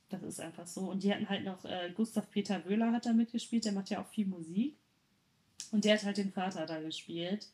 Das 0.08 0.24
ist 0.24 0.40
einfach 0.40 0.66
so. 0.66 0.90
Und 0.90 1.04
die 1.04 1.14
hatten 1.14 1.28
halt 1.28 1.44
noch, 1.44 1.66
äh, 1.66 1.92
Gustav 1.94 2.30
Peter 2.32 2.64
Wöhler 2.66 2.94
hat 2.94 3.06
da 3.06 3.12
mitgespielt, 3.12 3.66
der 3.66 3.74
macht 3.74 3.90
ja 3.90 4.02
auch 4.02 4.08
viel 4.08 4.28
Musik. 4.28 4.78
Und 5.72 5.84
der 5.84 5.96
hat 5.96 6.06
halt 6.06 6.18
den 6.18 6.32
Vater 6.32 6.66
da 6.66 6.80
gespielt. 6.80 7.50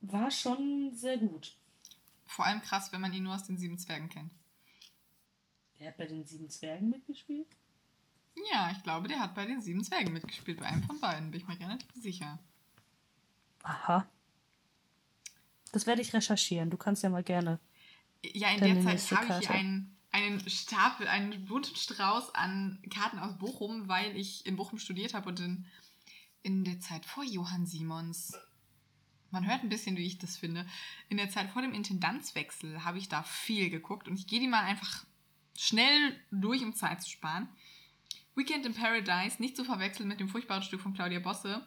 War 0.00 0.30
schon 0.30 0.92
sehr 0.94 1.18
gut. 1.18 1.54
Vor 2.24 2.46
allem 2.46 2.62
krass, 2.62 2.92
wenn 2.92 3.02
man 3.02 3.12
ihn 3.12 3.24
nur 3.24 3.34
aus 3.34 3.44
den 3.44 3.58
Sieben 3.58 3.78
Zwergen 3.78 4.08
kennt. 4.08 4.30
Der 5.78 5.88
hat 5.88 5.98
bei 5.98 6.06
den 6.06 6.24
Sieben 6.24 6.48
Zwergen 6.48 6.88
mitgespielt? 6.88 7.48
Ja, 8.52 8.70
ich 8.70 8.82
glaube, 8.82 9.08
der 9.08 9.20
hat 9.20 9.34
bei 9.34 9.46
den 9.46 9.60
Sieben 9.60 9.84
Zwergen 9.84 10.12
mitgespielt. 10.12 10.60
Bei 10.60 10.66
einem 10.66 10.82
von 10.82 11.00
beiden, 11.00 11.30
bin 11.30 11.40
ich 11.40 11.46
mir 11.46 11.58
relativ 11.58 11.88
sicher. 11.94 12.38
Aha. 13.62 14.06
Das 15.72 15.86
werde 15.86 16.02
ich 16.02 16.12
recherchieren. 16.12 16.70
Du 16.70 16.76
kannst 16.76 17.02
ja 17.02 17.10
mal 17.10 17.22
gerne. 17.22 17.60
Ja, 18.22 18.50
in 18.50 18.60
der 18.60 18.98
Zeit 18.98 19.28
habe 19.28 19.40
ich 19.40 19.48
hier 19.48 19.56
einen, 19.56 19.96
einen 20.10 20.48
Stapel, 20.48 21.08
einen 21.08 21.46
bunten 21.46 21.76
Strauß 21.76 22.34
an 22.34 22.82
Karten 22.90 23.18
aus 23.18 23.38
Bochum, 23.38 23.88
weil 23.88 24.16
ich 24.16 24.46
in 24.46 24.56
Bochum 24.56 24.78
studiert 24.78 25.14
habe 25.14 25.28
und 25.28 25.40
in, 25.40 25.66
in 26.42 26.64
der 26.64 26.80
Zeit 26.80 27.06
vor 27.06 27.24
Johann 27.24 27.66
Simons. 27.66 28.34
Man 29.30 29.46
hört 29.46 29.62
ein 29.62 29.68
bisschen, 29.68 29.96
wie 29.96 30.06
ich 30.06 30.18
das 30.18 30.36
finde. 30.36 30.66
In 31.08 31.16
der 31.16 31.30
Zeit 31.30 31.50
vor 31.50 31.62
dem 31.62 31.72
Intendanzwechsel 31.72 32.84
habe 32.84 32.98
ich 32.98 33.08
da 33.08 33.22
viel 33.22 33.70
geguckt 33.70 34.08
und 34.08 34.18
ich 34.18 34.26
gehe 34.26 34.40
die 34.40 34.48
mal 34.48 34.64
einfach 34.64 35.04
schnell 35.56 36.16
durch, 36.30 36.62
um 36.62 36.74
Zeit 36.74 37.02
zu 37.02 37.10
sparen. 37.10 37.48
Weekend 38.34 38.64
in 38.66 38.74
Paradise, 38.74 39.40
nicht 39.40 39.56
zu 39.56 39.64
verwechseln 39.64 40.08
mit 40.08 40.20
dem 40.20 40.28
furchtbaren 40.28 40.62
Stück 40.62 40.80
von 40.80 40.94
Claudia 40.94 41.20
Bosse. 41.20 41.66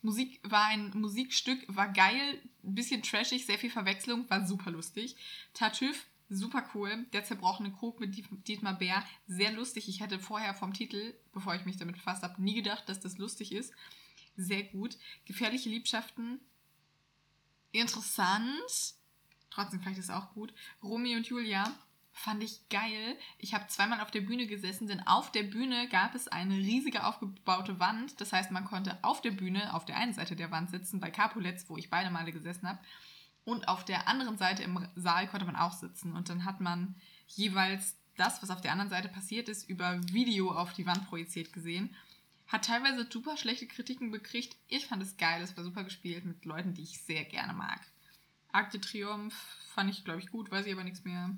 Musik 0.00 0.40
war 0.42 0.66
ein 0.66 0.90
Musikstück, 0.94 1.64
war 1.68 1.92
geil, 1.92 2.42
ein 2.64 2.74
bisschen 2.74 3.02
trashig, 3.02 3.46
sehr 3.46 3.58
viel 3.58 3.70
Verwechslung, 3.70 4.28
war 4.28 4.46
super 4.46 4.70
lustig. 4.70 5.16
Tartüff, 5.54 6.06
super 6.28 6.68
cool. 6.74 7.06
Der 7.12 7.24
zerbrochene 7.24 7.72
Krug 7.72 8.00
mit 8.00 8.16
Dietmar 8.48 8.78
Bär, 8.78 9.04
sehr 9.26 9.52
lustig. 9.52 9.88
Ich 9.88 10.00
hätte 10.00 10.18
vorher 10.18 10.54
vom 10.54 10.72
Titel, 10.72 11.14
bevor 11.32 11.54
ich 11.54 11.64
mich 11.64 11.76
damit 11.76 11.96
befasst 11.96 12.22
habe, 12.22 12.42
nie 12.42 12.54
gedacht, 12.54 12.88
dass 12.88 13.00
das 13.00 13.18
lustig 13.18 13.52
ist. 13.52 13.72
Sehr 14.36 14.64
gut. 14.64 14.96
Gefährliche 15.24 15.68
Liebschaften, 15.68 16.40
interessant. 17.70 18.94
Trotzdem 19.50 19.80
vielleicht 19.80 19.98
ist 19.98 20.06
es 20.06 20.10
auch 20.10 20.32
gut. 20.32 20.52
Romy 20.82 21.14
und 21.14 21.26
Julia, 21.26 21.64
Fand 22.14 22.42
ich 22.42 22.68
geil. 22.68 23.16
Ich 23.38 23.54
habe 23.54 23.66
zweimal 23.68 24.00
auf 24.00 24.10
der 24.10 24.20
Bühne 24.20 24.46
gesessen, 24.46 24.86
denn 24.86 25.06
auf 25.06 25.32
der 25.32 25.44
Bühne 25.44 25.88
gab 25.88 26.14
es 26.14 26.28
eine 26.28 26.56
riesige 26.56 27.04
aufgebaute 27.04 27.80
Wand. 27.80 28.20
Das 28.20 28.32
heißt, 28.32 28.50
man 28.50 28.66
konnte 28.66 28.98
auf 29.02 29.22
der 29.22 29.30
Bühne 29.30 29.74
auf 29.74 29.86
der 29.86 29.96
einen 29.96 30.12
Seite 30.12 30.36
der 30.36 30.50
Wand 30.50 30.70
sitzen, 30.70 31.00
bei 31.00 31.10
Capulets, 31.10 31.68
wo 31.68 31.76
ich 31.78 31.90
beide 31.90 32.10
Male 32.10 32.32
gesessen 32.32 32.68
habe. 32.68 32.78
Und 33.44 33.66
auf 33.66 33.84
der 33.84 34.08
anderen 34.08 34.36
Seite 34.36 34.62
im 34.62 34.86
Saal 34.94 35.26
konnte 35.26 35.46
man 35.46 35.56
auch 35.56 35.72
sitzen. 35.72 36.12
Und 36.14 36.28
dann 36.28 36.44
hat 36.44 36.60
man 36.60 36.94
jeweils 37.26 37.96
das, 38.16 38.42
was 38.42 38.50
auf 38.50 38.60
der 38.60 38.72
anderen 38.72 38.90
Seite 38.90 39.08
passiert 39.08 39.48
ist, 39.48 39.68
über 39.68 40.00
Video 40.12 40.52
auf 40.52 40.74
die 40.74 40.86
Wand 40.86 41.08
projiziert 41.08 41.52
gesehen. 41.52 41.94
Hat 42.46 42.66
teilweise 42.66 43.08
super 43.10 43.38
schlechte 43.38 43.66
Kritiken 43.66 44.10
bekriegt. 44.10 44.56
Ich 44.68 44.86
fand 44.86 45.02
es 45.02 45.16
geil, 45.16 45.42
es 45.42 45.56
war 45.56 45.64
super 45.64 45.82
gespielt 45.84 46.26
mit 46.26 46.44
Leuten, 46.44 46.74
die 46.74 46.82
ich 46.82 47.02
sehr 47.02 47.24
gerne 47.24 47.54
mag. 47.54 47.80
Akte 48.52 48.80
Triumph 48.80 49.34
fand 49.74 49.90
ich, 49.90 50.04
glaube 50.04 50.20
ich, 50.20 50.30
gut, 50.30 50.50
weiß 50.50 50.66
ich 50.66 50.72
aber 50.74 50.84
nichts 50.84 51.04
mehr. 51.04 51.30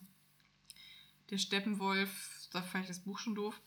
Der 1.30 1.38
Steppenwolf, 1.38 2.48
da 2.52 2.62
fand 2.62 2.84
ich 2.84 2.88
das 2.88 3.00
Buch 3.00 3.18
schon 3.18 3.34
doof. 3.34 3.60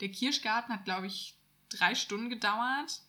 Der 0.00 0.10
Kirschgarten 0.10 0.74
hat, 0.74 0.84
glaube 0.84 1.06
ich, 1.06 1.36
drei 1.68 1.94
Stunden 1.94 2.30
gedauert. 2.30 3.02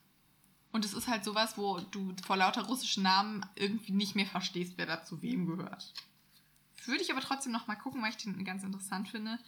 Und 0.72 0.86
es 0.86 0.94
ist 0.94 1.08
halt 1.08 1.24
sowas, 1.24 1.58
wo 1.58 1.80
du 1.80 2.16
vor 2.24 2.38
lauter 2.38 2.66
russischen 2.66 3.04
Namen 3.04 3.46
irgendwie 3.56 3.92
nicht 3.92 4.16
mehr 4.16 4.28
verstehst, 4.28 4.74
wer 4.78 4.86
da 4.86 5.04
zu 5.04 5.22
wem 5.22 5.48
gehört. 5.48 5.94
Würde 6.86 7.02
ich 7.02 7.12
aber 7.12 7.22
trotzdem 7.22 7.52
noch 7.52 7.68
mal 7.68 7.76
gucken, 7.76 8.02
weil 8.02 8.12
ich 8.12 8.18
den 8.18 8.44
ganz 8.46 8.64
interessant 8.64 9.10
finde. 9.10 9.40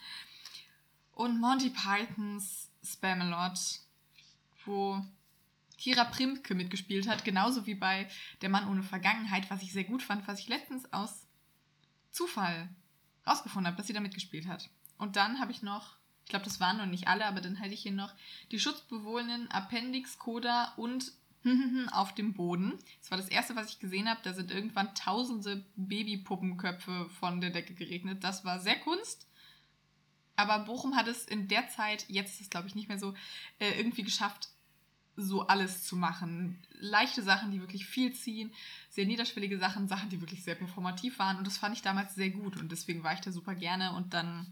Und 1.14 1.40
Monty 1.40 1.70
Pythons 1.70 2.70
Spamalot, 2.84 3.60
wo 4.66 5.04
Kira 5.78 6.06
Primke 6.06 6.56
mitgespielt 6.56 7.08
hat, 7.08 7.24
genauso 7.24 7.66
wie 7.66 7.76
bei 7.76 8.10
Der 8.42 8.50
Mann 8.50 8.68
ohne 8.68 8.84
Vergangenheit, 8.84 9.50
was 9.50 9.62
ich 9.62 9.72
sehr 9.72 9.84
gut 9.84 10.02
fand, 10.02 10.28
was 10.28 10.40
ich 10.40 10.48
letztens 10.48 10.92
aus 10.92 11.28
Zufall 12.12 12.70
rausgefunden 13.26 13.68
habe, 13.68 13.78
dass 13.78 13.88
sie 13.88 13.94
da 13.94 14.00
mitgespielt 14.00 14.48
hat. 14.48 14.70
Und 14.98 15.16
dann 15.16 15.40
habe 15.40 15.52
ich 15.52 15.62
noch, 15.64 15.96
ich 16.26 16.30
glaube, 16.30 16.46
das 16.46 16.60
waren 16.60 16.78
noch 16.78 16.86
nicht 16.86 17.08
alle, 17.08 17.26
aber 17.26 17.42
dann 17.42 17.56
hätte 17.56 17.74
ich 17.74 17.82
hier 17.82 17.92
noch 17.92 18.14
die 18.52 18.60
schutzbewohnenden 18.60 19.50
Appendix, 19.52 20.20
Coda 20.20 20.74
und 20.78 21.12
auf 21.92 22.14
dem 22.14 22.34
Boden. 22.34 22.78
Das 23.00 23.12
war 23.12 23.18
das 23.18 23.30
erste, 23.30 23.56
was 23.56 23.70
ich 23.70 23.80
gesehen 23.80 24.10
habe. 24.10 24.20
Da 24.24 24.34
sind 24.34 24.52
irgendwann 24.52 24.94
tausende 24.94 25.66
Babypuppenköpfe 25.76 27.10
von 27.20 27.42
der 27.42 27.50
Decke 27.50 27.74
geregnet. 27.74 28.24
Das 28.24 28.46
war 28.46 28.60
sehr 28.60 28.80
Kunst. 28.80 29.28
Aber 30.36 30.60
Bochum 30.60 30.96
hat 30.96 31.08
es 31.08 31.26
in 31.26 31.48
der 31.48 31.68
Zeit, 31.70 32.06
jetzt 32.08 32.36
ist 32.36 32.42
es 32.42 32.50
glaube 32.50 32.68
ich 32.68 32.76
nicht 32.76 32.88
mehr 32.88 33.00
so, 33.00 33.14
äh, 33.60 33.78
irgendwie 33.78 34.04
geschafft, 34.04 34.50
so 35.24 35.48
alles 35.48 35.84
zu 35.84 35.96
machen. 35.96 36.60
Leichte 36.80 37.24
Sachen, 37.24 37.52
die 37.52 37.60
wirklich 37.60 37.86
viel 37.86 38.14
ziehen, 38.14 38.52
sehr 38.90 39.06
niederschwellige 39.06 39.58
Sachen, 39.58 39.88
Sachen, 39.88 40.10
die 40.10 40.22
wirklich 40.22 40.44
sehr 40.44 40.56
performativ 40.56 41.20
waren. 41.20 41.38
Und 41.38 41.48
das 41.48 41.58
fand 41.58 41.76
ich 41.76 41.82
damals 41.82 42.16
sehr 42.16 42.30
gut. 42.30 42.58
Und 42.58 42.72
deswegen 42.72 43.04
war 43.04 43.14
ich 43.14 43.22
da 43.22 43.32
super 43.32 43.56
gerne. 43.56 43.94
Und 43.94 44.14
dann, 44.14 44.52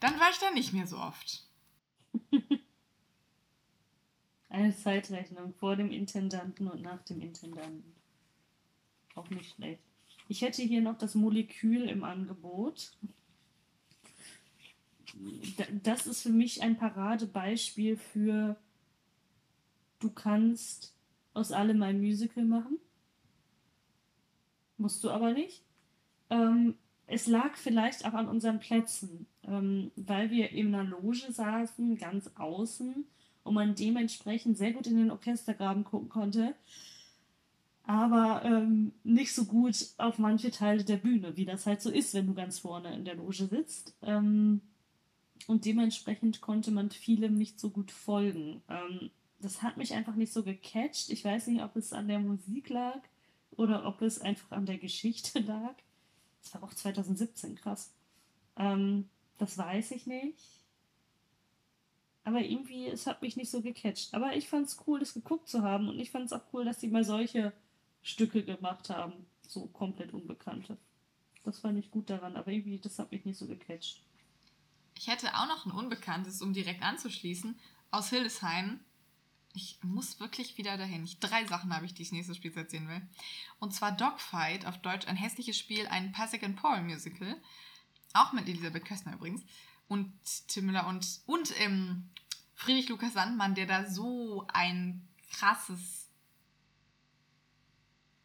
dann 0.00 0.18
war 0.18 0.30
ich 0.30 0.38
da 0.38 0.50
nicht 0.50 0.72
mehr 0.72 0.86
so 0.86 0.98
oft. 0.98 1.44
Eine 4.48 4.76
Zeitrechnung 4.76 5.54
vor 5.54 5.76
dem 5.76 5.90
Intendanten 5.92 6.68
und 6.68 6.82
nach 6.82 7.02
dem 7.04 7.20
Intendanten. 7.20 7.94
Auch 9.14 9.30
nicht 9.30 9.54
schlecht. 9.54 9.82
Ich 10.28 10.42
hätte 10.42 10.62
hier 10.62 10.80
noch 10.80 10.98
das 10.98 11.14
Molekül 11.14 11.88
im 11.88 12.04
Angebot. 12.04 12.92
Das 15.82 16.06
ist 16.06 16.22
für 16.22 16.30
mich 16.30 16.62
ein 16.62 16.76
Paradebeispiel 16.76 17.96
für 17.96 18.56
du 20.00 20.10
kannst 20.10 20.94
aus 21.32 21.52
allem 21.52 21.82
ein 21.82 22.00
Musical 22.00 22.44
machen. 22.44 22.78
Musst 24.76 25.04
du 25.04 25.10
aber 25.10 25.32
nicht. 25.32 25.62
Ähm, 26.30 26.74
es 27.06 27.26
lag 27.26 27.56
vielleicht 27.56 28.04
auch 28.06 28.14
an 28.14 28.28
unseren 28.28 28.60
Plätzen, 28.60 29.26
ähm, 29.44 29.90
weil 29.96 30.30
wir 30.30 30.50
in 30.50 30.74
einer 30.74 30.88
Loge 30.88 31.30
saßen, 31.30 31.96
ganz 31.98 32.30
außen, 32.36 33.04
und 33.42 33.54
man 33.54 33.74
dementsprechend 33.74 34.58
sehr 34.58 34.72
gut 34.72 34.86
in 34.86 34.96
den 34.96 35.10
Orchestergraben 35.10 35.84
gucken 35.84 36.08
konnte, 36.08 36.54
aber 37.84 38.44
ähm, 38.44 38.92
nicht 39.02 39.34
so 39.34 39.46
gut 39.46 39.88
auf 39.98 40.18
manche 40.18 40.50
Teile 40.50 40.84
der 40.84 40.98
Bühne, 40.98 41.36
wie 41.36 41.46
das 41.46 41.66
halt 41.66 41.80
so 41.80 41.90
ist, 41.90 42.14
wenn 42.14 42.26
du 42.26 42.34
ganz 42.34 42.58
vorne 42.58 42.94
in 42.94 43.04
der 43.04 43.16
Loge 43.16 43.46
sitzt. 43.46 43.94
Ähm, 44.02 44.60
und 45.46 45.64
dementsprechend 45.64 46.40
konnte 46.40 46.70
man 46.70 46.90
vielem 46.90 47.34
nicht 47.34 47.58
so 47.58 47.70
gut 47.70 47.90
folgen. 47.90 48.62
Das 49.40 49.62
hat 49.62 49.76
mich 49.76 49.94
einfach 49.94 50.14
nicht 50.14 50.32
so 50.32 50.42
gecatcht. 50.42 51.10
Ich 51.10 51.24
weiß 51.24 51.46
nicht, 51.48 51.62
ob 51.62 51.76
es 51.76 51.92
an 51.92 52.08
der 52.08 52.18
Musik 52.18 52.68
lag 52.68 53.00
oder 53.52 53.86
ob 53.86 54.02
es 54.02 54.20
einfach 54.20 54.50
an 54.52 54.66
der 54.66 54.78
Geschichte 54.78 55.38
lag. 55.40 55.74
Das 56.42 56.54
war 56.54 56.62
auch 56.62 56.74
2017, 56.74 57.56
krass. 57.56 57.92
Ähm, 58.56 59.08
das 59.38 59.56
weiß 59.56 59.92
ich 59.92 60.06
nicht. 60.06 60.38
Aber 62.24 62.40
irgendwie, 62.40 62.86
es 62.86 63.06
hat 63.06 63.22
mich 63.22 63.36
nicht 63.36 63.50
so 63.50 63.62
gecatcht. 63.62 64.14
Aber 64.14 64.36
ich 64.36 64.48
fand 64.48 64.66
es 64.66 64.78
cool, 64.86 65.00
das 65.00 65.14
geguckt 65.14 65.48
zu 65.48 65.62
haben. 65.62 65.88
Und 65.88 65.98
ich 65.98 66.10
fand 66.10 66.26
es 66.26 66.32
auch 66.32 66.52
cool, 66.52 66.64
dass 66.64 66.80
sie 66.80 66.88
mal 66.88 67.04
solche 67.04 67.52
Stücke 68.02 68.44
gemacht 68.44 68.90
haben. 68.90 69.26
So 69.48 69.66
komplett 69.66 70.12
unbekannte. 70.12 70.76
Das 71.44 71.60
fand 71.60 71.78
ich 71.78 71.90
gut 71.90 72.10
daran. 72.10 72.36
Aber 72.36 72.50
irgendwie, 72.52 72.78
das 72.78 72.98
hat 72.98 73.10
mich 73.10 73.24
nicht 73.24 73.38
so 73.38 73.46
gecatcht. 73.46 74.02
Ich 74.96 75.08
hätte 75.08 75.34
auch 75.34 75.46
noch 75.46 75.64
ein 75.64 75.72
Unbekanntes, 75.72 76.42
um 76.42 76.52
direkt 76.52 76.82
anzuschließen. 76.82 77.58
Aus 77.90 78.10
Hildesheim 78.10 78.80
ich 79.52 79.78
muss 79.82 80.20
wirklich 80.20 80.58
wieder 80.58 80.76
dahin. 80.76 81.04
Ich, 81.04 81.18
drei 81.18 81.44
Sachen 81.46 81.74
habe 81.74 81.86
ich, 81.86 81.94
die 81.94 82.02
ich 82.02 82.12
nächstes 82.12 82.36
Spiel 82.36 82.52
sehen 82.68 82.88
will. 82.88 83.02
Und 83.58 83.74
zwar 83.74 83.92
Dogfight, 83.92 84.66
auf 84.66 84.78
Deutsch 84.78 85.06
ein 85.06 85.16
hässliches 85.16 85.58
Spiel, 85.58 85.86
ein 85.88 86.12
Pasek 86.12 86.42
and 86.42 86.56
Paul 86.56 86.82
Musical. 86.82 87.36
Auch 88.12 88.32
mit 88.32 88.48
Elisabeth 88.48 88.84
Köstner 88.84 89.14
übrigens. 89.14 89.42
Und 89.88 90.12
Tim 90.48 90.66
Müller 90.66 90.86
und, 90.86 91.20
und 91.26 91.52
ähm, 91.60 92.08
Friedrich 92.54 92.88
Lukas 92.88 93.14
Sandmann, 93.14 93.54
der 93.54 93.66
da 93.66 93.90
so 93.90 94.46
ein 94.52 95.08
krasses 95.32 96.08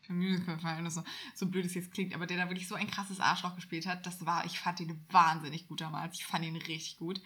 für 0.02 0.14
Musical-Verhältnisse, 0.14 1.04
so 1.34 1.48
blöd 1.48 1.66
es 1.66 1.74
jetzt 1.74 1.92
klingt, 1.92 2.14
aber 2.14 2.28
der 2.28 2.38
da 2.38 2.50
wirklich 2.50 2.68
so 2.68 2.76
ein 2.76 2.90
krasses 2.92 3.20
Arschloch 3.20 3.56
gespielt 3.56 3.88
hat, 3.88 4.06
das 4.06 4.24
war, 4.26 4.46
ich 4.46 4.60
fand 4.60 4.80
ihn 4.80 5.04
wahnsinnig 5.10 5.68
gut 5.68 5.82
damals. 5.82 6.20
Ich 6.20 6.26
fand 6.26 6.46
ihn 6.46 6.56
richtig 6.56 6.98
gut. 6.98 7.22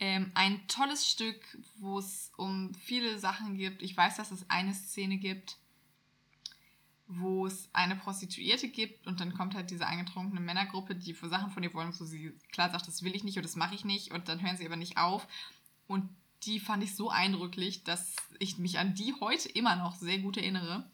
Ähm, 0.00 0.30
ein 0.34 0.66
tolles 0.68 1.08
Stück, 1.08 1.40
wo 1.76 1.98
es 1.98 2.30
um 2.36 2.72
viele 2.74 3.18
Sachen 3.18 3.56
gibt. 3.56 3.82
Ich 3.82 3.96
weiß, 3.96 4.16
dass 4.16 4.30
es 4.30 4.48
eine 4.48 4.72
Szene 4.72 5.18
gibt, 5.18 5.56
wo 7.08 7.46
es 7.46 7.68
eine 7.72 7.96
Prostituierte 7.96 8.68
gibt 8.68 9.06
und 9.06 9.20
dann 9.20 9.34
kommt 9.34 9.54
halt 9.54 9.70
diese 9.70 9.86
angetrunkene 9.86 10.40
Männergruppe, 10.40 10.94
die 10.94 11.14
für 11.14 11.28
Sachen 11.28 11.50
von 11.50 11.62
ihr 11.62 11.74
wollen, 11.74 11.98
wo 11.98 12.04
sie 12.04 12.32
klar 12.52 12.70
sagt, 12.70 12.86
das 12.86 13.02
will 13.02 13.16
ich 13.16 13.24
nicht 13.24 13.38
und 13.38 13.44
das 13.44 13.56
mache 13.56 13.74
ich 13.74 13.84
nicht 13.84 14.12
und 14.12 14.28
dann 14.28 14.42
hören 14.42 14.56
sie 14.56 14.66
aber 14.66 14.76
nicht 14.76 14.98
auf. 14.98 15.26
Und 15.86 16.08
die 16.44 16.60
fand 16.60 16.84
ich 16.84 16.94
so 16.94 17.10
eindrücklich, 17.10 17.82
dass 17.82 18.14
ich 18.38 18.58
mich 18.58 18.78
an 18.78 18.94
die 18.94 19.14
heute 19.20 19.48
immer 19.48 19.74
noch 19.74 19.96
sehr 19.96 20.18
gut 20.18 20.36
erinnere 20.36 20.88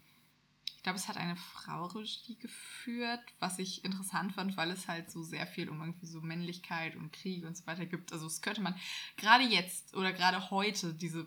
glaube, 0.85 0.99
es 0.99 1.07
hat 1.07 1.17
eine 1.17 1.35
Frau 1.35 1.87
Regie 1.87 2.37
geführt, 2.37 3.19
was 3.39 3.57
ich 3.57 3.83
interessant 3.83 4.33
fand, 4.33 4.55
weil 4.55 4.69
es 4.69 4.87
halt 4.87 5.09
so 5.09 5.23
sehr 5.23 5.47
viel 5.47 5.67
um 5.67 5.81
irgendwie 5.81 6.05
so 6.05 6.21
Männlichkeit 6.21 6.95
und 6.95 7.11
Krieg 7.11 7.43
und 7.43 7.57
so 7.57 7.65
weiter 7.65 7.87
gibt. 7.87 8.13
Also 8.13 8.27
es 8.27 8.43
könnte 8.43 8.61
man 8.61 8.75
gerade 9.17 9.43
jetzt 9.43 9.95
oder 9.95 10.13
gerade 10.13 10.51
heute 10.51 10.93
diese, 10.93 11.25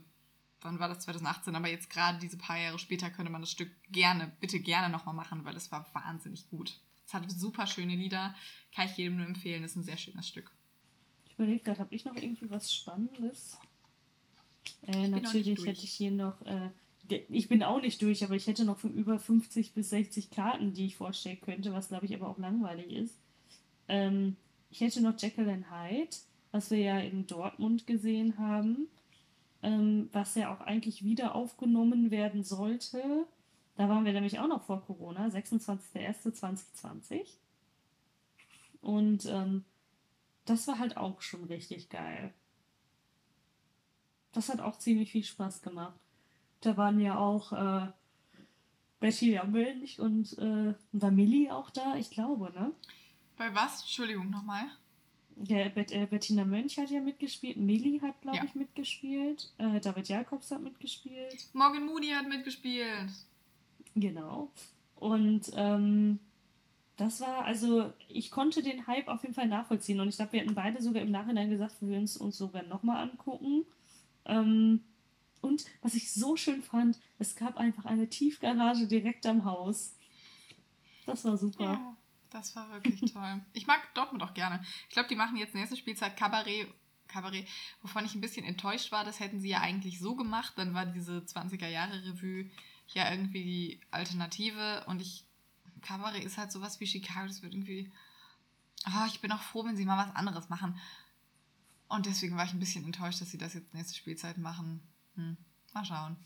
wann 0.61 0.79
war 0.79 0.89
das 0.89 1.01
2018, 1.01 1.57
aber 1.57 1.69
jetzt 1.69 1.91
gerade 1.91 2.21
diese 2.21 2.39
paar 2.39 2.57
Jahre 2.57 2.79
später 2.79 3.11
könnte 3.11 3.33
man 3.33 3.41
das 3.41 3.51
Stück 3.51 3.71
gerne, 3.91 4.33
bitte 4.39 4.61
gerne 4.61 4.93
nochmal 4.93 5.17
machen, 5.17 5.45
weil 5.45 5.57
es 5.57 5.73
war 5.73 5.93
wahnsinnig 5.93 6.49
gut. 6.49 6.81
Es 7.05 7.13
hat 7.13 7.29
super 7.29 7.67
schöne 7.67 7.97
Lieder, 7.97 8.37
kann 8.73 8.87
ich 8.87 8.97
jedem 8.97 9.17
nur 9.17 9.27
empfehlen, 9.27 9.65
es 9.65 9.73
ist 9.73 9.79
ein 9.79 9.83
sehr 9.83 9.97
schönes 9.97 10.29
Stück. 10.29 10.53
Ich 11.27 11.35
überlege 11.35 11.65
gerade, 11.65 11.81
habe 11.81 11.93
ich 11.93 12.05
noch 12.05 12.15
irgendwie 12.15 12.49
was 12.49 12.73
Spannendes? 12.73 13.59
Äh, 14.83 15.09
natürlich 15.09 15.67
hätte 15.67 15.83
ich 15.83 15.93
hier 15.95 16.13
noch 16.13 16.41
äh, 16.43 16.71
ich 17.11 17.49
bin 17.49 17.63
auch 17.63 17.81
nicht 17.81 18.03
durch, 18.03 18.25
aber 18.25 18.35
ich 18.35 18.47
hätte 18.47 18.65
noch 18.65 18.83
über 18.85 19.19
50 19.19 19.75
bis 19.75 19.91
60 19.91 20.31
Karten, 20.31 20.73
die 20.75 20.87
ich 20.87 20.97
vorstellen 20.97 21.41
könnte, 21.41 21.73
was 21.73 21.89
glaube 21.89 22.07
ich 22.07 22.15
aber 22.15 22.29
auch 22.29 22.39
langweilig 22.39 22.93
ist. 22.93 23.19
Ähm, 23.89 24.37
ich 24.71 24.81
hätte 24.81 25.01
noch 25.01 25.15
and 25.23 25.71
Hyde, 25.71 26.17
was 26.53 26.71
wir 26.71 26.79
ja 26.79 26.99
in 26.99 27.27
Dortmund 27.27 27.87
gesehen 27.87 28.39
haben, 28.39 28.89
ähm, 29.63 30.09
was 30.13 30.35
ja 30.35 30.55
auch 30.55 30.61
eigentlich 30.61 31.05
wieder 31.05 31.35
aufgenommen 31.35 32.11
werden 32.11 32.45
sollte. 32.45 33.27
Da 33.77 33.89
waren 33.89 34.05
wir 34.05 34.13
nämlich 34.13 34.39
auch 34.39 34.49
noch 34.49 34.65
vor 34.65 34.85
Corona, 34.85 35.27
26.01.2020. 35.29 37.23
Und 38.81 39.27
ähm, 39.27 39.65
das 40.45 40.67
war 40.69 40.79
halt 40.79 40.97
auch 40.97 41.21
schon 41.21 41.45
richtig 41.45 41.89
geil. 41.89 42.33
Das 44.33 44.49
hat 44.49 44.61
auch 44.61 44.79
ziemlich 44.79 45.13
viel 45.13 45.25
Spaß 45.25 45.63
gemacht. 45.63 45.99
Da 46.61 46.77
waren 46.77 47.01
ja 47.01 47.19
auch 47.19 47.53
äh, 47.53 47.87
Betty 49.01 49.39
Mönch 49.47 50.01
und 50.01 50.37
äh, 50.39 50.75
war 50.93 51.11
Millie 51.11 51.55
auch 51.55 51.71
da, 51.71 51.97
ich 51.97 52.11
glaube, 52.11 52.53
ne? 52.53 52.73
Bei 53.37 53.55
was? 53.55 53.83
Entschuldigung, 53.83 54.31
nochmal. 54.31 54.65
Ja, 55.45 55.69
Bet 55.69 55.93
äh, 55.93 56.07
Bettina 56.07 56.45
Mönch 56.45 56.79
hat 56.79 56.91
ja 56.91 57.01
mitgespielt, 57.01 57.57
Millie 57.57 58.01
hat, 58.03 58.21
glaube 58.23 58.39
ja. 58.39 58.45
ich, 58.45 58.57
mitgespielt, 58.57 59.53
äh, 59.59 59.79
David 59.79 60.09
Jacobs 60.09 60.51
hat 60.51 60.63
mitgespielt. 60.63 61.49
Morgan 61.53 61.87
Moody 61.87 62.09
hat 62.09 62.29
mitgespielt. 62.29 63.11
Genau. 63.95 64.51
Und 64.97 65.53
ähm, 65.55 66.19
das 66.97 67.21
war, 67.21 67.45
also 67.45 67.93
ich 68.09 68.33
konnte 68.33 68.65
den 68.65 68.89
Hype 68.89 69.07
auf 69.07 69.23
jeden 69.23 69.35
Fall 69.35 69.47
nachvollziehen 69.47 70.01
und 70.01 70.09
ich 70.09 70.17
glaube, 70.17 70.33
wir 70.33 70.41
hätten 70.41 70.57
beide 70.57 70.83
sogar 70.83 71.03
im 71.03 71.13
Nachhinein 71.13 71.51
gesagt, 71.51 71.81
wir 71.81 71.91
würden 71.91 72.05
es 72.05 72.17
uns 72.17 72.37
sogar 72.37 72.65
nochmal 72.65 73.09
angucken. 73.09 73.65
Ähm, 74.25 74.81
und 75.41 75.65
was 75.83 75.95
ich 75.95 76.13
so 76.13 76.37
schön 76.37 76.63
fand, 76.63 76.99
es 77.19 77.37
gab 77.37 77.57
einfach 77.57 77.85
eine 77.85 78.09
Tiefgarage 78.09 78.87
direkt 78.87 79.27
am 79.27 79.45
Haus. 79.45 79.95
Das 81.07 81.25
war 81.25 81.37
super. 81.37 81.65
Ja, 81.65 81.97
das 82.31 82.55
war 82.57 82.71
wirklich 82.71 83.01
toll. 83.13 83.41
Ich 83.53 83.67
mag 83.67 83.81
Dortmund 83.95 84.23
auch 84.23 84.35
gerne. 84.35 84.63
Ich 84.89 84.95
glaube, 84.95 85.09
die 85.09 85.17
machen 85.17 85.37
jetzt 85.37 85.55
nächste 85.55 85.77
Spielzeit 85.77 86.17
Kabarett. 86.17 86.69
Kabarett, 87.07 87.49
wovon 87.81 88.05
ich 88.05 88.15
ein 88.15 88.21
bisschen 88.21 88.45
enttäuscht 88.45 88.93
war, 88.93 89.03
das 89.03 89.19
hätten 89.19 89.41
sie 89.41 89.49
ja 89.49 89.61
eigentlich 89.61 89.99
so 89.99 90.15
gemacht. 90.15 90.53
Dann 90.57 90.75
war 90.75 90.85
diese 90.85 91.21
20er-Jahre-Revue 91.21 92.51
ja 92.89 93.11
irgendwie 93.11 93.45
die 93.45 93.81
Alternative. 93.91 94.85
Und 94.87 95.01
ich, 95.01 95.25
Kabarett 95.81 96.25
ist 96.25 96.37
halt 96.37 96.53
sowas 96.53 96.81
wie 96.81 96.87
Chicago. 96.87 97.27
Das 97.27 97.43
wird 97.43 97.55
irgendwie. 97.55 97.91
Oh, 98.87 99.07
ich 99.07 99.21
bin 99.21 99.33
auch 99.33 99.41
froh, 99.41 99.65
wenn 99.65 99.77
sie 99.77 99.87
mal 99.87 100.07
was 100.07 100.15
anderes 100.15 100.51
machen. 100.51 100.79
Und 101.89 102.05
deswegen 102.05 102.37
war 102.37 102.45
ich 102.45 102.53
ein 102.53 102.61
bisschen 102.61 102.85
enttäuscht, 102.85 103.21
dass 103.21 103.31
sie 103.31 103.39
das 103.39 103.55
jetzt 103.55 103.73
nächste 103.73 103.97
Spielzeit 103.97 104.37
machen. 104.37 104.83
Hm. 105.19 105.37
Mal 105.75 105.85
schauen. 105.85 106.17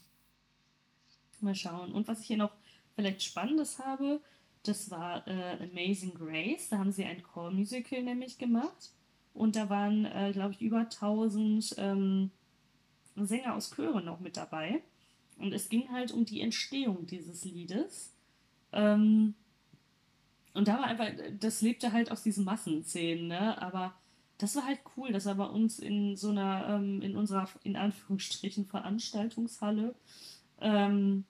Mal 1.41 1.55
schauen. 1.55 1.93
Und 1.93 2.07
was 2.07 2.21
ich 2.21 2.27
hier 2.27 2.37
noch 2.37 2.53
vielleicht 2.95 3.23
Spannendes 3.23 3.79
habe, 3.79 4.21
das 4.63 4.91
war 4.91 5.27
äh, 5.27 5.65
Amazing 5.65 6.15
Grace. 6.15 6.69
Da 6.69 6.79
haben 6.79 6.93
sie 6.93 7.05
ein 7.05 7.23
Chormusical 7.23 8.03
nämlich 8.03 8.39
gemacht. 8.39 8.93
Und 9.35 9.57
da 9.57 9.71
waren, 9.71 10.05
äh, 10.05 10.31
glaube 10.33 10.53
ich, 10.53 10.61
über 10.61 10.81
1000 10.81 11.75
ähm, 11.79 12.31
Sänger 13.17 13.55
aus 13.55 13.71
Chören 13.75 14.05
noch 14.05 14.21
mit 14.21 14.37
dabei. 14.37 14.83
Und 15.39 15.53
es 15.53 15.71
ging 15.71 15.91
halt 15.91 16.13
um 16.13 16.27
die 16.27 16.43
Entstehung 16.43 17.07
dieses 17.07 17.45
Liedes. 17.45 18.15
Ähm, 18.73 19.35
und 20.53 20.69
da 20.69 20.75
war 20.75 20.85
einfach, 20.85 21.09
das 21.41 21.63
lebte 21.63 21.93
halt 21.93 22.11
aus 22.11 22.23
diesen 22.23 22.45
Massenszenen, 22.45 23.29
ne? 23.29 23.61
Aber 23.61 23.95
das 24.43 24.57
war 24.57 24.67
halt 24.67 24.81
cool, 24.97 25.13
dass 25.13 25.27
er 25.27 25.37
bei 25.37 25.47
uns 25.47 25.79
in 25.79 26.17
so 26.17 26.31
einer, 26.31 26.67
ähm, 26.69 27.01
in 27.03 27.17
unserer, 27.17 27.49
in 27.63 27.77
Anführungsstrichen, 27.77 28.67
Veranstaltungshalle, 28.67 29.95
ähm, 30.61 31.25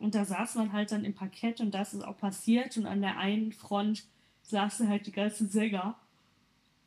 und 0.00 0.14
da 0.14 0.24
saß 0.24 0.54
man 0.54 0.72
halt 0.72 0.92
dann 0.92 1.04
im 1.04 1.14
Parkett 1.14 1.60
und 1.60 1.72
das 1.72 1.92
ist 1.92 2.02
auch 2.02 2.16
passiert 2.16 2.76
und 2.78 2.86
an 2.86 3.02
der 3.02 3.18
einen 3.18 3.52
Front 3.52 4.04
saßen 4.42 4.88
halt 4.88 5.06
die 5.06 5.12
ganzen 5.12 5.48
Sänger. 5.50 5.94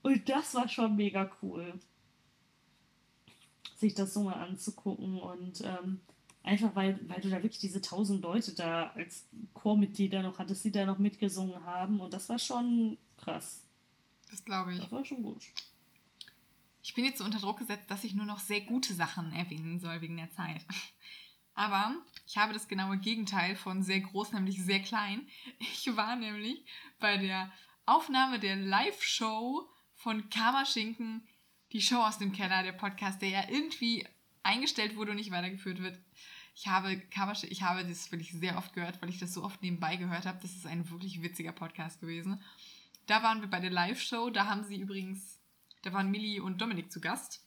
Und 0.01 0.27
das 0.27 0.55
war 0.55 0.67
schon 0.67 0.95
mega 0.95 1.29
cool, 1.41 1.79
sich 3.75 3.93
das 3.93 4.15
so 4.15 4.23
mal 4.23 4.33
anzugucken 4.33 5.19
und 5.19 5.61
ähm, 5.61 6.01
einfach 6.41 6.75
weil, 6.75 6.99
weil 7.07 7.21
du 7.21 7.29
da 7.29 7.37
wirklich 7.37 7.59
diese 7.59 7.81
tausend 7.81 8.23
Leute 8.23 8.55
da 8.55 8.87
als 8.95 9.27
Chormitglieder 9.53 10.23
noch 10.23 10.39
hattest, 10.39 10.65
die 10.65 10.71
da 10.71 10.85
noch 10.85 10.97
mitgesungen 10.97 11.63
haben 11.65 12.01
und 12.01 12.13
das 12.13 12.27
war 12.29 12.39
schon 12.39 12.97
krass. 13.17 13.62
Das 14.33 14.43
glaube 14.43 14.73
ich. 14.73 14.79
Das 14.79 14.91
war 14.91 15.05
schon 15.05 15.21
gut. 15.21 15.43
Ich 16.81 16.95
bin 16.95 17.05
jetzt 17.05 17.19
so 17.19 17.23
unter 17.23 17.37
Druck 17.37 17.59
gesetzt, 17.59 17.91
dass 17.91 18.03
ich 18.03 18.15
nur 18.15 18.25
noch 18.25 18.39
sehr 18.39 18.61
gute 18.61 18.95
Sachen 18.95 19.31
erwähnen 19.31 19.79
soll 19.79 20.01
wegen 20.01 20.17
der 20.17 20.31
Zeit. 20.31 20.65
Aber 21.53 21.95
ich 22.25 22.35
habe 22.35 22.51
das 22.51 22.67
genaue 22.67 22.97
Gegenteil 22.97 23.55
von 23.55 23.83
sehr 23.83 23.99
groß, 23.99 24.31
nämlich 24.31 24.63
sehr 24.63 24.81
klein. 24.81 25.27
Ich 25.59 25.95
war 25.95 26.15
nämlich 26.15 26.65
bei 26.99 27.17
der 27.17 27.51
Aufnahme 27.85 28.39
der 28.39 28.55
Live-Show 28.55 29.69
von 29.93 30.27
Karma 30.31 30.65
Schinken, 30.65 31.27
die 31.71 31.81
Show 31.83 32.01
aus 32.01 32.17
dem 32.17 32.31
Keller, 32.31 32.63
der 32.63 32.71
Podcast, 32.71 33.21
der 33.21 33.29
ja 33.29 33.49
irgendwie 33.49 34.07
eingestellt 34.41 34.95
wurde 34.95 35.11
und 35.11 35.17
nicht 35.17 35.29
weitergeführt 35.29 35.79
wird. 35.79 35.99
Ich 36.55 36.65
habe 36.65 36.99
Karma, 37.11 37.33
ich 37.43 37.61
habe 37.61 37.85
das 37.85 38.11
wirklich 38.11 38.31
sehr 38.31 38.57
oft 38.57 38.73
gehört, 38.73 38.99
weil 38.99 39.09
ich 39.09 39.19
das 39.19 39.31
so 39.31 39.43
oft 39.43 39.61
nebenbei 39.61 39.95
gehört 39.95 40.25
habe. 40.25 40.39
Das 40.41 40.55
ist 40.55 40.65
ein 40.65 40.89
wirklich 40.89 41.21
witziger 41.21 41.51
Podcast 41.51 42.01
gewesen. 42.01 42.41
Da 43.05 43.23
waren 43.23 43.41
wir 43.41 43.49
bei 43.49 43.59
der 43.59 43.71
Live-Show. 43.71 44.29
Da 44.29 44.47
haben 44.47 44.63
sie 44.63 44.79
übrigens, 44.79 45.39
da 45.81 45.93
waren 45.93 46.11
Millie 46.11 46.41
und 46.41 46.61
Dominik 46.61 46.91
zu 46.91 47.01
Gast. 47.01 47.45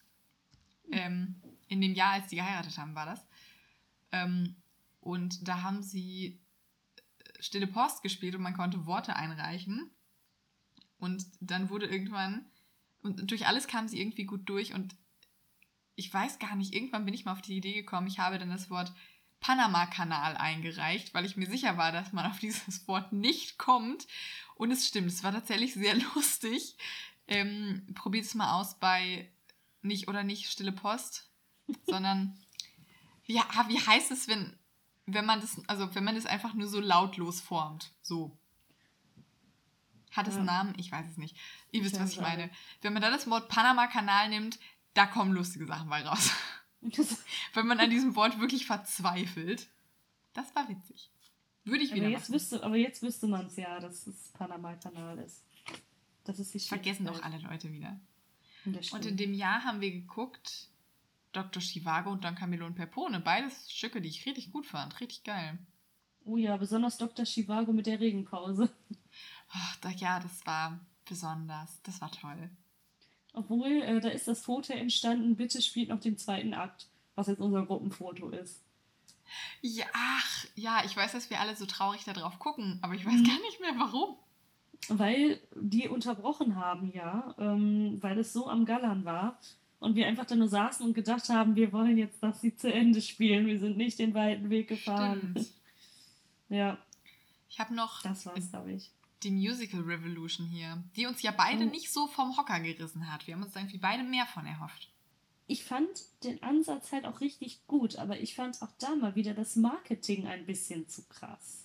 Ähm, 0.90 1.42
in 1.68 1.80
dem 1.80 1.94
Jahr, 1.94 2.12
als 2.12 2.28
die 2.28 2.36
geheiratet 2.36 2.78
haben, 2.78 2.94
war 2.94 3.06
das. 3.06 3.26
Ähm, 4.12 4.56
und 5.00 5.46
da 5.46 5.62
haben 5.62 5.82
sie 5.82 6.40
äh, 6.96 7.42
Stille 7.42 7.66
Post 7.66 8.02
gespielt 8.02 8.34
und 8.34 8.42
man 8.42 8.54
konnte 8.54 8.86
Worte 8.86 9.16
einreichen. 9.16 9.90
Und 10.98 11.26
dann 11.40 11.70
wurde 11.70 11.86
irgendwann, 11.86 12.46
und 13.02 13.30
durch 13.30 13.46
alles 13.46 13.66
kam 13.66 13.88
sie 13.88 14.00
irgendwie 14.00 14.24
gut 14.24 14.48
durch 14.48 14.74
und 14.74 14.96
ich 15.94 16.12
weiß 16.12 16.38
gar 16.38 16.56
nicht, 16.56 16.74
irgendwann 16.74 17.04
bin 17.04 17.14
ich 17.14 17.24
mal 17.24 17.32
auf 17.32 17.42
die 17.42 17.56
Idee 17.56 17.72
gekommen, 17.72 18.06
ich 18.06 18.18
habe 18.18 18.38
dann 18.38 18.50
das 18.50 18.70
Wort 18.70 18.92
Panama-Kanal 19.46 20.36
eingereicht, 20.36 21.14
weil 21.14 21.24
ich 21.24 21.36
mir 21.36 21.46
sicher 21.46 21.76
war, 21.76 21.92
dass 21.92 22.12
man 22.12 22.26
auf 22.26 22.40
dieses 22.40 22.88
Wort 22.88 23.12
nicht 23.12 23.58
kommt. 23.58 24.08
Und 24.56 24.72
es 24.72 24.88
stimmt, 24.88 25.06
es 25.06 25.22
war 25.22 25.30
tatsächlich 25.30 25.74
sehr 25.74 25.94
lustig. 26.14 26.76
Ähm, 27.28 27.86
Probiert 27.94 28.24
es 28.24 28.34
mal 28.34 28.58
aus 28.58 28.78
bei 28.80 29.30
nicht 29.82 30.08
oder 30.08 30.24
nicht 30.24 30.50
Stille 30.50 30.72
Post, 30.72 31.30
sondern 31.86 32.36
ja, 33.26 33.44
wie 33.68 33.78
heißt 33.78 34.10
es, 34.10 34.26
wenn, 34.26 34.58
wenn 35.06 35.24
man 35.24 35.40
das, 35.40 35.60
also 35.68 35.94
wenn 35.94 36.04
man 36.04 36.16
das 36.16 36.26
einfach 36.26 36.54
nur 36.54 36.66
so 36.66 36.80
lautlos 36.80 37.40
formt? 37.40 37.92
So. 38.02 38.36
Hat 40.10 40.26
es 40.26 40.34
ja. 40.34 40.38
einen 40.38 40.46
Namen? 40.46 40.74
Ich 40.76 40.90
weiß 40.90 41.06
es 41.08 41.18
nicht. 41.18 41.36
Ihr 41.70 41.84
wisst, 41.84 42.00
was 42.00 42.12
ich 42.12 42.20
meine. 42.20 42.50
Wenn 42.82 42.92
man 42.92 43.02
da 43.02 43.10
das 43.10 43.30
Wort 43.30 43.48
Panama-Kanal 43.48 44.28
nimmt, 44.28 44.58
da 44.94 45.06
kommen 45.06 45.32
lustige 45.32 45.66
Sachen 45.66 45.88
bei 45.88 46.04
raus. 46.04 46.32
Wenn 47.54 47.66
man 47.66 47.80
an 47.80 47.90
diesem 47.90 48.16
Wort 48.16 48.40
wirklich 48.40 48.66
verzweifelt. 48.66 49.68
Das 50.32 50.54
war 50.54 50.68
witzig. 50.68 51.10
Würde 51.64 51.82
ich 51.82 51.90
aber 51.90 52.00
wieder 52.00 52.10
jetzt 52.10 52.28
machen. 52.28 52.34
wüsste, 52.34 52.62
Aber 52.62 52.76
jetzt 52.76 53.02
wüsste 53.02 53.26
man 53.26 53.46
es 53.46 53.56
ja, 53.56 53.80
dass 53.80 54.06
es 54.06 54.28
Panama-Kanal 54.34 55.18
ist. 55.18 55.42
Das 56.24 56.38
ist 56.38 56.54
die 56.54 56.60
Vergessen 56.60 57.06
doch 57.06 57.22
alle 57.22 57.38
Leute 57.38 57.72
wieder. 57.72 57.98
Das 58.64 58.90
Und 58.90 59.06
in 59.06 59.16
dem 59.16 59.32
Jahr 59.32 59.64
haben 59.64 59.80
wir 59.80 59.90
geguckt 59.90 60.68
Dr. 61.32 61.62
Chivago 61.62 62.10
und 62.10 62.24
Don 62.24 62.34
Camillo 62.34 62.66
und 62.66 62.74
Pepone. 62.74 63.20
Beides 63.20 63.70
Stücke, 63.70 64.00
die 64.00 64.08
ich 64.08 64.26
richtig 64.26 64.52
gut 64.52 64.66
fand. 64.66 65.00
Richtig 65.00 65.22
geil. 65.24 65.58
Oh 66.24 66.36
ja, 66.36 66.56
besonders 66.56 66.98
Dr. 66.98 67.24
Chivago 67.24 67.72
mit 67.72 67.86
der 67.86 68.00
Regenpause. 68.00 68.68
Ach, 69.50 69.76
da, 69.76 69.90
ja, 69.90 70.18
das 70.18 70.44
war 70.46 70.80
besonders. 71.04 71.80
Das 71.82 72.00
war 72.00 72.10
toll. 72.10 72.50
Obwohl, 73.36 73.70
äh, 73.82 74.00
da 74.00 74.08
ist 74.08 74.26
das 74.26 74.42
Foto 74.42 74.72
entstanden, 74.72 75.36
bitte 75.36 75.60
spielt 75.62 75.90
noch 75.90 76.00
den 76.00 76.16
zweiten 76.18 76.54
Akt, 76.54 76.88
was 77.14 77.28
jetzt 77.28 77.40
unser 77.40 77.64
Gruppenfoto 77.66 78.30
ist. 78.30 78.62
Ja, 79.60 79.84
ach, 79.92 80.46
ja, 80.54 80.82
ich 80.84 80.96
weiß, 80.96 81.12
dass 81.12 81.30
wir 81.30 81.38
alle 81.40 81.54
so 81.54 81.66
traurig 81.66 82.02
da 82.04 82.12
drauf 82.12 82.38
gucken, 82.38 82.78
aber 82.82 82.94
ich 82.94 83.04
weiß 83.04 83.12
Mhm. 83.14 83.24
gar 83.24 83.40
nicht 83.42 83.60
mehr 83.60 83.74
warum. 83.76 84.16
Weil 84.88 85.40
die 85.54 85.88
unterbrochen 85.88 86.56
haben, 86.56 86.92
ja, 86.94 87.34
ähm, 87.38 87.98
weil 88.02 88.18
es 88.18 88.32
so 88.32 88.48
am 88.48 88.64
Gallern 88.64 89.04
war. 89.04 89.38
Und 89.80 89.94
wir 89.96 90.06
einfach 90.06 90.24
da 90.24 90.34
nur 90.34 90.48
saßen 90.48 90.86
und 90.86 90.94
gedacht 90.94 91.28
haben, 91.28 91.54
wir 91.56 91.72
wollen 91.72 91.98
jetzt, 91.98 92.22
dass 92.22 92.40
sie 92.40 92.56
zu 92.56 92.72
Ende 92.72 93.02
spielen. 93.02 93.46
Wir 93.46 93.58
sind 93.58 93.76
nicht 93.76 93.98
den 93.98 94.14
weiten 94.14 94.48
Weg 94.48 94.68
gefahren. 94.68 95.32
Stimmt. 95.36 95.50
Ja, 96.48 96.78
Ich 97.50 97.60
habe 97.60 97.74
noch 97.74 98.00
das 98.02 98.24
war's, 98.24 98.50
glaube 98.50 98.72
ich. 98.72 98.90
Die 99.22 99.30
Musical 99.30 99.80
Revolution 99.80 100.46
hier, 100.46 100.82
die 100.94 101.06
uns 101.06 101.22
ja 101.22 101.30
beide 101.32 101.64
Oh. 101.64 101.70
nicht 101.70 101.90
so 101.92 102.06
vom 102.06 102.36
Hocker 102.36 102.60
gerissen 102.60 103.10
hat. 103.10 103.26
Wir 103.26 103.34
haben 103.34 103.42
uns 103.42 103.56
irgendwie 103.56 103.78
beide 103.78 104.02
mehr 104.02 104.26
von 104.26 104.46
erhofft. 104.46 104.90
Ich 105.48 105.64
fand 105.64 105.88
den 106.24 106.42
Ansatz 106.42 106.92
halt 106.92 107.04
auch 107.04 107.20
richtig 107.20 107.66
gut, 107.66 107.96
aber 107.96 108.18
ich 108.20 108.34
fand 108.34 108.60
auch 108.62 108.72
da 108.78 108.94
mal 108.96 109.14
wieder 109.14 109.32
das 109.32 109.56
Marketing 109.56 110.26
ein 110.26 110.44
bisschen 110.44 110.88
zu 110.88 111.04
krass. 111.04 111.64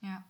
Ja. 0.00 0.24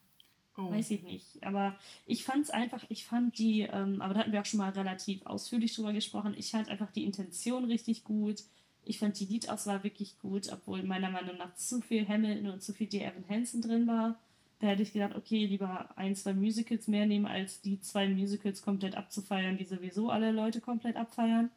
Oh. 0.56 0.70
Weiß 0.70 0.90
ich 0.90 1.02
nicht. 1.02 1.42
Aber 1.44 1.78
ich 2.06 2.24
fand 2.24 2.44
es 2.44 2.50
einfach, 2.50 2.84
ich 2.88 3.04
fand 3.06 3.38
die, 3.38 3.62
ähm, 3.62 4.02
aber 4.02 4.14
da 4.14 4.20
hatten 4.20 4.32
wir 4.32 4.40
auch 4.40 4.46
schon 4.46 4.58
mal 4.58 4.70
relativ 4.70 5.24
ausführlich 5.24 5.74
drüber 5.74 5.92
gesprochen, 5.92 6.34
ich 6.36 6.50
fand 6.50 6.68
einfach 6.68 6.90
die 6.90 7.04
Intention 7.04 7.64
richtig 7.64 8.04
gut. 8.04 8.42
Ich 8.84 8.98
fand 8.98 9.18
die 9.20 9.26
Liedauswahl 9.26 9.84
wirklich 9.84 10.18
gut, 10.18 10.50
obwohl 10.50 10.82
meiner 10.82 11.10
Meinung 11.10 11.36
nach 11.36 11.54
zu 11.54 11.80
viel 11.80 12.08
Hamilton 12.08 12.50
und 12.50 12.62
zu 12.62 12.72
viel 12.72 12.88
D. 12.88 13.02
Evan 13.04 13.28
Hansen 13.28 13.62
drin 13.62 13.86
war. 13.86 14.18
Da 14.60 14.66
hätte 14.66 14.82
ich 14.82 14.92
gedacht, 14.92 15.16
okay, 15.16 15.46
lieber 15.46 15.96
ein, 15.96 16.14
zwei 16.14 16.34
Musicals 16.34 16.86
mehr 16.86 17.06
nehmen, 17.06 17.26
als 17.26 17.62
die 17.62 17.80
zwei 17.80 18.08
Musicals 18.08 18.60
komplett 18.62 18.94
abzufeiern, 18.94 19.56
die 19.56 19.64
sowieso 19.64 20.10
alle 20.10 20.32
Leute 20.32 20.60
komplett 20.60 20.96
abfeiern. 20.96 21.50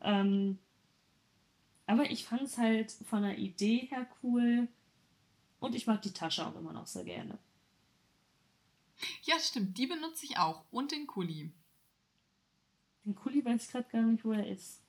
Ähm, 0.00 0.58
aber 1.86 2.10
ich 2.10 2.24
fand 2.24 2.42
es 2.42 2.56
halt 2.56 2.92
von 2.92 3.22
der 3.22 3.38
Idee 3.38 3.88
her 3.90 4.06
cool 4.22 4.68
und 5.58 5.74
ich 5.74 5.88
mag 5.88 6.02
die 6.02 6.12
Tasche 6.12 6.46
auch 6.46 6.54
immer 6.54 6.72
noch 6.72 6.86
sehr 6.86 7.04
gerne. 7.04 7.36
Ja, 9.22 9.38
stimmt. 9.40 9.76
Die 9.76 9.86
benutze 9.86 10.24
ich 10.24 10.38
auch. 10.38 10.64
Und 10.70 10.92
den 10.92 11.06
Kuli. 11.06 11.52
Den 13.04 13.14
Kuli 13.14 13.44
weiß 13.44 13.64
ich 13.64 13.70
gerade 13.70 13.88
gar 13.90 14.02
nicht, 14.02 14.24
wo 14.24 14.32
er 14.32 14.46
ist. 14.46 14.80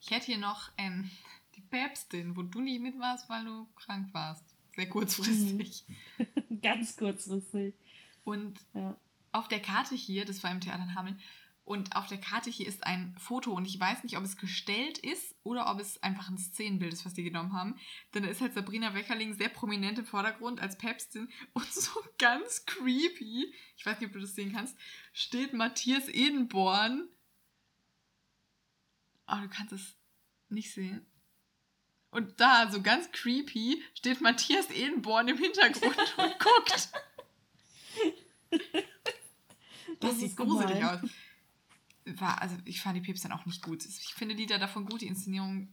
Ich 0.00 0.10
hätte 0.10 0.26
hier 0.26 0.38
noch 0.38 0.70
ähm, 0.78 1.10
die 1.54 1.60
Päpstin, 1.62 2.36
wo 2.36 2.42
du 2.42 2.60
nicht 2.60 2.80
mit 2.80 2.98
warst, 2.98 3.28
weil 3.28 3.44
du 3.44 3.66
krank 3.76 4.12
warst. 4.12 4.55
Sehr 4.76 4.88
kurzfristig. 4.88 5.84
Ganz 6.62 6.96
kurzfristig. 6.96 7.74
Und 8.24 8.60
Ja. 8.74 8.96
auf 9.32 9.48
der 9.48 9.60
Karte 9.60 9.94
hier, 9.94 10.24
das 10.24 10.42
war 10.42 10.50
im 10.50 10.60
Theater 10.60 10.82
in 10.82 10.94
Hameln, 10.94 11.20
und 11.64 11.96
auf 11.96 12.06
der 12.06 12.18
Karte 12.20 12.48
hier 12.48 12.68
ist 12.68 12.84
ein 12.86 13.16
Foto 13.18 13.52
und 13.52 13.64
ich 13.64 13.80
weiß 13.80 14.04
nicht, 14.04 14.16
ob 14.16 14.22
es 14.22 14.36
gestellt 14.36 14.98
ist 14.98 15.34
oder 15.42 15.68
ob 15.68 15.80
es 15.80 16.00
einfach 16.00 16.28
ein 16.28 16.38
Szenenbild 16.38 16.92
ist, 16.92 17.04
was 17.04 17.14
die 17.14 17.24
genommen 17.24 17.54
haben. 17.54 17.74
Denn 18.14 18.22
da 18.22 18.28
ist 18.28 18.40
halt 18.40 18.54
Sabrina 18.54 18.94
Weckerling 18.94 19.34
sehr 19.34 19.48
prominent 19.48 19.98
im 19.98 20.06
Vordergrund 20.06 20.60
als 20.60 20.78
Päpstin 20.78 21.28
und 21.54 21.66
so 21.72 21.90
ganz 22.18 22.66
creepy, 22.66 23.52
ich 23.76 23.84
weiß 23.84 23.98
nicht, 23.98 24.06
ob 24.06 24.12
du 24.12 24.20
das 24.20 24.36
sehen 24.36 24.52
kannst, 24.52 24.78
steht 25.12 25.54
Matthias 25.54 26.08
Edenborn. 26.08 27.08
Oh, 29.26 29.40
du 29.42 29.48
kannst 29.48 29.72
es 29.72 29.96
nicht 30.48 30.72
sehen. 30.72 31.04
Und 32.16 32.40
da, 32.40 32.70
so 32.72 32.80
ganz 32.80 33.12
creepy, 33.12 33.82
steht 33.92 34.22
Matthias 34.22 34.70
Edenborn 34.70 35.28
im 35.28 35.36
Hintergrund 35.36 35.98
und 36.16 36.38
guckt. 36.38 36.88
Das, 38.50 38.60
Das 40.00 40.16
sieht 40.16 40.28
ist 40.30 40.36
gruselig 40.38 40.78
gemein. 40.78 41.04
aus. 41.04 41.10
War, 42.18 42.40
also 42.40 42.56
ich 42.64 42.80
fand 42.80 42.96
die 42.96 43.02
Pips 43.02 43.20
dann 43.20 43.32
auch 43.32 43.44
nicht 43.44 43.60
gut. 43.60 43.84
Ich 43.84 44.14
finde 44.14 44.34
die 44.34 44.46
da 44.46 44.56
davon 44.56 44.86
gut, 44.86 45.02
die 45.02 45.08
Inszenierung 45.08 45.68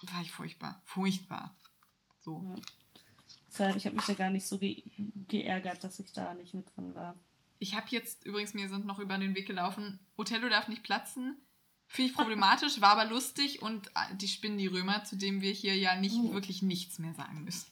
war 0.00 0.22
ich 0.22 0.32
furchtbar. 0.32 0.82
Furchtbar. 0.86 1.54
So. 2.18 2.42
Ja. 2.56 2.62
Deshalb, 3.46 3.76
ich 3.76 3.86
habe 3.86 3.94
mich 3.94 4.06
da 4.06 4.14
gar 4.14 4.30
nicht 4.30 4.46
so 4.48 4.58
ge 4.58 4.82
geärgert, 5.28 5.84
dass 5.84 6.00
ich 6.00 6.12
da 6.12 6.34
nicht 6.34 6.52
mit 6.52 6.66
drin 6.74 6.96
war. 6.96 7.14
Ich 7.60 7.76
habe 7.76 7.86
jetzt 7.90 8.26
übrigens, 8.26 8.54
mir 8.54 8.68
sind 8.68 8.86
noch 8.86 8.98
über 8.98 9.18
den 9.18 9.36
Weg 9.36 9.46
gelaufen, 9.46 10.00
Othello 10.16 10.48
darf 10.48 10.66
nicht 10.66 10.82
platzen. 10.82 11.36
Finde 11.92 12.10
ich 12.10 12.16
problematisch, 12.16 12.80
war 12.80 12.96
aber 12.96 13.04
lustig 13.04 13.60
und 13.60 13.88
äh, 13.88 14.14
die 14.16 14.26
spinnen 14.26 14.56
die 14.56 14.66
Römer, 14.66 15.04
zu 15.04 15.14
dem 15.16 15.42
wir 15.42 15.52
hier 15.52 15.76
ja 15.76 15.94
nicht 15.94 16.16
Oh. 16.16 16.32
wirklich 16.32 16.62
nichts 16.62 16.98
mehr 16.98 17.12
sagen 17.12 17.44
müssen. 17.44 17.66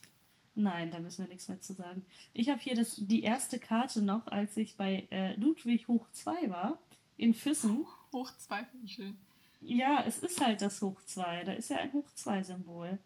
Nein, 0.53 0.91
da 0.91 0.99
müssen 0.99 1.23
wir 1.25 1.29
nichts 1.29 1.47
mehr 1.47 1.59
zu 1.59 1.73
sagen. 1.73 2.05
Ich 2.33 2.49
habe 2.49 2.59
hier 2.59 2.75
das, 2.75 2.95
die 2.97 3.23
erste 3.23 3.57
Karte 3.57 4.03
noch, 4.03 4.27
als 4.27 4.55
ich 4.57 4.75
bei 4.77 5.07
äh, 5.09 5.33
Ludwig 5.37 5.87
hoch 5.87 6.05
2 6.11 6.51
war, 6.51 6.77
in 7.17 7.33
Füssen. 7.33 7.87
Hoch 8.13 8.31
zwei 8.37 8.63
finde 8.65 8.85
ich 8.85 8.93
schön. 8.93 9.17
Ja, 9.61 10.03
es 10.05 10.19
ist 10.19 10.39
halt 10.39 10.61
das 10.61 10.81
Hoch 10.81 11.01
2. 11.05 11.43
Da 11.45 11.53
ist 11.53 11.69
ja 11.69 11.77
ein 11.77 11.93
Hoch 11.93 12.07
2-Symbol. 12.17 12.99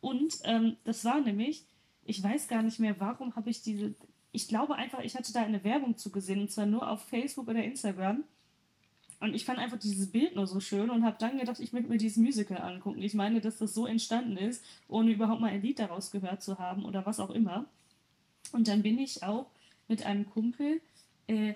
Und 0.00 0.38
ähm, 0.44 0.76
das 0.84 1.04
war 1.04 1.20
nämlich, 1.20 1.64
ich 2.04 2.22
weiß 2.22 2.48
gar 2.48 2.62
nicht 2.62 2.78
mehr, 2.78 2.98
warum 2.98 3.34
habe 3.36 3.50
ich 3.50 3.60
diese. 3.62 3.94
Ich 4.30 4.48
glaube 4.48 4.76
einfach, 4.76 5.00
ich 5.00 5.16
hatte 5.16 5.32
da 5.32 5.42
eine 5.42 5.64
Werbung 5.64 5.98
zugesehen, 5.98 6.40
und 6.40 6.50
zwar 6.50 6.64
nur 6.66 6.88
auf 6.88 7.02
Facebook 7.08 7.48
oder 7.48 7.62
Instagram. 7.62 8.24
Und 9.22 9.34
ich 9.34 9.44
fand 9.44 9.60
einfach 9.60 9.78
dieses 9.78 10.10
Bild 10.10 10.34
nur 10.34 10.48
so 10.48 10.58
schön 10.58 10.90
und 10.90 11.04
habe 11.04 11.16
dann 11.20 11.38
gedacht, 11.38 11.60
ich 11.60 11.72
möchte 11.72 11.88
mir 11.88 11.96
dieses 11.96 12.16
Musical 12.16 12.58
angucken. 12.58 13.00
Ich 13.02 13.14
meine, 13.14 13.40
dass 13.40 13.58
das 13.58 13.72
so 13.72 13.86
entstanden 13.86 14.36
ist, 14.36 14.64
ohne 14.88 15.12
überhaupt 15.12 15.40
mal 15.40 15.52
ein 15.52 15.62
Lied 15.62 15.78
daraus 15.78 16.10
gehört 16.10 16.42
zu 16.42 16.58
haben 16.58 16.84
oder 16.84 17.06
was 17.06 17.20
auch 17.20 17.30
immer. 17.30 17.66
Und 18.50 18.66
dann 18.66 18.82
bin 18.82 18.98
ich 18.98 19.22
auch 19.22 19.46
mit 19.86 20.04
einem 20.04 20.28
Kumpel 20.28 20.80
äh, 21.28 21.54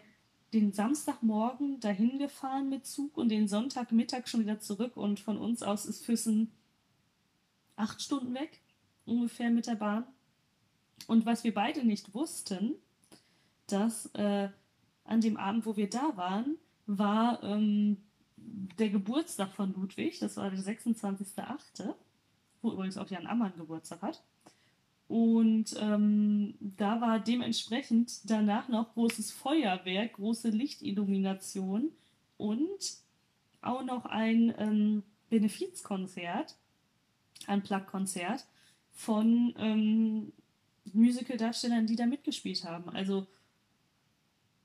den 0.53 0.73
Samstagmorgen 0.73 1.81
dahin 1.81 2.21
gefahren 2.21 2.69
mit 2.69 2.87
Zug 2.87 3.17
und 3.17 3.31
den 3.31 3.49
Sonntagmittag 3.49 4.29
schon 4.29 4.43
wieder 4.43 4.61
zurück. 4.61 4.97
Und 4.97 5.19
von 5.19 5.37
uns 5.37 5.65
aus 5.65 5.87
ist 5.87 6.05
Füssen 6.05 6.53
acht 7.75 8.01
Stunden 8.01 8.33
weg, 8.35 8.61
ungefähr 9.07 9.51
mit 9.51 9.67
der 9.67 9.75
Bahn. 9.75 10.05
Und 11.09 11.27
was 11.27 11.43
wir 11.43 11.53
beide 11.53 11.85
nicht 11.85 12.15
wussten, 12.15 12.75
dass 13.67 14.07
äh, 14.15 14.51
an 15.03 15.21
dem 15.21 15.37
Abend, 15.37 15.67
wo 15.67 15.77
wir 15.77 15.91
da 15.91 16.17
waren, 16.17 16.59
war 16.87 17.43
ähm, 17.43 17.99
der 18.37 18.91
Geburtstag 18.91 19.53
von 19.53 19.75
Ludwig, 19.75 20.19
das 20.19 20.37
war 20.37 20.51
der 20.51 20.61
26.08., 20.61 21.95
wo 22.63 22.73
übrigens 22.73 22.97
auch 22.97 23.11
Jan 23.11 23.27
Ammann 23.27 23.53
Geburtstag 23.57 24.03
hat. 24.03 24.23
Und 25.09 25.77
ähm, 25.79 26.55
da 26.61 27.01
war 27.01 27.21
dementsprechend 27.21 28.29
danach 28.29 28.69
noch 28.69 28.95
großes 28.95 29.31
Feuerwerk, 29.31 30.15
große 30.15 30.49
Lichtillumination 30.49 31.93
und 32.39 32.97
auch 33.61 33.85
noch 33.85 34.05
ein 34.07 34.53
ähm, 34.59 35.03
Benefizkonzert, 35.31 36.57
ein 37.47 37.63
Plug-Konzert 37.63 38.47
von 38.93 39.55
ähm, 39.59 40.33
Musical-Darstellern, 40.93 41.87
die 41.87 41.97
da 41.97 42.07
mitgespielt 42.07 42.65
haben. 42.65 42.91
Also 42.91 43.27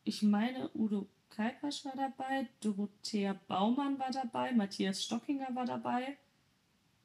ich 0.03 0.23
meine, 0.23 0.71
Udo 0.73 1.07
Kalpasch 1.35 1.85
war 1.85 1.95
dabei, 1.95 2.47
Dorothea 2.61 3.33
Baumann 3.47 3.97
war 3.97 4.11
dabei, 4.11 4.51
Matthias 4.51 5.03
Stockinger 5.03 5.53
war 5.55 5.65
dabei 5.65 6.17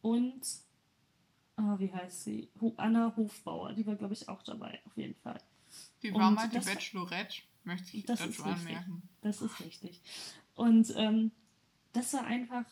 und, 0.03 0.41
ah, 1.57 1.77
wie 1.79 1.93
heißt 1.93 2.25
sie? 2.25 2.49
Anna 2.77 3.15
Hofbauer, 3.17 3.73
die 3.73 3.87
war, 3.87 3.97
glaube 3.97 4.15
ich, 4.15 4.29
auch 4.29 4.43
dabei, 4.43 4.81
auf 4.85 4.97
jeden 4.97 5.15
Fall. 5.15 5.41
Wie 6.01 6.13
war 6.13 6.29
Und 6.29 6.35
mal 6.35 6.49
die 6.49 6.59
Bachelorette? 6.59 7.43
Möchte 7.65 7.97
ich 7.97 8.07
Das 8.07 8.21
dazu 8.21 8.45
anmerken. 8.45 9.03
Das 9.23 9.43
ist 9.43 9.61
richtig. 9.61 10.01
Und 10.55 10.95
ähm, 10.97 11.33
das 11.93 12.13
war 12.13 12.25
einfach 12.25 12.65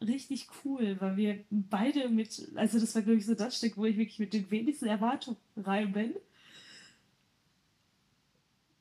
richtig 0.00 0.48
cool, 0.64 1.00
weil 1.00 1.16
wir 1.16 1.44
beide 1.50 2.08
mit, 2.08 2.48
also 2.56 2.80
das 2.80 2.94
war, 2.94 3.02
glaube 3.02 3.18
ich, 3.18 3.26
so 3.26 3.34
das 3.34 3.56
Stück, 3.56 3.76
wo 3.76 3.84
ich 3.84 3.96
wirklich 3.96 4.18
mit 4.18 4.32
den 4.32 4.50
wenigsten 4.50 4.86
Erwartungen 4.86 5.36
rein 5.56 5.92
bin. 5.92 6.14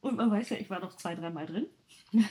Und 0.01 0.17
man 0.17 0.31
weiß 0.31 0.49
ja, 0.49 0.57
ich 0.57 0.69
war 0.69 0.79
noch 0.79 0.97
zwei, 0.97 1.15
dreimal 1.15 1.45
drin. 1.45 1.67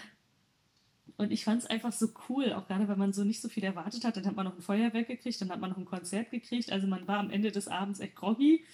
Und 1.16 1.32
ich 1.32 1.44
fand 1.44 1.62
es 1.62 1.68
einfach 1.68 1.92
so 1.92 2.08
cool, 2.28 2.52
auch 2.54 2.66
gerade 2.66 2.88
weil 2.88 2.96
man 2.96 3.12
so 3.12 3.24
nicht 3.24 3.42
so 3.42 3.48
viel 3.48 3.64
erwartet 3.64 4.04
hat. 4.04 4.16
Dann 4.16 4.26
hat 4.26 4.36
man 4.36 4.46
noch 4.46 4.56
ein 4.56 4.62
Feuerwerk 4.62 5.06
gekriegt, 5.06 5.40
dann 5.40 5.50
hat 5.50 5.60
man 5.60 5.70
noch 5.70 5.76
ein 5.76 5.84
Konzert 5.84 6.30
gekriegt. 6.30 6.72
Also 6.72 6.86
man 6.86 7.06
war 7.06 7.18
am 7.18 7.30
Ende 7.30 7.52
des 7.52 7.68
Abends 7.68 8.00
echt 8.00 8.16
groggy, 8.16 8.64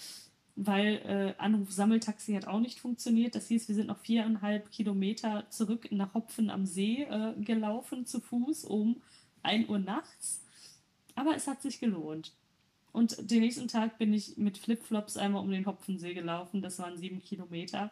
weil 0.55 0.95
äh, 1.05 1.43
Anruf 1.43 1.73
Sammeltaxi 1.73 2.35
hat 2.35 2.47
auch 2.47 2.61
nicht 2.61 2.79
funktioniert. 2.79 3.35
Das 3.35 3.49
hieß, 3.49 3.67
wir 3.67 3.75
sind 3.75 3.89
noch 3.89 3.99
viereinhalb 3.99 4.71
Kilometer 4.71 5.45
zurück 5.51 5.89
nach 5.91 6.15
Hopfen 6.15 6.49
am 6.51 6.67
See 6.67 7.03
äh, 7.03 7.35
gelaufen 7.41 8.07
zu 8.07 8.21
Fuß 8.21 8.65
um 8.65 9.03
1 9.43 9.69
Uhr 9.69 9.81
nachts. 9.81 10.41
Aber 11.17 11.35
es 11.35 11.49
hat 11.49 11.63
sich 11.63 11.81
gelohnt. 11.81 12.33
Und 12.93 13.31
den 13.31 13.41
nächsten 13.41 13.69
Tag 13.69 13.99
bin 13.99 14.15
ich 14.15 14.37
mit 14.37 14.57
Flipflops 14.57 15.17
einmal 15.17 15.43
um 15.43 15.51
den 15.51 15.67
Hopfensee 15.67 16.15
gelaufen. 16.15 16.63
Das 16.63 16.79
waren 16.79 16.97
sieben 16.97 17.21
Kilometer, 17.21 17.91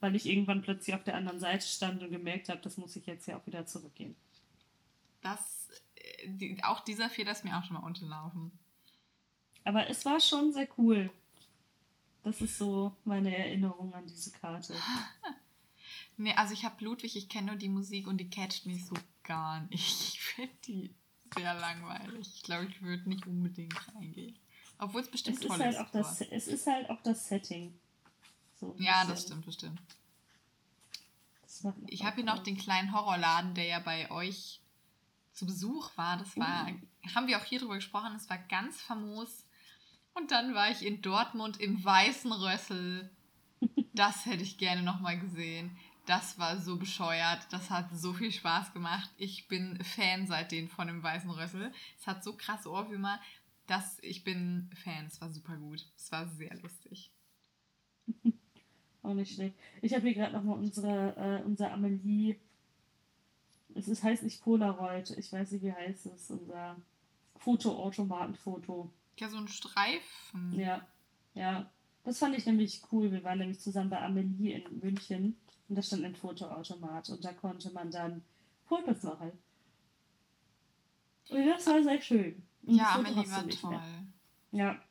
weil 0.00 0.16
ich 0.16 0.26
irgendwann 0.26 0.62
plötzlich 0.62 0.94
auf 0.94 1.04
der 1.04 1.14
anderen 1.14 1.40
Seite 1.40 1.66
stand 1.66 2.02
und 2.02 2.10
gemerkt 2.10 2.48
habe, 2.48 2.60
das 2.60 2.76
muss 2.76 2.96
ich 2.96 3.06
jetzt 3.06 3.26
ja 3.26 3.38
auch 3.38 3.46
wieder 3.46 3.66
zurückgehen. 3.66 4.16
Das, 5.20 5.68
äh, 5.94 6.28
die, 6.28 6.64
auch 6.64 6.80
dieser 6.80 7.10
Fehler 7.10 7.32
ist 7.32 7.44
mir 7.44 7.56
auch 7.56 7.64
schon 7.64 7.76
mal 7.76 7.86
unterlaufen. 7.86 8.50
Aber 9.64 9.88
es 9.88 10.04
war 10.06 10.20
schon 10.20 10.52
sehr 10.52 10.68
cool. 10.78 11.10
Das 12.22 12.40
ist 12.40 12.58
so 12.58 12.96
meine 13.04 13.36
Erinnerung 13.36 13.94
an 13.94 14.06
diese 14.06 14.30
Karte. 14.30 14.74
nee, 16.16 16.34
also 16.34 16.54
ich 16.54 16.64
habe 16.64 16.82
Ludwig, 16.84 17.16
ich 17.16 17.28
kenne 17.28 17.48
nur 17.48 17.56
die 17.56 17.68
Musik 17.68 18.06
und 18.06 18.18
die 18.18 18.28
catcht 18.28 18.66
mich 18.66 18.84
so 18.86 18.94
gar 19.22 19.60
nicht. 19.68 20.14
Ich 20.14 20.20
finde 20.20 20.54
die 20.66 20.94
sehr 21.34 21.54
langweilig. 21.54 22.30
Ich 22.34 22.42
glaube, 22.42 22.66
ich 22.66 22.82
würde 22.82 23.08
nicht 23.08 23.26
unbedingt 23.26 23.94
reingehen. 23.94 24.38
Obwohl 24.78 25.02
es 25.02 25.10
bestimmt 25.10 25.40
es 25.40 25.46
toll 25.46 25.56
ist. 25.56 25.62
Halt 25.62 25.78
auch 25.78 25.90
das, 25.90 26.20
es 26.20 26.48
ist 26.48 26.66
halt 26.66 26.88
auch 26.90 27.02
das 27.02 27.28
Setting. 27.28 27.78
So 28.60 28.76
ja, 28.78 29.04
das 29.06 29.22
stimmt, 29.22 29.46
das 29.46 29.54
stimmt. 29.54 29.80
Das 31.40 31.64
ich 31.86 32.04
habe 32.04 32.16
hier 32.16 32.24
noch 32.24 32.42
den 32.42 32.58
kleinen 32.58 32.92
Horrorladen, 32.92 33.54
der 33.54 33.64
ja 33.64 33.78
bei 33.80 34.10
euch 34.10 34.60
zu 35.32 35.46
Besuch 35.46 35.96
war. 35.96 36.18
Das 36.18 36.36
war, 36.36 36.68
uh. 36.68 37.14
haben 37.14 37.26
wir 37.26 37.38
auch 37.38 37.44
hier 37.44 37.58
drüber 37.58 37.76
gesprochen, 37.76 38.14
es 38.14 38.28
war 38.28 38.38
ganz 38.38 38.80
famos. 38.80 39.46
Und 40.12 40.30
dann 40.30 40.54
war 40.54 40.70
ich 40.70 40.84
in 40.84 41.00
Dortmund 41.00 41.58
im 41.58 41.82
Weißen 41.82 42.30
Rössel. 42.32 43.10
Das 43.92 44.24
hätte 44.24 44.44
ich 44.44 44.56
gerne 44.56 44.82
nochmal 44.82 45.18
gesehen. 45.18 45.76
Das 46.06 46.38
war 46.38 46.58
so 46.58 46.76
bescheuert. 46.76 47.46
Das 47.50 47.68
hat 47.68 47.90
so 47.92 48.14
viel 48.14 48.32
Spaß 48.32 48.72
gemacht. 48.72 49.10
Ich 49.18 49.48
bin 49.48 49.82
Fan 49.84 50.26
seitdem 50.26 50.68
von 50.68 50.86
dem 50.86 51.02
Weißen 51.02 51.28
Rössel. 51.28 51.72
Es 51.98 52.06
hat 52.06 52.24
so 52.24 52.34
krasse 52.34 52.70
Ohrwürmer, 52.70 53.20
dass 53.66 53.98
ich 54.00 54.24
bin 54.24 54.70
Fan. 54.82 55.06
Es 55.06 55.20
war 55.20 55.30
super 55.30 55.56
gut. 55.56 55.84
Es 55.96 56.10
war 56.12 56.26
sehr 56.28 56.56
lustig. 56.60 57.10
Auch 59.02 59.14
nicht 59.14 59.34
schlecht. 59.34 59.54
Ich 59.80 59.94
habe 59.94 60.02
hier 60.02 60.14
gerade 60.14 60.34
nochmal 60.34 60.58
unsere, 60.58 61.16
äh, 61.16 61.44
unser 61.44 61.72
Amelie. 61.72 62.36
Es 63.74 63.88
ist, 63.88 64.02
heißt 64.02 64.22
nicht 64.22 64.42
Polaroid. 64.42 65.10
Ich 65.10 65.32
weiß 65.32 65.52
nicht, 65.52 65.62
wie 65.62 65.72
heißt 65.72 66.06
es. 66.06 66.30
Unser 66.30 66.76
Fotoautomatenfoto. 67.36 68.90
Ja, 69.18 69.28
so 69.28 69.38
ein 69.38 69.48
Streifen. 69.48 70.52
Ja, 70.58 70.86
ja. 71.34 71.70
Das 72.04 72.18
fand 72.18 72.36
ich 72.36 72.46
nämlich 72.46 72.82
cool. 72.90 73.12
Wir 73.12 73.24
waren 73.24 73.38
nämlich 73.38 73.60
zusammen 73.60 73.90
bei 73.90 74.00
Amelie 74.00 74.54
in 74.54 74.78
München 74.80 75.36
und 75.68 75.76
da 75.76 75.82
stand 75.82 76.04
ein 76.04 76.16
Fotoautomat 76.16 77.10
und 77.10 77.24
da 77.24 77.32
konnte 77.32 77.70
man 77.72 77.90
dann 77.90 78.22
Fotos 78.64 79.02
machen. 79.02 79.32
Und 81.28 81.46
das 81.46 81.66
war 81.66 81.82
sehr 81.82 82.00
schön. 82.00 82.42
Und 82.62 82.76
ja, 82.76 82.94
Amelie 82.94 83.30
war 83.30 83.48
toll. 83.48 83.70
Mehr. 83.70 84.06
Ja. 84.52 84.82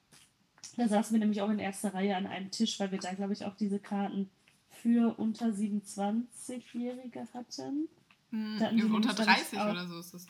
Da 0.77 0.87
saßen 0.87 1.13
wir 1.13 1.19
nämlich 1.19 1.41
auch 1.41 1.49
in 1.49 1.59
erster 1.59 1.93
Reihe 1.93 2.15
an 2.15 2.27
einem 2.27 2.51
Tisch, 2.51 2.79
weil 2.79 2.91
wir 2.91 2.99
da, 2.99 3.13
glaube 3.13 3.33
ich, 3.33 3.45
auch 3.45 3.55
diese 3.55 3.79
Karten 3.79 4.29
für 4.69 5.17
unter 5.17 5.47
27-Jährige 5.47 7.27
hatten. 7.33 7.89
Hm, 8.31 8.93
unter 8.93 9.13
30 9.13 9.59
auch, 9.59 9.71
oder 9.71 9.87
so 9.87 9.99
ist 9.99 10.13
das. 10.13 10.27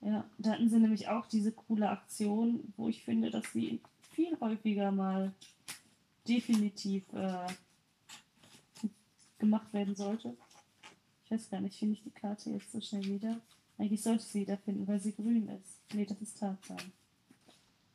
Ja, 0.00 0.24
da 0.38 0.50
hatten 0.52 0.68
sie 0.68 0.78
nämlich 0.78 1.08
auch 1.08 1.26
diese 1.26 1.52
coole 1.52 1.88
Aktion, 1.88 2.74
wo 2.76 2.88
ich 2.88 3.04
finde, 3.04 3.30
dass 3.30 3.52
sie 3.52 3.80
viel 4.10 4.38
häufiger 4.40 4.92
mal 4.92 5.32
definitiv 6.28 7.04
äh, 7.12 7.46
gemacht 9.38 9.72
werden 9.72 9.94
sollte. 9.94 10.36
Ich 11.24 11.30
weiß 11.30 11.50
gar 11.50 11.60
nicht, 11.60 11.78
finde 11.78 11.94
ich 11.94 12.02
die 12.02 12.10
Karte 12.10 12.50
jetzt 12.50 12.70
so 12.70 12.80
schnell 12.80 13.04
wieder? 13.04 13.40
Eigentlich 13.78 14.02
sollte 14.02 14.22
ich 14.22 14.28
sie 14.28 14.40
wieder 14.42 14.58
finden, 14.58 14.86
weil 14.86 15.00
sie 15.00 15.14
grün 15.14 15.48
ist. 15.48 15.80
Nee, 15.94 16.04
das 16.04 16.20
ist 16.20 16.38
Tarzan. 16.38 16.92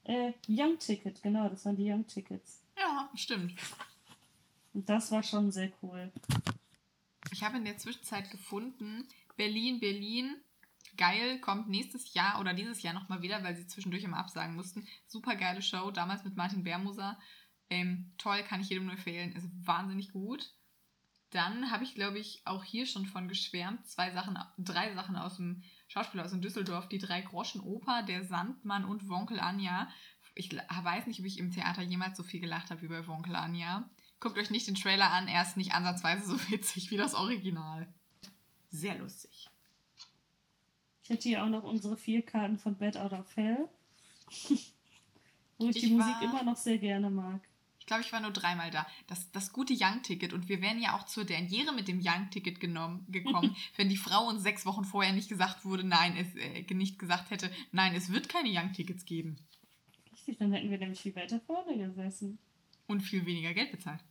Äh, 0.10 0.34
Young 0.48 0.80
Ticket, 0.80 1.22
genau, 1.22 1.48
das 1.49 1.65
waren 1.65 1.76
die 1.76 1.88
Young 1.88 2.07
Tickets. 2.07 2.64
Ja, 2.76 3.11
stimmt. 3.14 3.53
Und 4.73 4.90
das 4.90 5.11
war 5.11 5.22
schon 5.22 5.52
sehr 5.52 5.72
cool. 5.84 6.11
Ich 7.31 7.44
habe 7.44 7.57
in 7.57 7.65
der 7.65 7.77
Zwischenzeit 7.77 8.31
gefunden, 8.31 9.07
Berlin, 9.38 9.80
Berlin, 9.80 10.36
geil, 10.98 11.40
kommt 11.41 11.69
nächstes 11.69 12.15
Jahr 12.15 12.40
oder 12.40 12.56
dieses 12.56 12.81
Jahr 12.81 12.95
nochmal 12.95 13.22
wieder, 13.22 13.44
weil 13.44 13.56
sie 13.56 13.68
zwischendurch 13.68 14.03
immer 14.03 14.18
absagen 14.18 14.56
mussten. 14.56 14.88
Super 15.06 15.36
geile 15.36 15.61
Show, 15.61 15.91
damals 15.91 16.23
mit 16.23 16.36
Martin 16.36 16.64
Bermuser. 16.64 17.19
Ähm, 17.69 18.11
toll, 18.18 18.41
kann 18.41 18.61
ich 18.61 18.69
jedem 18.69 18.86
nur 18.86 18.94
empfehlen, 18.94 19.34
ist 19.34 19.48
wahnsinnig 19.64 20.11
gut. 20.11 20.56
Dann 21.30 21.69
habe 21.69 21.84
ich, 21.84 21.94
glaube 21.94 22.18
ich, 22.18 22.41
auch 22.45 22.64
hier 22.64 22.88
schon 22.88 23.06
von 23.06 23.27
geschwärmt. 23.27 23.86
Zwei 23.86 24.10
Sachen, 24.10 24.40
drei 24.57 24.91
Sachen 24.95 25.15
aus 25.15 25.38
dem 25.38 25.61
Schauspieler 25.90 26.24
aus 26.24 26.32
Düsseldorf. 26.32 26.88
Die 26.88 26.99
drei 26.99 27.22
Groschen 27.22 27.61
Oper, 27.61 28.03
der 28.03 28.24
Sandmann 28.24 28.86
und 28.86 29.10
Wonkel 29.10 29.40
Anja. 29.40 29.90
Ich 30.36 30.56
weiß 30.56 31.07
nicht, 31.07 31.20
ob 31.20 31.26
ich 31.26 31.40
im 31.40 31.52
Theater 31.52 31.82
jemals 31.82 32.16
so 32.16 32.24
viel 32.24 32.40
gelacht 32.40 32.70
habe 32.70 32.82
wie 32.84 32.88
bei 32.88 33.06
Wonkel 33.07 33.36
Anja. 33.36 33.90
Guckt 34.20 34.38
euch 34.38 34.52
nicht 34.52 34.68
den 34.68 34.76
Trailer 34.76 35.11
an, 35.11 35.28
er 35.28 35.41
ist 35.41 35.57
nicht 35.57 35.74
ansatzweise 35.74 36.26
so 36.26 36.52
witzig 36.52 36.91
wie 36.91 36.98
das 36.98 37.16
Original. 37.16 37.91
Sehr 38.70 38.98
lustig. 38.99 39.49
Ich 41.03 41.10
hätte 41.10 41.28
hier 41.28 41.44
auch 41.44 41.49
noch 41.49 41.64
unsere 41.64 41.98
vier 41.98 42.22
Karten 42.22 42.60
von 42.60 42.78
Bad 42.78 42.95
Out 42.95 43.14
of 43.14 43.36
Hell. 43.36 43.68
Wo 45.57 45.70
ich, 45.70 45.78
ich 45.78 45.82
die 45.82 45.94
Musik 45.94 46.22
immer 46.22 46.44
noch 46.44 46.56
sehr 46.56 46.78
gerne 46.78 47.10
mag. 47.10 47.41
Ich 47.90 47.91
glaube, 47.91 48.03
ich 48.06 48.14
war 48.14 48.20
nur 48.20 48.30
dreimal 48.30 48.70
da. 48.70 48.86
Das, 49.07 49.32
das 49.32 49.52
gute 49.52 49.74
Young-Ticket. 49.74 50.32
Und 50.32 50.48
wir 50.48 50.61
wären 50.61 50.80
ja 50.80 50.95
auch 50.95 51.07
zur 51.07 51.26
Derniere 51.26 51.74
mit 51.74 51.88
dem 51.88 51.99
Young-Ticket 52.03 52.60
gekommen, 52.60 53.07
wenn 53.78 53.90
die 53.90 53.98
Frau 53.98 54.28
uns 54.28 54.44
sechs 54.44 54.68
Wochen 54.68 54.86
vorher 54.86 55.11
nicht 55.11 55.28
gesagt 55.28 55.66
wurde, 55.66 55.84
nein, 55.84 56.16
es 56.16 56.36
äh, 56.36 56.72
nicht 56.76 56.99
gesagt 56.99 57.32
hätte, 57.32 57.49
nein, 57.72 57.95
es 57.95 58.11
wird 58.11 58.30
keine 58.30 58.49
Young-Tickets 58.53 59.06
geben. 59.06 59.40
Richtig, 60.11 60.38
dann 60.38 60.52
hätten 60.52 60.70
wir 60.70 60.78
nämlich 60.78 60.99
viel 60.99 61.16
weiter 61.16 61.40
vorne 61.40 61.80
gesessen. 61.80 62.38
Und 62.86 63.02
viel 63.02 63.26
weniger 63.26 63.56
Geld 63.56 63.72
bezahlt. 63.72 64.03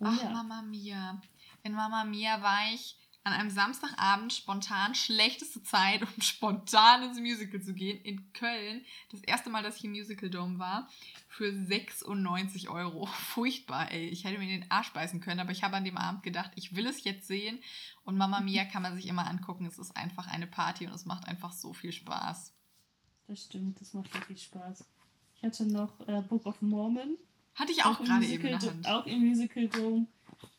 Oh, 0.00 0.06
Ach, 0.06 0.20
ja. 0.20 0.30
Mama 0.32 0.62
Mia. 0.62 1.22
In 1.62 1.74
Mama 1.74 2.02
Mia 2.02 2.42
war 2.42 2.74
ich 2.74 2.98
an 3.24 3.32
einem 3.32 3.50
Samstagabend 3.50 4.32
spontan 4.32 4.94
schlechteste 4.94 5.62
Zeit, 5.62 6.02
um 6.02 6.20
spontan 6.20 7.04
ins 7.04 7.20
Musical 7.20 7.60
zu 7.60 7.72
gehen, 7.72 8.00
in 8.02 8.32
Köln. 8.32 8.84
Das 9.10 9.20
erste 9.22 9.48
Mal, 9.48 9.62
dass 9.62 9.76
ich 9.76 9.84
im 9.84 9.92
Musical 9.92 10.28
Dome 10.28 10.58
war, 10.58 10.88
für 11.28 11.52
96 11.52 12.68
Euro. 12.68 13.06
Furchtbar, 13.34 13.92
ey. 13.92 14.08
Ich 14.08 14.24
hätte 14.24 14.38
mir 14.38 14.46
den 14.46 14.70
Arsch 14.70 14.92
beißen 14.92 15.20
können, 15.20 15.40
aber 15.40 15.52
ich 15.52 15.62
habe 15.62 15.76
an 15.76 15.84
dem 15.84 15.96
Abend 15.96 16.22
gedacht, 16.22 16.50
ich 16.56 16.74
will 16.74 16.86
es 16.86 17.04
jetzt 17.04 17.26
sehen. 17.28 17.60
Und 18.04 18.16
Mama 18.16 18.40
Mia 18.42 18.64
kann 18.64 18.82
man 18.82 18.96
sich 18.96 19.06
immer 19.06 19.28
angucken. 19.28 19.66
Es 19.66 19.78
ist 19.78 19.96
einfach 19.96 20.26
eine 20.26 20.48
Party 20.48 20.86
und 20.86 20.92
es 20.92 21.04
macht 21.04 21.26
einfach 21.28 21.52
so 21.52 21.72
viel 21.72 21.92
Spaß. 21.92 22.52
Das 23.28 23.44
stimmt, 23.44 23.80
das 23.80 23.94
macht 23.94 24.12
wirklich 24.12 24.42
Spaß. 24.42 24.84
Ich 25.36 25.44
hatte 25.44 25.64
noch 25.66 26.00
äh, 26.08 26.22
Book 26.22 26.46
of 26.46 26.60
Mormon. 26.60 27.16
Hatte 27.54 27.72
ich 27.72 27.84
auch, 27.84 28.00
auch 28.00 28.04
gerade 28.04 28.26
eben 28.26 28.44
in 28.44 28.58
der 28.58 28.70
Hand. 28.70 28.88
Auch 28.88 29.06
im 29.06 29.28
Musical 29.28 29.68
Dome. 29.68 30.06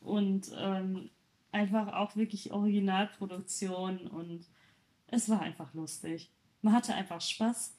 Und 0.00 0.50
ähm, 0.56 1.10
einfach 1.54 1.92
auch 1.94 2.16
wirklich 2.16 2.52
Originalproduktion 2.52 4.06
und 4.08 4.44
es 5.06 5.28
war 5.28 5.40
einfach 5.40 5.72
lustig. 5.72 6.28
Man 6.62 6.74
hatte 6.74 6.94
einfach 6.94 7.20
Spaß. 7.20 7.74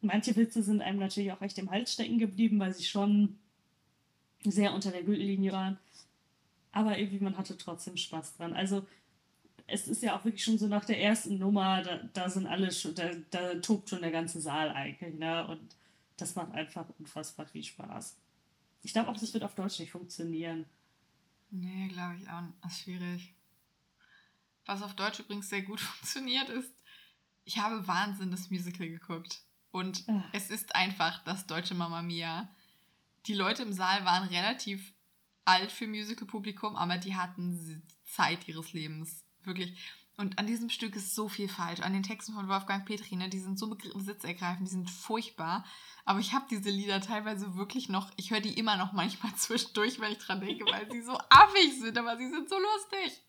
Manche 0.00 0.34
Witze 0.36 0.62
sind 0.62 0.80
einem 0.80 0.98
natürlich 0.98 1.32
auch 1.32 1.42
echt 1.42 1.58
im 1.58 1.70
Hals 1.70 1.92
stecken 1.92 2.18
geblieben, 2.18 2.58
weil 2.58 2.74
sie 2.74 2.84
schon 2.84 3.38
sehr 4.44 4.74
unter 4.74 4.90
der 4.90 5.02
Gürtellinie 5.02 5.52
waren. 5.52 5.78
Aber 6.72 6.98
irgendwie, 6.98 7.22
man 7.22 7.36
hatte 7.36 7.56
trotzdem 7.56 7.96
Spaß 7.96 8.36
dran. 8.36 8.52
Also, 8.52 8.86
es 9.66 9.88
ist 9.88 10.02
ja 10.02 10.18
auch 10.18 10.24
wirklich 10.24 10.44
schon 10.44 10.58
so 10.58 10.66
nach 10.66 10.84
der 10.84 11.00
ersten 11.00 11.38
Nummer, 11.38 11.82
da, 11.82 12.00
da 12.12 12.28
sind 12.28 12.46
alle 12.46 12.70
schon, 12.70 12.94
da, 12.94 13.10
da 13.30 13.54
tobt 13.56 13.88
schon 13.88 14.02
der 14.02 14.10
ganze 14.10 14.40
Saal 14.40 14.70
eigentlich, 14.70 15.14
ne? 15.14 15.46
Und 15.46 15.76
das 16.16 16.34
macht 16.34 16.52
einfach 16.52 16.86
unfassbar 16.98 17.46
viel 17.46 17.62
Spaß. 17.62 18.16
Ich 18.82 18.92
glaube 18.92 19.10
auch, 19.10 19.16
das 19.16 19.32
wird 19.32 19.44
auf 19.44 19.54
Deutsch 19.54 19.78
nicht 19.78 19.92
funktionieren. 19.92 20.66
Nee, 21.56 21.86
glaube 21.86 22.16
ich 22.16 22.28
auch. 22.28 22.42
Das 22.62 22.72
ist 22.72 22.82
schwierig. 22.82 23.32
Was 24.66 24.82
auf 24.82 24.96
Deutsch 24.96 25.20
übrigens 25.20 25.48
sehr 25.48 25.62
gut 25.62 25.80
funktioniert 25.80 26.48
ist, 26.48 26.72
ich 27.44 27.58
habe 27.58 27.86
Wahnsinn 27.86 28.32
das 28.32 28.50
Musical 28.50 28.88
geguckt. 28.88 29.42
Und 29.70 30.04
Ach. 30.08 30.24
es 30.32 30.50
ist 30.50 30.74
einfach 30.74 31.22
das 31.24 31.46
deutsche 31.46 31.74
Mama 31.74 32.02
Mia. 32.02 32.48
Die 33.26 33.34
Leute 33.34 33.62
im 33.62 33.72
Saal 33.72 34.04
waren 34.04 34.28
relativ 34.28 34.94
alt 35.44 35.70
für 35.70 35.86
Musical-Publikum, 35.86 36.74
aber 36.74 36.98
die 36.98 37.14
hatten 37.14 37.82
Zeit 38.04 38.48
ihres 38.48 38.72
Lebens. 38.72 39.24
Wirklich. 39.44 39.78
Und 40.16 40.38
an 40.38 40.46
diesem 40.46 40.70
Stück 40.70 40.94
ist 40.94 41.14
so 41.14 41.28
viel 41.28 41.48
falsch. 41.48 41.80
An 41.80 41.92
den 41.92 42.04
Texten 42.04 42.34
von 42.34 42.48
Wolfgang 42.48 42.86
Petri, 42.86 43.16
ne, 43.16 43.28
die 43.28 43.40
sind 43.40 43.58
so 43.58 43.68
besitzergreifend, 43.68 44.68
die 44.68 44.72
sind 44.72 44.88
furchtbar. 44.88 45.64
Aber 46.04 46.20
ich 46.20 46.32
habe 46.32 46.46
diese 46.48 46.70
Lieder 46.70 47.00
teilweise 47.00 47.56
wirklich 47.56 47.88
noch, 47.88 48.10
ich 48.16 48.30
höre 48.30 48.40
die 48.40 48.56
immer 48.56 48.76
noch 48.76 48.92
manchmal 48.92 49.34
zwischendurch, 49.36 50.00
wenn 50.00 50.12
ich 50.12 50.18
dran 50.18 50.40
denke, 50.40 50.64
weil 50.66 50.88
sie 50.90 51.02
so 51.02 51.18
affig 51.28 51.80
sind, 51.80 51.98
aber 51.98 52.16
sie 52.16 52.28
sind 52.28 52.48
so 52.48 52.56
lustig. 52.56 53.20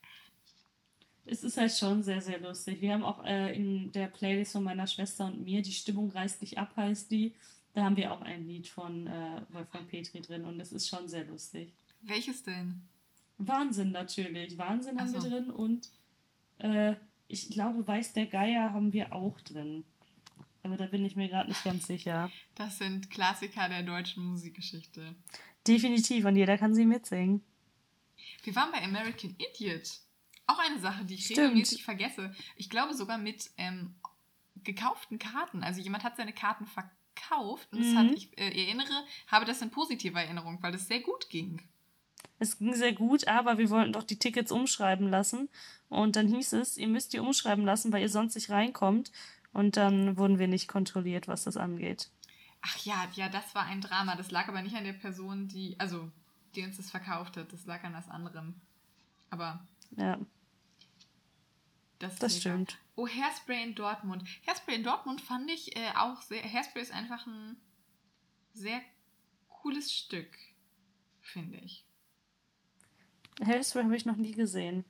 Es 1.25 1.43
ist 1.43 1.57
halt 1.57 1.71
schon 1.71 2.03
sehr, 2.03 2.21
sehr 2.21 2.39
lustig. 2.39 2.81
Wir 2.81 2.93
haben 2.93 3.03
auch 3.03 3.23
äh, 3.25 3.55
in 3.55 3.91
der 3.91 4.07
Playlist 4.07 4.51
von 4.51 4.63
meiner 4.63 4.85
Schwester 4.85 5.25
und 5.25 5.43
mir, 5.43 5.63
Die 5.63 5.71
Stimmung 5.71 6.11
reißt 6.11 6.41
dich 6.43 6.59
ab, 6.59 6.75
heißt 6.75 7.09
die. 7.09 7.33
Da 7.73 7.83
haben 7.83 7.97
wir 7.97 8.13
auch 8.13 8.21
ein 8.21 8.47
Lied 8.47 8.67
von 8.67 9.07
äh, 9.07 9.41
Wolfgang 9.49 9.87
Petri 9.87 10.21
drin 10.21 10.45
und 10.45 10.59
es 10.59 10.71
ist 10.71 10.87
schon 10.87 11.09
sehr 11.09 11.25
lustig. 11.25 11.73
Welches 12.01 12.43
denn? 12.43 12.83
Wahnsinn 13.39 13.91
natürlich. 13.91 14.57
Wahnsinn 14.57 14.99
haben 14.99 15.09
so. 15.09 15.23
wir 15.23 15.29
drin 15.29 15.49
und 15.49 15.89
äh, 16.59 16.95
ich 17.27 17.49
glaube, 17.49 17.87
Weiß 17.87 18.13
der 18.13 18.27
Geier 18.27 18.73
haben 18.73 18.93
wir 18.93 19.13
auch 19.13 19.39
drin. 19.41 19.83
Aber 20.63 20.77
da 20.77 20.85
bin 20.87 21.05
ich 21.05 21.15
mir 21.15 21.27
gerade 21.29 21.49
nicht 21.49 21.63
ganz 21.63 21.85
sicher. 21.87 22.31
Das 22.55 22.77
sind 22.79 23.09
Klassiker 23.11 23.69
der 23.69 23.83
deutschen 23.83 24.25
Musikgeschichte. 24.25 25.15
Definitiv, 25.67 26.25
und 26.25 26.35
jeder 26.35 26.57
kann 26.57 26.73
sie 26.73 26.85
mitsingen. 26.85 27.43
Wir 28.43 28.55
waren 28.55 28.71
bei 28.71 28.83
American 28.83 29.35
Idiot. 29.37 29.99
Auch 30.47 30.59
eine 30.59 30.79
Sache, 30.79 31.05
die 31.05 31.15
ich 31.15 31.25
Stimmt. 31.25 31.39
regelmäßig 31.39 31.83
vergesse. 31.83 32.33
Ich 32.55 32.69
glaube 32.69 32.93
sogar 32.93 33.17
mit 33.17 33.49
ähm, 33.57 33.95
gekauften 34.63 35.17
Karten. 35.19 35.63
Also 35.63 35.81
jemand 35.81 36.03
hat 36.03 36.17
seine 36.17 36.33
Karten 36.33 36.65
verkauft 36.67 37.67
und 37.71 37.79
das 37.79 37.87
Mhm. 37.93 37.97
hat, 37.97 38.11
ich 38.11 38.37
äh, 38.37 38.65
erinnere, 38.65 39.03
habe 39.27 39.45
das 39.45 39.61
in 39.61 39.71
positiver 39.71 40.21
Erinnerung, 40.21 40.61
weil 40.61 40.71
das 40.71 40.87
sehr 40.87 40.99
gut 41.01 41.29
ging. 41.29 41.61
Es 42.37 42.57
ging 42.57 42.73
sehr 42.73 42.93
gut, 42.93 43.27
aber 43.27 43.57
wir 43.57 43.69
wollten 43.69 43.93
doch 43.93 44.03
die 44.03 44.19
Tickets 44.19 44.51
umschreiben 44.51 45.09
lassen. 45.09 45.49
Und 45.89 46.15
dann 46.15 46.27
hieß 46.27 46.53
es, 46.53 46.77
ihr 46.77 46.87
müsst 46.87 47.13
die 47.13 47.19
umschreiben 47.19 47.65
lassen, 47.65 47.93
weil 47.93 48.01
ihr 48.01 48.09
sonst 48.09 48.35
nicht 48.35 48.49
reinkommt. 48.49 49.11
Und 49.53 49.77
dann 49.77 50.17
wurden 50.17 50.37
wir 50.37 50.47
nicht 50.47 50.67
kontrolliert, 50.67 51.27
was 51.27 51.45
das 51.45 51.55
angeht. 51.55 52.09
Ach 52.61 52.77
ja, 52.79 53.07
ja, 53.13 53.29
das 53.29 53.55
war 53.55 53.63
ein 53.63 53.79
Drama. 53.79 54.15
Das 54.15 54.31
lag 54.31 54.47
aber 54.47 54.61
nicht 54.61 54.75
an 54.75 54.83
der 54.83 54.93
Person, 54.93 55.47
die, 55.47 55.75
also, 55.79 56.11
die 56.55 56.63
uns 56.63 56.77
das 56.77 56.91
verkauft 56.91 57.37
hat. 57.37 57.53
Das 57.53 57.65
lag 57.65 57.83
an 57.83 57.93
was 57.93 58.09
anderem. 58.09 58.55
Aber 59.29 59.65
Ja, 59.95 60.19
das 61.99 62.13
ist 62.13 62.23
das 62.23 62.37
stimmt. 62.37 62.77
Oh, 62.95 63.07
Hairspray 63.07 63.63
in 63.63 63.75
Dortmund. 63.75 64.23
Hairspray 64.45 64.75
in 64.75 64.83
Dortmund 64.83 65.21
fand 65.21 65.49
ich 65.49 65.75
äh, 65.77 65.91
auch 65.95 66.21
sehr. 66.21 66.43
Hairspray 66.43 66.81
ist 66.81 66.93
einfach 66.93 67.25
ein 67.25 67.55
sehr 68.53 68.81
cooles 69.47 69.93
Stück, 69.93 70.29
finde 71.21 71.57
ich. 71.57 71.84
Hairspray 73.43 73.83
habe 73.83 73.95
ich 73.95 74.05
noch 74.05 74.15
nie 74.15 74.31
gesehen. 74.31 74.85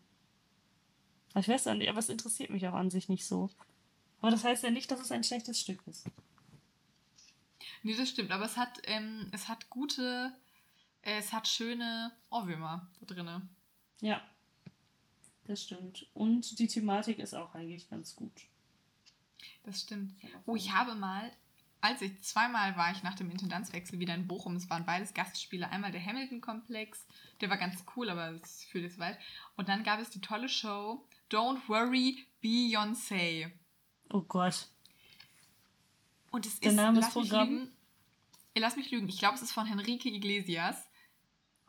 Aber 1.31 1.41
Ich 1.41 1.47
weiß 1.47 1.67
auch 1.67 1.73
nicht, 1.73 1.89
aber 1.89 1.99
es 1.99 2.09
interessiert 2.09 2.49
mich 2.49 2.67
auch 2.67 2.73
an 2.73 2.89
sich 2.89 3.09
nicht 3.09 3.25
so. 3.25 3.49
Aber 4.21 4.31
das 4.31 4.43
heißt 4.43 4.63
ja 4.63 4.71
nicht, 4.71 4.89
dass 4.89 5.01
es 5.01 5.11
ein 5.11 5.23
schlechtes 5.23 5.59
Stück 5.59 5.85
ist. 5.87 6.05
Nee, 7.83 7.95
das 7.95 8.09
stimmt, 8.09 8.31
aber 8.31 8.45
es 8.45 8.57
hat, 8.57 8.81
ähm, 8.85 9.29
es 9.31 9.47
hat 9.47 9.69
gute, 9.69 10.31
äh, 11.01 11.19
es 11.19 11.33
hat 11.33 11.47
schöne 11.47 12.11
Ohrwürmer 12.29 12.89
da 12.99 13.05
drinne. 13.05 13.47
Ja, 14.01 14.21
das 15.45 15.63
stimmt. 15.63 16.07
Und 16.13 16.57
die 16.57 16.67
Thematik 16.67 17.19
ist 17.19 17.35
auch 17.35 17.53
eigentlich 17.53 17.89
ganz 17.89 18.15
gut. 18.15 18.31
Das 19.63 19.81
stimmt. 19.81 20.15
Oh, 20.45 20.55
ich 20.55 20.71
habe 20.71 20.95
mal, 20.95 21.31
als 21.85 22.01
ich 22.01 22.21
zweimal 22.23 22.75
war 22.77 22.91
ich 22.91 23.03
nach 23.03 23.15
dem 23.15 23.29
Intendanzwechsel 23.29 23.99
wieder 23.99 24.15
in 24.15 24.27
Bochum. 24.27 24.55
Es 24.55 24.69
waren 24.69 24.85
beides 24.85 25.13
Gastspiele. 25.13 25.69
Einmal 25.69 25.91
der 25.91 26.03
Hamilton-Komplex, 26.05 27.05
der 27.41 27.49
war 27.49 27.57
ganz 27.57 27.83
cool, 27.95 28.09
aber 28.09 28.33
das 28.33 28.63
führt 28.65 28.83
jetzt 28.83 28.99
weit. 28.99 29.17
Und 29.55 29.69
dann 29.69 29.83
gab 29.83 29.99
es 29.99 30.09
die 30.09 30.21
tolle 30.21 30.49
Show 30.49 31.07
Don't 31.31 31.59
Worry, 31.67 32.25
Beyoncé. 32.43 33.51
Oh 34.11 34.21
Gott. 34.21 34.67
Und 36.31 36.45
es 36.45 36.59
Der 36.59 36.71
ist, 36.71 36.75
Name 36.75 36.99
ist 36.99 37.05
lass 37.05 37.15
mich 37.15 37.29
Programm? 37.29 37.49
lügen, 37.49 37.71
äh, 38.55 38.59
lass 38.59 38.75
mich 38.75 38.91
lügen, 38.91 39.07
ich 39.07 39.19
glaube, 39.19 39.35
es 39.35 39.41
ist 39.41 39.53
von 39.53 39.65
Henrique 39.65 40.05
Iglesias. 40.09 40.75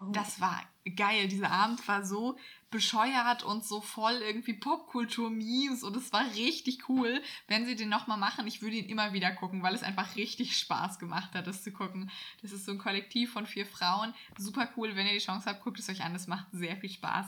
Oh. 0.01 0.11
Das 0.13 0.41
war 0.41 0.63
geil. 0.97 1.29
Dieser 1.29 1.51
Abend 1.51 1.87
war 1.89 2.05
so 2.05 2.37
bescheuert 2.71 3.43
und 3.43 3.65
so 3.65 3.81
voll 3.81 4.15
irgendwie 4.15 4.55
Popkultur-Memes 4.55 5.83
und 5.83 5.97
es 5.97 6.13
war 6.13 6.27
richtig 6.35 6.89
cool. 6.89 7.23
Wenn 7.47 7.65
sie 7.65 7.77
den 7.77 7.89
nochmal 7.89 8.19
machen, 8.19 8.47
ich 8.47 8.63
würde 8.63 8.77
ihn 8.77 8.89
immer 8.89 9.13
wieder 9.13 9.33
gucken, 9.33 9.63
weil 9.63 9.75
es 9.75 9.83
einfach 9.83 10.17
richtig 10.17 10.57
Spaß 10.57 10.99
gemacht 10.99 11.35
hat, 11.35 11.47
das 11.47 11.63
zu 11.63 11.73
gucken. 11.73 12.11
Das 12.43 12.53
ist 12.53 12.65
so 12.65 12.73
ein 12.73 12.79
Kollektiv 12.79 13.33
von 13.33 13.47
vier 13.47 13.67
Frauen. 13.67 14.15
Super 14.37 14.69
cool, 14.77 14.97
wenn 14.97 15.07
ihr 15.07 15.13
die 15.13 15.25
Chance 15.25 15.49
habt, 15.49 15.63
guckt 15.63 15.79
es 15.79 15.89
euch 15.89 16.03
an. 16.03 16.15
Es 16.15 16.27
macht 16.27 16.49
sehr 16.53 16.77
viel 16.77 16.91
Spaß. 16.91 17.27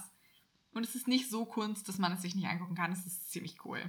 Und 0.73 0.85
es 0.85 0.94
ist 0.94 1.09
nicht 1.09 1.31
so 1.31 1.44
Kunst, 1.44 1.89
dass 1.89 1.98
man 1.98 2.12
es 2.12 2.23
sich 2.23 2.35
nicht 2.35 2.48
angucken 2.48 2.74
kann. 2.74 2.93
Es 2.93 3.06
ist 3.06 3.31
ziemlich 3.31 3.65
cool. 3.65 3.89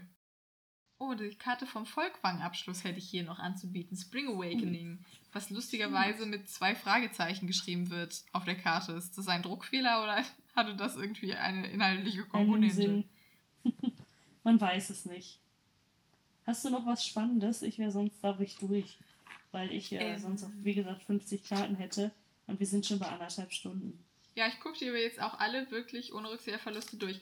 Oh, 1.01 1.13
die 1.13 1.33
Karte 1.35 1.65
vom 1.65 1.85
Volkwang-Abschluss 1.85 2.83
hätte 2.83 2.99
ich 2.99 3.09
hier 3.09 3.23
noch 3.23 3.39
anzubieten. 3.39 3.95
Spring 3.95 4.27
Awakening. 4.27 5.05
Was 5.31 5.49
lustigerweise 5.49 6.25
mit 6.25 6.49
zwei 6.49 6.75
Fragezeichen 6.75 7.47
geschrieben 7.47 7.89
wird 7.89 8.23
auf 8.33 8.43
der 8.43 8.57
Karte. 8.57 8.91
Ist 8.93 9.17
das 9.17 9.29
ein 9.29 9.41
Druckfehler 9.41 10.03
oder 10.03 10.25
hatte 10.59 10.75
das 10.75 10.95
irgendwie 10.95 11.33
eine 11.33 11.67
inhaltliche 11.67 12.23
Komponente? 12.25 13.03
Man 14.43 14.59
weiß 14.59 14.89
es 14.89 15.05
nicht. 15.05 15.39
Hast 16.45 16.65
du 16.65 16.69
noch 16.69 16.85
was 16.85 17.05
Spannendes? 17.05 17.61
Ich 17.61 17.77
wäre 17.77 17.91
sonst, 17.91 18.19
glaube 18.21 18.43
ich, 18.43 18.57
durch. 18.57 18.97
Weil 19.51 19.71
ich 19.71 19.91
äh, 19.91 19.97
Ähm. 19.97 20.19
sonst, 20.19 20.43
auch, 20.43 20.49
wie 20.61 20.73
gesagt, 20.73 21.03
50 21.03 21.43
Karten 21.43 21.75
hätte. 21.75 22.11
Und 22.47 22.59
wir 22.59 22.67
sind 22.67 22.85
schon 22.85 22.99
bei 22.99 23.07
anderthalb 23.07 23.51
Stunden. 23.51 24.03
Ja, 24.35 24.47
ich 24.47 24.59
gucke 24.59 24.77
dir 24.77 24.95
jetzt 24.99 25.21
auch 25.21 25.39
alle 25.39 25.69
wirklich 25.71 26.13
ohne 26.13 26.29
Rückseherverluste 26.29 26.97
durch. 26.97 27.19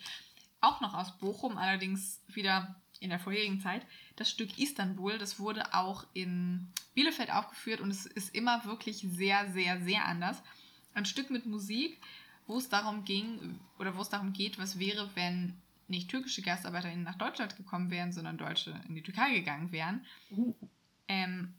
Auch 0.62 0.82
noch 0.82 0.94
aus 0.94 1.18
Bochum, 1.18 1.58
allerdings 1.58 2.22
wieder 2.28 2.76
in 3.00 3.10
der 3.10 3.20
vorherigen 3.20 3.60
Zeit. 3.60 3.86
Das 4.16 4.30
Stück 4.30 4.58
Istanbul, 4.58 5.18
das 5.18 5.40
wurde 5.40 5.74
auch 5.74 6.06
in 6.14 6.68
Bielefeld 6.96 7.32
aufgeführt 7.32 7.80
und 7.82 7.92
es 7.92 8.06
ist 8.06 8.34
immer 8.34 8.66
wirklich 8.66 9.06
sehr, 9.10 9.52
sehr, 9.52 9.82
sehr 9.82 10.06
anders. 10.06 10.42
Ein 10.94 11.06
Stück 11.06 11.30
mit 11.30 11.46
Musik, 11.46 12.00
wo 12.48 12.58
es 12.58 12.70
darum 12.70 13.06
ging 13.06 13.60
oder 13.78 13.96
wo 13.96 14.02
es 14.02 14.10
darum 14.10 14.34
geht, 14.34 14.58
was 14.58 14.80
wäre, 14.80 15.10
wenn 15.16 15.54
nicht 15.88 16.10
türkische 16.10 16.42
GastarbeiterInnen 16.42 17.04
nach 17.04 17.18
Deutschland 17.18 17.56
gekommen 17.56 17.92
wären, 17.92 18.12
sondern 18.12 18.38
Deutsche 18.38 18.82
in 18.90 18.96
die 18.96 19.04
Türkei 19.04 19.34
gegangen 19.34 19.72
wären. 19.72 20.06
Uh, 20.32 20.54
Ähm, 21.08 21.54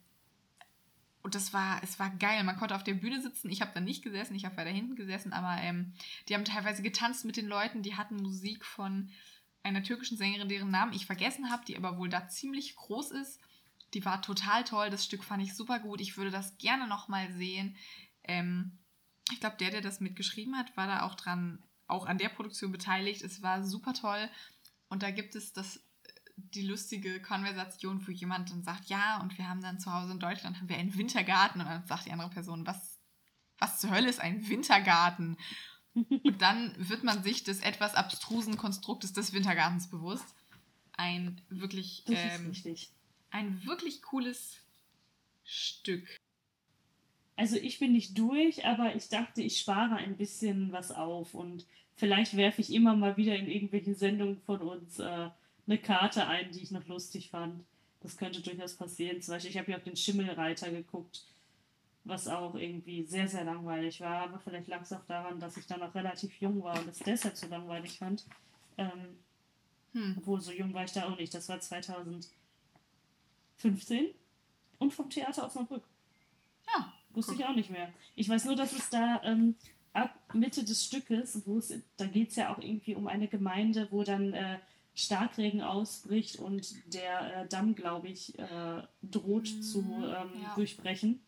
und 1.23 1.35
das 1.35 1.53
war, 1.53 1.83
es 1.83 1.99
war 1.99 2.11
geil. 2.11 2.43
Man 2.45 2.57
konnte 2.57 2.75
auf 2.75 2.85
der 2.85 2.95
Bühne 2.95 3.21
sitzen. 3.21 3.51
Ich 3.51 3.61
habe 3.61 3.73
da 3.75 3.81
nicht 3.81 4.03
gesessen, 4.03 4.35
ich 4.35 4.45
habe 4.45 4.57
weiter 4.57 4.71
hinten 4.71 4.97
gesessen, 4.97 5.33
aber 5.33 5.61
ähm, 5.61 5.93
die 6.29 6.35
haben 6.35 6.45
teilweise 6.45 6.83
getanzt 6.83 7.25
mit 7.25 7.37
den 7.37 7.47
Leuten. 7.47 7.83
Die 7.83 7.97
hatten 7.97 8.17
Musik 8.17 8.65
von 8.65 9.11
einer 9.63 9.83
türkischen 9.83 10.17
Sängerin, 10.17 10.49
deren 10.49 10.71
Namen 10.71 10.93
ich 10.93 11.07
vergessen 11.07 11.51
habe, 11.51 11.65
die 11.67 11.77
aber 11.77 11.99
wohl 11.99 12.09
da 12.09 12.29
ziemlich 12.29 12.77
groß 12.77 13.11
ist. 13.11 13.41
Die 13.95 14.05
war 14.05 14.23
total 14.23 14.65
toll. 14.65 14.91
Das 14.91 15.05
Stück 15.05 15.25
fand 15.25 15.43
ich 15.43 15.55
super 15.55 15.81
gut. 15.81 16.01
Ich 16.01 16.17
würde 16.17 16.31
das 16.31 16.57
gerne 16.59 16.87
nochmal 16.87 17.33
sehen. 17.33 17.77
Ähm, 18.25 18.79
ich 19.33 19.41
glaube, 19.41 19.57
der, 19.59 19.71
der 19.71 19.81
das 19.81 20.01
mitgeschrieben 20.01 20.57
hat, 20.57 20.77
war 20.77 20.87
da 20.87 21.03
auch 21.03 21.15
dran, 21.15 21.63
auch 21.87 22.07
an 22.07 22.19
der 22.19 22.29
Produktion 22.29 22.73
beteiligt. 22.73 23.23
Es 23.23 23.43
war 23.43 23.65
super 23.65 23.95
toll. 23.95 24.29
Und 24.89 25.03
da 25.03 25.11
gibt 25.11 25.35
es 25.35 25.53
das 25.53 25.81
die 26.37 26.67
lustige 26.67 27.21
Konversation, 27.21 28.07
wo 28.07 28.13
jemand 28.13 28.51
dann 28.51 28.63
sagt, 28.63 28.89
ja, 28.89 29.21
und 29.21 29.37
wir 29.39 29.49
haben 29.49 29.61
dann 29.61 29.81
zu 29.81 29.93
Hause 29.93 30.13
in 30.13 30.21
Deutschland 30.21 30.57
haben 30.57 30.69
wir 30.69 30.77
einen 30.77 30.97
Wintergarten 30.97 31.61
und 31.61 31.67
dann 31.67 31.87
sagt 31.87 32.07
die 32.07 32.13
andere 32.13 32.31
Person, 32.31 32.67
was, 32.67 32.99
was 33.59 33.81
zur 33.81 33.91
Hölle 33.91 34.09
ist 34.09 34.21
ein 34.21 34.49
Wintergarten? 34.49 35.37
Und 35.95 36.41
dann 36.41 36.75
wird 36.79 37.03
man 37.03 37.23
sich 37.25 37.43
des 37.43 37.61
etwas 37.61 37.95
abstrusen 37.95 38.57
Konstruktes 38.57 39.13
des 39.13 39.33
Wintergartens 39.33 39.91
bewusst. 39.91 40.35
Ein 40.93 41.41
wirklich, 41.49 42.05
ähm, 42.07 42.53
ein 43.31 43.65
wirklich 43.65 44.03
cooles 44.03 44.59
Stück. 45.45 46.07
Also 47.39 47.55
ich 47.55 47.79
bin 47.79 47.93
nicht 47.93 48.19
durch, 48.19 48.67
aber 48.67 48.97
ich 48.97 49.09
dachte, 49.09 49.43
ich 49.43 49.61
spare 49.61 49.95
ein 49.95 50.17
bisschen 50.17 50.73
was 50.73 50.91
auf 50.91 51.35
und 51.35 51.67
vielleicht 51.95 52.37
werfe 52.37 52.61
ich 52.61 52.75
immer 52.75 52.97
mal 52.97 53.17
wieder 53.17 53.37
in 53.37 53.47
irgendwelchen 53.47 53.95
Sendungen 53.95 54.41
von 54.41 54.61
uns 54.61 54.99
äh, 54.99 55.31
eine 55.69 55.79
Karte 55.79 56.27
ein, 56.27 56.51
die 56.51 56.63
ich 56.63 56.73
noch 56.73 56.89
lustig 56.89 57.31
fand. 57.31 57.63
Das 58.01 58.17
könnte 58.17 58.41
durchaus 58.41 58.75
passieren. 58.75 59.23
Zum 59.23 59.35
Beispiel, 59.35 59.53
ich 59.53 59.59
habe 59.59 59.71
ja 59.71 59.77
auf 59.77 59.85
den 59.85 59.95
Schimmelreiter 59.95 60.73
geguckt, 60.73 61.27
was 62.03 62.27
auch 62.27 62.57
irgendwie 62.57 63.05
sehr, 63.05 63.29
sehr 63.29 63.45
langweilig 63.45 64.01
war. 64.01 64.23
Aber 64.25 64.41
vielleicht 64.41 64.67
lag 64.67 64.83
es 64.83 64.93
auch 64.93 65.05
daran, 65.07 65.39
dass 65.39 65.57
ich 65.57 65.67
da 65.67 65.77
noch 65.77 65.95
relativ 65.95 66.41
jung 66.41 66.61
war 66.65 66.81
und 66.81 66.89
es 66.89 66.99
deshalb 66.99 67.37
so 67.37 67.47
langweilig 67.47 67.99
fand. 67.99 68.27
Ähm, 68.77 69.17
Hm. 69.93 70.17
obwohl, 70.19 70.41
so 70.41 70.51
jung 70.51 70.75
war 70.75 70.85
ich 70.85 70.93
da 70.93 71.09
auch 71.09 71.17
nicht. 71.17 71.33
Das 71.33 71.49
war 71.49 71.61
2015 71.61 72.29
und 74.79 74.93
vom 74.93 75.09
Theater 75.09 75.47
Osnabrück. 75.47 75.85
Wusste 77.19 77.35
ich 77.35 77.45
auch 77.45 77.55
nicht 77.55 77.71
mehr. 77.71 77.89
Ich 78.15 78.29
weiß 78.29 78.45
nur, 78.47 78.57
dass 78.57 78.73
es 78.73 78.89
da 78.91 79.21
ähm, 79.25 79.55
ab 79.93 80.15
Mitte 80.33 80.65
des 80.65 80.85
Stückes, 80.85 81.43
wo 81.47 81.59
es, 81.59 81.75
da 81.97 82.07
geht 82.07 82.31
es 82.31 82.37
ja 82.37 82.53
auch 82.55 82.59
irgendwie 82.59 82.95
um 82.95 83.07
eine 83.09 83.29
Gemeinde, 83.29 83.89
wo 83.91 84.03
dann 84.05 84.33
äh, 84.33 84.59
Starkregen 84.95 85.61
ausbricht 85.61 86.39
und 86.39 86.75
der 86.93 87.43
äh, 87.43 87.49
Damm, 87.49 87.75
glaube 87.75 88.09
ich, 88.09 88.39
äh, 88.39 88.83
droht 89.03 89.49
Mhm, 89.55 89.63
zu 89.63 89.81
ähm, 89.81 90.31
ja. 90.43 90.55
durchbrechen. 90.57 91.21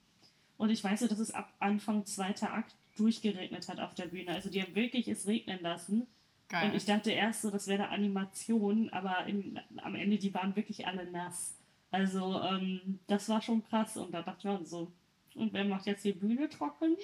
Und 0.57 0.71
ich 0.71 0.83
weiß 0.83 1.01
ja, 1.01 1.09
dass 1.09 1.19
es 1.21 1.31
ab 1.33 1.53
Anfang 1.61 2.05
zweiter 2.05 2.53
Akt 2.53 2.75
durchgeregnet 2.97 3.69
hat 3.69 3.81
auf 3.81 3.95
der 3.95 4.07
Bühne. 4.07 4.33
Also 4.33 4.51
die 4.51 4.61
haben 4.63 4.75
wirklich 4.75 5.09
es 5.09 5.27
regnen 5.27 5.61
lassen. 5.63 6.07
geil. 6.49 6.69
Und 6.71 6.77
ich 6.77 6.85
dachte 6.85 7.13
erst 7.13 7.43
so, 7.43 7.51
das 7.51 7.67
wäre 7.69 7.85
eine 7.85 7.93
Animation, 7.93 8.91
aber 8.91 9.25
im, 9.27 9.59
am 9.79 9.95
Ende, 9.95 10.19
die 10.19 10.35
waren 10.35 10.55
wirklich 10.57 10.87
alle 10.87 11.11
nass. 11.11 11.57
Also 11.93 12.41
ähm, 12.43 12.99
das 13.07 13.29
war 13.29 13.41
schon 13.41 13.65
krass. 13.65 13.97
Und 13.97 14.13
da 14.13 14.23
dachte 14.23 14.49
ich 14.53 14.59
mir 14.61 14.67
so, 14.67 14.93
und 15.35 15.53
wer 15.53 15.65
macht 15.65 15.87
jetzt 15.87 16.05
die 16.05 16.13
Bühne 16.13 16.49
trocken? 16.49 16.97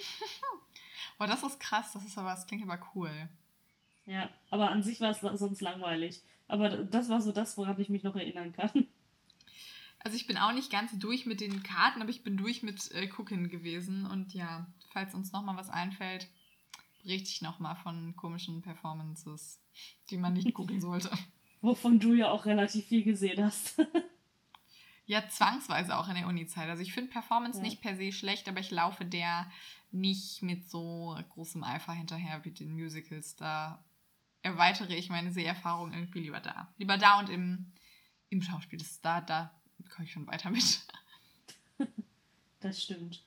oh, 1.19 1.25
das 1.25 1.43
ist 1.43 1.59
krass, 1.59 1.93
das 1.93 2.05
ist 2.05 2.17
aber, 2.17 2.31
das 2.31 2.47
klingt 2.47 2.63
aber 2.63 2.79
cool. 2.95 3.29
Ja, 4.05 4.29
aber 4.49 4.71
an 4.71 4.83
sich 4.83 5.01
war 5.01 5.11
es 5.11 5.19
sonst 5.19 5.61
langweilig. 5.61 6.21
Aber 6.47 6.69
das 6.69 7.09
war 7.09 7.21
so 7.21 7.31
das, 7.31 7.57
woran 7.57 7.79
ich 7.79 7.89
mich 7.89 8.03
noch 8.03 8.15
erinnern 8.15 8.53
kann. 8.53 8.87
Also 9.99 10.15
ich 10.15 10.27
bin 10.27 10.37
auch 10.37 10.53
nicht 10.53 10.71
ganz 10.71 10.97
durch 10.97 11.25
mit 11.25 11.41
den 11.41 11.63
Karten, 11.63 12.01
aber 12.01 12.11
ich 12.11 12.23
bin 12.23 12.37
durch 12.37 12.61
mit 12.63 12.91
äh, 12.91 13.07
Gucken 13.07 13.49
gewesen. 13.49 14.05
Und 14.05 14.33
ja, 14.33 14.67
falls 14.93 15.13
uns 15.13 15.33
nochmal 15.33 15.57
was 15.57 15.69
einfällt, 15.69 16.29
berichte 17.03 17.29
ich 17.29 17.41
nochmal 17.41 17.75
von 17.75 18.15
komischen 18.15 18.61
Performances, 18.61 19.59
die 20.09 20.17
man 20.17 20.33
nicht 20.33 20.53
gucken 20.53 20.79
sollte. 20.79 21.09
Wovon 21.61 21.99
du 21.99 22.13
ja 22.13 22.29
auch 22.29 22.45
relativ 22.45 22.85
viel 22.85 23.03
gesehen 23.03 23.43
hast. 23.43 23.81
Ja, 25.07 25.27
zwangsweise 25.29 25.97
auch 25.97 26.09
in 26.09 26.15
der 26.15 26.27
Uni-Zeit. 26.27 26.69
Also 26.69 26.81
ich 26.83 26.93
finde 26.93 27.09
Performance 27.11 27.59
Ja. 27.59 27.63
nicht 27.63 27.81
per 27.81 27.95
se 27.95 28.11
schlecht, 28.11 28.47
aber 28.49 28.59
ich 28.59 28.71
laufe 28.71 29.05
der 29.05 29.49
nicht 29.91 30.43
mit 30.43 30.69
so 30.69 31.17
großem 31.29 31.63
Eifer 31.63 31.93
hinterher 31.93 32.43
wie 32.43 32.51
den 32.51 32.73
Musicals. 32.73 33.35
Da 33.37 33.83
erweitere 34.41 34.95
ich 34.95 35.09
meine 35.09 35.31
Seherfahrung 35.31 35.93
irgendwie 35.93 36.19
lieber 36.19 36.41
da. 36.41 36.73
Lieber 36.77 36.97
da 36.97 37.19
und 37.19 37.29
im, 37.29 37.71
im 38.29 38.41
Schauspiel. 38.41 38.77
Das 38.79 38.91
ist 38.91 39.05
da, 39.05 39.21
da 39.21 39.51
komme 39.89 40.05
ich 40.05 40.11
schon 40.11 40.27
weiter 40.27 40.49
mit. 40.51 40.85
Das 42.59 42.81
stimmt. 42.81 43.23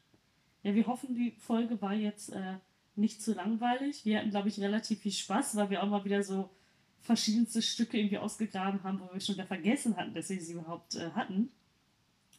Ja, 0.65 0.75
wir 0.75 0.89
hoffen, 0.89 1.15
die 1.15 1.31
Folge 1.39 1.81
war 1.81 1.95
jetzt 1.95 2.31
äh, 2.31 2.57
nicht 2.97 3.23
zu 3.23 3.33
langweilig. 3.33 4.05
Wir 4.05 4.19
hatten, 4.19 4.31
glaube 4.31 4.49
ich, 4.49 4.59
relativ 4.59 5.01
viel 5.03 5.13
Spaß, 5.13 5.55
weil 5.55 5.71
wir 5.71 5.83
auch 5.83 5.89
mal 5.89 6.05
wieder 6.05 6.23
so 6.25 6.51
verschiedenste 7.01 7.63
Stücke 7.63 7.97
irgendwie 7.97 8.19
ausgegraben 8.19 8.83
haben, 8.83 8.99
wo 9.01 9.09
wir 9.13 9.21
schon 9.21 9.37
wieder 9.37 9.47
vergessen 9.47 9.97
hatten, 9.97 10.15
dass 10.15 10.29
wir 10.31 10.41
sie 10.41 10.55
überhaupt 10.55 10.97
äh, 10.97 11.13
hatten 11.13 11.49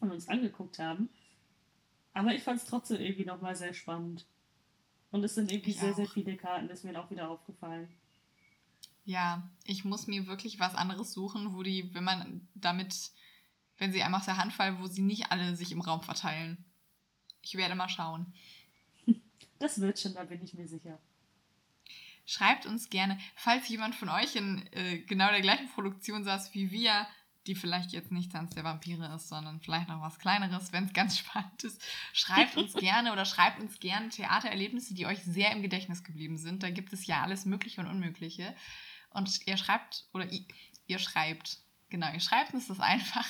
und 0.01 0.11
uns 0.11 0.27
angeguckt 0.27 0.79
haben. 0.79 1.09
Aber 2.13 2.33
ich 2.35 2.43
fand 2.43 2.59
es 2.59 2.65
trotzdem 2.65 2.99
irgendwie 2.99 3.25
nochmal 3.25 3.55
sehr 3.55 3.73
spannend. 3.73 4.25
Und 5.11 5.23
es 5.23 5.35
sind 5.35 5.51
irgendwie 5.51 5.71
Ich 5.71 5.79
sehr, 5.79 5.91
auch. 5.91 5.95
sehr 5.95 6.07
viele 6.07 6.35
Karten, 6.35 6.67
das 6.67 6.79
ist 6.79 6.83
mir 6.85 6.99
auch 6.99 7.09
wieder 7.09 7.29
aufgefallen. 7.29 7.87
Ja, 9.05 9.49
ich 9.63 9.83
muss 9.85 10.07
mir 10.07 10.27
wirklich 10.27 10.59
was 10.59 10.75
anderes 10.75 11.13
suchen, 11.13 11.53
wo 11.53 11.63
die, 11.63 11.93
wenn 11.93 12.03
man 12.03 12.47
damit, 12.53 13.11
wenn 13.77 13.91
sie 13.91 14.03
einmal 14.03 14.19
aus 14.19 14.25
der 14.25 14.37
Hand 14.37 14.53
fallen, 14.53 14.79
wo 14.79 14.87
sie 14.87 15.01
nicht 15.01 15.31
alle 15.31 15.55
sich 15.55 15.71
im 15.71 15.81
Raum 15.81 16.01
verteilen. 16.01 16.63
Ich 17.41 17.55
werde 17.55 17.75
mal 17.75 17.89
schauen. 17.89 18.33
Das 19.59 19.79
wird 19.79 19.99
schon, 19.99 20.15
da 20.15 20.23
bin 20.23 20.41
ich 20.43 20.55
mir 20.55 20.67
sicher. 20.67 20.97
Schreibt 22.25 22.65
uns 22.65 22.89
gerne, 22.89 23.19
falls 23.35 23.67
jemand 23.69 23.93
von 23.93 24.09
euch 24.09 24.35
in 24.35 24.67
äh, 24.71 24.99
genau 24.99 25.29
der 25.29 25.41
gleichen 25.41 25.69
Produktion 25.69 26.23
saß 26.23 26.55
wie 26.55 26.71
wir, 26.71 27.05
die 27.47 27.55
vielleicht 27.55 27.91
jetzt 27.91 28.11
nicht 28.11 28.31
Tanz 28.31 28.53
der 28.53 28.63
Vampire 28.63 29.13
ist, 29.15 29.29
sondern 29.29 29.59
vielleicht 29.59 29.89
noch 29.89 30.01
was 30.01 30.19
Kleineres, 30.19 30.71
wenn 30.71 30.85
es 30.85 30.93
ganz 30.93 31.17
spannend 31.19 31.63
ist. 31.63 31.81
Schreibt 32.13 32.57
uns 32.57 32.73
gerne 32.75 33.11
oder 33.11 33.25
schreibt 33.25 33.59
uns 33.59 33.79
gerne 33.79 34.09
Theatererlebnisse, 34.09 34.93
die 34.93 35.05
euch 35.05 35.23
sehr 35.23 35.51
im 35.51 35.61
Gedächtnis 35.61 36.03
geblieben 36.03 36.37
sind. 36.37 36.63
Da 36.63 36.69
gibt 36.69 36.93
es 36.93 37.07
ja 37.07 37.21
alles 37.21 37.45
Mögliche 37.45 37.81
und 37.81 37.87
Unmögliche. 37.87 38.55
Und 39.09 39.45
ihr 39.47 39.57
schreibt, 39.57 40.05
oder 40.13 40.31
ihr, 40.31 40.45
ihr 40.87 40.99
schreibt, 40.99 41.59
genau, 41.89 42.11
ihr 42.13 42.19
schreibt 42.19 42.53
uns 42.53 42.67
das 42.67 42.79
einfach 42.79 43.27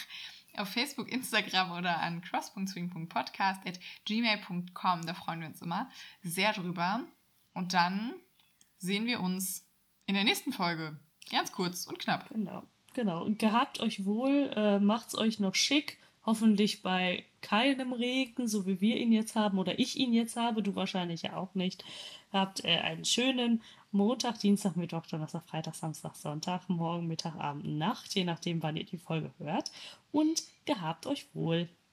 auf 0.58 0.70
Facebook, 0.70 1.10
Instagram 1.10 1.72
oder 1.72 2.00
an 2.00 2.22
cross.swing.podcast 2.22 3.66
at 3.66 3.80
gmail.com. 4.06 5.06
Da 5.06 5.14
freuen 5.14 5.42
wir 5.42 5.48
uns 5.48 5.62
immer 5.62 5.90
sehr 6.22 6.54
drüber. 6.54 7.06
Und 7.54 7.74
dann 7.74 8.14
sehen 8.78 9.06
wir 9.06 9.22
uns 9.22 9.66
in 10.06 10.16
der 10.16 10.24
nächsten 10.24 10.52
Folge. 10.52 11.00
Ganz 11.30 11.52
kurz 11.52 11.86
und 11.86 12.00
knapp. 12.00 12.28
Genau, 12.30 12.64
genau. 12.94 13.28
Gehabt 13.38 13.80
euch 13.80 14.06
wohl, 14.06 14.52
äh, 14.56 14.80
macht's 14.80 15.18
euch 15.18 15.40
noch 15.40 15.56
schick. 15.56 15.98
Hoffentlich 16.24 16.84
bei 16.84 17.26
keinem 17.42 17.94
Regen, 17.94 18.48
so 18.48 18.68
wie 18.68 18.80
wir 18.80 18.98
ihn 18.98 19.12
jetzt 19.12 19.36
haben 19.36 19.58
oder 19.58 19.80
ich 19.80 19.98
ihn 19.98 20.14
jetzt 20.14 20.36
habe, 20.36 20.62
du 20.62 20.76
wahrscheinlich 20.76 21.24
ja 21.24 21.36
auch 21.36 21.56
nicht. 21.56 21.84
Habt 22.32 22.64
äh, 22.64 22.78
einen 22.78 23.06
schönen 23.06 23.64
Montag, 23.92 24.40
Dienstag, 24.40 24.78
Mittwoch, 24.78 25.08
Donnerstag, 25.08 25.44
Freitag, 25.44 25.74
Samstag, 25.74 26.16
Sonntag, 26.16 26.70
Morgen, 26.70 27.08
Mittag, 27.08 27.36
Abend, 27.36 27.66
Nacht, 27.66 28.14
je 28.14 28.24
nachdem, 28.24 28.62
wann 28.62 28.78
ihr 28.78 28.86
die 28.86 28.98
Folge 28.98 29.32
hört. 29.40 29.72
Und 30.12 30.44
gehabt 30.66 31.08
euch 31.08 31.28
wohl. 31.34 31.68